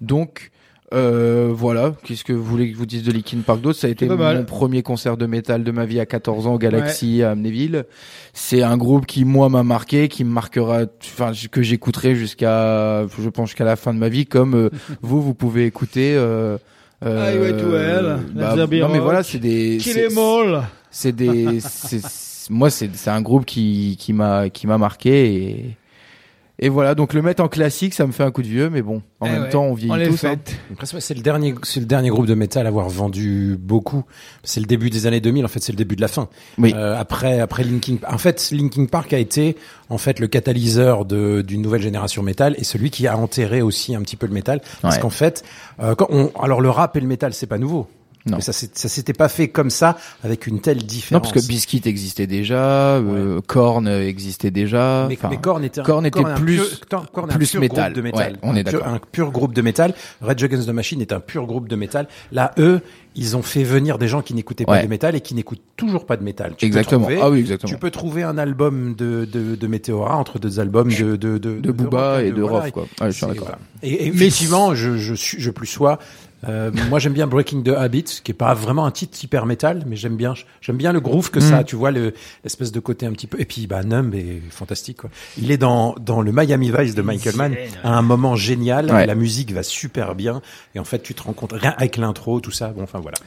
Donc 0.00 0.52
euh, 0.92 1.50
voilà, 1.52 1.92
qu'est-ce 2.04 2.22
que 2.22 2.32
vous 2.32 2.44
voulez 2.44 2.68
que 2.68 2.74
je 2.74 2.78
vous 2.78 2.86
dise 2.86 3.02
de 3.02 3.10
Linkin 3.10 3.38
Park 3.44 3.60
d'autre? 3.60 3.78
Ça 3.78 3.88
a 3.88 3.90
été 3.90 4.06
mon 4.06 4.44
premier 4.44 4.82
concert 4.82 5.16
de 5.16 5.26
métal 5.26 5.64
de 5.64 5.70
ma 5.72 5.86
vie 5.86 5.98
à 5.98 6.06
14 6.06 6.46
ans 6.46 6.54
au 6.54 6.58
Galaxy 6.58 7.22
à 7.22 7.32
Amnéville. 7.32 7.84
C'est 8.32 8.62
un 8.62 8.76
groupe 8.76 9.06
qui 9.06 9.24
moi 9.24 9.48
m'a 9.48 9.64
marqué, 9.64 10.06
qui 10.06 10.22
me 10.22 10.30
marquera, 10.30 10.82
enfin 11.00 11.32
que 11.50 11.62
j'écouterai 11.62 12.14
jusqu'à, 12.14 13.06
je 13.08 13.28
pense 13.28 13.48
jusqu'à 13.48 13.64
la 13.64 13.74
fin 13.74 13.92
de 13.92 13.98
ma 13.98 14.08
vie, 14.08 14.26
comme 14.26 14.54
euh, 14.54 14.70
vous, 15.02 15.20
vous 15.20 15.34
pouvez 15.34 15.66
écouter. 15.66 16.14
Euh, 16.14 16.58
Highway 17.02 17.52
to 17.60 17.76
Hell, 17.76 18.18
bah, 18.34 18.54
non 18.56 18.88
mais 18.88 18.98
voilà, 18.98 19.22
c'est 19.22 19.38
des. 19.38 19.78
Kill 19.80 19.92
c'est- 19.94 20.12
Em 20.12 20.18
All. 20.18 20.62
C'est 20.90 21.12
des. 21.12 21.58
moi, 22.50 22.70
c'est 22.70 22.94
c'est 22.94 23.10
un 23.10 23.20
groupe 23.22 23.44
qui 23.44 23.96
qui 23.98 24.12
m'a 24.12 24.48
qui 24.48 24.66
m'a 24.66 24.78
marqué 24.78 25.34
et 25.34 25.76
Et 26.60 26.68
voilà, 26.68 26.94
donc 26.94 27.14
le 27.14 27.20
mettre 27.22 27.42
en 27.42 27.48
classique, 27.48 27.94
ça 27.94 28.06
me 28.06 28.12
fait 28.12 28.22
un 28.22 28.30
coup 28.30 28.40
de 28.42 28.46
vieux, 28.46 28.70
mais 28.70 28.80
bon, 28.80 29.02
en 29.18 29.26
Eh 29.26 29.30
même 29.30 29.42
ouais, 29.42 29.50
temps, 29.50 29.64
on 29.64 29.74
vieillit 29.74 30.08
tous. 30.08 30.24
hein. 30.24 30.36
c'est 31.00 31.14
le 31.14 31.20
dernier, 31.20 31.52
c'est 31.64 31.80
le 31.80 31.86
dernier 31.86 32.10
groupe 32.10 32.26
de 32.26 32.34
métal 32.34 32.66
à 32.66 32.68
avoir 32.68 32.88
vendu 32.88 33.56
beaucoup. 33.58 34.04
C'est 34.44 34.60
le 34.60 34.66
début 34.66 34.88
des 34.88 35.06
années 35.08 35.20
2000. 35.20 35.44
En 35.44 35.48
fait, 35.48 35.58
c'est 35.60 35.72
le 35.72 35.76
début 35.76 35.96
de 35.96 36.00
la 36.00 36.06
fin. 36.06 36.28
Oui. 36.58 36.72
Euh, 36.76 36.96
après, 36.96 37.40
après 37.40 37.64
Linkin, 37.64 37.96
en 38.08 38.18
fait, 38.18 38.50
Linkin 38.52 38.84
Park 38.86 39.12
a 39.12 39.18
été 39.18 39.56
en 39.90 39.98
fait 39.98 40.20
le 40.20 40.28
catalyseur 40.28 41.04
de 41.04 41.42
d'une 41.42 41.60
nouvelle 41.60 41.82
génération 41.82 42.22
métal 42.22 42.54
et 42.56 42.62
celui 42.64 42.90
qui 42.90 43.08
a 43.08 43.18
enterré 43.18 43.60
aussi 43.60 43.96
un 43.96 44.02
petit 44.02 44.16
peu 44.16 44.26
le 44.28 44.32
métal. 44.32 44.60
Parce 44.80 44.94
Ouais. 44.96 45.02
qu'en 45.02 45.10
fait, 45.10 45.42
euh, 45.80 45.96
quand 45.96 46.06
on, 46.10 46.30
alors 46.40 46.60
le 46.60 46.70
rap 46.70 46.96
et 46.96 47.00
le 47.00 47.08
métal, 47.08 47.34
c'est 47.34 47.48
pas 47.48 47.58
nouveau. 47.58 47.88
Non. 48.26 48.38
Mais 48.38 48.42
ça, 48.42 48.52
s'était 48.52 49.12
pas 49.12 49.28
fait 49.28 49.48
comme 49.48 49.68
ça 49.68 49.98
avec 50.22 50.46
une 50.46 50.60
telle 50.60 50.78
Non, 50.78 50.84
différence. 50.86 51.30
parce 51.30 51.44
que 51.44 51.46
Biscuit 51.46 51.82
existait 51.84 52.26
déjà, 52.26 52.96
euh, 52.96 53.40
Korn 53.46 53.86
existait 53.86 54.50
déjà. 54.50 55.06
Mais, 55.10 55.18
mais 55.28 55.36
Korn 55.36 55.62
était, 55.62 55.80
un- 55.80 55.84
Korn 55.84 56.06
était 56.06 56.22
Korn 56.22 56.32
un 56.32 56.40
plus, 56.40 56.56
pur- 56.88 57.10
Korn- 57.12 57.30
un 57.30 57.36
plus 57.36 57.50
pur 57.50 57.60
métal. 57.60 57.92
groupe 57.92 57.96
de 57.96 58.00
métal. 58.02 58.32
Ouais, 58.32 58.38
on 58.42 58.56
est 58.56 58.64
d'accord. 58.64 58.86
Un 58.88 58.98
pur 59.12 59.30
groupe 59.30 59.52
de 59.52 59.60
métal. 59.60 59.92
Red 60.22 60.42
Against 60.42 60.66
the 60.68 60.72
Machine 60.72 61.02
est 61.02 61.12
un 61.12 61.20
pur 61.20 61.44
groupe 61.46 61.68
de 61.68 61.76
métal. 61.76 62.08
Là, 62.32 62.52
eux, 62.58 62.80
ils 63.14 63.36
ont 63.36 63.42
fait 63.42 63.62
venir 63.62 63.98
des 63.98 64.08
gens 64.08 64.22
qui 64.22 64.32
n'écoutaient 64.34 64.64
pas 64.64 64.72
Ouais. 64.72 64.82
de 64.84 64.88
métal 64.88 65.14
et 65.14 65.20
qui 65.20 65.34
n'écoutent 65.34 65.60
toujours 65.76 66.06
pas 66.06 66.16
de 66.16 66.24
métal. 66.24 66.54
Tu 66.56 66.64
Exactement. 66.64 67.02
trouver- 67.06 67.20
Ah 67.22 67.28
oui, 67.30 67.40
exactement. 67.40 67.70
Tu 67.70 67.78
peux 67.78 67.90
trouver 67.90 68.22
un 68.22 68.38
album 68.38 68.94
de, 68.94 69.28
de, 69.30 69.54
de 69.54 69.66
Meteora 69.66 70.16
entre 70.16 70.38
deux 70.38 70.58
albums 70.60 70.88
de, 70.88 71.16
de, 71.16 71.36
de, 71.38 71.60
De 71.60 71.72
Booba 71.72 72.14
rock, 72.14 72.22
et 72.24 72.32
de. 72.32 72.42
Rof, 72.42 72.70
quoi. 72.72 72.82
Ouais, 73.02 73.10
je 73.12 73.16
suis 73.18 73.26
d'accord. 73.26 73.44
voilà. 73.44 73.58
Et, 73.82 73.92
et 73.92 74.06
effectivement, 74.08 74.74
je, 74.74 74.96
je, 74.96 75.12
suis, 75.14 75.38
je 75.40 75.50
plus 75.50 75.66
sois. 75.66 75.98
Euh, 76.48 76.70
moi, 76.88 76.98
j'aime 76.98 77.12
bien 77.12 77.26
Breaking 77.26 77.62
the 77.62 77.68
Habit, 77.68 78.20
qui 78.22 78.30
est 78.30 78.34
pas 78.34 78.54
vraiment 78.54 78.86
un 78.86 78.90
titre 78.90 79.18
hyper 79.22 79.46
métal, 79.46 79.84
mais 79.86 79.96
j'aime 79.96 80.16
bien, 80.16 80.34
j'aime 80.60 80.76
bien 80.76 80.92
le 80.92 81.00
groove 81.00 81.30
que 81.30 81.40
ça. 81.40 81.60
Mm. 81.60 81.64
Tu 81.64 81.76
vois 81.76 81.90
le 81.90 82.14
l'espèce 82.42 82.72
de 82.72 82.80
côté 82.80 83.06
un 83.06 83.12
petit 83.12 83.26
peu. 83.26 83.40
Et 83.40 83.44
puis, 83.44 83.66
bah, 83.66 83.82
Numb 83.82 84.14
est 84.14 84.42
fantastique. 84.50 84.98
Quoi. 84.98 85.10
Il 85.38 85.50
est 85.50 85.58
dans 85.58 85.94
dans 86.00 86.20
le 86.20 86.32
Miami 86.32 86.72
Vice 86.76 86.94
de 86.94 87.02
Michael 87.02 87.36
Mann 87.36 87.56
à 87.82 87.96
un 87.96 88.02
moment 88.02 88.36
génial. 88.36 88.90
Ouais. 88.90 89.06
La 89.06 89.14
musique 89.14 89.52
va 89.52 89.62
super 89.62 90.14
bien, 90.14 90.42
et 90.74 90.78
en 90.78 90.84
fait, 90.84 91.02
tu 91.02 91.14
te 91.14 91.22
rends 91.22 91.32
compte 91.32 91.52
rien 91.52 91.74
avec 91.76 91.96
l'intro, 91.96 92.40
tout 92.40 92.50
ça. 92.50 92.68
Bon, 92.68 92.82
enfin 92.82 93.00
voilà. 93.00 93.18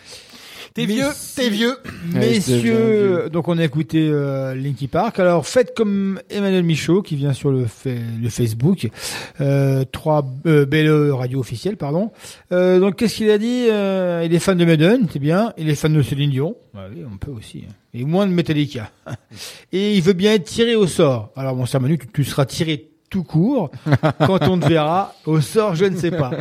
T'es 0.78 0.86
vieux, 0.86 1.08
t'es 1.36 1.50
vieux. 1.50 1.76
Messieurs, 2.14 3.30
donc 3.32 3.48
on 3.48 3.58
a 3.58 3.64
écouté 3.64 4.08
euh, 4.12 4.54
Linky 4.54 4.88
Park. 4.88 5.20
Alors 5.20 5.46
faites 5.48 5.76
comme 5.76 6.20
Emmanuel 6.30 6.64
Michaud 6.64 7.02
qui 7.02 7.16
vient 7.16 7.34
sur 7.34 7.50
le, 7.52 7.66
fa- 7.66 7.90
le 7.90 8.30
Facebook, 8.30 8.88
euh, 9.42 9.84
3 9.92 10.26
euh, 10.46 10.66
BLE 10.66 11.12
radio 11.14 11.40
officiel, 11.40 11.78
pardon. 11.78 12.12
Euh, 12.52 12.80
donc 12.80 12.96
qu'est-ce 12.98 13.16
qu'il 13.16 13.30
a 13.32 13.38
dit 13.40 13.66
Euh, 13.70 14.22
Il 14.26 14.34
est 14.36 14.40
fan 14.40 14.58
de 14.58 14.66
Maiden, 14.66 15.08
c'est 15.12 15.20
bien. 15.20 15.52
Il 15.58 15.68
est 15.70 15.76
fan 15.76 15.94
de 15.94 16.02
Céline 16.02 16.30
Dion. 16.30 16.56
Bah 16.74 16.86
oui, 16.94 17.02
on 17.12 17.18
peut 17.18 17.32
aussi. 17.32 17.64
hein. 17.68 17.74
Et 17.94 18.04
moins 18.06 18.28
de 18.28 18.32
Metallica. 18.32 18.92
Et 19.72 19.96
il 19.96 20.02
veut 20.04 20.14
bien 20.14 20.34
être 20.34 20.44
tiré 20.46 20.76
au 20.76 20.86
sort. 20.86 21.32
Alors 21.36 21.56
mon 21.56 21.66
cher 21.66 21.82
Manu, 21.82 21.98
tu, 21.98 22.08
tu 22.14 22.24
seras 22.24 22.46
tiré 22.46 22.90
tout 23.10 23.24
court 23.24 23.72
quand 24.26 24.48
on 24.48 24.60
te 24.60 24.68
verra 24.68 25.14
au 25.26 25.40
sort, 25.42 25.76
je 25.76 25.86
ne 25.86 25.96
sais 25.96 26.12
pas. 26.12 26.32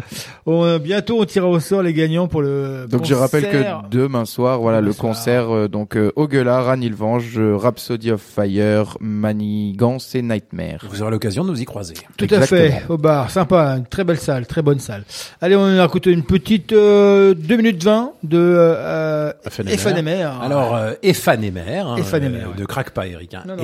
On- 0.46 0.78
bientôt 0.78 1.20
on 1.20 1.24
tirera 1.24 1.48
au 1.48 1.60
sort 1.60 1.82
les 1.82 1.92
gagnants 1.92 2.26
pour 2.28 2.42
le. 2.42 2.86
Donc 2.88 3.04
je 3.04 3.14
rappelle 3.14 3.44
concert. 3.44 3.82
que 3.90 3.96
demain 3.96 4.24
soir, 4.24 4.58
voilà 4.60 4.78
Demain 4.78 4.86
le 4.88 4.92
soir. 4.92 5.08
concert 5.14 5.54
euh, 5.54 5.68
donc 5.68 5.96
euh, 5.96 6.10
à 6.16 6.76
Nilvange, 6.76 7.38
euh, 7.38 7.56
Rhapsody 7.56 8.10
of 8.10 8.20
Fire, 8.20 8.96
Manigance 9.00 10.14
et 10.14 10.22
Nightmare. 10.22 10.80
Vous 10.90 11.02
aurez 11.02 11.10
l'occasion 11.10 11.44
de 11.44 11.50
nous 11.50 11.60
y 11.60 11.64
croiser. 11.64 11.94
Tout 12.16 12.26
à 12.30 12.40
fait, 12.42 12.82
au 12.88 12.96
bar, 12.98 13.30
sympa, 13.30 13.76
une 13.76 13.86
très 13.86 14.04
belle 14.04 14.18
salle, 14.18 14.46
très 14.46 14.62
bonne 14.62 14.78
salle. 14.78 15.04
Allez, 15.40 15.56
on 15.56 15.64
a 15.78 15.84
écouté 15.84 16.10
une 16.10 16.24
petite 16.24 16.72
euh, 16.72 17.34
2 17.34 17.56
minutes 17.56 17.82
20 17.84 18.12
de 18.22 18.38
euh, 18.38 19.32
Ephanémère. 19.66 20.40
Alors, 20.42 20.74
euh, 20.74 20.92
hein, 20.92 20.94
Ephanémère, 21.02 21.88
euh, 21.90 21.94
ouais. 21.96 22.60
ne 22.60 22.64
craque 22.64 22.90
pas, 22.90 23.06
Eric. 23.06 23.34
Hein, 23.34 23.44
Non, 23.46 23.56
non. 23.56 23.62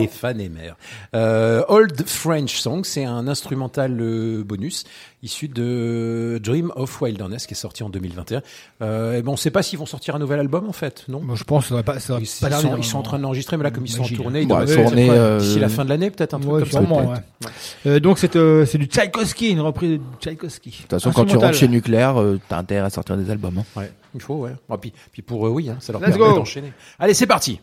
Euh, 1.15 1.63
Old 1.69 2.03
French 2.07 2.57
Song, 2.59 2.85
c'est 2.93 3.05
un 3.05 3.27
instrumental 3.29 3.99
euh, 4.01 4.43
bonus 4.45 4.85
issu 5.23 5.49
de 5.49 6.41
Dream 6.43 6.73
of 6.77 7.01
Wilderness 7.01 7.47
qui 7.47 7.55
est 7.55 7.57
sorti 7.57 7.83
en 7.83 7.89
2021. 7.89 8.43
Euh, 8.83 9.19
et 9.19 9.23
bon, 9.23 9.31
on 9.31 9.35
ne 9.35 9.39
sait 9.39 9.51
pas 9.51 9.63
s'ils 9.63 9.79
vont 9.79 9.87
sortir 9.87 10.15
un 10.17 10.19
nouvel 10.19 10.41
album 10.41 10.69
en 10.69 10.73
fait, 10.73 11.05
non? 11.09 11.21
Bon, 11.23 11.35
je 11.37 11.45
pense 11.45 11.67
ça 11.67 11.75
va 11.77 11.83
pas, 11.83 12.01
ça 12.01 12.15
va 12.15 12.21
ils, 12.21 12.27
pas 12.41 12.49
ils 12.49 12.53
sont, 12.61 12.69
dans- 12.71 12.77
ils 12.77 12.85
sont 12.85 12.99
en 12.99 13.03
train 13.03 13.19
de 13.19 13.23
l'enregistrer, 13.23 13.57
mais 13.57 13.65
là, 13.65 13.71
comme 13.71 13.85
ils 13.87 13.93
sont 13.93 14.03
en 14.03 14.09
tournée, 14.09 14.43
ils 14.43 14.53
Ouais, 14.53 14.65
doivent 14.67 14.95
euh, 14.97 15.39
d'ici 15.39 15.59
la 15.59 15.69
fin 15.69 15.85
de 15.85 15.89
l'année, 15.91 16.11
peut-être 16.11 16.35
un 16.35 16.41
truc 16.41 16.53
Ouais, 16.53 16.61
comme 16.61 16.71
ça. 16.71 16.79
sûrement, 16.81 16.97
peut-être. 17.07 17.23
ouais. 17.45 17.51
Euh, 17.93 18.01
donc 18.01 18.19
c'est 18.19 18.37
euh, 18.37 18.67
c'est 18.67 18.79
du 18.79 18.87
Tchaïkovski, 18.87 19.51
une 19.51 19.61
reprise 19.61 19.93
de 19.93 20.01
Tchaïkovski. 20.21 20.71
De 20.71 20.77
toute 20.77 20.91
façon, 20.91 21.13
quand 21.13 21.25
tu 21.25 21.37
rentres 21.37 21.55
chez 21.55 21.69
Nucléaire, 21.69 22.21
euh, 22.21 22.39
t'as 22.49 22.59
intérêt 22.59 22.87
à 22.87 22.91
sortir 22.91 23.17
des 23.17 23.31
albums. 23.31 23.59
hein. 23.59 23.65
Ouais, 23.81 23.93
il 24.15 24.21
faut, 24.21 24.35
ouais. 24.35 24.53
Ah, 24.69 24.77
puis, 24.79 24.93
puis 25.13 25.23
pour 25.23 25.47
eux, 25.47 25.51
oui, 25.51 25.71
hein, 25.71 25.77
ça 25.81 25.93
leur 25.93 26.03
Let's 26.03 26.17
permet 26.17 26.35
d'enchaîner. 26.35 26.73
Allez, 26.99 27.15
c'est 27.15 27.27
parti. 27.27 27.61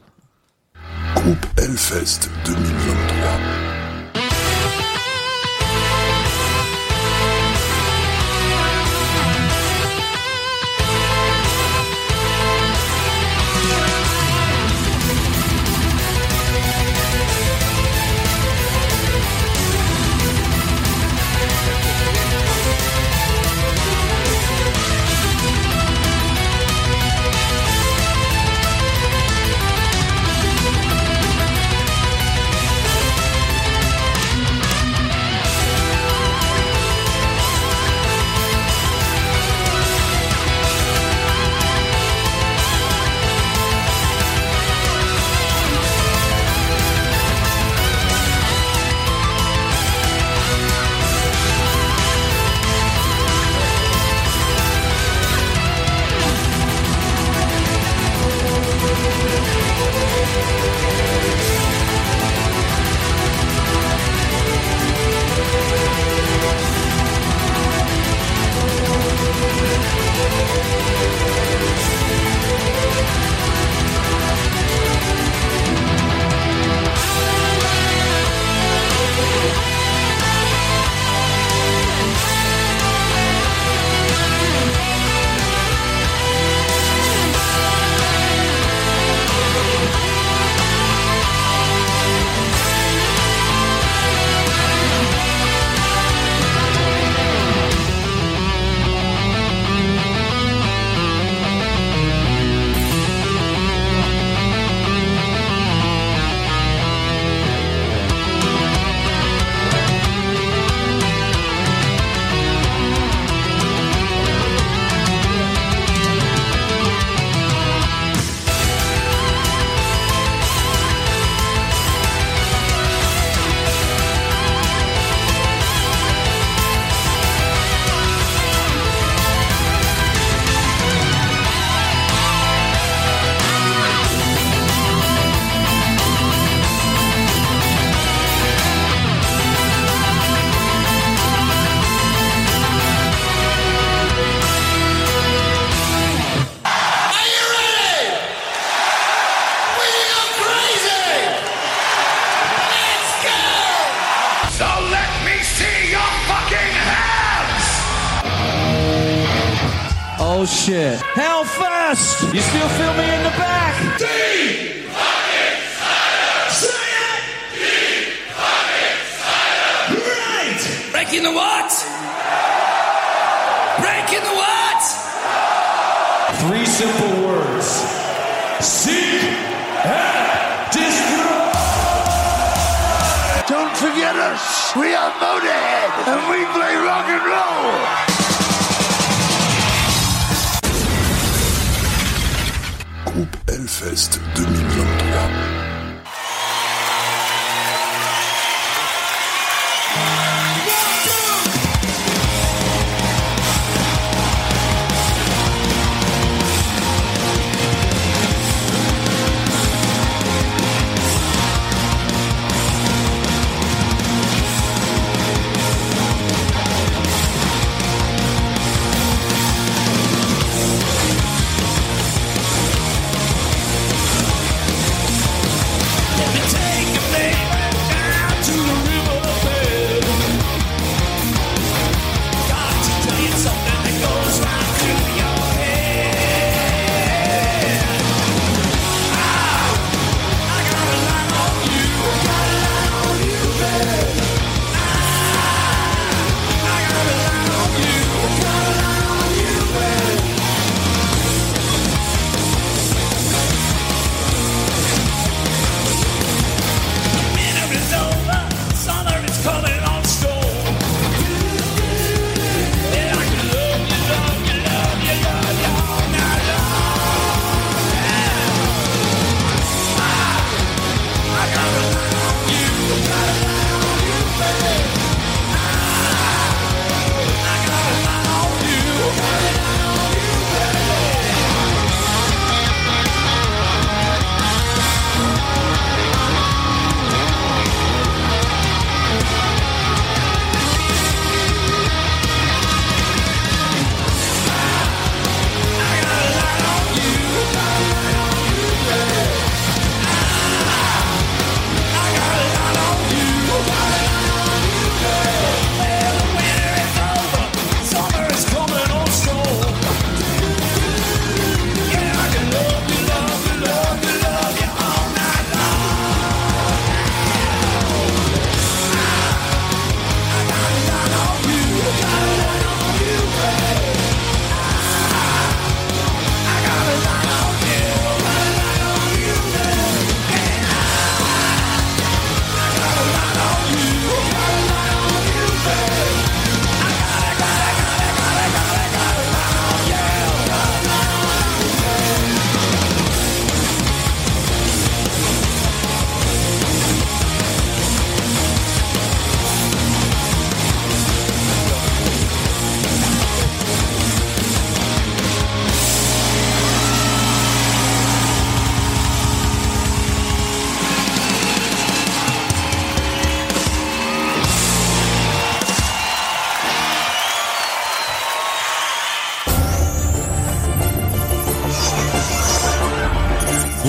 Groupe 1.16 1.46
Hellfest 1.58 2.30
2023. 2.46 3.69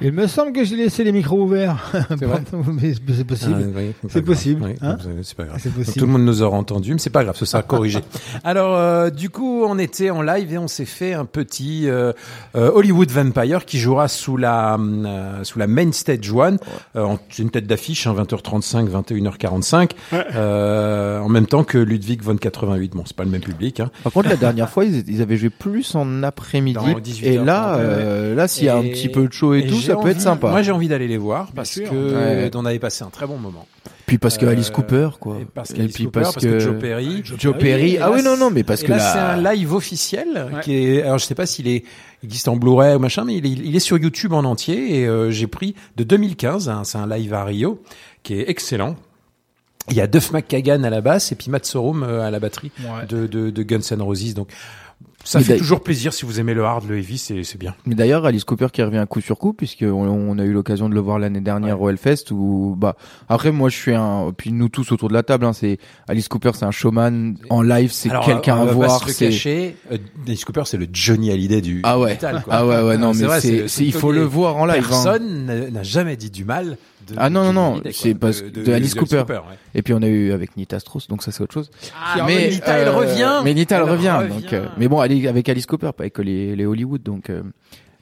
Il 0.00 0.12
me 0.12 0.28
semble 0.28 0.52
que 0.52 0.62
j'ai 0.62 0.76
laissé 0.76 1.02
les 1.02 1.10
micros 1.10 1.42
ouverts. 1.42 1.92
vrai 2.20 2.40
Mais 2.72 2.94
c'est 3.14 3.24
possible. 3.24 3.56
Ah, 3.60 3.78
oui, 3.78 3.92
c'est 4.08 4.22
possible. 4.22 4.64
Hein 4.80 4.96
c'est 5.22 5.36
pas 5.36 5.44
grave. 5.44 5.58
C'est 5.60 5.70
Donc, 5.70 5.78
possible. 5.78 5.98
Tout 5.98 6.06
le 6.06 6.12
monde 6.12 6.24
nous 6.24 6.40
aura 6.42 6.56
entendu, 6.56 6.92
mais 6.92 7.00
c'est 7.00 7.10
pas 7.10 7.24
grave, 7.24 7.34
ce 7.36 7.44
sera 7.44 7.62
corrigé. 7.64 7.98
Alors, 8.44 8.76
euh, 8.76 9.10
du 9.10 9.28
coup, 9.28 9.64
on 9.66 9.76
était 9.76 10.10
en 10.10 10.22
live 10.22 10.52
et 10.52 10.58
on 10.58 10.68
s'est 10.68 10.84
fait 10.84 11.14
un 11.14 11.24
petit 11.24 11.88
euh, 11.88 12.12
euh, 12.54 12.70
Hollywood 12.72 13.10
Vampire 13.10 13.64
qui 13.64 13.80
jouera 13.80 14.06
sous 14.06 14.36
la 14.36 14.76
euh, 14.78 15.42
sous 15.42 15.58
la 15.58 15.66
main 15.66 15.90
stage 15.90 16.30
one. 16.32 16.58
Euh, 16.94 17.02
en- 17.02 17.18
c'est 17.30 17.42
une 17.42 17.50
tête 17.50 17.66
d'affiche, 17.66 18.06
hein, 18.06 18.14
20h35, 18.16 18.88
21h45, 18.88 19.90
euh, 20.12 21.18
en 21.18 21.28
même 21.28 21.46
temps 21.46 21.64
que 21.64 21.76
Ludwig 21.78 22.22
von 22.22 22.36
88. 22.36 22.92
Bon, 22.94 23.02
c'est 23.04 23.16
pas 23.16 23.24
le 23.24 23.30
même 23.30 23.40
public. 23.40 23.80
Hein. 23.80 23.90
Par 24.04 24.12
contre, 24.12 24.28
la 24.28 24.36
dernière 24.48 24.70
fois, 24.70 24.84
ils, 24.84 25.02
ils 25.10 25.22
avaient 25.22 25.36
joué 25.36 25.50
plus 25.50 25.96
en 25.96 26.22
après-midi. 26.22 26.74
Dans 26.78 26.86
18h30, 27.00 27.24
Et 27.24 27.38
là, 27.38 27.72
ouais. 27.76 27.82
euh, 27.82 28.34
là, 28.36 28.46
s'il 28.46 28.66
y 28.66 28.68
a 28.68 28.76
un 28.76 28.82
Et- 28.82 28.92
petit 28.92 29.08
peu 29.08 29.26
de 29.26 29.32
show 29.32 29.54
et, 29.54 29.66
tout, 29.66 29.87
ça 29.88 29.96
peut 29.96 30.08
être 30.08 30.20
sympa. 30.20 30.50
Moi, 30.50 30.62
j'ai 30.62 30.72
envie 30.72 30.88
d'aller 30.88 31.08
les 31.08 31.16
voir 31.18 31.50
parce 31.54 31.70
sûr. 31.70 31.88
que 31.90 32.14
Ouais. 32.14 32.50
on 32.54 32.64
avait 32.64 32.78
passé 32.78 33.04
un 33.04 33.10
très 33.10 33.26
bon 33.26 33.36
moment. 33.38 33.66
Puis 34.06 34.16
parce 34.16 34.38
que 34.38 34.46
Euh, 34.46 34.50
Alice 34.52 34.70
Cooper, 34.70 35.10
quoi. 35.20 35.36
Et 35.40 35.44
parce 35.44 35.70
Et 35.72 35.86
puis 35.88 36.04
Cooper, 36.04 36.20
parce 36.20 36.34
parce, 36.34 36.46
que, 36.46 36.58
Joe 36.60 36.78
Perry. 36.78 37.22
Joe 37.24 37.54
Perry. 37.58 37.94
Et 37.94 37.98
Ah 37.98 38.08
là, 38.08 38.12
oui, 38.14 38.22
non, 38.22 38.36
non, 38.38 38.50
mais 38.50 38.64
parce 38.64 38.82
et 38.82 38.86
que 38.86 38.92
là, 38.92 38.98
c'est 39.00 39.18
un 39.18 39.52
live 39.52 39.74
officiel 39.74 40.46
qui 40.62 40.74
est. 40.76 41.02
Alors, 41.02 41.18
je 41.18 41.26
sais 41.26 41.34
pas 41.34 41.44
s'il 41.46 41.68
est 41.68 41.84
il 42.22 42.26
existe 42.26 42.48
en 42.48 42.56
Blu-ray 42.56 42.96
ou 42.96 42.98
machin, 42.98 43.24
mais 43.24 43.36
il 43.36 43.46
est, 43.46 43.50
il 43.50 43.76
est 43.76 43.80
sur 43.80 43.98
YouTube 43.98 44.32
en 44.32 44.44
entier 44.44 45.00
et 45.00 45.06
euh, 45.06 45.30
j'ai 45.30 45.46
pris 45.46 45.74
de 45.96 46.04
2015. 46.04 46.68
hein, 46.68 46.82
c'est 46.84 46.98
un 46.98 47.06
live 47.06 47.32
à 47.34 47.44
Rio 47.44 47.80
qui 48.22 48.34
est 48.40 48.48
excellent. 48.50 48.96
Il 49.90 49.96
y 49.96 50.00
a 50.00 50.06
Duff 50.06 50.32
McKagan 50.32 50.82
à 50.84 50.90
la 50.90 51.00
basse 51.00 51.30
et 51.32 51.34
puis 51.34 51.50
Matt 51.50 51.64
Sorum 51.64 52.02
euh, 52.02 52.20
à 52.26 52.30
la 52.30 52.40
batterie 52.40 52.70
Ouais. 52.80 53.06
de, 53.08 53.26
de, 53.26 53.50
de 53.50 53.62
Guns 53.62 53.80
N' 53.92 54.02
Roses. 54.02 54.34
Donc, 54.34 54.48
ça 55.24 55.40
Mais 55.40 55.44
fait 55.44 55.56
toujours 55.58 55.80
plaisir 55.82 56.12
si 56.12 56.24
vous 56.24 56.40
aimez 56.40 56.54
le 56.54 56.64
hard, 56.64 56.88
le 56.88 56.98
heavy, 56.98 57.18
c'est 57.18 57.42
c'est 57.42 57.58
bien. 57.58 57.74
Mais 57.86 57.94
d'ailleurs, 57.94 58.24
Alice 58.24 58.44
Cooper 58.44 58.68
qui 58.72 58.82
revient 58.82 59.04
coup 59.08 59.20
sur 59.20 59.38
coup, 59.38 59.52
puisque 59.52 59.82
on, 59.82 60.38
a 60.38 60.44
eu 60.44 60.52
l'occasion 60.52 60.88
de 60.88 60.94
le 60.94 61.00
voir 61.00 61.18
l'année 61.18 61.40
dernière 61.40 61.80
au 61.80 61.90
Hellfest, 61.90 62.30
où 62.30 62.74
bah 62.78 62.96
après 63.28 63.50
moi 63.50 63.68
je 63.68 63.76
suis 63.76 63.94
un, 63.94 64.32
puis 64.36 64.52
nous 64.52 64.68
tous 64.68 64.92
autour 64.92 65.08
de 65.08 65.14
la 65.14 65.22
table, 65.22 65.44
hein, 65.44 65.52
c'est 65.52 65.78
Alice 66.06 66.28
Cooper, 66.28 66.52
c'est 66.54 66.64
un 66.64 66.70
showman 66.70 67.34
en 67.50 67.62
live, 67.62 67.90
c'est 67.92 68.10
quelqu'un 68.24 68.60
à 68.60 68.64
voir, 68.66 69.08
c'est 69.08 69.26
cacher. 69.26 69.76
Euh, 69.92 69.98
Alice 70.26 70.44
Cooper, 70.44 70.62
c'est 70.64 70.76
le 70.78 70.86
Johnny 70.92 71.30
Hallyday 71.30 71.60
du 71.60 71.80
Ah 71.84 71.98
ouais. 71.98 72.16
quoi. 72.18 72.40
Ah 72.50 72.66
ouais, 72.66 72.82
ouais, 72.82 72.96
non, 72.96 73.12
mais 73.12 73.24
vrai, 73.24 73.40
c'est- 73.40 73.84
il 73.84 73.92
faut 73.92 74.12
le 74.12 74.22
voir 74.22 74.56
en 74.56 74.66
live, 74.66 74.76
hein. 74.76 74.88
Personne 74.88 75.70
n'a 75.72 75.82
jamais 75.82 76.16
dit 76.16 76.30
du 76.30 76.44
mal 76.44 76.78
de 77.08 77.14
ah 77.18 77.30
non 77.30 77.52
non 77.52 77.52
non, 77.52 77.82
c'est 77.92 78.14
parce 78.14 78.42
de- 78.42 78.48
de, 78.50 78.62
de- 78.64 78.72
Alice 78.72 78.94
Cooper. 78.94 79.24
ouais. 79.28 79.56
Et 79.74 79.82
puis 79.82 79.94
on 79.94 80.02
a 80.02 80.06
eu 80.06 80.32
avec 80.32 80.56
Nita 80.56 80.78
Strauss, 80.80 81.08
donc 81.08 81.22
ça 81.22 81.32
c'est 81.32 81.42
autre 81.42 81.54
chose. 81.54 81.70
Ah, 81.98 82.22
mais 82.26 82.50
Nita, 82.50 82.78
elle 82.78 82.88
revient. 82.90 83.40
Mais 83.44 83.54
Nita 83.54 83.76
elle, 83.76 83.82
Elle 83.84 83.90
revient, 83.90 84.10
revient. 84.10 84.42
donc. 84.42 84.52
euh, 84.52 84.66
mais 84.78 84.88
bon, 84.88 85.02
elle 85.02 85.12
est 85.12 85.26
avec 85.28 85.48
Alice 85.48 85.66
Cooper, 85.66 85.90
pas 85.96 86.02
avec 86.04 86.18
les, 86.18 86.54
les 86.56 86.66
Hollywood, 86.66 87.02
donc. 87.02 87.30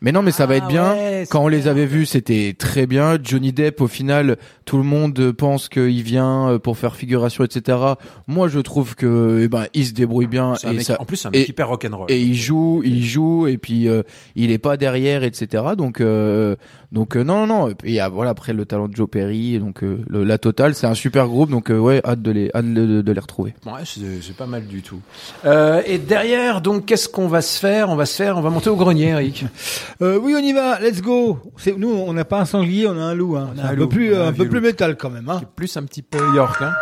Mais 0.01 0.13
non, 0.13 0.23
mais 0.23 0.31
ça 0.31 0.47
va 0.47 0.57
être 0.57 0.67
bien. 0.69 0.85
Ah 0.91 0.95
ouais, 0.95 1.27
Quand 1.31 1.43
on 1.45 1.49
les 1.49 1.69
avait 1.69 1.87
vus, 1.87 2.07
c'était 2.07 2.55
très 2.59 2.87
bien. 2.87 3.19
Johnny 3.23 3.53
Depp, 3.53 3.81
au 3.81 3.89
final, 3.89 4.37
tout 4.65 4.77
le 4.77 4.83
monde 4.83 5.33
pense 5.33 5.69
qu'il 5.69 6.03
vient 6.03 6.51
euh, 6.51 6.59
pour 6.59 6.77
faire 6.77 6.97
figuration, 6.97 7.45
etc. 7.45 7.79
Moi, 8.27 8.49
je 8.49 8.59
trouve 8.61 8.95
que, 8.95 9.41
eh 9.43 9.49
ben, 9.49 9.67
il 9.75 9.87
se 9.87 9.93
débrouille 9.93 10.27
bien. 10.27 10.55
Et 10.65 10.69
mec- 10.75 10.83
ça- 10.83 10.97
en 11.01 11.05
plus, 11.05 11.17
c'est 11.17 11.29
un 11.29 11.31
mec 11.31 11.47
et- 11.47 11.51
hyper 11.51 11.69
rock'n'roll. 11.69 12.07
Et 12.11 12.21
il 12.21 12.35
joue, 12.37 12.83
il 12.85 13.05
joue, 13.05 13.47
et 13.47 13.57
puis 13.59 13.89
euh, 13.89 14.03
il 14.35 14.51
est 14.51 14.59
pas 14.59 14.77
derrière, 14.77 15.23
etc. 15.25 15.63
Donc, 15.77 16.01
euh, 16.01 16.57
donc 16.93 17.17
euh, 17.17 17.25
non, 17.25 17.47
non. 17.47 17.61
non. 17.63 17.69
Et 17.71 17.75
puis, 17.75 17.99
voilà, 18.13 18.31
après 18.31 18.53
le 18.53 18.65
talent 18.67 18.89
de 18.89 18.95
Joe 18.97 19.09
Perry, 19.11 19.59
donc 19.59 19.83
euh, 19.83 19.99
le- 20.09 20.25
la 20.25 20.39
totale, 20.39 20.75
c'est 20.75 20.87
un 20.87 20.95
super 20.95 21.27
groupe. 21.29 21.51
Donc 21.51 21.71
euh, 21.71 21.79
ouais, 21.79 22.01
hâte 22.05 22.23
de 22.23 22.31
les, 22.31 22.51
hâte 22.55 22.73
de, 22.73 23.01
de 23.03 23.13
les 23.13 23.21
retrouver. 23.21 23.55
Ouais, 23.65 23.73
c'est 23.85 24.01
c'est 24.23 24.37
pas 24.37 24.47
mal 24.47 24.67
du 24.67 24.83
tout. 24.83 25.01
Euh, 25.45 25.81
et 25.87 25.99
derrière, 25.99 26.61
donc, 26.61 26.85
qu'est-ce 26.87 27.09
qu'on 27.09 27.29
va 27.29 27.41
se 27.43 27.59
faire? 27.59 27.89
On 27.89 27.97
va 27.97 28.07
se 28.07 28.17
faire, 28.17 28.37
on 28.37 28.41
va 28.43 28.51
monter 28.51 28.71
au 28.71 28.77
grenier, 28.77 29.09
Eric. 29.09 29.45
Euh, 30.03 30.19
oui, 30.19 30.35
on 30.37 30.43
y 30.43 30.53
va, 30.53 30.81
let's 30.81 31.01
go. 31.01 31.39
Nous, 31.77 31.89
on 31.89 32.13
n'a 32.13 32.25
pas 32.25 32.41
un 32.41 32.45
sanglier, 32.45 32.87
on 32.87 32.99
a 32.99 33.05
un 33.05 33.15
loup. 33.15 33.37
Hein. 33.37 33.51
On 33.55 33.59
a 33.59 33.63
un 33.63 33.69
un, 33.69 33.73
loup, 33.73 33.89
peu 33.89 33.97
plus, 33.97 34.15
un 34.15 34.29
un 34.29 34.33
peu 34.33 34.49
plus 34.49 34.61
métal 34.61 34.97
quand 34.97 35.11
même. 35.11 35.29
Hein. 35.29 35.43
Plus 35.55 35.77
un 35.77 35.85
petit 35.85 36.03
peu 36.03 36.19
York. 36.35 36.61
Hein. 36.63 36.73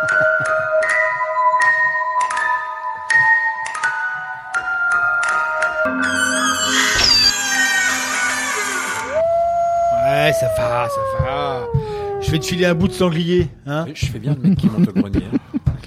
Ouais, 10.05 10.31
ça 10.33 10.47
va, 10.57 10.87
ça 10.89 11.23
va. 11.23 11.67
Je 12.21 12.31
vais 12.31 12.39
te 12.39 12.45
filer 12.45 12.65
un 12.65 12.73
bout 12.73 12.87
de 12.87 12.93
sanglier. 12.93 13.47
Hein. 13.67 13.85
Je 13.93 14.07
fais 14.07 14.19
bien 14.19 14.35
le 14.35 14.49
mec 14.49 14.57
qui 14.57 14.67
monte 14.67 14.87
au 14.87 14.91
grenier. 14.91 15.25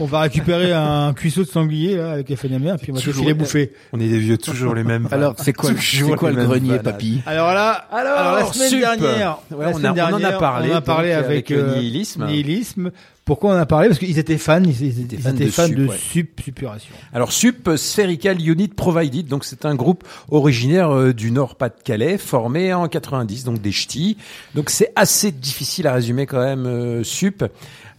On 0.01 0.05
va 0.05 0.21
récupérer 0.21 0.73
un 0.73 1.13
cuisseau 1.13 1.43
de 1.43 1.49
sanglier 1.49 1.97
là, 1.97 2.13
avec 2.13 2.33
FNMR, 2.35 2.77
puis 2.81 2.93
on 2.93 2.95
va 2.95 3.01
Toujours- 3.01 3.23
filer 3.25 3.35
bouffer. 3.35 3.73
On 3.93 3.99
est 4.01 4.09
des 4.09 4.19
vieux, 4.19 4.39
toujours 4.39 4.75
les 4.75 4.85
mêmes. 4.85 5.09
Alors, 5.11 5.35
c'est 5.39 5.53
quoi, 5.53 5.71
c'est 5.79 6.03
quoi 6.17 6.31
les 6.31 6.37
le 6.37 6.45
grenier, 6.45 6.79
papy 6.79 7.21
Alors 7.27 7.53
là, 7.53 7.73
Alors, 7.91 8.37
la 8.37 8.53
semaine 8.53 8.69
sup. 8.71 8.81
dernière, 8.81 9.39
Ouais, 9.51 9.65
la 9.65 9.71
on, 9.71 9.75
semaine 9.75 9.99
a, 9.99 10.11
on 10.11 10.15
en 10.15 10.25
a 10.25 10.33
parlé. 10.33 10.71
on 10.73 10.77
a 10.77 10.81
parlé 10.81 11.15
donc, 11.15 11.25
avec, 11.25 11.51
le 11.51 11.57
euh, 11.59 11.77
nihilisme. 11.79 12.27
nihilisme. 12.27 12.91
Pourquoi 13.25 13.51
on 13.51 13.55
en 13.57 13.59
a 13.59 13.67
parlé? 13.67 13.89
Parce 13.89 13.99
qu'ils 13.99 14.19
étaient 14.19 14.39
fans, 14.39 14.63
ils, 14.65 14.71
ils- 14.71 15.13
ils 15.13 15.19
fans 15.21 15.31
étaient 15.35 15.45
de 15.47 15.51
fans 15.51 15.67
sup, 15.67 15.77
de 15.77 15.87
ouais. 15.89 15.97
suppuration. 15.99 16.95
Alors 17.13 17.31
Sup 17.33 17.71
Spherical 17.77 18.41
Unit 18.41 18.69
Provided, 18.69 19.27
donc 19.27 19.45
c'est 19.45 19.67
un 19.67 19.75
groupe 19.75 20.05
originaire 20.31 20.91
euh, 20.95 21.13
du 21.13 21.31
Nord-Pas-de-Calais, 21.31 22.17
formé 22.17 22.73
en 22.73 22.89
90, 22.89 23.45
donc 23.45 23.61
des 23.61 23.73
ch'tis. 23.73 24.17
Donc 24.55 24.71
c'est 24.71 24.93
assez 24.97 25.31
difficile 25.31 25.87
à 25.89 25.93
résumer 25.93 26.25
quand 26.25 26.43
même 26.43 26.65
euh, 26.67 27.05
Sup. 27.05 27.45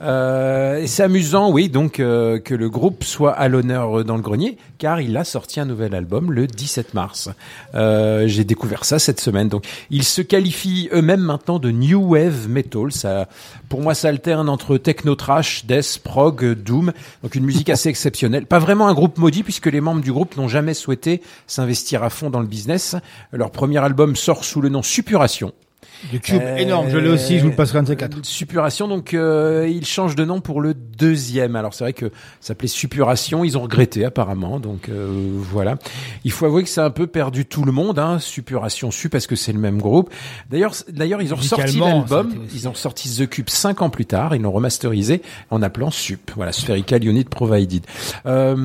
Euh, 0.02 0.84
c'est 0.86 1.04
amusant, 1.04 1.52
oui, 1.52 1.70
donc 1.70 2.00
euh, 2.00 2.40
que 2.40 2.56
le 2.56 2.70
groupe 2.70 3.04
soit 3.04 3.34
à 3.34 3.48
l'honneur 3.48 4.06
dans 4.06 4.16
le 4.16 4.22
grenier, 4.22 4.58
car 4.78 5.02
il 5.02 5.18
a 5.18 5.24
sorti 5.24 5.60
un 5.60 5.66
nouvel 5.66 5.94
album 5.94 6.32
le 6.32 6.48
17 6.48 6.94
mars. 6.94 7.30
Euh, 7.76 8.28
J'ai 8.28 8.46
découvert 8.46 8.86
ça 8.86 8.98
cette 8.98 9.20
semaine. 9.20 9.50
Donc 9.50 9.66
ils 9.90 10.04
se 10.04 10.22
qualifient 10.22 10.90
eux-mêmes 10.94 11.22
maintenant 11.22 11.60
de 11.60 11.72
New 11.72 12.14
Wave 12.14 12.48
Metal. 12.48 12.92
Ça, 12.92 13.28
pour 13.68 13.82
moi, 13.82 13.94
ça 13.94 14.08
alterne 14.08 14.48
entre 14.48 14.78
techno 14.78 15.16
trash, 15.16 15.66
death, 15.66 16.00
prog, 16.04 16.54
doom. 16.54 16.94
Donc 17.24 17.36
une 17.36 17.46
musique 17.46 17.70
assez 17.70 17.90
exceptionnelle. 17.90 18.46
Pas 18.46 18.60
vraiment 18.60 18.88
un 18.88 18.94
groupe 18.94 19.18
maudit 19.18 19.44
puisque 19.44 19.68
les 19.68 19.82
membres 19.82 20.02
du 20.02 20.14
groupe 20.14 20.38
n'ont 20.38 20.48
jamais 20.48 20.74
souhaité 20.74 21.22
s'investir 21.48 22.04
à 22.04 22.10
fond 22.10 22.30
dans 22.30 22.40
le 22.40 22.48
business. 22.48 22.96
Leur 23.34 23.52
premier 23.52 23.80
album 23.80 24.16
sort 24.16 24.46
sous 24.46 24.62
le 24.62 24.70
nom 24.70 24.82
Suppuration. 24.82 25.54
Du 26.12 26.20
cube 26.20 26.42
Euh, 26.42 26.58
énorme, 26.58 26.90
je 26.90 26.98
l'ai 26.98 27.10
aussi, 27.10 27.38
je 27.38 27.44
vous 27.44 27.50
le 27.50 27.56
passerai 27.56 27.80
un 27.80 27.84
de 27.84 27.88
ces 27.88 27.96
quatre. 27.96 28.18
Suppuration, 28.26 28.88
donc 28.88 29.14
euh, 29.14 29.68
ils 29.70 29.86
changent 29.86 30.16
de 30.16 30.26
nom 30.26 30.42
pour 30.42 30.62
le 30.62 30.74
deuxième. 30.74 31.56
Alors 31.56 31.74
c'est 31.74 31.84
vrai 31.84 31.94
que 31.94 32.08
ça 32.40 32.50
s'appelait 32.50 32.68
Suppuration, 32.68 33.44
ils 33.44 33.58
ont 33.58 33.62
regretté 33.62 34.06
apparemment, 34.06 34.60
donc 34.60 34.90
euh, 34.90 35.08
voilà. 35.36 35.78
Il 36.24 36.32
faut 36.32 36.46
avouer 36.46 36.64
que 36.64 36.70
ça 36.70 36.84
a 36.84 36.88
un 36.88 36.92
peu 36.92 37.08
perdu 37.08 37.46
tout 37.46 37.64
le 37.64 37.72
monde, 37.72 38.00
hein, 38.00 38.20
Suppuration 38.20 38.92
Su, 38.92 39.10
parce 39.10 39.28
que 39.28 39.36
c'est 39.36 39.54
le 39.54 39.60
même 39.60 39.80
groupe. 39.80 40.10
D'ailleurs, 40.50 40.74
d'ailleurs 40.90 41.22
ils 41.22 41.34
ont 41.34 41.42
sorti 41.42 41.80
l'album, 41.80 42.34
ils 42.54 42.68
ont 42.68 42.74
sorti 42.74 43.10
The 43.10 43.28
Cube 43.30 43.50
cinq 43.50 43.82
ans 43.82 43.90
plus 43.90 44.06
tard, 44.06 44.36
ils 44.36 44.42
l'ont 44.42 44.52
remasterisé 44.52 45.22
en 45.50 45.62
appelant 45.62 45.92
Sup, 45.92 46.32
voilà, 46.36 46.52
Spherical 46.52 47.04
Unit 47.06 47.26
Provided. 47.26 47.86
Euh, 48.26 48.56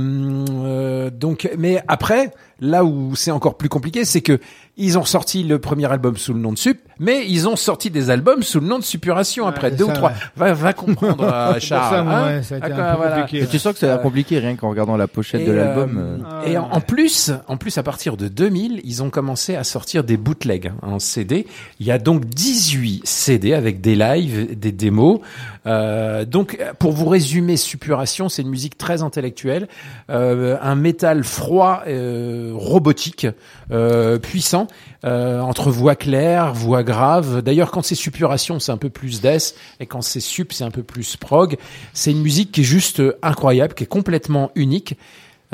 euh, 0.50 1.10
donc, 1.10 1.50
mais 1.58 1.82
après, 1.88 2.32
là 2.60 2.84
où 2.84 3.14
c'est 3.16 3.30
encore 3.30 3.56
plus 3.56 3.68
compliqué, 3.68 4.04
c'est 4.04 4.20
que 4.20 4.38
ils 4.76 4.98
ont 4.98 5.04
sorti 5.04 5.44
le 5.44 5.60
premier 5.60 5.90
album 5.90 6.16
sous 6.16 6.32
le 6.34 6.40
nom 6.40 6.52
de 6.52 6.58
Sup, 6.58 6.78
mais 6.98 7.24
ils 7.28 7.46
ont 7.48 7.54
sorti 7.54 7.90
des 7.90 8.10
albums 8.10 8.42
sous 8.42 8.58
le 8.58 8.66
nom 8.66 8.78
de 8.80 8.82
Suppuration 8.84 9.46
après 9.46 9.70
c'est 9.70 9.76
deux 9.76 9.84
ça, 9.86 9.92
ou 9.92 9.94
trois. 9.94 10.10
ouais. 10.10 10.16
Va, 10.36 10.52
va 10.52 10.72
comprendre, 10.72 11.24
euh, 11.32 11.52
C'est 11.54 11.60
Charles. 11.60 11.94
ça, 11.96 12.02
moi, 12.02 12.14
hein 12.14 12.36
ouais, 12.38 12.42
ça 12.42 12.56
a 12.56 12.58
été 12.58 12.66
Ah, 12.70 12.72
un 12.72 12.74
quoi, 12.76 12.90
peu 12.90 12.96
voilà. 12.96 13.22
compliqué. 13.22 13.46
Tu 13.46 13.58
sens 13.60 13.72
que 13.74 13.78
ça 13.78 13.94
a 13.94 13.98
compliqué 13.98 14.38
rien 14.40 14.56
qu'en 14.56 14.70
regardant 14.70 14.96
la 14.96 15.06
pochette 15.06 15.46
de 15.46 15.52
l'album. 15.52 15.96
euh, 15.96 16.18
euh. 16.44 16.50
et 16.50 16.58
en, 16.58 16.64
en 16.72 16.80
plus, 16.80 17.30
en 17.46 17.56
plus, 17.56 17.78
à 17.78 17.84
partir 17.84 18.16
de 18.16 18.26
2000, 18.26 18.80
ils 18.84 19.02
ont 19.02 19.10
commencé 19.10 19.54
à 19.54 19.62
sortir 19.62 20.02
des 20.02 20.16
bootlegs 20.16 20.72
hein, 20.82 20.88
en 20.88 20.98
CD. 20.98 21.46
Il 21.78 21.86
y 21.86 21.92
a 21.92 21.98
donc 21.98 22.24
18 22.24 23.06
CD 23.06 23.52
avec 23.54 23.80
des 23.80 23.94
lives, 23.94 24.58
des 24.58 24.72
démos. 24.72 25.20
Euh, 25.66 26.24
donc, 26.24 26.58
pour 26.78 26.92
vous 26.92 27.06
résumer, 27.06 27.56
Suppuration, 27.56 28.28
c'est 28.28 28.42
une 28.42 28.50
musique 28.50 28.76
très 28.76 29.02
intellectuelle, 29.02 29.68
euh, 30.10 30.56
un 30.60 30.74
métal 30.74 31.24
froid, 31.24 31.82
euh, 31.86 32.52
robotique, 32.54 33.26
euh, 33.70 34.18
puissant, 34.18 34.66
euh, 35.04 35.40
entre 35.40 35.70
voix 35.70 35.96
claire, 35.96 36.52
voix 36.52 36.82
grave. 36.82 37.42
D'ailleurs, 37.42 37.70
quand 37.70 37.82
c'est 37.82 37.94
Suppuration, 37.94 38.58
c'est 38.58 38.72
un 38.72 38.76
peu 38.76 38.90
plus 38.90 39.20
death, 39.20 39.54
et 39.80 39.86
quand 39.86 40.02
c'est 40.02 40.20
Sup, 40.20 40.52
c'est 40.52 40.64
un 40.64 40.70
peu 40.70 40.82
plus 40.82 41.16
prog. 41.16 41.56
C'est 41.92 42.10
une 42.10 42.22
musique 42.22 42.52
qui 42.52 42.60
est 42.60 42.64
juste 42.64 43.02
incroyable, 43.22 43.74
qui 43.74 43.84
est 43.84 43.88
complètement 43.88 44.50
unique. 44.54 44.96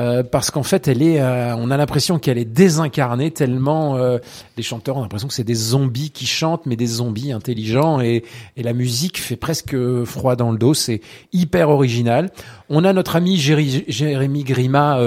Euh, 0.00 0.22
parce 0.22 0.50
qu'en 0.50 0.62
fait, 0.62 0.88
elle 0.88 1.02
est, 1.02 1.20
euh, 1.20 1.54
on 1.56 1.70
a 1.70 1.76
l'impression 1.76 2.18
qu'elle 2.18 2.38
est 2.38 2.46
désincarnée 2.46 3.30
tellement 3.30 3.96
euh, 3.96 4.18
les 4.56 4.62
chanteurs 4.62 4.96
ont 4.96 5.02
l'impression 5.02 5.28
que 5.28 5.34
c'est 5.34 5.44
des 5.44 5.54
zombies 5.54 6.10
qui 6.10 6.26
chantent, 6.26 6.64
mais 6.64 6.76
des 6.76 6.86
zombies 6.86 7.32
intelligents 7.32 8.00
et, 8.00 8.24
et 8.56 8.62
la 8.62 8.72
musique 8.72 9.20
fait 9.20 9.36
presque 9.36 9.76
froid 10.04 10.36
dans 10.36 10.52
le 10.52 10.58
dos. 10.58 10.72
C'est 10.72 11.02
hyper 11.32 11.68
original. 11.68 12.30
On 12.70 12.84
a 12.84 12.92
notre 12.92 13.16
ami 13.16 13.36
Jérémy 13.36 14.44
Grima. 14.44 14.98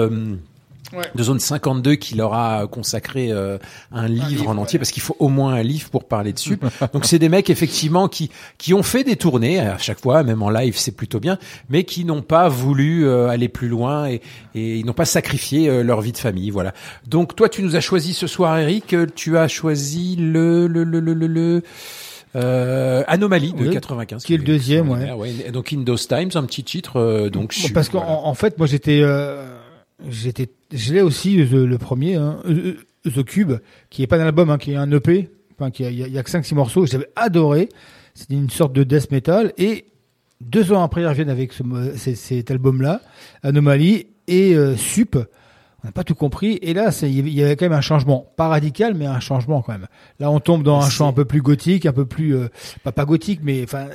De 1.14 1.22
zone 1.22 1.38
52 1.40 1.94
qui 1.96 2.14
leur 2.14 2.34
a 2.34 2.66
consacré 2.66 3.30
euh, 3.32 3.58
un 3.92 4.08
livre 4.08 4.48
en 4.48 4.56
entier 4.56 4.78
parce 4.78 4.90
qu'il 4.90 5.02
faut 5.02 5.16
au 5.18 5.28
moins 5.28 5.54
un 5.54 5.62
livre 5.62 5.90
pour 5.90 6.04
parler 6.04 6.32
dessus. 6.32 6.58
Donc 6.92 7.04
c'est 7.04 7.18
des 7.18 7.28
mecs 7.28 7.50
effectivement 7.50 8.08
qui 8.08 8.30
qui 8.58 8.74
ont 8.74 8.82
fait 8.82 9.04
des 9.04 9.16
tournées 9.16 9.60
à 9.60 9.78
chaque 9.78 10.00
fois, 10.00 10.22
même 10.22 10.42
en 10.42 10.50
live 10.50 10.74
c'est 10.76 10.92
plutôt 10.96 11.20
bien, 11.20 11.38
mais 11.68 11.84
qui 11.84 12.04
n'ont 12.04 12.22
pas 12.22 12.48
voulu 12.48 13.06
euh, 13.06 13.28
aller 13.28 13.48
plus 13.48 13.68
loin 13.68 14.06
et, 14.08 14.20
et 14.54 14.78
ils 14.78 14.86
n'ont 14.86 14.92
pas 14.92 15.04
sacrifié 15.04 15.68
euh, 15.68 15.82
leur 15.82 16.00
vie 16.00 16.12
de 16.12 16.18
famille. 16.18 16.50
Voilà. 16.50 16.72
Donc 17.06 17.36
toi 17.36 17.48
tu 17.48 17.62
nous 17.62 17.76
as 17.76 17.80
choisi 17.80 18.14
ce 18.14 18.26
soir 18.26 18.58
Eric, 18.58 18.94
tu 19.14 19.36
as 19.38 19.48
choisi 19.48 20.16
le 20.16 20.66
le 20.66 20.84
le 20.84 21.00
le 21.00 21.12
le, 21.14 21.26
le 21.26 21.62
euh, 22.36 23.04
Anomalie 23.06 23.52
de 23.52 23.68
Oui, 23.68 23.70
95 23.70 24.24
qui 24.24 24.34
est 24.34 24.38
le 24.38 24.42
deuxième, 24.42 24.90
ouais. 24.90 25.12
ouais. 25.12 25.50
Donc 25.52 25.72
In 25.72 25.84
Those 25.84 26.08
Times, 26.08 26.30
un 26.34 26.42
petit 26.44 26.64
titre. 26.64 26.98
euh, 26.98 27.30
donc 27.30 27.54
parce 27.72 27.88
qu'en 27.88 28.00
voilà. 28.04 28.20
en 28.24 28.34
fait, 28.34 28.58
moi 28.58 28.66
j'étais, 28.66 29.00
euh, 29.02 29.46
j'étais, 30.08 30.48
je 30.72 30.94
l'ai 30.94 31.00
aussi 31.02 31.36
le, 31.36 31.66
le 31.66 31.78
premier, 31.78 32.16
hein, 32.16 32.38
The 33.04 33.24
Cube, 33.24 33.52
qui 33.90 34.02
est 34.02 34.06
pas 34.06 34.16
un 34.16 34.26
album, 34.26 34.50
hein, 34.50 34.58
qui 34.58 34.72
est 34.72 34.76
un 34.76 34.90
EP, 34.90 35.30
enfin 35.58 35.70
qui 35.70 35.84
a, 35.84 35.90
il 35.90 35.98
y 35.98 36.02
a, 36.04 36.08
y 36.08 36.18
a 36.18 36.22
que 36.22 36.30
5-6 36.30 36.54
morceaux. 36.54 36.86
J'avais 36.86 37.08
adoré. 37.16 37.68
C'était 38.14 38.34
une 38.34 38.50
sorte 38.50 38.72
de 38.72 38.84
death 38.84 39.10
metal 39.10 39.52
et 39.58 39.86
deux 40.40 40.72
ans 40.72 40.82
après 40.82 41.00
ils 41.02 41.06
reviennent 41.06 41.30
avec 41.30 41.52
ce, 41.52 41.62
cet, 41.96 42.16
cet 42.16 42.50
album-là, 42.50 43.00
Anomalie 43.42 44.06
et 44.28 44.54
euh, 44.54 44.76
Sup. 44.76 45.16
On 45.16 45.88
n'a 45.88 45.92
pas 45.92 46.04
tout 46.04 46.14
compris. 46.14 46.58
Et 46.62 46.72
là, 46.74 46.90
c'est- 46.92 47.10
il 47.10 47.28
y 47.28 47.42
avait 47.42 47.56
quand 47.56 47.66
même 47.66 47.72
un 47.76 47.80
changement, 47.82 48.26
pas 48.36 48.48
radical, 48.48 48.94
mais 48.94 49.04
un 49.06 49.20
changement 49.20 49.60
quand 49.62 49.72
même. 49.72 49.86
Là, 50.18 50.30
on 50.30 50.40
tombe 50.40 50.62
dans 50.62 50.80
un 50.80 50.88
chant 50.88 51.08
un 51.08 51.12
peu 51.12 51.24
plus 51.26 51.42
gothique, 51.42 51.84
un 51.86 51.92
peu 51.92 52.06
plus, 52.06 52.34
euh, 52.36 52.48
pas, 52.84 52.92
pas 52.92 53.04
gothique, 53.04 53.40
mais 53.42 53.62
enfin 53.64 53.86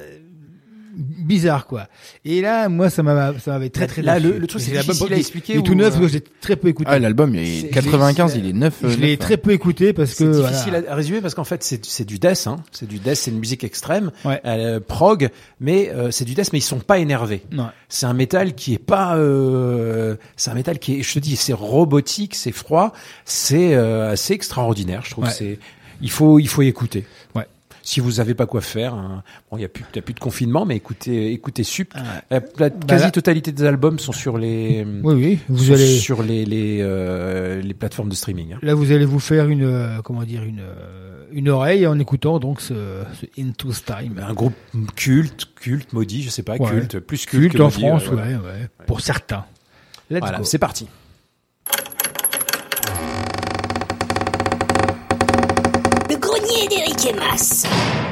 bizarre 0.99 1.65
quoi. 1.65 1.87
Et 2.25 2.41
là, 2.41 2.69
moi, 2.69 2.89
ça 2.89 3.01
m'a, 3.03 3.33
ça 3.39 3.51
m'avait 3.51 3.69
très 3.69 3.87
très. 3.87 4.01
Là, 4.01 4.19
le- 4.19 4.37
le 4.37 4.47
truc, 4.47 4.61
c'est 4.61 4.71
difficile 4.71 5.13
à 5.13 5.17
expliquer 5.17 5.53
Il 5.53 5.59
est 5.59 5.63
tout 5.63 5.71
ou, 5.71 5.75
neuf, 5.75 5.99
euh, 5.99 6.07
j'ai 6.07 6.21
très 6.21 6.55
peu 6.55 6.67
écouté. 6.67 6.89
Ah, 6.91 6.99
l'album, 6.99 7.33
il 7.33 7.39
est 7.41 7.61
C'est- 7.61 7.67
95, 7.69 8.33
c'est- 8.33 8.39
il 8.39 8.45
est 8.47 8.53
neuf, 8.53 8.83
euh, 8.83 8.89
Je 8.89 8.97
l'ai 8.97 9.11
neuf, 9.11 9.19
très 9.19 9.33
hein. 9.35 9.39
peu 9.41 9.51
écouté 9.51 9.93
parce 9.93 10.13
que. 10.15 10.31
C'est 10.33 10.41
difficile 10.41 10.75
à- 10.75 10.91
à 10.91 10.95
résumer 10.95 11.21
parce 11.21 11.33
qu'en 11.33 11.43
fait 11.43 11.63
c'est 11.63 11.85
c'est 11.85 12.05
du 12.05 12.19
death, 12.19 12.47
hein. 12.47 12.57
c'est 12.71 12.87
du 12.87 12.99
death, 12.99 13.15
c'est 13.15 13.31
une 13.31 13.39
musique 13.39 13.63
extrême, 13.63 14.11
Ouais. 14.25 14.41
euh, 14.45 14.79
prog, 14.79 15.29
mais 15.59 15.89
euh, 15.89 16.11
c'est 16.11 16.25
du 16.25 16.33
death, 16.35 16.51
mais 16.53 16.59
ils 16.59 16.63
sont 16.63 16.79
pas 16.79 16.99
énervés. 16.99 17.41
Ouais. 17.51 17.63
C'est 17.87 18.05
un 18.05 18.13
métal 18.13 18.53
qui 18.55 18.73
est 18.73 18.77
pas, 18.77 19.15
euh, 19.17 20.15
c'est 20.35 20.51
un 20.51 20.55
métal 20.55 20.79
qui 20.79 20.99
est, 20.99 21.03
je 21.03 21.13
te 21.13 21.19
dis, 21.19 21.35
c'est 21.35 21.53
robotique, 21.53 22.35
c'est 22.35 22.51
froid, 22.51 22.93
c'est 23.25 23.73
euh, 23.73 24.11
assez 24.11 24.33
extraordinaire. 24.33 25.01
Je 25.05 25.11
trouve 25.11 25.23
Ouais. 25.25 25.29
que 25.31 25.35
c'est, 25.35 25.59
il 26.01 26.09
faut 26.11 26.39
il 26.39 26.47
faut 26.47 26.61
y 26.61 26.67
écouter. 26.67 27.05
Ouais. 27.35 27.45
Si 27.83 27.99
vous 27.99 28.19
avez 28.19 28.33
pas 28.33 28.45
quoi 28.45 28.61
faire, 28.61 28.93
hein, 28.93 29.23
bon, 29.49 29.57
il 29.57 29.61
y 29.61 29.65
a 29.65 29.69
plus, 29.69 29.85
y 29.95 29.99
a 29.99 30.01
plus 30.01 30.13
de 30.13 30.19
confinement, 30.19 30.65
mais 30.65 30.75
écoutez, 30.75 31.31
écoutez 31.31 31.63
Sup. 31.63 31.93
Ah 31.95 32.21
La, 32.29 32.41
la 32.57 32.69
quasi-totalité 32.69 33.51
des 33.51 33.63
albums 33.63 33.99
sont 33.99 34.11
sur 34.11 34.37
les, 34.37 34.85
Oui, 35.03 35.13
oui, 35.15 35.39
vous 35.49 35.65
sont 35.65 35.73
allez- 35.73 35.97
sur 35.99 36.23
les 36.23 36.45
les, 36.45 36.79
euh, 36.81 37.61
les 37.61 37.73
plateformes 37.73 38.09
de 38.09 38.15
streaming. 38.15 38.53
hein. 38.53 38.59
Là, 38.61 38.73
vous 38.73 38.91
allez 38.91 39.05
vous 39.05 39.19
faire 39.19 39.47
une, 39.47 39.63
euh, 39.63 40.01
comment 40.03 40.23
dire, 40.23 40.43
une, 40.43 40.59
euh, 40.61 41.25
une 41.31 41.49
oreille 41.49 41.85
en 41.87 41.97
écoutant 41.99 42.39
donc 42.39 42.59
ce, 42.61 43.03
ce 43.19 43.41
Into 43.41 43.71
Time. 43.85 44.19
Un 44.27 44.33
groupe 44.33 44.53
culte, 44.95 45.47
culte, 45.55 45.93
maudit, 45.93 46.23
je 46.23 46.29
sais 46.29 46.43
pas, 46.43 46.55
Ouais. 46.57 46.69
culte, 46.69 46.99
plus 46.99 47.25
culte, 47.25 47.51
Culte 47.51 47.57
que 47.57 47.61
en 47.61 47.65
maudit, 47.65 47.79
France, 47.81 48.07
ouais, 48.09 48.67
pour 48.87 49.01
certains. 49.01 49.45
Let's 50.09 50.19
Voilà, 50.21 50.43
c'est 50.43 50.57
parti. 50.57 50.87
Grenier 56.99 57.13
d'Eric 57.13 57.13
et 57.13 57.13
Mas. 57.13 58.08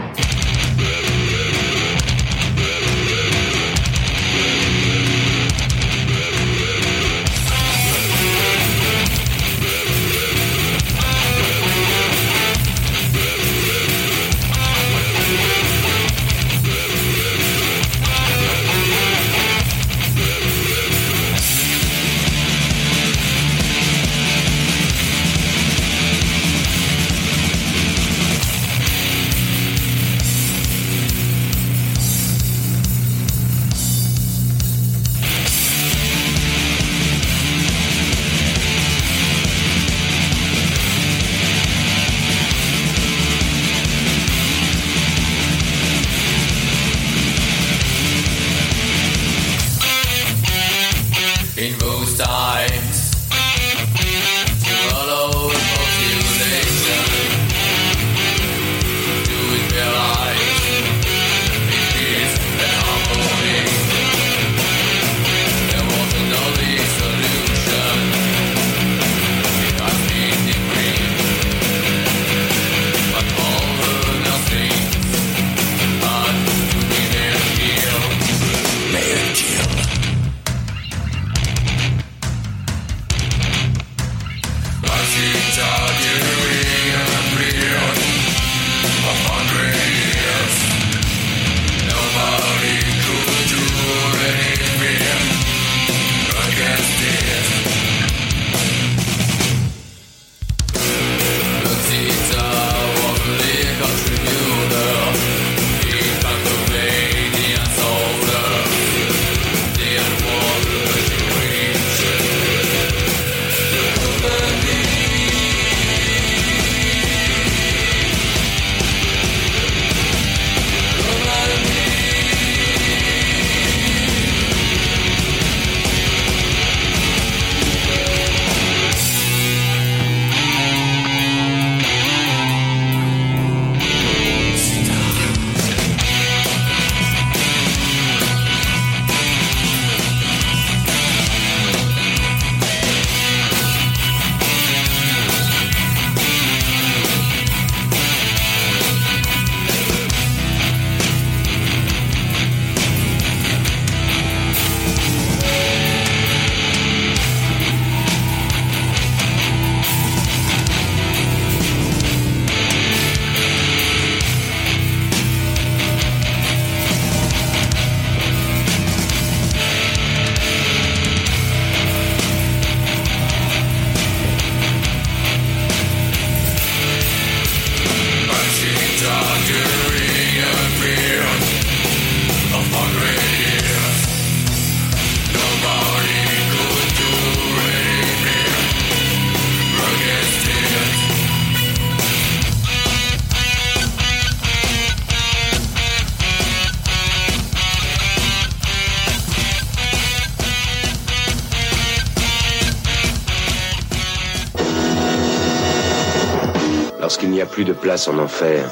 Place 207.87 208.09
en 208.09 208.19
enfer, 208.19 208.69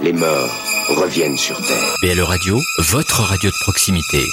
les 0.00 0.14
morts 0.14 0.48
reviennent 0.96 1.36
sur 1.36 1.58
Terre. 1.58 1.94
BL 2.00 2.22
Radio, 2.22 2.58
votre 2.90 3.20
radio 3.20 3.50
de 3.50 3.64
proximité. 3.64 4.24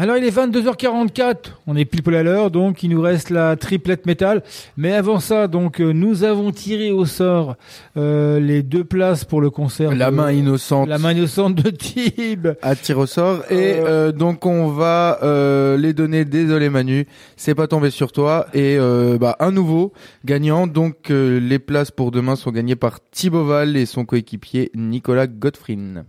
Alors 0.00 0.16
il 0.16 0.22
est 0.24 0.30
22h44, 0.30 1.36
on 1.66 1.74
est 1.74 1.84
pile 1.84 2.04
poil 2.04 2.14
à 2.14 2.22
l'heure, 2.22 2.52
donc 2.52 2.84
il 2.84 2.90
nous 2.90 3.00
reste 3.00 3.30
la 3.30 3.56
triplette 3.56 4.06
métal. 4.06 4.44
Mais 4.76 4.92
avant 4.92 5.18
ça, 5.18 5.48
donc 5.48 5.80
euh, 5.80 5.90
nous 5.90 6.22
avons 6.22 6.52
tiré 6.52 6.92
au 6.92 7.04
sort 7.04 7.56
euh, 7.96 8.38
les 8.38 8.62
deux 8.62 8.84
places 8.84 9.24
pour 9.24 9.40
le 9.40 9.50
concert. 9.50 9.92
La 9.92 10.12
de- 10.12 10.14
main 10.14 10.30
innocente. 10.30 10.88
La 10.88 10.98
main 10.98 11.10
innocente 11.14 11.56
de 11.56 11.70
Tib. 11.70 12.46
à 12.62 12.76
tir 12.76 12.96
au 12.98 13.06
sort 13.06 13.42
et 13.50 13.74
euh, 13.80 14.12
donc 14.12 14.46
on 14.46 14.68
va 14.68 15.18
euh, 15.24 15.76
les 15.76 15.92
donner 15.94 16.24
désolé 16.24 16.68
Manu 16.70 17.08
c'est 17.36 17.56
pas 17.56 17.66
tombé 17.66 17.90
sur 17.90 18.12
toi 18.12 18.46
et 18.54 18.76
euh, 18.78 19.18
bah 19.18 19.34
un 19.40 19.50
nouveau 19.50 19.92
gagnant 20.24 20.68
donc 20.68 21.10
euh, 21.10 21.40
les 21.40 21.58
places 21.58 21.90
pour 21.90 22.12
demain 22.12 22.36
sont 22.36 22.52
gagnées 22.52 22.76
par 22.76 23.00
Thibaut 23.10 23.44
Val 23.46 23.76
et 23.76 23.84
son 23.84 24.04
coéquipier 24.04 24.70
Nicolas 24.76 25.26
Godfrin 25.26 26.04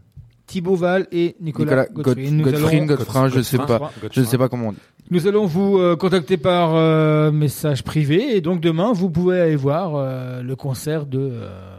Thibaut 0.50 0.76
Val 0.76 1.06
et 1.12 1.36
Nicolas. 1.40 1.86
Nous 1.96 2.44
Godfrin 2.44 3.30
je 3.30 3.42
sais 3.42 3.58
pas. 3.60 3.92
Je 4.12 4.24
sais 4.24 4.38
pas 4.38 4.50
comment 4.50 4.70
on 4.70 4.72
dit. 4.72 4.80
Nous 5.12 5.28
allons 5.28 5.46
vous 5.46 5.78
euh, 5.78 5.96
contacter 5.96 6.38
par 6.38 6.76
euh, 6.76 7.32
message 7.32 7.84
privé. 7.84 8.36
Et 8.36 8.42
donc 8.42 8.60
demain 8.60 8.92
vous 8.92 9.12
pouvez 9.12 9.40
aller 9.40 9.56
voir 9.56 9.96
euh, 9.96 10.42
le 10.42 10.56
concert 10.56 11.06
de 11.06 11.20
euh, 11.20 11.79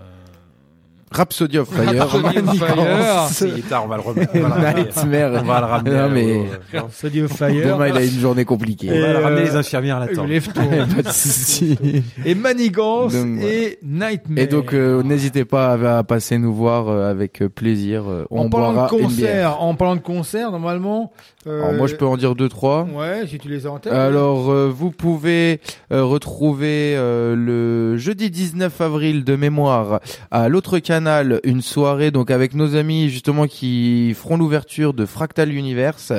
Rhapsody 1.12 1.58
of 1.58 1.68
Fire, 1.68 1.86
Rhapsody 2.06 2.38
of 2.38 2.44
Manigance. 2.44 2.58
Fire. 2.58 3.28
C'est 3.30 3.68
tard, 3.68 3.84
on 3.84 3.88
va 3.88 3.96
le 3.96 4.02
remettre. 4.02 4.32
on 4.34 4.40
va 4.40 4.48
le 4.48 4.54
ramener. 4.54 4.82
Nightmare. 4.84 5.42
On 5.42 5.44
va 5.44 5.60
le 5.60 5.66
ramener. 5.66 5.96
Non, 5.96 6.08
mais 6.08 6.36
au- 6.36 6.78
Rhapsody 6.82 7.22
of 7.22 7.32
Fire. 7.32 7.66
demain 7.66 7.88
il 7.88 7.96
a 7.96 8.04
une 8.04 8.20
journée 8.20 8.44
compliquée. 8.44 8.90
On 8.92 9.00
va 9.00 9.12
le 9.14 9.18
ramener 9.18 9.40
euh, 9.40 9.44
les 9.44 9.56
infirmières 9.56 9.98
là-dedans. 9.98 10.26
Pas 10.96 11.02
de 11.02 11.08
souci. 11.08 11.76
Et 12.24 12.34
Manigance 12.36 13.12
Donc, 13.12 13.40
et 13.42 13.78
Nightmare. 13.82 14.38
Et 14.38 14.46
donc 14.46 14.72
euh, 14.72 15.02
n'hésitez 15.02 15.44
pas 15.44 15.72
à, 15.72 15.98
à 15.98 16.02
passer 16.04 16.38
nous 16.38 16.54
voir 16.54 16.88
euh, 16.88 17.10
avec 17.10 17.42
euh, 17.42 17.48
plaisir. 17.48 18.04
Euh, 18.08 18.24
On 18.30 18.42
en 18.42 18.48
parlant 18.48 18.72
boira 18.72 18.88
de 18.88 18.92
une 19.00 19.08
bière. 19.08 19.08
concert, 19.08 19.62
en 19.62 19.74
parlant 19.74 19.96
de 19.96 20.00
concert, 20.00 20.52
normalement. 20.52 21.12
euh, 21.48 21.60
Alors 21.64 21.72
moi 21.74 21.86
je 21.88 21.96
peux 21.96 22.06
en 22.06 22.16
dire 22.16 22.36
deux 22.36 22.48
trois. 22.48 22.86
Ouais, 22.94 23.24
si 23.26 23.38
tu 23.38 23.48
les 23.48 23.66
as 23.66 23.70
en 23.72 23.78
tête. 23.78 23.92
Alors, 23.92 24.48
euh, 24.52 24.70
vous 24.72 24.92
pouvez 24.92 25.60
euh, 25.92 26.04
retrouver 26.04 26.94
euh, 26.96 27.34
le 27.34 27.96
jeudi 27.96 28.30
19 28.30 28.80
avril 28.80 29.24
de 29.24 29.34
mémoire 29.34 29.98
à 30.30 30.48
l'autre 30.48 30.78
canal 30.78 30.99
une 31.44 31.62
soirée 31.62 32.10
donc 32.10 32.30
avec 32.30 32.54
nos 32.54 32.76
amis 32.76 33.08
justement 33.08 33.46
qui 33.46 34.14
feront 34.14 34.36
l'ouverture 34.36 34.94
de 34.94 35.06
Fractal 35.06 35.52
Universe 35.52 36.12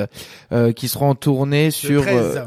euh, 0.52 0.72
qui 0.72 0.88
sera 0.88 1.06
en 1.06 1.14
tournée 1.14 1.70
sur 1.70 2.02
13. 2.02 2.16
euh, 2.36 2.44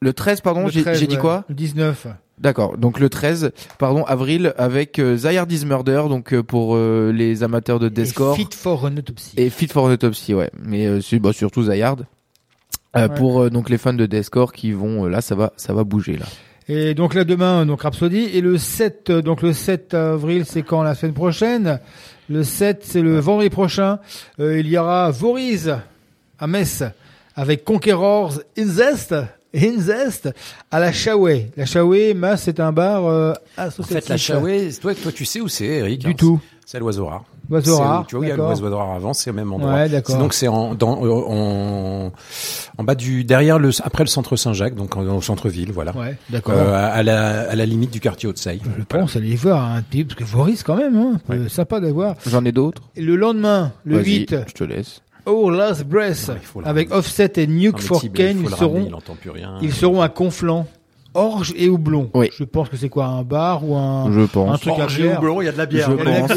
le 0.00 0.12
13 0.12 0.40
pardon 0.40 0.64
Le 0.64 0.70
j'ai 0.70 0.82
13, 0.82 0.98
j'ai 0.98 1.06
dit 1.06 1.14
ouais. 1.14 1.20
quoi 1.20 1.44
Le 1.48 1.54
19. 1.54 2.06
D'accord, 2.38 2.76
donc 2.76 2.98
le 2.98 3.08
13 3.08 3.52
pardon 3.78 4.02
avril 4.04 4.52
avec 4.58 4.98
euh, 4.98 5.16
Zayard 5.16 5.46
is 5.50 5.64
Murder 5.64 6.04
donc 6.08 6.34
euh, 6.34 6.42
pour 6.42 6.74
euh, 6.74 7.12
les 7.14 7.42
amateurs 7.44 7.78
de 7.78 7.88
deathcore 7.88 8.34
Fit 8.36 8.48
for 8.52 8.84
an 8.84 8.96
autopsy. 8.96 9.32
et 9.36 9.50
Fit 9.50 9.68
for 9.68 9.84
an 9.84 9.90
Autopsy, 9.92 10.34
ouais. 10.34 10.50
Mais 10.62 10.86
euh, 10.86 11.00
bah, 11.20 11.32
surtout 11.32 11.64
Zayard. 11.64 11.96
Euh, 12.96 13.08
Ouais. 13.08 13.14
Pour 13.16 13.42
euh, 13.42 13.50
donc 13.50 13.70
les 13.70 13.78
fans 13.78 13.92
de 13.92 14.06
deathcore 14.06 14.52
qui 14.52 14.70
vont 14.70 15.06
là, 15.06 15.20
ça 15.20 15.34
va, 15.34 15.52
ça 15.56 15.72
va 15.74 15.82
bouger 15.82 16.16
là. 16.16 16.26
Et 16.68 16.94
donc 16.94 17.14
là 17.14 17.24
demain, 17.24 17.66
donc 17.66 17.82
Rhapsody. 17.82 18.30
Et 18.32 18.40
le 18.40 18.56
7, 18.58 19.10
euh, 19.10 19.22
donc 19.22 19.42
le 19.42 19.52
7 19.52 19.94
avril, 19.94 20.44
c'est 20.46 20.62
quand 20.62 20.82
la 20.82 20.94
semaine 20.94 21.12
prochaine? 21.14 21.78
Le 22.30 22.42
7, 22.42 22.82
c'est 22.82 23.02
le 23.02 23.18
vendredi 23.18 23.50
prochain. 23.50 23.98
Euh, 24.40 24.58
il 24.58 24.68
y 24.68 24.78
aura 24.78 25.10
Voriz 25.10 25.76
à 26.38 26.46
Metz 26.46 26.82
avec 27.36 27.64
Conquerors 27.64 28.40
Incest. 28.56 29.14
Incest 29.54 30.30
à 30.70 30.80
la 30.80 30.90
Chaway. 30.90 31.50
La 31.56 31.66
Chaway, 31.66 32.12
Mas, 32.14 32.42
c'est 32.42 32.58
un 32.60 32.72
bar 32.72 33.04
euh, 33.06 33.34
En 33.56 33.62
associatif. 33.64 34.04
fait, 34.04 34.08
la 34.08 34.16
Chaway, 34.16 34.70
toi, 34.80 34.94
toi, 34.94 35.12
tu 35.12 35.24
sais 35.24 35.40
où 35.40 35.48
c'est, 35.48 35.66
Eric 35.66 36.00
Du 36.00 36.08
hein, 36.08 36.14
tout. 36.16 36.40
C'est 36.66 36.80
l'oiseau 36.80 37.06
rare. 37.06 37.24
Oiseau 37.50 37.76
rare, 37.78 38.06
Tu 38.06 38.16
vois, 38.16 38.24
il 38.24 38.28
y 38.28 38.32
a 38.32 38.36
l'oiseau 38.36 38.76
rare 38.76 38.92
avant, 38.92 39.12
c'est 39.12 39.30
au 39.30 39.32
même 39.34 39.52
endroit. 39.52 39.72
Ouais, 39.74 39.88
d'accord. 39.88 40.14
C'est 40.14 40.20
donc 40.20 40.34
c'est 40.34 40.48
en, 40.48 40.74
dans, 40.74 41.04
euh, 41.04 41.10
en, 41.10 42.12
en 42.78 42.84
bas 42.84 42.94
du, 42.94 43.24
derrière 43.24 43.58
le, 43.58 43.70
après 43.82 44.04
le 44.04 44.08
centre 44.08 44.36
Saint-Jacques, 44.36 44.74
donc 44.74 44.96
en- 44.96 45.02
au 45.16 45.20
centre-ville, 45.20 45.70
voilà. 45.72 45.94
Ouais, 45.96 46.16
d'accord. 46.30 46.54
Euh, 46.56 46.72
à, 46.74 46.86
à 46.86 47.02
la, 47.02 47.50
à 47.50 47.54
la 47.54 47.66
limite 47.66 47.90
du 47.90 48.00
quartier 48.00 48.28
Haute-Seille. 48.28 48.60
Je 48.78 48.84
pense 48.84 49.16
aller 49.16 49.34
voir 49.36 49.70
un 49.72 49.82
type, 49.82 50.08
parce 50.08 50.18
que 50.20 50.24
Voriz 50.24 50.62
quand 50.62 50.76
même, 50.76 50.96
hein, 50.96 51.20
peu 51.26 51.48
sympa 51.48 51.80
d'avoir. 51.80 52.14
J'en 52.26 52.44
ai 52.44 52.52
d'autres. 52.52 52.82
Et 52.96 53.02
le 53.02 53.16
lendemain, 53.16 53.72
le 53.84 53.96
Vas-y, 53.98 54.20
8, 54.20 54.36
je 54.48 54.52
te 54.54 54.64
laisse. 54.64 55.02
Oh 55.26 55.48
Last 55.50 55.84
Breath, 55.84 56.30
avec. 56.64 56.92
Offset 56.92 57.32
et 57.36 57.46
Nuke 57.46 57.80
Non, 57.80 57.86
for 57.86 58.00
il 58.04 58.10
Kane, 58.12 58.40
ils 58.42 58.48
seront, 58.50 58.72
ramener, 58.74 58.86
il 58.88 58.94
entend 58.94 59.14
plus 59.14 59.30
rien. 59.30 59.54
ils 59.62 59.72
seront 59.72 60.02
à 60.02 60.08
Conflans. 60.10 60.66
Orge 61.14 61.52
et 61.56 61.68
houblon. 61.68 62.10
Oui. 62.14 62.28
Je 62.36 62.44
pense 62.44 62.68
que 62.68 62.76
c'est 62.76 62.88
quoi, 62.88 63.06
un 63.06 63.22
bar 63.22 63.66
ou 63.68 63.76
un, 63.76 64.10
Je 64.12 64.20
pense. 64.26 64.54
un 64.54 64.58
truc 64.58 64.74
à 64.78 64.82
Orge 64.84 64.98
et 64.98 65.02
bière. 65.04 65.18
houblon, 65.18 65.40
il 65.42 65.44
y 65.46 65.48
a 65.48 65.52
de 65.52 65.58
la 65.58 65.66
bière. 65.66 65.90
Je 65.90 65.96
Il 65.96 66.04
pense. 66.04 66.30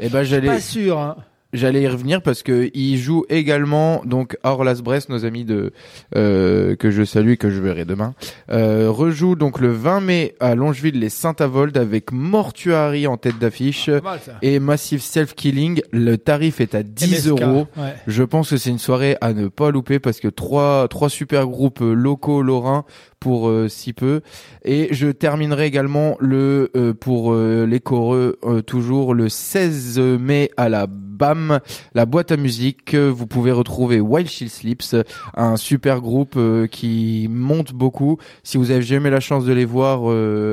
Et 0.00 0.08
ben 0.10 0.22
j'allais, 0.24 0.46
Pas 0.48 0.60
sûr, 0.60 0.98
hein. 0.98 1.16
j'allais 1.52 1.82
y 1.82 1.88
revenir 1.88 2.20
parce 2.22 2.42
que 2.42 2.70
ils 2.74 2.96
jouent 2.98 3.24
également 3.28 4.02
donc 4.04 4.36
Orlas 4.42 4.80
Brest, 4.82 5.08
nos 5.10 5.24
amis 5.24 5.44
de 5.44 5.72
euh, 6.16 6.74
que 6.76 6.90
je 6.90 7.04
salue 7.04 7.30
et 7.32 7.36
que 7.36 7.50
je 7.50 7.60
verrai 7.60 7.84
demain, 7.84 8.14
euh, 8.50 8.90
rejouent 8.90 9.36
donc 9.36 9.60
le 9.60 9.70
20 9.70 10.00
mai 10.00 10.34
à 10.40 10.54
Longeville 10.56 10.98
les 10.98 11.08
Saint-Avold 11.10 11.76
avec 11.76 12.10
Mortuary 12.10 13.06
en 13.06 13.16
tête 13.16 13.38
d'affiche 13.38 13.86
Pas 13.90 14.00
mal, 14.00 14.18
ça. 14.24 14.32
et 14.42 14.58
Massive 14.58 15.00
Self 15.02 15.34
Killing. 15.34 15.80
Le 15.92 16.16
tarif 16.18 16.60
est 16.60 16.74
à 16.74 16.82
10 16.82 17.28
MSK, 17.28 17.42
euros. 17.42 17.66
ouais. 17.76 17.94
Je 18.08 18.22
pense 18.24 18.50
que 18.50 18.56
c'est 18.56 18.70
une 18.70 18.78
soirée 18.78 19.16
à 19.20 19.32
ne 19.32 19.46
pas 19.48 19.70
louper 19.70 19.98
parce 20.00 20.18
que 20.20 20.28
trois 20.28 20.88
trois 20.88 21.08
super 21.08 21.46
groupes 21.46 21.80
locaux 21.80 22.42
lorrains 22.42 22.84
pour 23.24 23.48
euh, 23.48 23.68
si 23.68 23.94
peu. 23.94 24.20
Et 24.66 24.88
je 24.90 25.08
terminerai 25.08 25.64
également 25.64 26.18
le 26.20 26.70
euh, 26.76 26.92
pour 26.92 27.32
euh, 27.32 27.64
les 27.66 27.80
choreux 27.80 28.38
euh, 28.44 28.60
toujours 28.60 29.14
le 29.14 29.30
16 29.30 29.98
mai 29.98 30.50
à 30.58 30.68
la 30.68 30.86
BAM, 30.86 31.60
la 31.94 32.04
boîte 32.04 32.32
à 32.32 32.36
musique. 32.36 32.94
Vous 32.94 33.26
pouvez 33.26 33.50
retrouver 33.50 33.98
Wild 33.98 34.28
Chill 34.28 34.50
Sleeps, 34.50 34.94
un 35.34 35.56
super 35.56 36.02
groupe 36.02 36.34
euh, 36.36 36.66
qui 36.66 37.26
monte 37.30 37.72
beaucoup. 37.72 38.18
Si 38.42 38.58
vous 38.58 38.70
avez 38.70 38.82
jamais 38.82 39.08
la 39.08 39.20
chance 39.20 39.46
de 39.46 39.54
les 39.54 39.64
voir, 39.64 40.02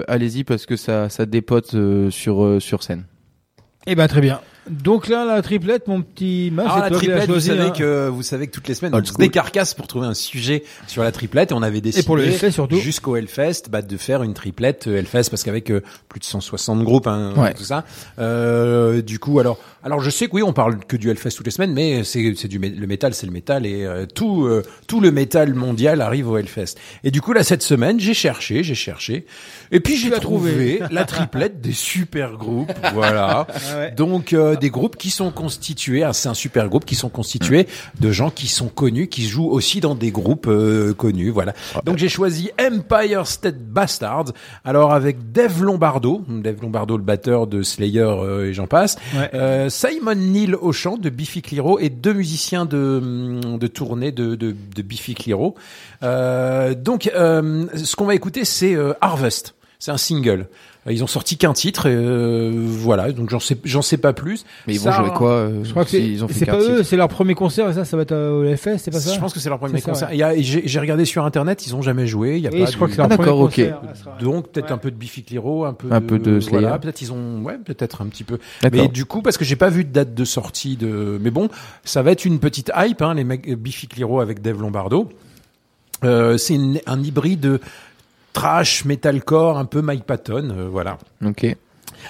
allez-y 0.07 0.45
parce 0.45 0.65
que 0.65 0.77
ça 0.77 1.09
ça 1.09 1.25
dépote 1.25 1.75
sur 2.09 2.61
sur 2.61 2.83
scène. 2.83 3.03
Eh 3.85 3.95
ben, 3.95 4.07
très 4.07 4.21
bien. 4.21 4.39
Donc 4.69 5.07
là, 5.07 5.25
la 5.25 5.41
triplette, 5.41 5.87
mon 5.87 6.01
petit 6.03 6.51
Mas, 6.53 6.65
Ah, 6.69 6.87
la 6.89 6.95
triplette, 6.95 7.27
vous 7.29 7.39
savez 7.39 7.61
hein. 7.61 7.69
que 7.71 8.07
vous 8.09 8.21
savez 8.21 8.45
que 8.47 8.51
toutes 8.51 8.67
les 8.67 8.75
semaines 8.75 8.93
Old 8.93 9.05
on 9.09 9.13
se 9.13 9.17
décarcasse 9.17 9.73
pour 9.73 9.87
trouver 9.87 10.05
un 10.05 10.13
sujet 10.13 10.63
sur 10.87 11.01
la 11.03 11.11
triplette 11.11 11.51
et 11.51 11.53
on 11.55 11.63
avait 11.63 11.81
décidé 11.81 12.03
pour 12.05 12.15
le 12.15 12.25
Hellfest, 12.25 12.51
surtout. 12.51 12.77
jusqu'au 12.77 13.15
Hellfest 13.15 13.63
bah, 13.71 13.81
de 13.81 13.97
faire 13.97 14.21
une 14.21 14.35
triplette 14.35 14.87
euh, 14.87 14.97
Hellfest 14.99 15.29
parce 15.31 15.43
qu'avec 15.43 15.71
euh, 15.71 15.81
plus 16.09 16.19
de 16.19 16.25
160 16.25 16.83
groupes 16.83 17.07
hein, 17.07 17.33
Ouais. 17.35 17.53
tout 17.55 17.63
ça 17.63 17.85
euh, 18.19 19.01
du 19.01 19.17
coup 19.17 19.39
alors 19.39 19.57
alors 19.83 20.01
je 20.01 20.09
sais 20.09 20.27
que 20.27 20.35
oui 20.35 20.43
on 20.43 20.53
parle 20.53 20.79
que 20.85 20.97
du 20.97 21.09
Hellfest 21.09 21.31
toutes 21.37 21.45
les 21.45 21.51
semaines 21.51 21.73
mais 21.73 22.03
c'est 22.03 22.33
c'est 22.35 22.47
du 22.47 22.59
le 22.59 22.87
métal 22.87 23.13
c'est 23.13 23.25
le 23.25 23.31
métal 23.31 23.65
et 23.65 23.83
euh, 23.85 24.05
tout 24.05 24.45
euh, 24.45 24.63
tout 24.87 24.99
le 25.01 25.11
métal 25.11 25.53
mondial 25.53 26.01
arrive 26.01 26.29
au 26.29 26.37
Hellfest 26.37 26.75
et 27.03 27.11
du 27.11 27.21
coup 27.21 27.33
là 27.33 27.43
cette 27.43 27.63
semaine 27.63 27.99
j'ai 27.99 28.13
cherché 28.13 28.63
j'ai 28.63 28.75
cherché 28.75 29.25
et 29.71 29.79
puis 29.79 29.97
j'ai 29.97 30.09
trouvé. 30.11 30.77
trouvé 30.77 30.79
la 30.91 31.05
triplette 31.05 31.61
des 31.61 31.73
super 31.73 32.37
groupes 32.37 32.71
voilà 32.93 33.47
Ah 33.71 33.77
ouais. 33.77 33.91
donc 33.91 34.33
euh, 34.33 34.55
des 34.55 34.69
groupes 34.69 34.97
qui 34.97 35.09
sont 35.09 35.31
constitués, 35.31 36.03
ah, 36.03 36.13
c'est 36.13 36.29
un 36.29 36.33
super 36.33 36.67
groupe 36.69 36.85
qui 36.85 36.95
sont 36.95 37.09
constitués 37.09 37.67
de 37.99 38.11
gens 38.11 38.29
qui 38.29 38.47
sont 38.47 38.67
connus, 38.67 39.07
qui 39.07 39.27
jouent 39.27 39.49
aussi 39.49 39.79
dans 39.79 39.95
des 39.95 40.11
groupes 40.11 40.47
euh, 40.47 40.93
connus, 40.93 41.29
voilà. 41.29 41.53
Donc 41.85 41.97
j'ai 41.97 42.09
choisi 42.09 42.49
Empire 42.59 43.27
State 43.27 43.59
Bastards. 43.59 44.31
Alors 44.65 44.93
avec 44.93 45.31
Dave 45.31 45.63
Lombardo, 45.63 46.23
Dave 46.27 46.61
Lombardo 46.61 46.97
le 46.97 47.03
batteur 47.03 47.47
de 47.47 47.61
Slayer 47.63 48.01
euh, 48.01 48.49
et 48.49 48.53
j'en 48.53 48.67
passe, 48.67 48.97
Ouais. 49.15 49.29
Simon 49.71 50.15
Neil 50.15 50.53
au 50.53 50.71
chant 50.71 50.97
de 50.97 51.09
Biffy 51.09 51.41
Clyro 51.41 51.79
et 51.79 51.89
deux 51.89 52.13
musiciens 52.13 52.65
de 52.65 53.39
de 53.57 53.67
tournée 53.67 54.11
de 54.11 54.35
de, 54.35 54.53
de 54.75 54.81
Biffy 54.83 55.15
Clyro. 55.15 55.55
Euh, 56.03 56.75
donc 56.75 57.09
euh, 57.15 57.65
ce 57.75 57.95
qu'on 57.95 58.05
va 58.05 58.13
écouter 58.13 58.45
c'est 58.45 58.75
euh, 58.75 58.93
Harvest. 59.01 59.55
C'est 59.83 59.89
un 59.89 59.97
single. 59.97 60.47
Euh, 60.85 60.93
Ils 60.93 61.03
ont 61.03 61.07
sorti 61.07 61.37
qu'un 61.37 61.53
titre, 61.53 61.85
euh, 61.87 62.51
voilà. 62.55 63.11
Donc 63.11 63.31
j'en 63.31 63.39
sais, 63.39 63.57
j'en 63.63 63.81
sais 63.81 63.97
pas 63.97 64.13
plus. 64.13 64.45
Mais 64.67 64.75
ils 64.75 64.79
vont 64.79 64.91
jouer 64.91 65.09
quoi 65.09 65.31
euh, 65.31 65.63
Je 65.63 65.71
crois 65.71 65.85
que 65.85 65.89
c'est, 65.89 65.99
s'ils 66.01 66.23
ont 66.23 66.27
fait 66.27 66.35
c'est 66.35 66.45
pas 66.45 66.59
eux, 66.59 66.83
c'est 66.83 66.97
leur 66.97 67.07
premier 67.07 67.33
concert 67.33 67.67
et 67.67 67.73
ça, 67.73 67.83
ça 67.83 67.97
va 67.97 68.03
être 68.03 68.11
euh, 68.11 68.53
au 68.53 68.55
FS, 68.55 68.77
c'est 68.83 68.91
pas 68.91 68.99
ça? 68.99 69.11
Je 69.11 69.19
pense 69.19 69.33
que 69.33 69.39
c'est 69.39 69.49
leur 69.49 69.57
premier 69.57 69.79
C'est 69.79 69.85
ça, 69.85 69.91
concert. 69.91 70.09
ouais. 70.09 70.15
Il 70.15 70.19
y 70.19 70.23
a- 70.23 70.39
J'ai 70.39 70.61
j'ai 70.67 70.79
regardé 70.79 71.03
sur 71.05 71.25
internet, 71.25 71.65
ils 71.65 71.75
ont 71.75 71.81
jamais 71.81 72.05
joué. 72.05 72.37
Il 72.37 72.43
y 72.43 72.47
a 72.47 72.51
pas 72.51 72.57
je 72.67 72.75
crois 72.75 72.85
du- 72.87 72.91
que 72.91 72.95
c'est 72.95 73.01
leur 73.01 73.11
Ah, 73.11 73.15
premier 73.15 73.25
d'accord, 73.25 73.39
ok. 73.41 73.49
concert. 73.55 74.17
Donc 74.21 74.49
peut-être 74.49 74.65
Ouais. 74.67 74.71
un 74.73 74.77
peu 74.77 74.91
de 74.91 74.95
Biffy 74.97 75.23
Clyro, 75.23 75.65
un 75.65 75.73
peu 75.73 75.87
Un 75.91 75.99
de, 75.99 76.05
peu 76.05 76.19
de 76.19 76.39
Slayer. 76.39 76.61
voilà, 76.61 76.77
peut-être 76.77 77.01
ils 77.01 77.11
ont 77.11 77.41
ouais, 77.41 77.57
peut-être 77.57 78.03
un 78.03 78.05
petit 78.05 78.23
peu. 78.23 78.37
D'accord. 78.61 78.79
Mais 78.83 78.87
du 78.87 79.05
coup 79.05 79.23
parce 79.23 79.37
que 79.39 79.45
j'ai 79.45 79.55
pas 79.55 79.69
vu 79.69 79.83
de 79.83 79.91
date 79.91 80.13
de 80.13 80.25
sortie 80.25 80.77
de 80.77 81.17
mais 81.19 81.31
bon, 81.31 81.49
ça 81.83 82.03
va 82.03 82.11
être 82.11 82.23
une 82.25 82.37
petite 82.37 82.71
hype 82.77 83.01
hein, 83.01 83.15
les 83.15 83.23
mecs 83.23 83.51
Biffy 83.57 83.87
Clyro 83.87 84.19
avec 84.19 84.43
Dave 84.43 84.61
Lombardo. 84.61 85.09
Euh, 86.03 86.37
c'est 86.37 86.55
une- 86.55 86.79
un 86.87 87.01
hybride 87.03 87.59
trash 88.33 88.85
metalcore 88.85 89.57
un 89.57 89.65
peu 89.65 89.81
Mike 89.81 90.05
Patton, 90.05 90.49
euh, 90.57 90.67
voilà. 90.69 90.97
Ok. 91.25 91.45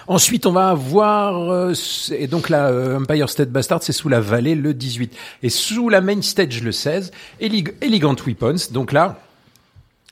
Ensuite, 0.07 0.45
on 0.45 0.53
va 0.53 0.69
avoir 0.69 1.51
euh, 1.51 1.73
et 2.17 2.27
donc 2.27 2.47
là 2.49 2.67
euh, 2.67 2.97
Empire 2.99 3.29
State 3.29 3.49
Bastard, 3.49 3.83
c'est 3.83 3.91
sous 3.91 4.07
la 4.07 4.21
vallée 4.21 4.55
le 4.55 4.73
18 4.73 5.13
et 5.43 5.49
sous 5.49 5.89
la 5.89 5.99
main 5.99 6.21
stage 6.21 6.63
le 6.63 6.71
16. 6.71 7.11
Elig- 7.41 7.73
Elegant 7.81 8.15
Weapons, 8.25 8.55
donc 8.71 8.91
là. 8.93 9.19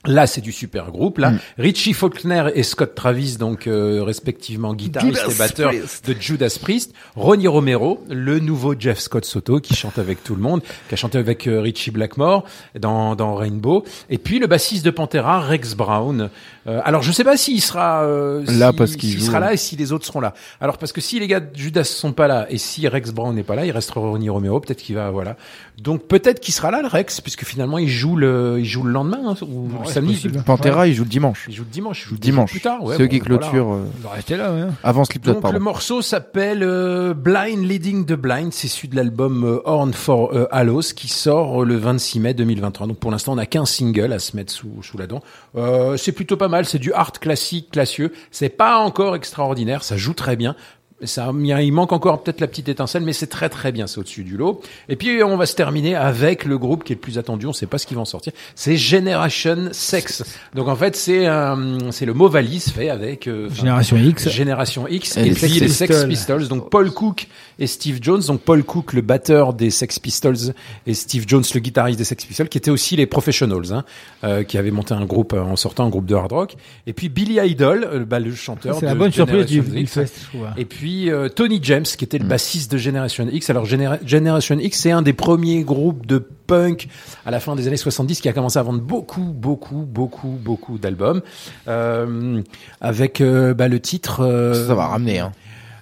Là, 0.06 0.26
c'est 0.26 0.40
du 0.40 0.50
super 0.50 0.90
groupe. 0.90 1.18
Là, 1.18 1.34
Richie 1.58 1.92
Faulkner 1.92 2.44
et 2.54 2.62
Scott 2.62 2.94
Travis, 2.94 3.36
donc 3.36 3.66
euh, 3.66 4.02
respectivement 4.02 4.72
guitariste 4.72 5.20
Judas 5.20 5.34
et 5.34 5.38
batteur 5.38 5.68
Priest. 5.68 6.08
de 6.08 6.16
Judas 6.18 6.58
Priest. 6.62 6.94
Ronnie 7.16 7.48
Romero, 7.48 8.02
le 8.08 8.38
nouveau 8.38 8.74
Jeff 8.78 8.98
Scott 8.98 9.26
Soto, 9.26 9.60
qui 9.60 9.74
chante 9.74 9.98
avec 9.98 10.24
tout 10.24 10.34
le 10.34 10.40
monde, 10.40 10.62
qui 10.88 10.94
a 10.94 10.96
chanté 10.96 11.18
avec 11.18 11.46
euh, 11.46 11.60
Richie 11.60 11.90
Blackmore 11.90 12.44
dans, 12.78 13.14
dans 13.14 13.34
Rainbow. 13.34 13.84
Et 14.08 14.16
puis 14.16 14.38
le 14.38 14.46
bassiste 14.46 14.86
de 14.86 14.90
Pantera, 14.90 15.40
Rex 15.40 15.74
Brown. 15.74 16.30
Euh, 16.70 16.80
alors, 16.84 17.02
je 17.02 17.12
sais 17.12 17.24
pas 17.24 17.36
s'il 17.36 17.60
sera 17.60 18.02
euh, 18.04 18.42
Là, 18.46 18.70
si- 18.70 18.76
parce 18.76 18.96
qu'il 18.96 19.20
sera 19.20 19.40
là 19.40 19.52
et 19.52 19.56
si 19.56 19.76
les 19.76 19.92
autres 19.92 20.06
seront 20.06 20.20
là. 20.20 20.34
Alors, 20.60 20.78
parce 20.78 20.92
que 20.92 21.00
si 21.00 21.18
les 21.20 21.26
gars 21.26 21.40
de 21.40 21.48
Judas 21.56 21.84
sont 21.84 22.12
pas 22.12 22.28
là 22.28 22.46
et 22.48 22.58
si 22.58 22.86
Rex 22.88 23.10
Brown 23.12 23.34
n'est 23.34 23.42
pas 23.42 23.54
là, 23.56 23.66
il 23.66 23.72
restera 23.72 24.00
Ronnie 24.00 24.30
Romero. 24.30 24.60
Peut-être 24.60 24.80
qu'il 24.82 24.94
va, 24.94 25.10
voilà. 25.10 25.36
Donc 25.78 26.06
peut-être 26.06 26.40
qu'il 26.40 26.52
sera 26.54 26.70
là, 26.70 26.80
le 26.82 26.88
Rex, 26.88 27.20
puisque 27.20 27.44
finalement 27.44 27.78
il 27.78 27.88
joue 27.88 28.14
le, 28.16 28.56
il 28.58 28.64
joue 28.66 28.82
le 28.82 28.92
lendemain 28.92 29.20
hein, 29.26 29.34
ou 29.42 29.68
le 29.82 29.88
samedi. 29.88 30.28
Pantera, 30.44 30.86
il 30.86 30.94
joue 30.94 31.04
le 31.04 31.08
dimanche. 31.08 31.46
Il 31.48 31.54
joue 31.54 31.64
le 31.64 31.70
dimanche. 31.70 32.02
Il 32.06 32.08
joue 32.10 32.16
Dimanche. 32.18 32.50
Plus 32.50 32.60
tard, 32.60 32.84
ouais, 32.84 32.96
C'est 32.96 33.02
eux 33.02 33.06
bon, 33.06 33.10
qui 33.10 33.18
voilà. 33.20 33.38
clôturent 33.38 33.72
euh, 33.72 33.84
On 34.04 34.08
va 34.08 34.14
rester 34.14 34.36
là, 34.36 34.52
ouais. 34.52 34.62
avant 34.84 35.04
Slipknot, 35.04 35.32
Donc 35.34 35.42
pardon. 35.42 35.58
le 35.58 35.64
morceau 35.64 36.02
s'appelle 36.02 36.62
euh, 36.62 37.14
Blind 37.14 37.64
Leading 37.64 38.04
the 38.04 38.12
Blind, 38.12 38.52
c'est 38.52 38.66
issu 38.66 38.88
de 38.88 38.96
l'album 38.96 39.42
euh, 39.44 39.60
Horn 39.64 39.92
for 39.94 40.32
euh, 40.34 40.46
Hallows 40.50 40.82
qui 40.94 41.08
sort 41.08 41.62
euh, 41.62 41.64
le 41.64 41.76
26 41.76 42.20
mai 42.20 42.34
2023. 42.34 42.86
Donc 42.86 42.98
pour 42.98 43.10
l'instant 43.10 43.32
on 43.32 43.38
a 43.38 43.46
qu'un 43.46 43.64
single 43.64 44.12
à 44.12 44.18
se 44.18 44.36
mettre 44.36 44.52
sous, 44.52 44.82
sous 44.82 44.98
la 44.98 45.06
dent. 45.06 45.22
Euh, 45.56 45.96
c'est 45.96 46.12
plutôt 46.12 46.36
pas 46.36 46.48
mal, 46.48 46.59
c'est 46.66 46.78
du 46.78 46.92
art 46.92 47.12
classique, 47.12 47.70
classieux. 47.70 48.12
C'est 48.30 48.48
pas 48.48 48.78
encore 48.78 49.16
extraordinaire, 49.16 49.84
ça 49.84 49.96
joue 49.96 50.14
très 50.14 50.36
bien. 50.36 50.56
Ça, 51.02 51.32
il 51.38 51.46
y 51.46 51.52
a- 51.52 51.62
il 51.62 51.72
manque 51.72 51.92
encore 51.92 52.22
peut-être 52.22 52.40
la 52.40 52.46
petite 52.46 52.68
étincelle, 52.68 53.02
mais 53.02 53.12
c'est 53.14 53.26
très 53.26 53.48
très 53.48 53.72
bien, 53.72 53.86
c'est 53.86 53.98
au-dessus 53.98 54.22
du 54.24 54.36
lot. 54.36 54.60
Et 54.88 54.96
puis 54.96 55.22
on 55.22 55.36
va 55.36 55.46
se 55.46 55.54
terminer 55.54 55.94
avec 55.94 56.44
le 56.44 56.58
groupe 56.58 56.84
qui 56.84 56.92
est 56.92 56.96
le 56.96 57.00
plus 57.00 57.16
attendu, 57.18 57.46
on 57.46 57.52
sait 57.52 57.66
pas 57.66 57.78
ce 57.78 57.86
qui 57.86 57.94
va 57.94 58.02
en 58.02 58.04
sortir, 58.04 58.32
c'est 58.54 58.76
Generation 58.76 59.68
Sex. 59.72 60.22
Donc 60.54 60.68
en 60.68 60.76
fait 60.76 60.96
c'est 60.96 61.26
un- 61.26 61.90
c'est 61.90 62.04
le 62.06 62.12
mot 62.14 62.28
valise 62.28 62.68
fait 62.70 62.90
avec 62.90 63.26
euh, 63.28 63.48
Génération 63.50 63.96
X. 63.96 64.28
Génération 64.28 64.86
X 64.88 65.16
Et 65.16 65.20
et, 65.20 65.24
les 65.24 65.30
puis 65.30 65.48
Sex 65.48 65.60
les 65.60 65.68
Sex 65.68 66.04
Pistols. 66.04 66.48
Donc 66.48 66.70
Paul 66.70 66.90
Cook 66.90 67.28
et 67.58 67.66
Steve 67.66 67.98
Jones. 68.02 68.22
Donc 68.26 68.40
Paul 68.42 68.62
Cook 68.64 68.92
le 68.92 69.00
batteur 69.00 69.54
des 69.54 69.70
Sex 69.70 69.98
Pistols 69.98 70.54
et 70.86 70.94
Steve 70.94 71.24
Jones 71.26 71.44
le 71.54 71.60
guitariste 71.60 71.98
des 71.98 72.04
Sex 72.04 72.24
Pistols, 72.24 72.48
qui 72.48 72.58
étaient 72.58 72.70
aussi 72.70 72.96
les 72.96 73.06
Professionals, 73.06 73.72
hein, 73.72 73.84
euh, 74.24 74.42
qui 74.44 74.58
avaient 74.58 74.70
monté 74.70 74.94
un 74.94 75.04
groupe 75.04 75.32
euh, 75.32 75.40
en 75.42 75.56
sortant 75.56 75.86
un 75.86 75.88
groupe 75.88 76.06
de 76.06 76.14
hard 76.14 76.32
rock. 76.32 76.56
Et 76.86 76.92
puis 76.92 77.08
Billy 77.08 77.38
Idol, 77.42 77.84
euh, 77.90 78.04
bah, 78.04 78.18
le 78.18 78.34
chanteur. 78.34 78.76
C'est 78.78 78.86
la 78.86 78.94
de 78.94 78.98
bonne 78.98 79.12
surprise 79.12 79.46
du, 79.46 79.62
X. 79.80 79.92
fest, 79.92 80.14
je 80.22 80.26
trouve. 80.28 80.46
Et 80.56 80.64
puis 80.64 80.89
euh, 81.10 81.28
Tony 81.28 81.58
James, 81.62 81.84
qui 81.84 82.04
était 82.04 82.18
le 82.18 82.24
bassiste 82.24 82.70
de 82.72 82.78
Generation 82.78 83.26
X. 83.30 83.50
Alors 83.50 83.64
Genera- 83.66 83.98
Generation 84.04 84.58
X, 84.58 84.78
c'est 84.80 84.90
un 84.90 85.02
des 85.02 85.12
premiers 85.12 85.62
groupes 85.62 86.06
de 86.06 86.18
punk 86.18 86.88
à 87.24 87.30
la 87.30 87.40
fin 87.40 87.54
des 87.56 87.66
années 87.68 87.76
70 87.76 88.20
qui 88.20 88.28
a 88.28 88.32
commencé 88.32 88.58
à 88.58 88.62
vendre 88.62 88.80
beaucoup, 88.80 89.22
beaucoup, 89.34 89.84
beaucoup, 89.88 90.36
beaucoup 90.42 90.78
d'albums, 90.78 91.22
euh, 91.68 92.42
avec 92.80 93.20
euh, 93.20 93.54
bah, 93.54 93.68
le 93.68 93.80
titre. 93.80 94.20
euh, 94.20 94.66
Ça 94.68 94.74
va 94.74 94.86
ramener, 94.86 95.18
hein. 95.20 95.32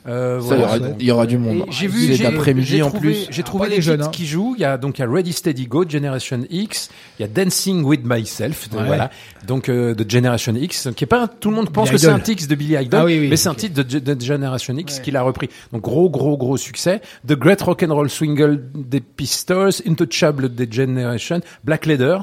Euh, 0.09 0.41
Ça, 0.41 0.57
voilà. 0.57 0.77
il 0.77 0.81
y 0.81 0.81
aura- 0.81 0.97
il 1.01 1.07
y 1.07 1.11
aura 1.11 1.27
du 1.27 1.39
monde. 1.39 1.65
J'ai 1.71 1.87
vu, 1.87 2.15
j'ai- 2.15 2.23
d'après-midi 2.25 2.67
j'ai 2.67 2.83
en 2.83 2.89
trouvé- 2.89 3.01
plus. 3.01 3.27
J'ai 3.31 3.43
Ah, 3.43 3.47
trouvé 3.47 3.69
les 3.69 3.83
jeunes, 3.83 4.03
hein. 4.03 4.09
qui 4.11 4.27
jouent. 4.27 4.55
Il 4.57 4.63
y 4.63 4.65
a 4.65 4.79
donc 4.79 4.99
il 4.99 5.03
y 5.03 5.05
a 5.05 5.09
Ready 5.11 5.33
Steady 5.33 5.67
Go, 5.67 5.85
Generation 5.89 6.41
X. 6.51 6.89
Il 7.19 7.23
y 7.23 7.25
a 7.25 7.29
Dancing 7.29 7.85
with 7.85 8.01
Myself, 8.05 8.71
de- 8.71 8.77
Ouais. 8.79 8.87
voilà. 8.87 9.11
Donc 9.47 9.69
euh, 9.69 9.95
de 9.95 10.09
Generation 10.11 10.55
X, 10.55 10.89
qui 10.97 11.05
est 11.05 11.07
pas 11.07 11.29
tout 11.29 11.51
le 11.51 11.57
monde 11.57 11.71
pense 11.71 11.89
Billy 11.91 11.97
que 11.97 11.99
c'est 12.07 12.09
un 12.13 12.19
titre 12.21 12.47
de 12.49 12.55
Billy 12.55 12.75
Idol, 12.77 13.01
Ah 13.01 13.05
oui, 13.05 13.19
oui, 13.21 13.29
mais 13.29 13.37
c'est 13.37 13.49
un 13.49 13.55
titre 13.55 13.83
de, 13.83 13.99
de 13.99 14.21
Generation 14.21 14.77
X 14.77 15.01
qu'il 15.01 15.17
a 15.17 15.23
repris. 15.23 15.49
Donc 15.73 15.83
gros 15.83 16.09
gros 16.09 16.37
gros 16.37 16.57
succès. 16.57 17.01
The 17.27 17.35
Great 17.35 17.61
Rock 17.63 17.83
and 17.83 17.95
Roll 17.95 18.09
Swingle 18.11 18.63
des 18.75 19.01
Pistols, 19.01 19.71
Intouchable 19.87 20.55
des 20.55 20.69
Generation, 20.71 21.41
Black 21.65 21.87
Leather, 21.87 22.23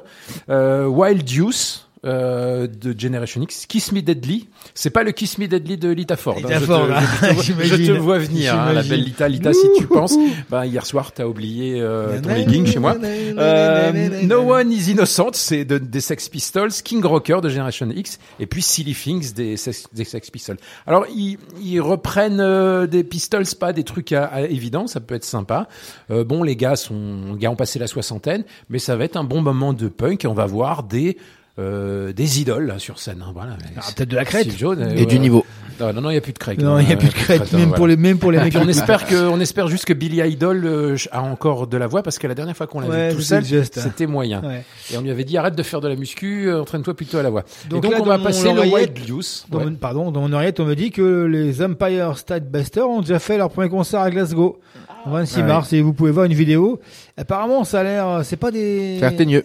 euh, 0.50 0.88
Wild 0.88 1.28
Juice. 1.28 1.85
Euh, 2.06 2.68
de 2.68 2.94
Generation 2.98 3.42
X, 3.42 3.66
Kiss 3.66 3.92
Me 3.92 4.02
Deadly, 4.02 4.48
c'est 4.74 4.90
pas 4.90 5.04
le 5.04 5.12
Kiss 5.12 5.38
Me 5.38 5.48
Deadly 5.48 5.78
de 5.78 5.90
Lita 5.90 6.16
Ford. 6.16 6.36
hein. 6.38 6.42
Lita 6.42 6.54
Je 6.56 6.60
te- 6.60 6.66
Ford, 6.66 6.88
hein. 6.92 7.02
je, 7.42 7.52
te, 7.52 7.54
vois- 7.54 7.64
je 7.66 7.76
te 7.76 7.92
vois 7.92 8.20
venir, 8.20 8.54
hein, 8.56 8.74
la 8.74 8.84
belle 8.84 9.04
Lita. 9.04 9.28
Lita, 9.28 9.54
si 9.54 9.68
tu 9.78 9.88
penses, 9.88 10.16
bah, 10.50 10.66
hier 10.66 10.86
soir, 10.86 11.12
t'as 11.14 11.26
oublié 11.26 11.80
euh, 11.82 12.22
ton 12.22 12.30
legging 12.34 12.66
chez 12.66 12.80
moi. 12.80 12.96
Euh, 13.02 14.22
no 14.24 14.54
One 14.54 14.72
is 14.72 14.92
Innocent, 14.92 15.32
c'est 15.34 15.66
de- 15.66 15.78
des 15.78 16.02
Sex 16.02 16.30
Pistols, 16.30 16.72
King 16.84 17.04
Rocker 17.06 17.40
de 17.42 17.50
Generation 17.50 17.90
X, 17.90 18.20
et 18.40 18.46
puis 18.46 18.62
Silly 18.62 18.94
Things 18.94 19.34
des, 19.34 19.58
Sex- 19.58 19.88
des 19.94 20.04
Sex 20.04 20.30
Pistols. 20.30 20.58
Alors, 20.88 21.06
ils, 21.14 21.38
ils 21.62 21.80
reprennent 21.82 22.40
euh, 22.40 22.88
des 22.88 23.04
Pistols, 23.04 23.46
pas 23.60 23.74
des 23.74 23.84
trucs 23.84 24.12
à, 24.12 24.26
à 24.26 24.42
évidents, 24.42 24.88
ça 24.88 25.00
peut 25.00 25.16
être 25.16 25.26
sympa. 25.26 25.68
Euh, 26.12 26.24
bon, 26.24 26.44
les 26.44 26.56
gars 26.56 26.76
sont, 26.76 27.34
les 27.34 27.40
gars 27.40 27.52
ont 27.52 27.56
passé 27.56 27.80
la 27.80 27.88
soixantaine, 27.88 28.44
mais 28.70 28.80
ça 28.80 28.96
va 28.96 29.04
être 29.06 29.18
un 29.18 29.24
bon 29.24 29.42
moment 29.42 29.74
de 29.74 29.88
punk 29.88 30.26
et 30.26 30.28
on 30.28 30.34
va 30.34 30.46
voir 30.46 30.84
des 30.84 31.18
euh, 31.58 32.12
des 32.14 32.42
idoles 32.42 32.66
là, 32.68 32.80
sur 32.80 33.00
scène. 33.00 33.24
hein, 33.26 33.32
voilà. 33.34 33.56
peut-être 33.96 34.10
de 34.10 34.16
la 34.16 34.26
crête. 34.26 34.44
Steve 34.48 34.58
Jones, 34.60 34.92
Et 34.96 35.06
du 35.06 35.20
niveau. 35.20 35.46
Non, 35.80 35.92
non, 36.02 36.10
il 36.10 36.14
y 36.14 36.18
a 36.18 36.22
plus 36.22 36.32
de 36.32 36.38
crête. 36.40 36.58
Non, 36.62 36.80
il 36.80 36.90
y 36.90 36.94
a 36.94 36.96
plus 36.96 37.10
de 37.10 37.14
crête, 37.14 37.42
hein, 37.54 37.58
même 37.58 37.74
pour 37.74 37.86
les- 37.86 37.98
même 37.98 38.18
pour 38.18 38.32
les 38.32 38.40
mecs 38.40 38.56
on 38.56 38.66
espère 38.70 39.06
que, 39.06 39.28
on 39.28 39.42
espère 39.42 39.68
juste 39.68 39.84
que 39.84 39.92
Billy 39.92 40.22
Idol 40.22 40.62
euh, 40.66 40.96
a 41.12 41.22
encore 41.22 41.68
de 41.68 41.76
la 41.76 41.86
voix 41.88 42.02
parce 42.02 42.18
que 42.18 42.28
la 42.28 42.34
dernière 42.34 42.56
fois 42.56 42.66
qu'on 42.66 42.80
l'a 42.80 42.88
Ouais, 42.88 43.10
vu 43.10 43.16
tout 43.18 43.22
seul, 43.22 43.44
juste, 43.44 43.78
hein. 43.78 43.82
c'était 43.84 44.06
moyen. 44.08 44.42
Ouais. 44.42 44.64
Et 44.94 44.98
on 44.98 45.02
lui 45.02 45.12
avait 45.12 45.26
dit 45.26 45.38
arrête 45.38 45.56
de 45.56 45.64
faire 45.64 45.82
de 45.82 45.90
la 45.90 45.98
muscu, 45.98 46.48
euh, 46.48 46.62
entraîne-toi 46.62 46.94
plutôt 46.94 47.18
à 47.18 47.24
la 47.24 47.30
voix. 47.30 47.44
Donc, 47.70 47.80
et 47.80 47.82
donc 47.90 47.92
là, 47.92 47.98
on 48.02 48.06
va 48.06 48.20
passer 48.20 48.54
le 48.54 48.62
Wild 48.62 48.98
Juice. 49.06 49.46
Dans 49.52 49.58
Ouais. 49.58 49.66
mon- 49.66 49.76
pardon, 49.76 50.12
dans 50.12 50.22
mon 50.22 50.32
oreillette, 50.32 50.62
on 50.62 50.66
me 50.66 50.76
dit 50.76 50.92
que 50.92 51.26
les 51.26 51.62
Empire 51.62 52.18
State 52.18 52.50
Busters 52.50 52.88
ont 52.90 53.02
déjà 53.02 53.20
fait 53.20 53.38
leur 53.38 53.50
premier 53.50 53.68
concert 53.68 54.00
à 54.00 54.10
Glasgow. 54.10 54.58
Le 55.06 55.12
26 55.12 55.36
Ah 55.38 55.42
ouais. 55.42 55.48
mars, 55.48 55.74
et 55.74 55.82
vous 55.82 55.94
pouvez 55.94 56.12
voir 56.12 56.26
une 56.26 56.34
vidéo. 56.34 56.80
Apparemment, 57.18 57.64
ça 57.64 57.80
a 57.82 57.84
l'air, 57.84 58.22
c'est 58.24 58.36
pas 58.38 58.52
des, 58.52 59.00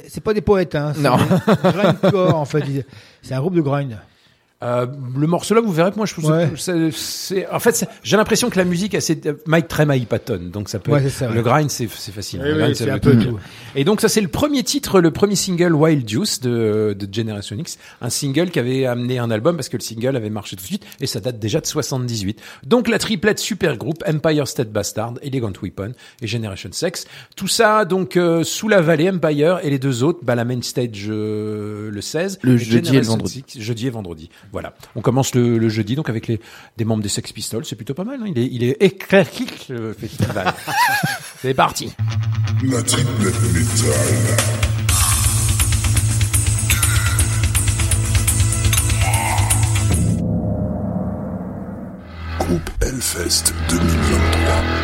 c'est 0.09 0.23
pas 0.23 0.35
des 0.35 0.41
poètes, 0.41 0.75
hein. 0.75 0.93
Non. 0.99 1.17
des 1.17 1.71
grindcore, 1.73 2.35
en 2.35 2.45
fait. 2.45 2.61
Ils- 2.69 2.85
C'est 3.23 3.35
un 3.35 3.41
groupe 3.41 3.55
de 3.55 3.61
grind. 3.61 3.99
Euh, 4.63 4.87
le 5.17 5.27
morceau 5.27 5.55
là, 5.55 5.63
vous 5.63 5.73
verrez 5.73 5.91
que 5.91 5.97
moi 5.97 6.05
je 6.05 6.13
trouve 6.13 6.31
Ouais. 6.31 6.51
ça- 6.57 6.75
c'est, 6.75 6.91
c'est- 6.93 7.49
en 7.49 7.59
fait, 7.61 7.87
j'ai 8.03 8.17
l'impression 8.19 8.51
que 8.51 8.59
la 8.59 8.65
musique, 8.67 8.93
elle, 8.93 9.01
c'est 9.01 9.27
Mike 9.49 9.69
très 9.69 9.87
Mike 9.87 10.07
Patton, 10.09 10.51
donc 10.53 10.69
ça 10.69 10.79
peut. 10.79 10.93
Ouais, 10.93 10.99
être- 10.99 11.05
c'est 11.05 11.25
ça, 11.25 11.29
ouais. 11.29 11.35
Le 11.35 11.43
grind, 11.43 11.71
c'est, 11.71 11.89
c'est 11.91 12.13
facile. 12.13 12.41
Oui, 12.43 12.49
Le 12.49 12.55
oui, 12.55 12.61
grind, 12.61 12.75
c'est 12.77 12.85
ça 12.87 12.93
un 12.95 12.99
peu 12.99 13.17
tout. 13.19 13.39
Et 13.75 13.85
donc 13.85 14.01
ça, 14.03 14.09
c'est 14.11 14.21
le 14.21 14.29
premier 14.29 14.63
titre, 14.63 15.01
le 15.01 15.11
premier 15.13 15.35
single 15.37 15.75
Wild 15.75 16.07
Juice 16.09 16.41
de, 16.41 16.95
de 16.99 17.09
Generation 17.15 17.57
X, 17.57 17.79
un 18.03 18.11
single 18.11 18.51
qui 18.51 18.59
avait 18.59 18.85
amené 18.85 19.19
un 19.19 19.31
album 19.31 19.57
parce 19.57 19.69
que 19.71 19.79
le 19.79 19.83
single 19.83 20.15
avait 20.15 20.29
marché 20.31 20.57
tout 20.57 20.63
de 20.63 20.67
suite 20.67 20.85
et 21.01 21.07
ça 21.07 21.21
date 21.21 21.39
déjà 21.39 21.61
de 21.61 21.67
78. 21.67 22.39
Donc 22.67 22.89
la 22.89 22.99
triplette 22.99 23.39
super 23.39 23.79
groupe 23.79 24.05
Empire 24.07 24.47
State 24.47 24.71
Bastard, 24.71 25.15
Elegant 25.23 25.53
Weapon 25.63 25.93
et 26.21 26.27
Generation 26.27 26.69
Sex. 26.73 27.07
Tout 27.35 27.49
ça 27.49 27.87
donc 27.87 28.17
euh, 28.19 28.45
sous 28.45 28.69
la 28.69 28.83
vallée 28.83 29.09
Empire 29.11 29.61
et 29.63 29.71
les 29.71 29.79
deux 29.79 30.03
autres, 30.03 30.19
bah, 30.23 30.35
la 30.35 30.45
main 30.45 30.61
stage 30.61 31.07
euh, 31.09 31.91
le 31.91 32.01
16, 32.03 32.39
Le 32.43 32.55
et 32.55 32.59
jeudi 32.59 32.97
et 32.97 33.01
le 33.01 33.07
vendredi. 33.07 33.43
Six, 33.47 33.61
jeudi 33.63 33.87
et 33.87 33.91
vendredi. 33.91 34.29
Voilà. 34.53 34.75
On 34.97 35.01
commence 35.01 35.35
le, 35.35 35.59
le 35.59 35.69
jeudi 35.69 35.95
donc 35.95 36.09
avec 36.09 36.27
les 36.27 36.41
des 36.77 36.85
membres 36.85 37.03
des 37.03 37.09
Sex 37.09 37.33
Pistols, 37.33 37.65
c'est 37.65 37.77
plutôt 37.77 37.95
pas 37.95 38.05
mal. 38.05 38.21
Hein. 38.23 38.27
Il 38.29 38.39
est 38.39 38.47
il 38.47 38.65
est 38.65 38.83
le 39.69 39.93
festival. 39.93 40.53
c'est 41.41 41.55
parti. 41.55 41.93
La 42.63 42.83
triplette 42.83 43.43
métal. 43.55 44.61
Groupe 52.39 52.71
Hellfest 52.83 53.55
2023. 53.69 54.80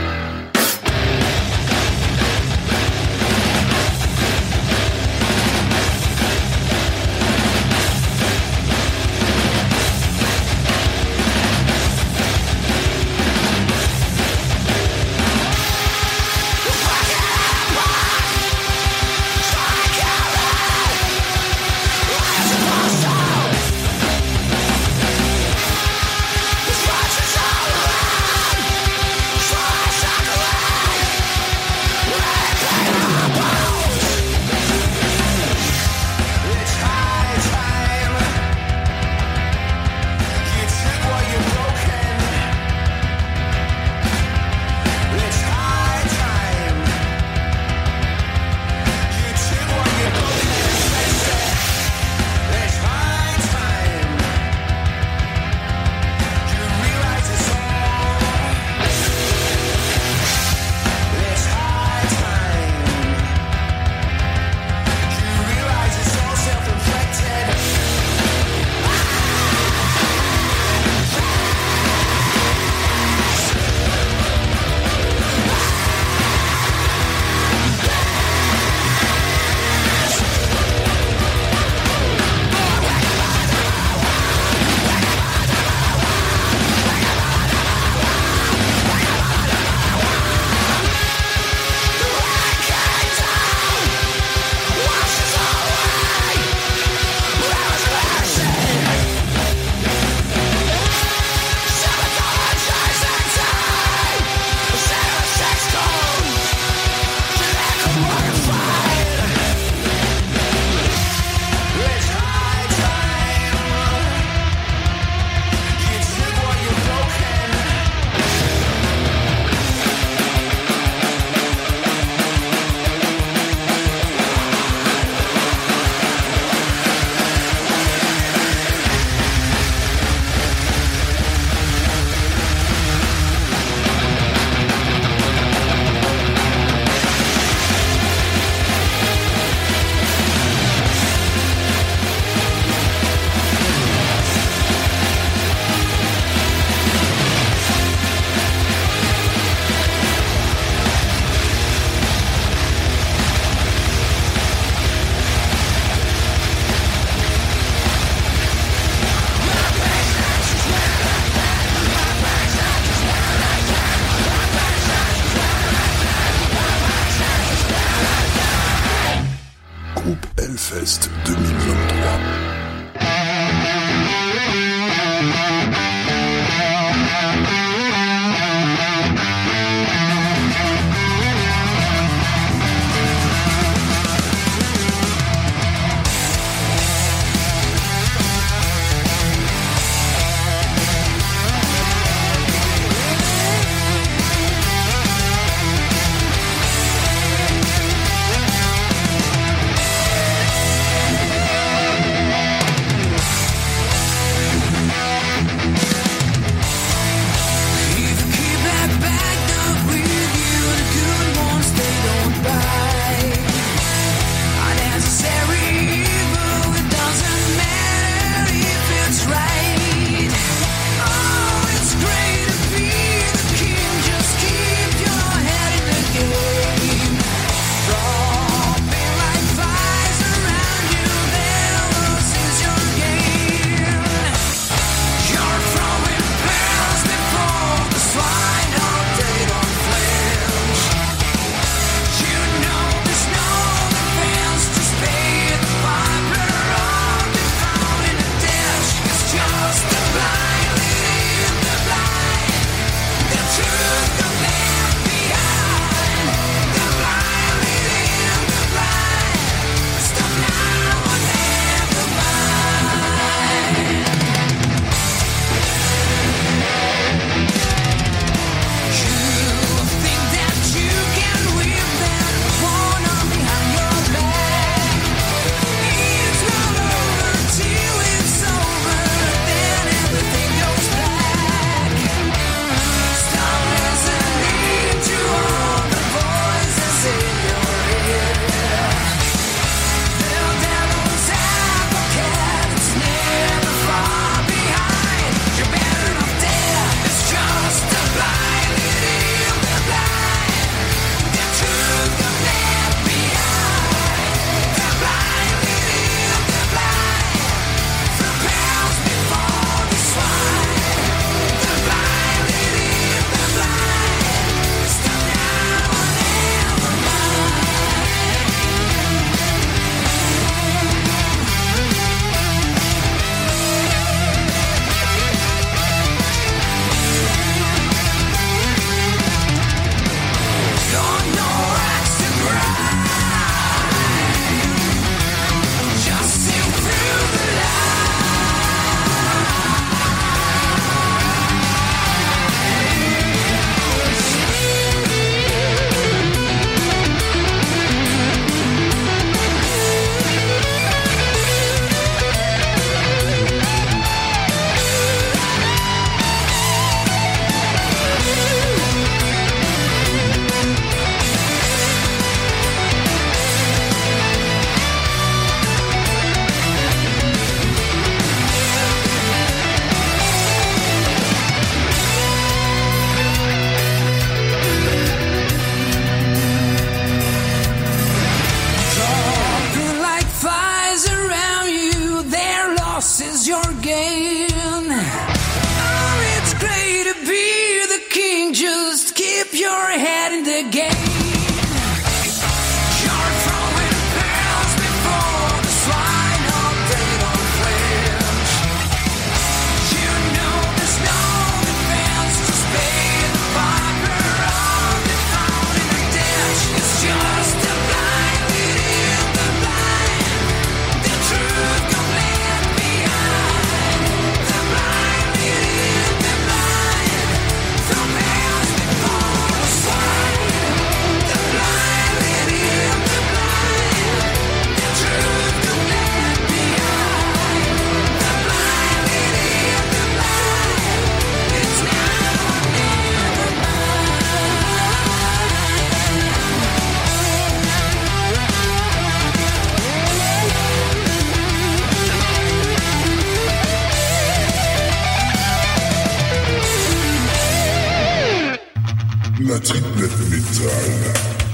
let 449.99 450.11
me 450.31 450.41
tell 450.53 450.69
now. 451.01 451.46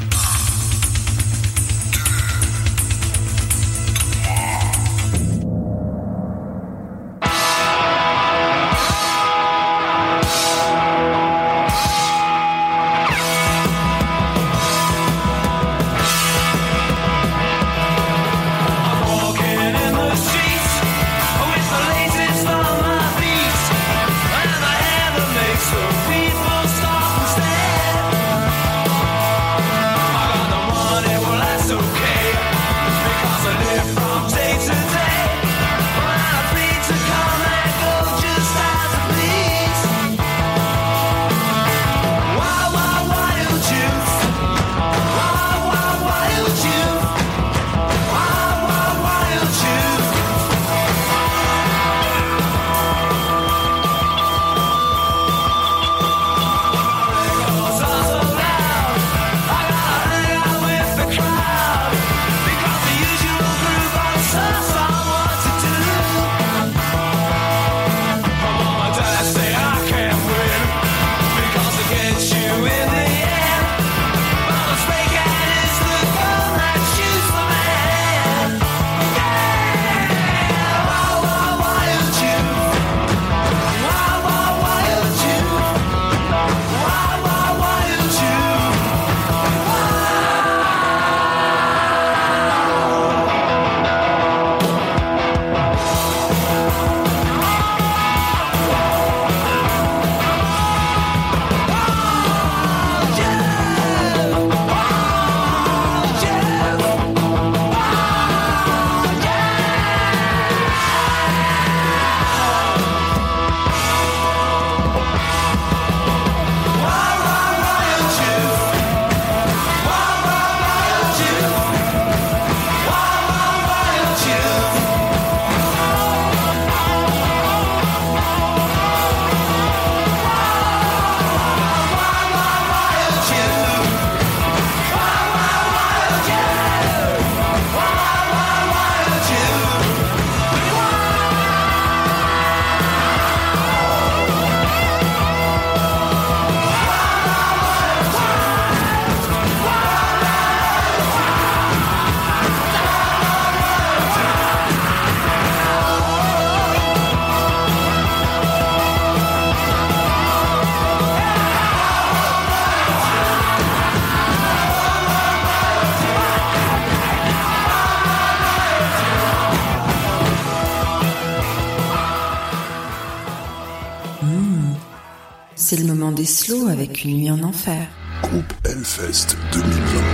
C'est 176.25 176.49
le 176.49 176.59
moment 176.59 176.69
des 176.71 176.77
slows 176.77 176.85
avec 176.85 177.05
une 177.05 177.17
nuit 177.17 177.31
en 177.31 177.43
enfer. 177.43 177.89
Groupe 178.23 178.53
Hellfest 178.65 179.37
2023. 179.53 180.12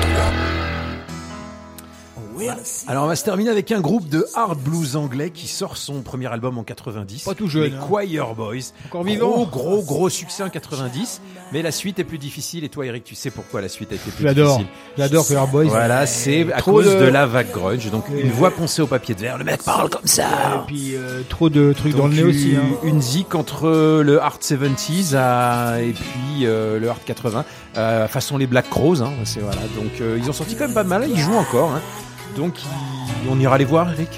Va 3.09 3.16
se 3.16 3.24
terminer 3.24 3.51
avec 3.51 3.72
un 3.72 3.80
groupe 3.80 4.09
de 4.09 4.26
hard 4.35 4.59
blues 4.60 4.94
anglais 4.97 5.30
qui 5.30 5.48
sort 5.48 5.76
son 5.76 6.02
premier 6.02 6.26
album 6.26 6.59
en 6.59 6.62
90. 6.62 7.24
Pas 7.24 7.35
tout 7.35 7.48
jeune, 7.48 7.64
Les 7.64 7.74
hein. 7.76 7.80
Choir 7.80 8.35
Boys. 8.35 8.72
Encore 8.86 9.02
vivant. 9.05 9.28
Gros 9.30 9.47
gros 9.47 9.82
gros 9.82 10.09
succès 10.09 10.43
en 10.43 10.48
90. 10.51 11.20
Mais 11.52 11.62
la 11.62 11.70
suite 11.72 11.98
est 11.98 12.05
plus 12.05 12.18
difficile. 12.18 12.64
Et 12.64 12.68
toi 12.68 12.86
Eric, 12.86 13.05
tu 13.05 13.14
sais 13.14 13.30
pourquoi 13.30 13.60
la 13.60 13.68
suite 13.68 13.93
a 13.93 13.94
été 13.97 14.10
plus 14.10 14.22
J'adore. 14.24 14.59
difficile 14.59 14.72
J'adore 14.97 15.26
Choir 15.26 15.47
Boys. 15.48 15.64
Voilà, 15.64 16.06
c'est 16.06 16.52
à 16.52 16.60
cause 16.62 16.86
de- 16.86 17.01
de... 17.01 17.05
la 17.06 17.26
vague 17.26 17.51
grunge. 17.51 17.90
Donc 17.90 18.05
une 18.10 18.30
voix 18.30 18.51
poncée 18.51 18.82
au 18.82 18.86
papier 18.86 19.14
de 19.14 19.20
verre. 19.20 19.39
Le 19.39 19.44
mec 19.44 19.62
parle 19.62 19.89
comme 19.90 20.06
ça. 20.06 20.26
Et 20.62 20.66
puis 20.66 20.94
euh, 20.94 21.22
trop 21.28 21.48
de 21.51 21.72
trucs 21.72 21.94
dans 21.97 22.06
le 22.06 22.14
nez 22.14 22.22
aussi. 22.24 22.51
une- 22.52 22.59
Hein. 22.59 22.62
Une 22.82 23.01
zik 23.02 23.35
entre 23.35 23.68
le 24.02 24.20
hard 24.20 24.43
70s 24.43 25.14
à- 25.16 25.80
et 25.80 25.93
puis 25.93 26.44
euh, 26.47 26.78
le 26.78 26.89
hard 26.89 27.01
80, 27.05 27.44
euh, 27.76 28.09
façon 28.09 28.36
les 28.36 28.47
Black 28.47 28.68
Crows. 28.68 29.01
Hein, 29.02 29.12
c'est 29.24 29.40
voilà. 29.40 29.60
Donc 29.76 30.01
euh, 30.01 30.18
ils 30.20 30.28
ont 30.28 30.32
sorti 30.32 30.55
quand 30.56 30.64
même 30.66 30.74
pas 30.74 30.85
mal. 30.85 31.06
Ils 31.09 31.18
jouent 31.18 31.36
encore. 31.36 31.70
Hein. 31.72 31.80
Donc 32.39 32.55
on 33.28 33.39
ira 33.40 33.59
les 33.59 33.65
voir, 33.65 33.93
Eric. 33.93 34.09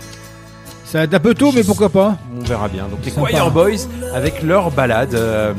Ça 0.85 0.99
va 0.99 1.05
être 1.05 1.15
un 1.15 1.21
peu 1.21 1.35
tôt, 1.35 1.53
mais 1.53 1.65
pourquoi 1.65 1.89
pas 1.89 2.19
On 2.39 2.45
verra 2.45 2.69
bien. 2.69 2.87
Donc 2.89 2.99
les 3.05 3.11
Sympa. 3.11 3.31
Choir 3.31 3.51
Boys 3.51 3.89
avec 4.15 4.43
leur 4.43 4.71
balade 4.71 5.15
euh, 5.15 5.55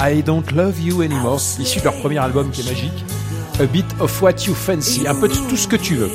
I 0.00 0.22
Don't 0.22 0.44
Love 0.54 0.80
You 0.80 1.02
Anymore, 1.02 1.40
issu 1.58 1.80
de 1.80 1.84
leur 1.84 1.94
premier 1.96 2.18
album 2.18 2.50
qui 2.50 2.62
est 2.62 2.64
magique. 2.70 3.04
A 3.60 3.64
bit 3.64 3.86
of 4.00 4.22
what 4.22 4.32
you 4.46 4.54
fancy, 4.54 5.06
un 5.06 5.14
peu 5.14 5.28
de 5.28 5.34
tout 5.34 5.56
ce 5.56 5.68
que 5.68 5.76
tu 5.76 5.94
veux, 5.96 6.10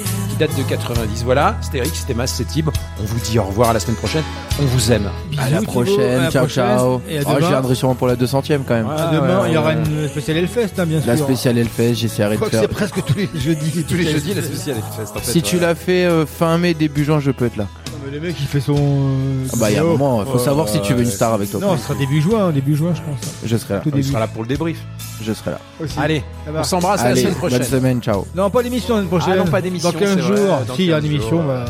date 0.47 0.57
de 0.57 0.63
90. 0.63 1.23
Voilà, 1.23 1.55
c'était 1.61 1.77
Eric, 1.77 1.91
c'était 1.93 2.15
Mas, 2.15 2.33
c'est 2.33 2.45
Tib. 2.45 2.67
On 2.99 3.03
vous 3.03 3.19
dit 3.19 3.37
au 3.37 3.43
revoir 3.43 3.69
à 3.69 3.73
la 3.73 3.79
semaine 3.79 3.95
prochaine. 3.97 4.23
On 4.59 4.65
vous 4.65 4.91
aime. 4.91 5.07
À 5.37 5.51
la 5.51 5.61
prochaine, 5.61 6.31
ciao 6.31 6.47
ciao. 6.47 6.99
Et 7.07 7.19
à 7.19 7.21
Oh, 7.27 7.33
je 7.39 7.45
viendrai 7.45 7.75
sûrement 7.75 7.93
pour 7.93 8.07
la 8.07 8.15
200ème 8.15 8.61
quand 8.67 8.73
même. 8.73 8.89
À 8.89 9.11
demain, 9.13 9.43
il 9.47 9.53
y 9.53 9.57
aura 9.57 9.73
une 9.73 10.07
spéciale 10.07 10.37
Hellfest, 10.37 10.79
hein, 10.79 10.85
bien 10.87 10.99
sûr. 10.99 11.11
La 11.11 11.17
spéciale 11.17 11.59
Hellfest, 11.59 11.93
j'essaierai 11.93 12.37
Je 12.37 12.43
de 12.43 12.49
faire. 12.49 12.61
c'est 12.61 12.67
presque 12.69 13.03
tous 13.05 13.15
les 13.15 13.29
jeudis. 13.35 13.83
Tous 13.87 13.93
les 13.95 14.11
jeudis, 14.11 14.33
la 14.33 14.41
spéciale 14.41 14.77
Hellfest. 14.77 15.11
En 15.15 15.19
fait, 15.19 15.31
Si 15.31 15.41
tu 15.43 15.59
l'as 15.59 15.75
fait 15.75 16.05
euh, 16.05 16.25
fin 16.25 16.57
mai, 16.57 16.73
début 16.73 17.03
juin, 17.03 17.19
je 17.19 17.29
peux 17.29 17.45
être 17.45 17.57
là. 17.57 17.67
Le 18.11 18.19
mec, 18.19 18.35
il 18.39 18.45
fait 18.47 18.59
son. 18.59 18.75
euh, 18.77 19.45
Ah 19.53 19.55
bah, 19.57 19.71
il 19.71 19.75
y 19.75 19.77
a 19.77 19.81
un 19.81 19.85
moment, 19.85 20.25
faut 20.25 20.37
savoir 20.37 20.67
si 20.67 20.81
tu 20.81 20.93
veux 20.93 21.01
une 21.03 21.09
star 21.09 21.33
avec 21.33 21.49
toi. 21.49 21.61
Non, 21.61 21.77
ce 21.77 21.83
sera 21.83 21.95
début 21.95 22.21
juin, 22.21 22.47
hein, 22.47 22.51
début 22.51 22.75
juin, 22.75 22.93
je 22.93 23.01
pense. 23.01 23.19
Je 23.45 23.55
serai 23.55 23.75
là. 23.75 23.79
Tout 23.79 23.89
Il 23.89 23.95
début. 23.95 24.07
sera 24.07 24.19
là 24.19 24.27
pour 24.27 24.41
le 24.41 24.49
débrief. 24.49 24.79
Je 25.21 25.31
serai 25.31 25.51
là. 25.51 25.59
Aussi. 25.79 25.97
Allez, 25.97 26.23
on 26.53 26.63
s'embrasse 26.63 27.01
à 27.01 27.05
la 27.05 27.09
Allez, 27.11 27.21
semaine 27.21 27.35
prochaine. 27.35 27.59
bonne 27.59 27.67
semaine, 27.67 28.01
ciao. 28.01 28.25
Non, 28.35 28.49
pas 28.49 28.63
d'émission 28.63 28.95
l'année 28.97 29.07
prochaine. 29.07 29.33
Ah 29.33 29.37
non, 29.37 29.45
pas 29.45 29.61
d'émission, 29.61 29.91
Dans 29.91 29.99
15 29.99 30.09
c'est 30.15 30.19
vrai, 30.21 30.37
jours. 30.37 30.57
dans 30.67 30.75
si, 30.75 30.83
il 30.83 30.89
y 30.89 30.93
a 30.93 30.97
une 30.97 31.03
15 31.03 31.11
émission. 31.11 31.29
jours. 31.29 31.43
Bah, 31.43 31.65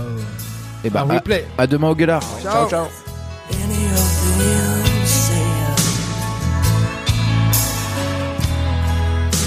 Et 0.84 0.90
bah, 0.90 1.06
Un 1.08 1.14
replay. 1.14 1.46
à 1.60 1.68
demain 1.68 1.90
au 1.90 1.96
Gueulard. 1.96 2.24
Ciao. 2.42 2.68
ciao. 2.70 2.86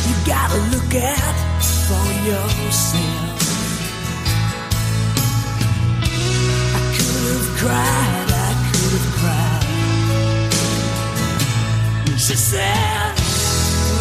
You 0.06 0.14
gotta 0.26 0.58
look 0.70 0.94
out 0.94 1.62
for 1.62 2.04
yourself. 2.28 3.23
Cried, 7.64 8.28
I 8.28 8.50
could 8.68 8.92
have 8.96 9.10
cried. 9.20 9.64
She 12.24 12.36
said, 12.36 13.12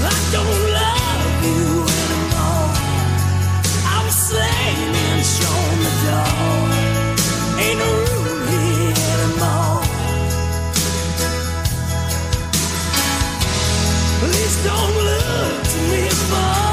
I 0.03 0.15
don't 0.35 0.60
love 0.80 1.44
you 1.48 1.68
anymore. 2.02 2.72
I 3.95 3.98
was 4.06 4.18
saying 4.31 4.94
and 5.07 5.23
shown 5.38 5.76
the 5.85 5.94
door. 6.07 6.60
Ain't 7.64 7.77
no 7.84 7.91
room 8.23 8.44
here 8.52 8.98
anymore. 9.15 9.84
Please 14.19 14.56
don't 14.68 14.95
look 15.07 15.56
to 15.72 15.80
me 15.91 16.03
for 16.27 16.72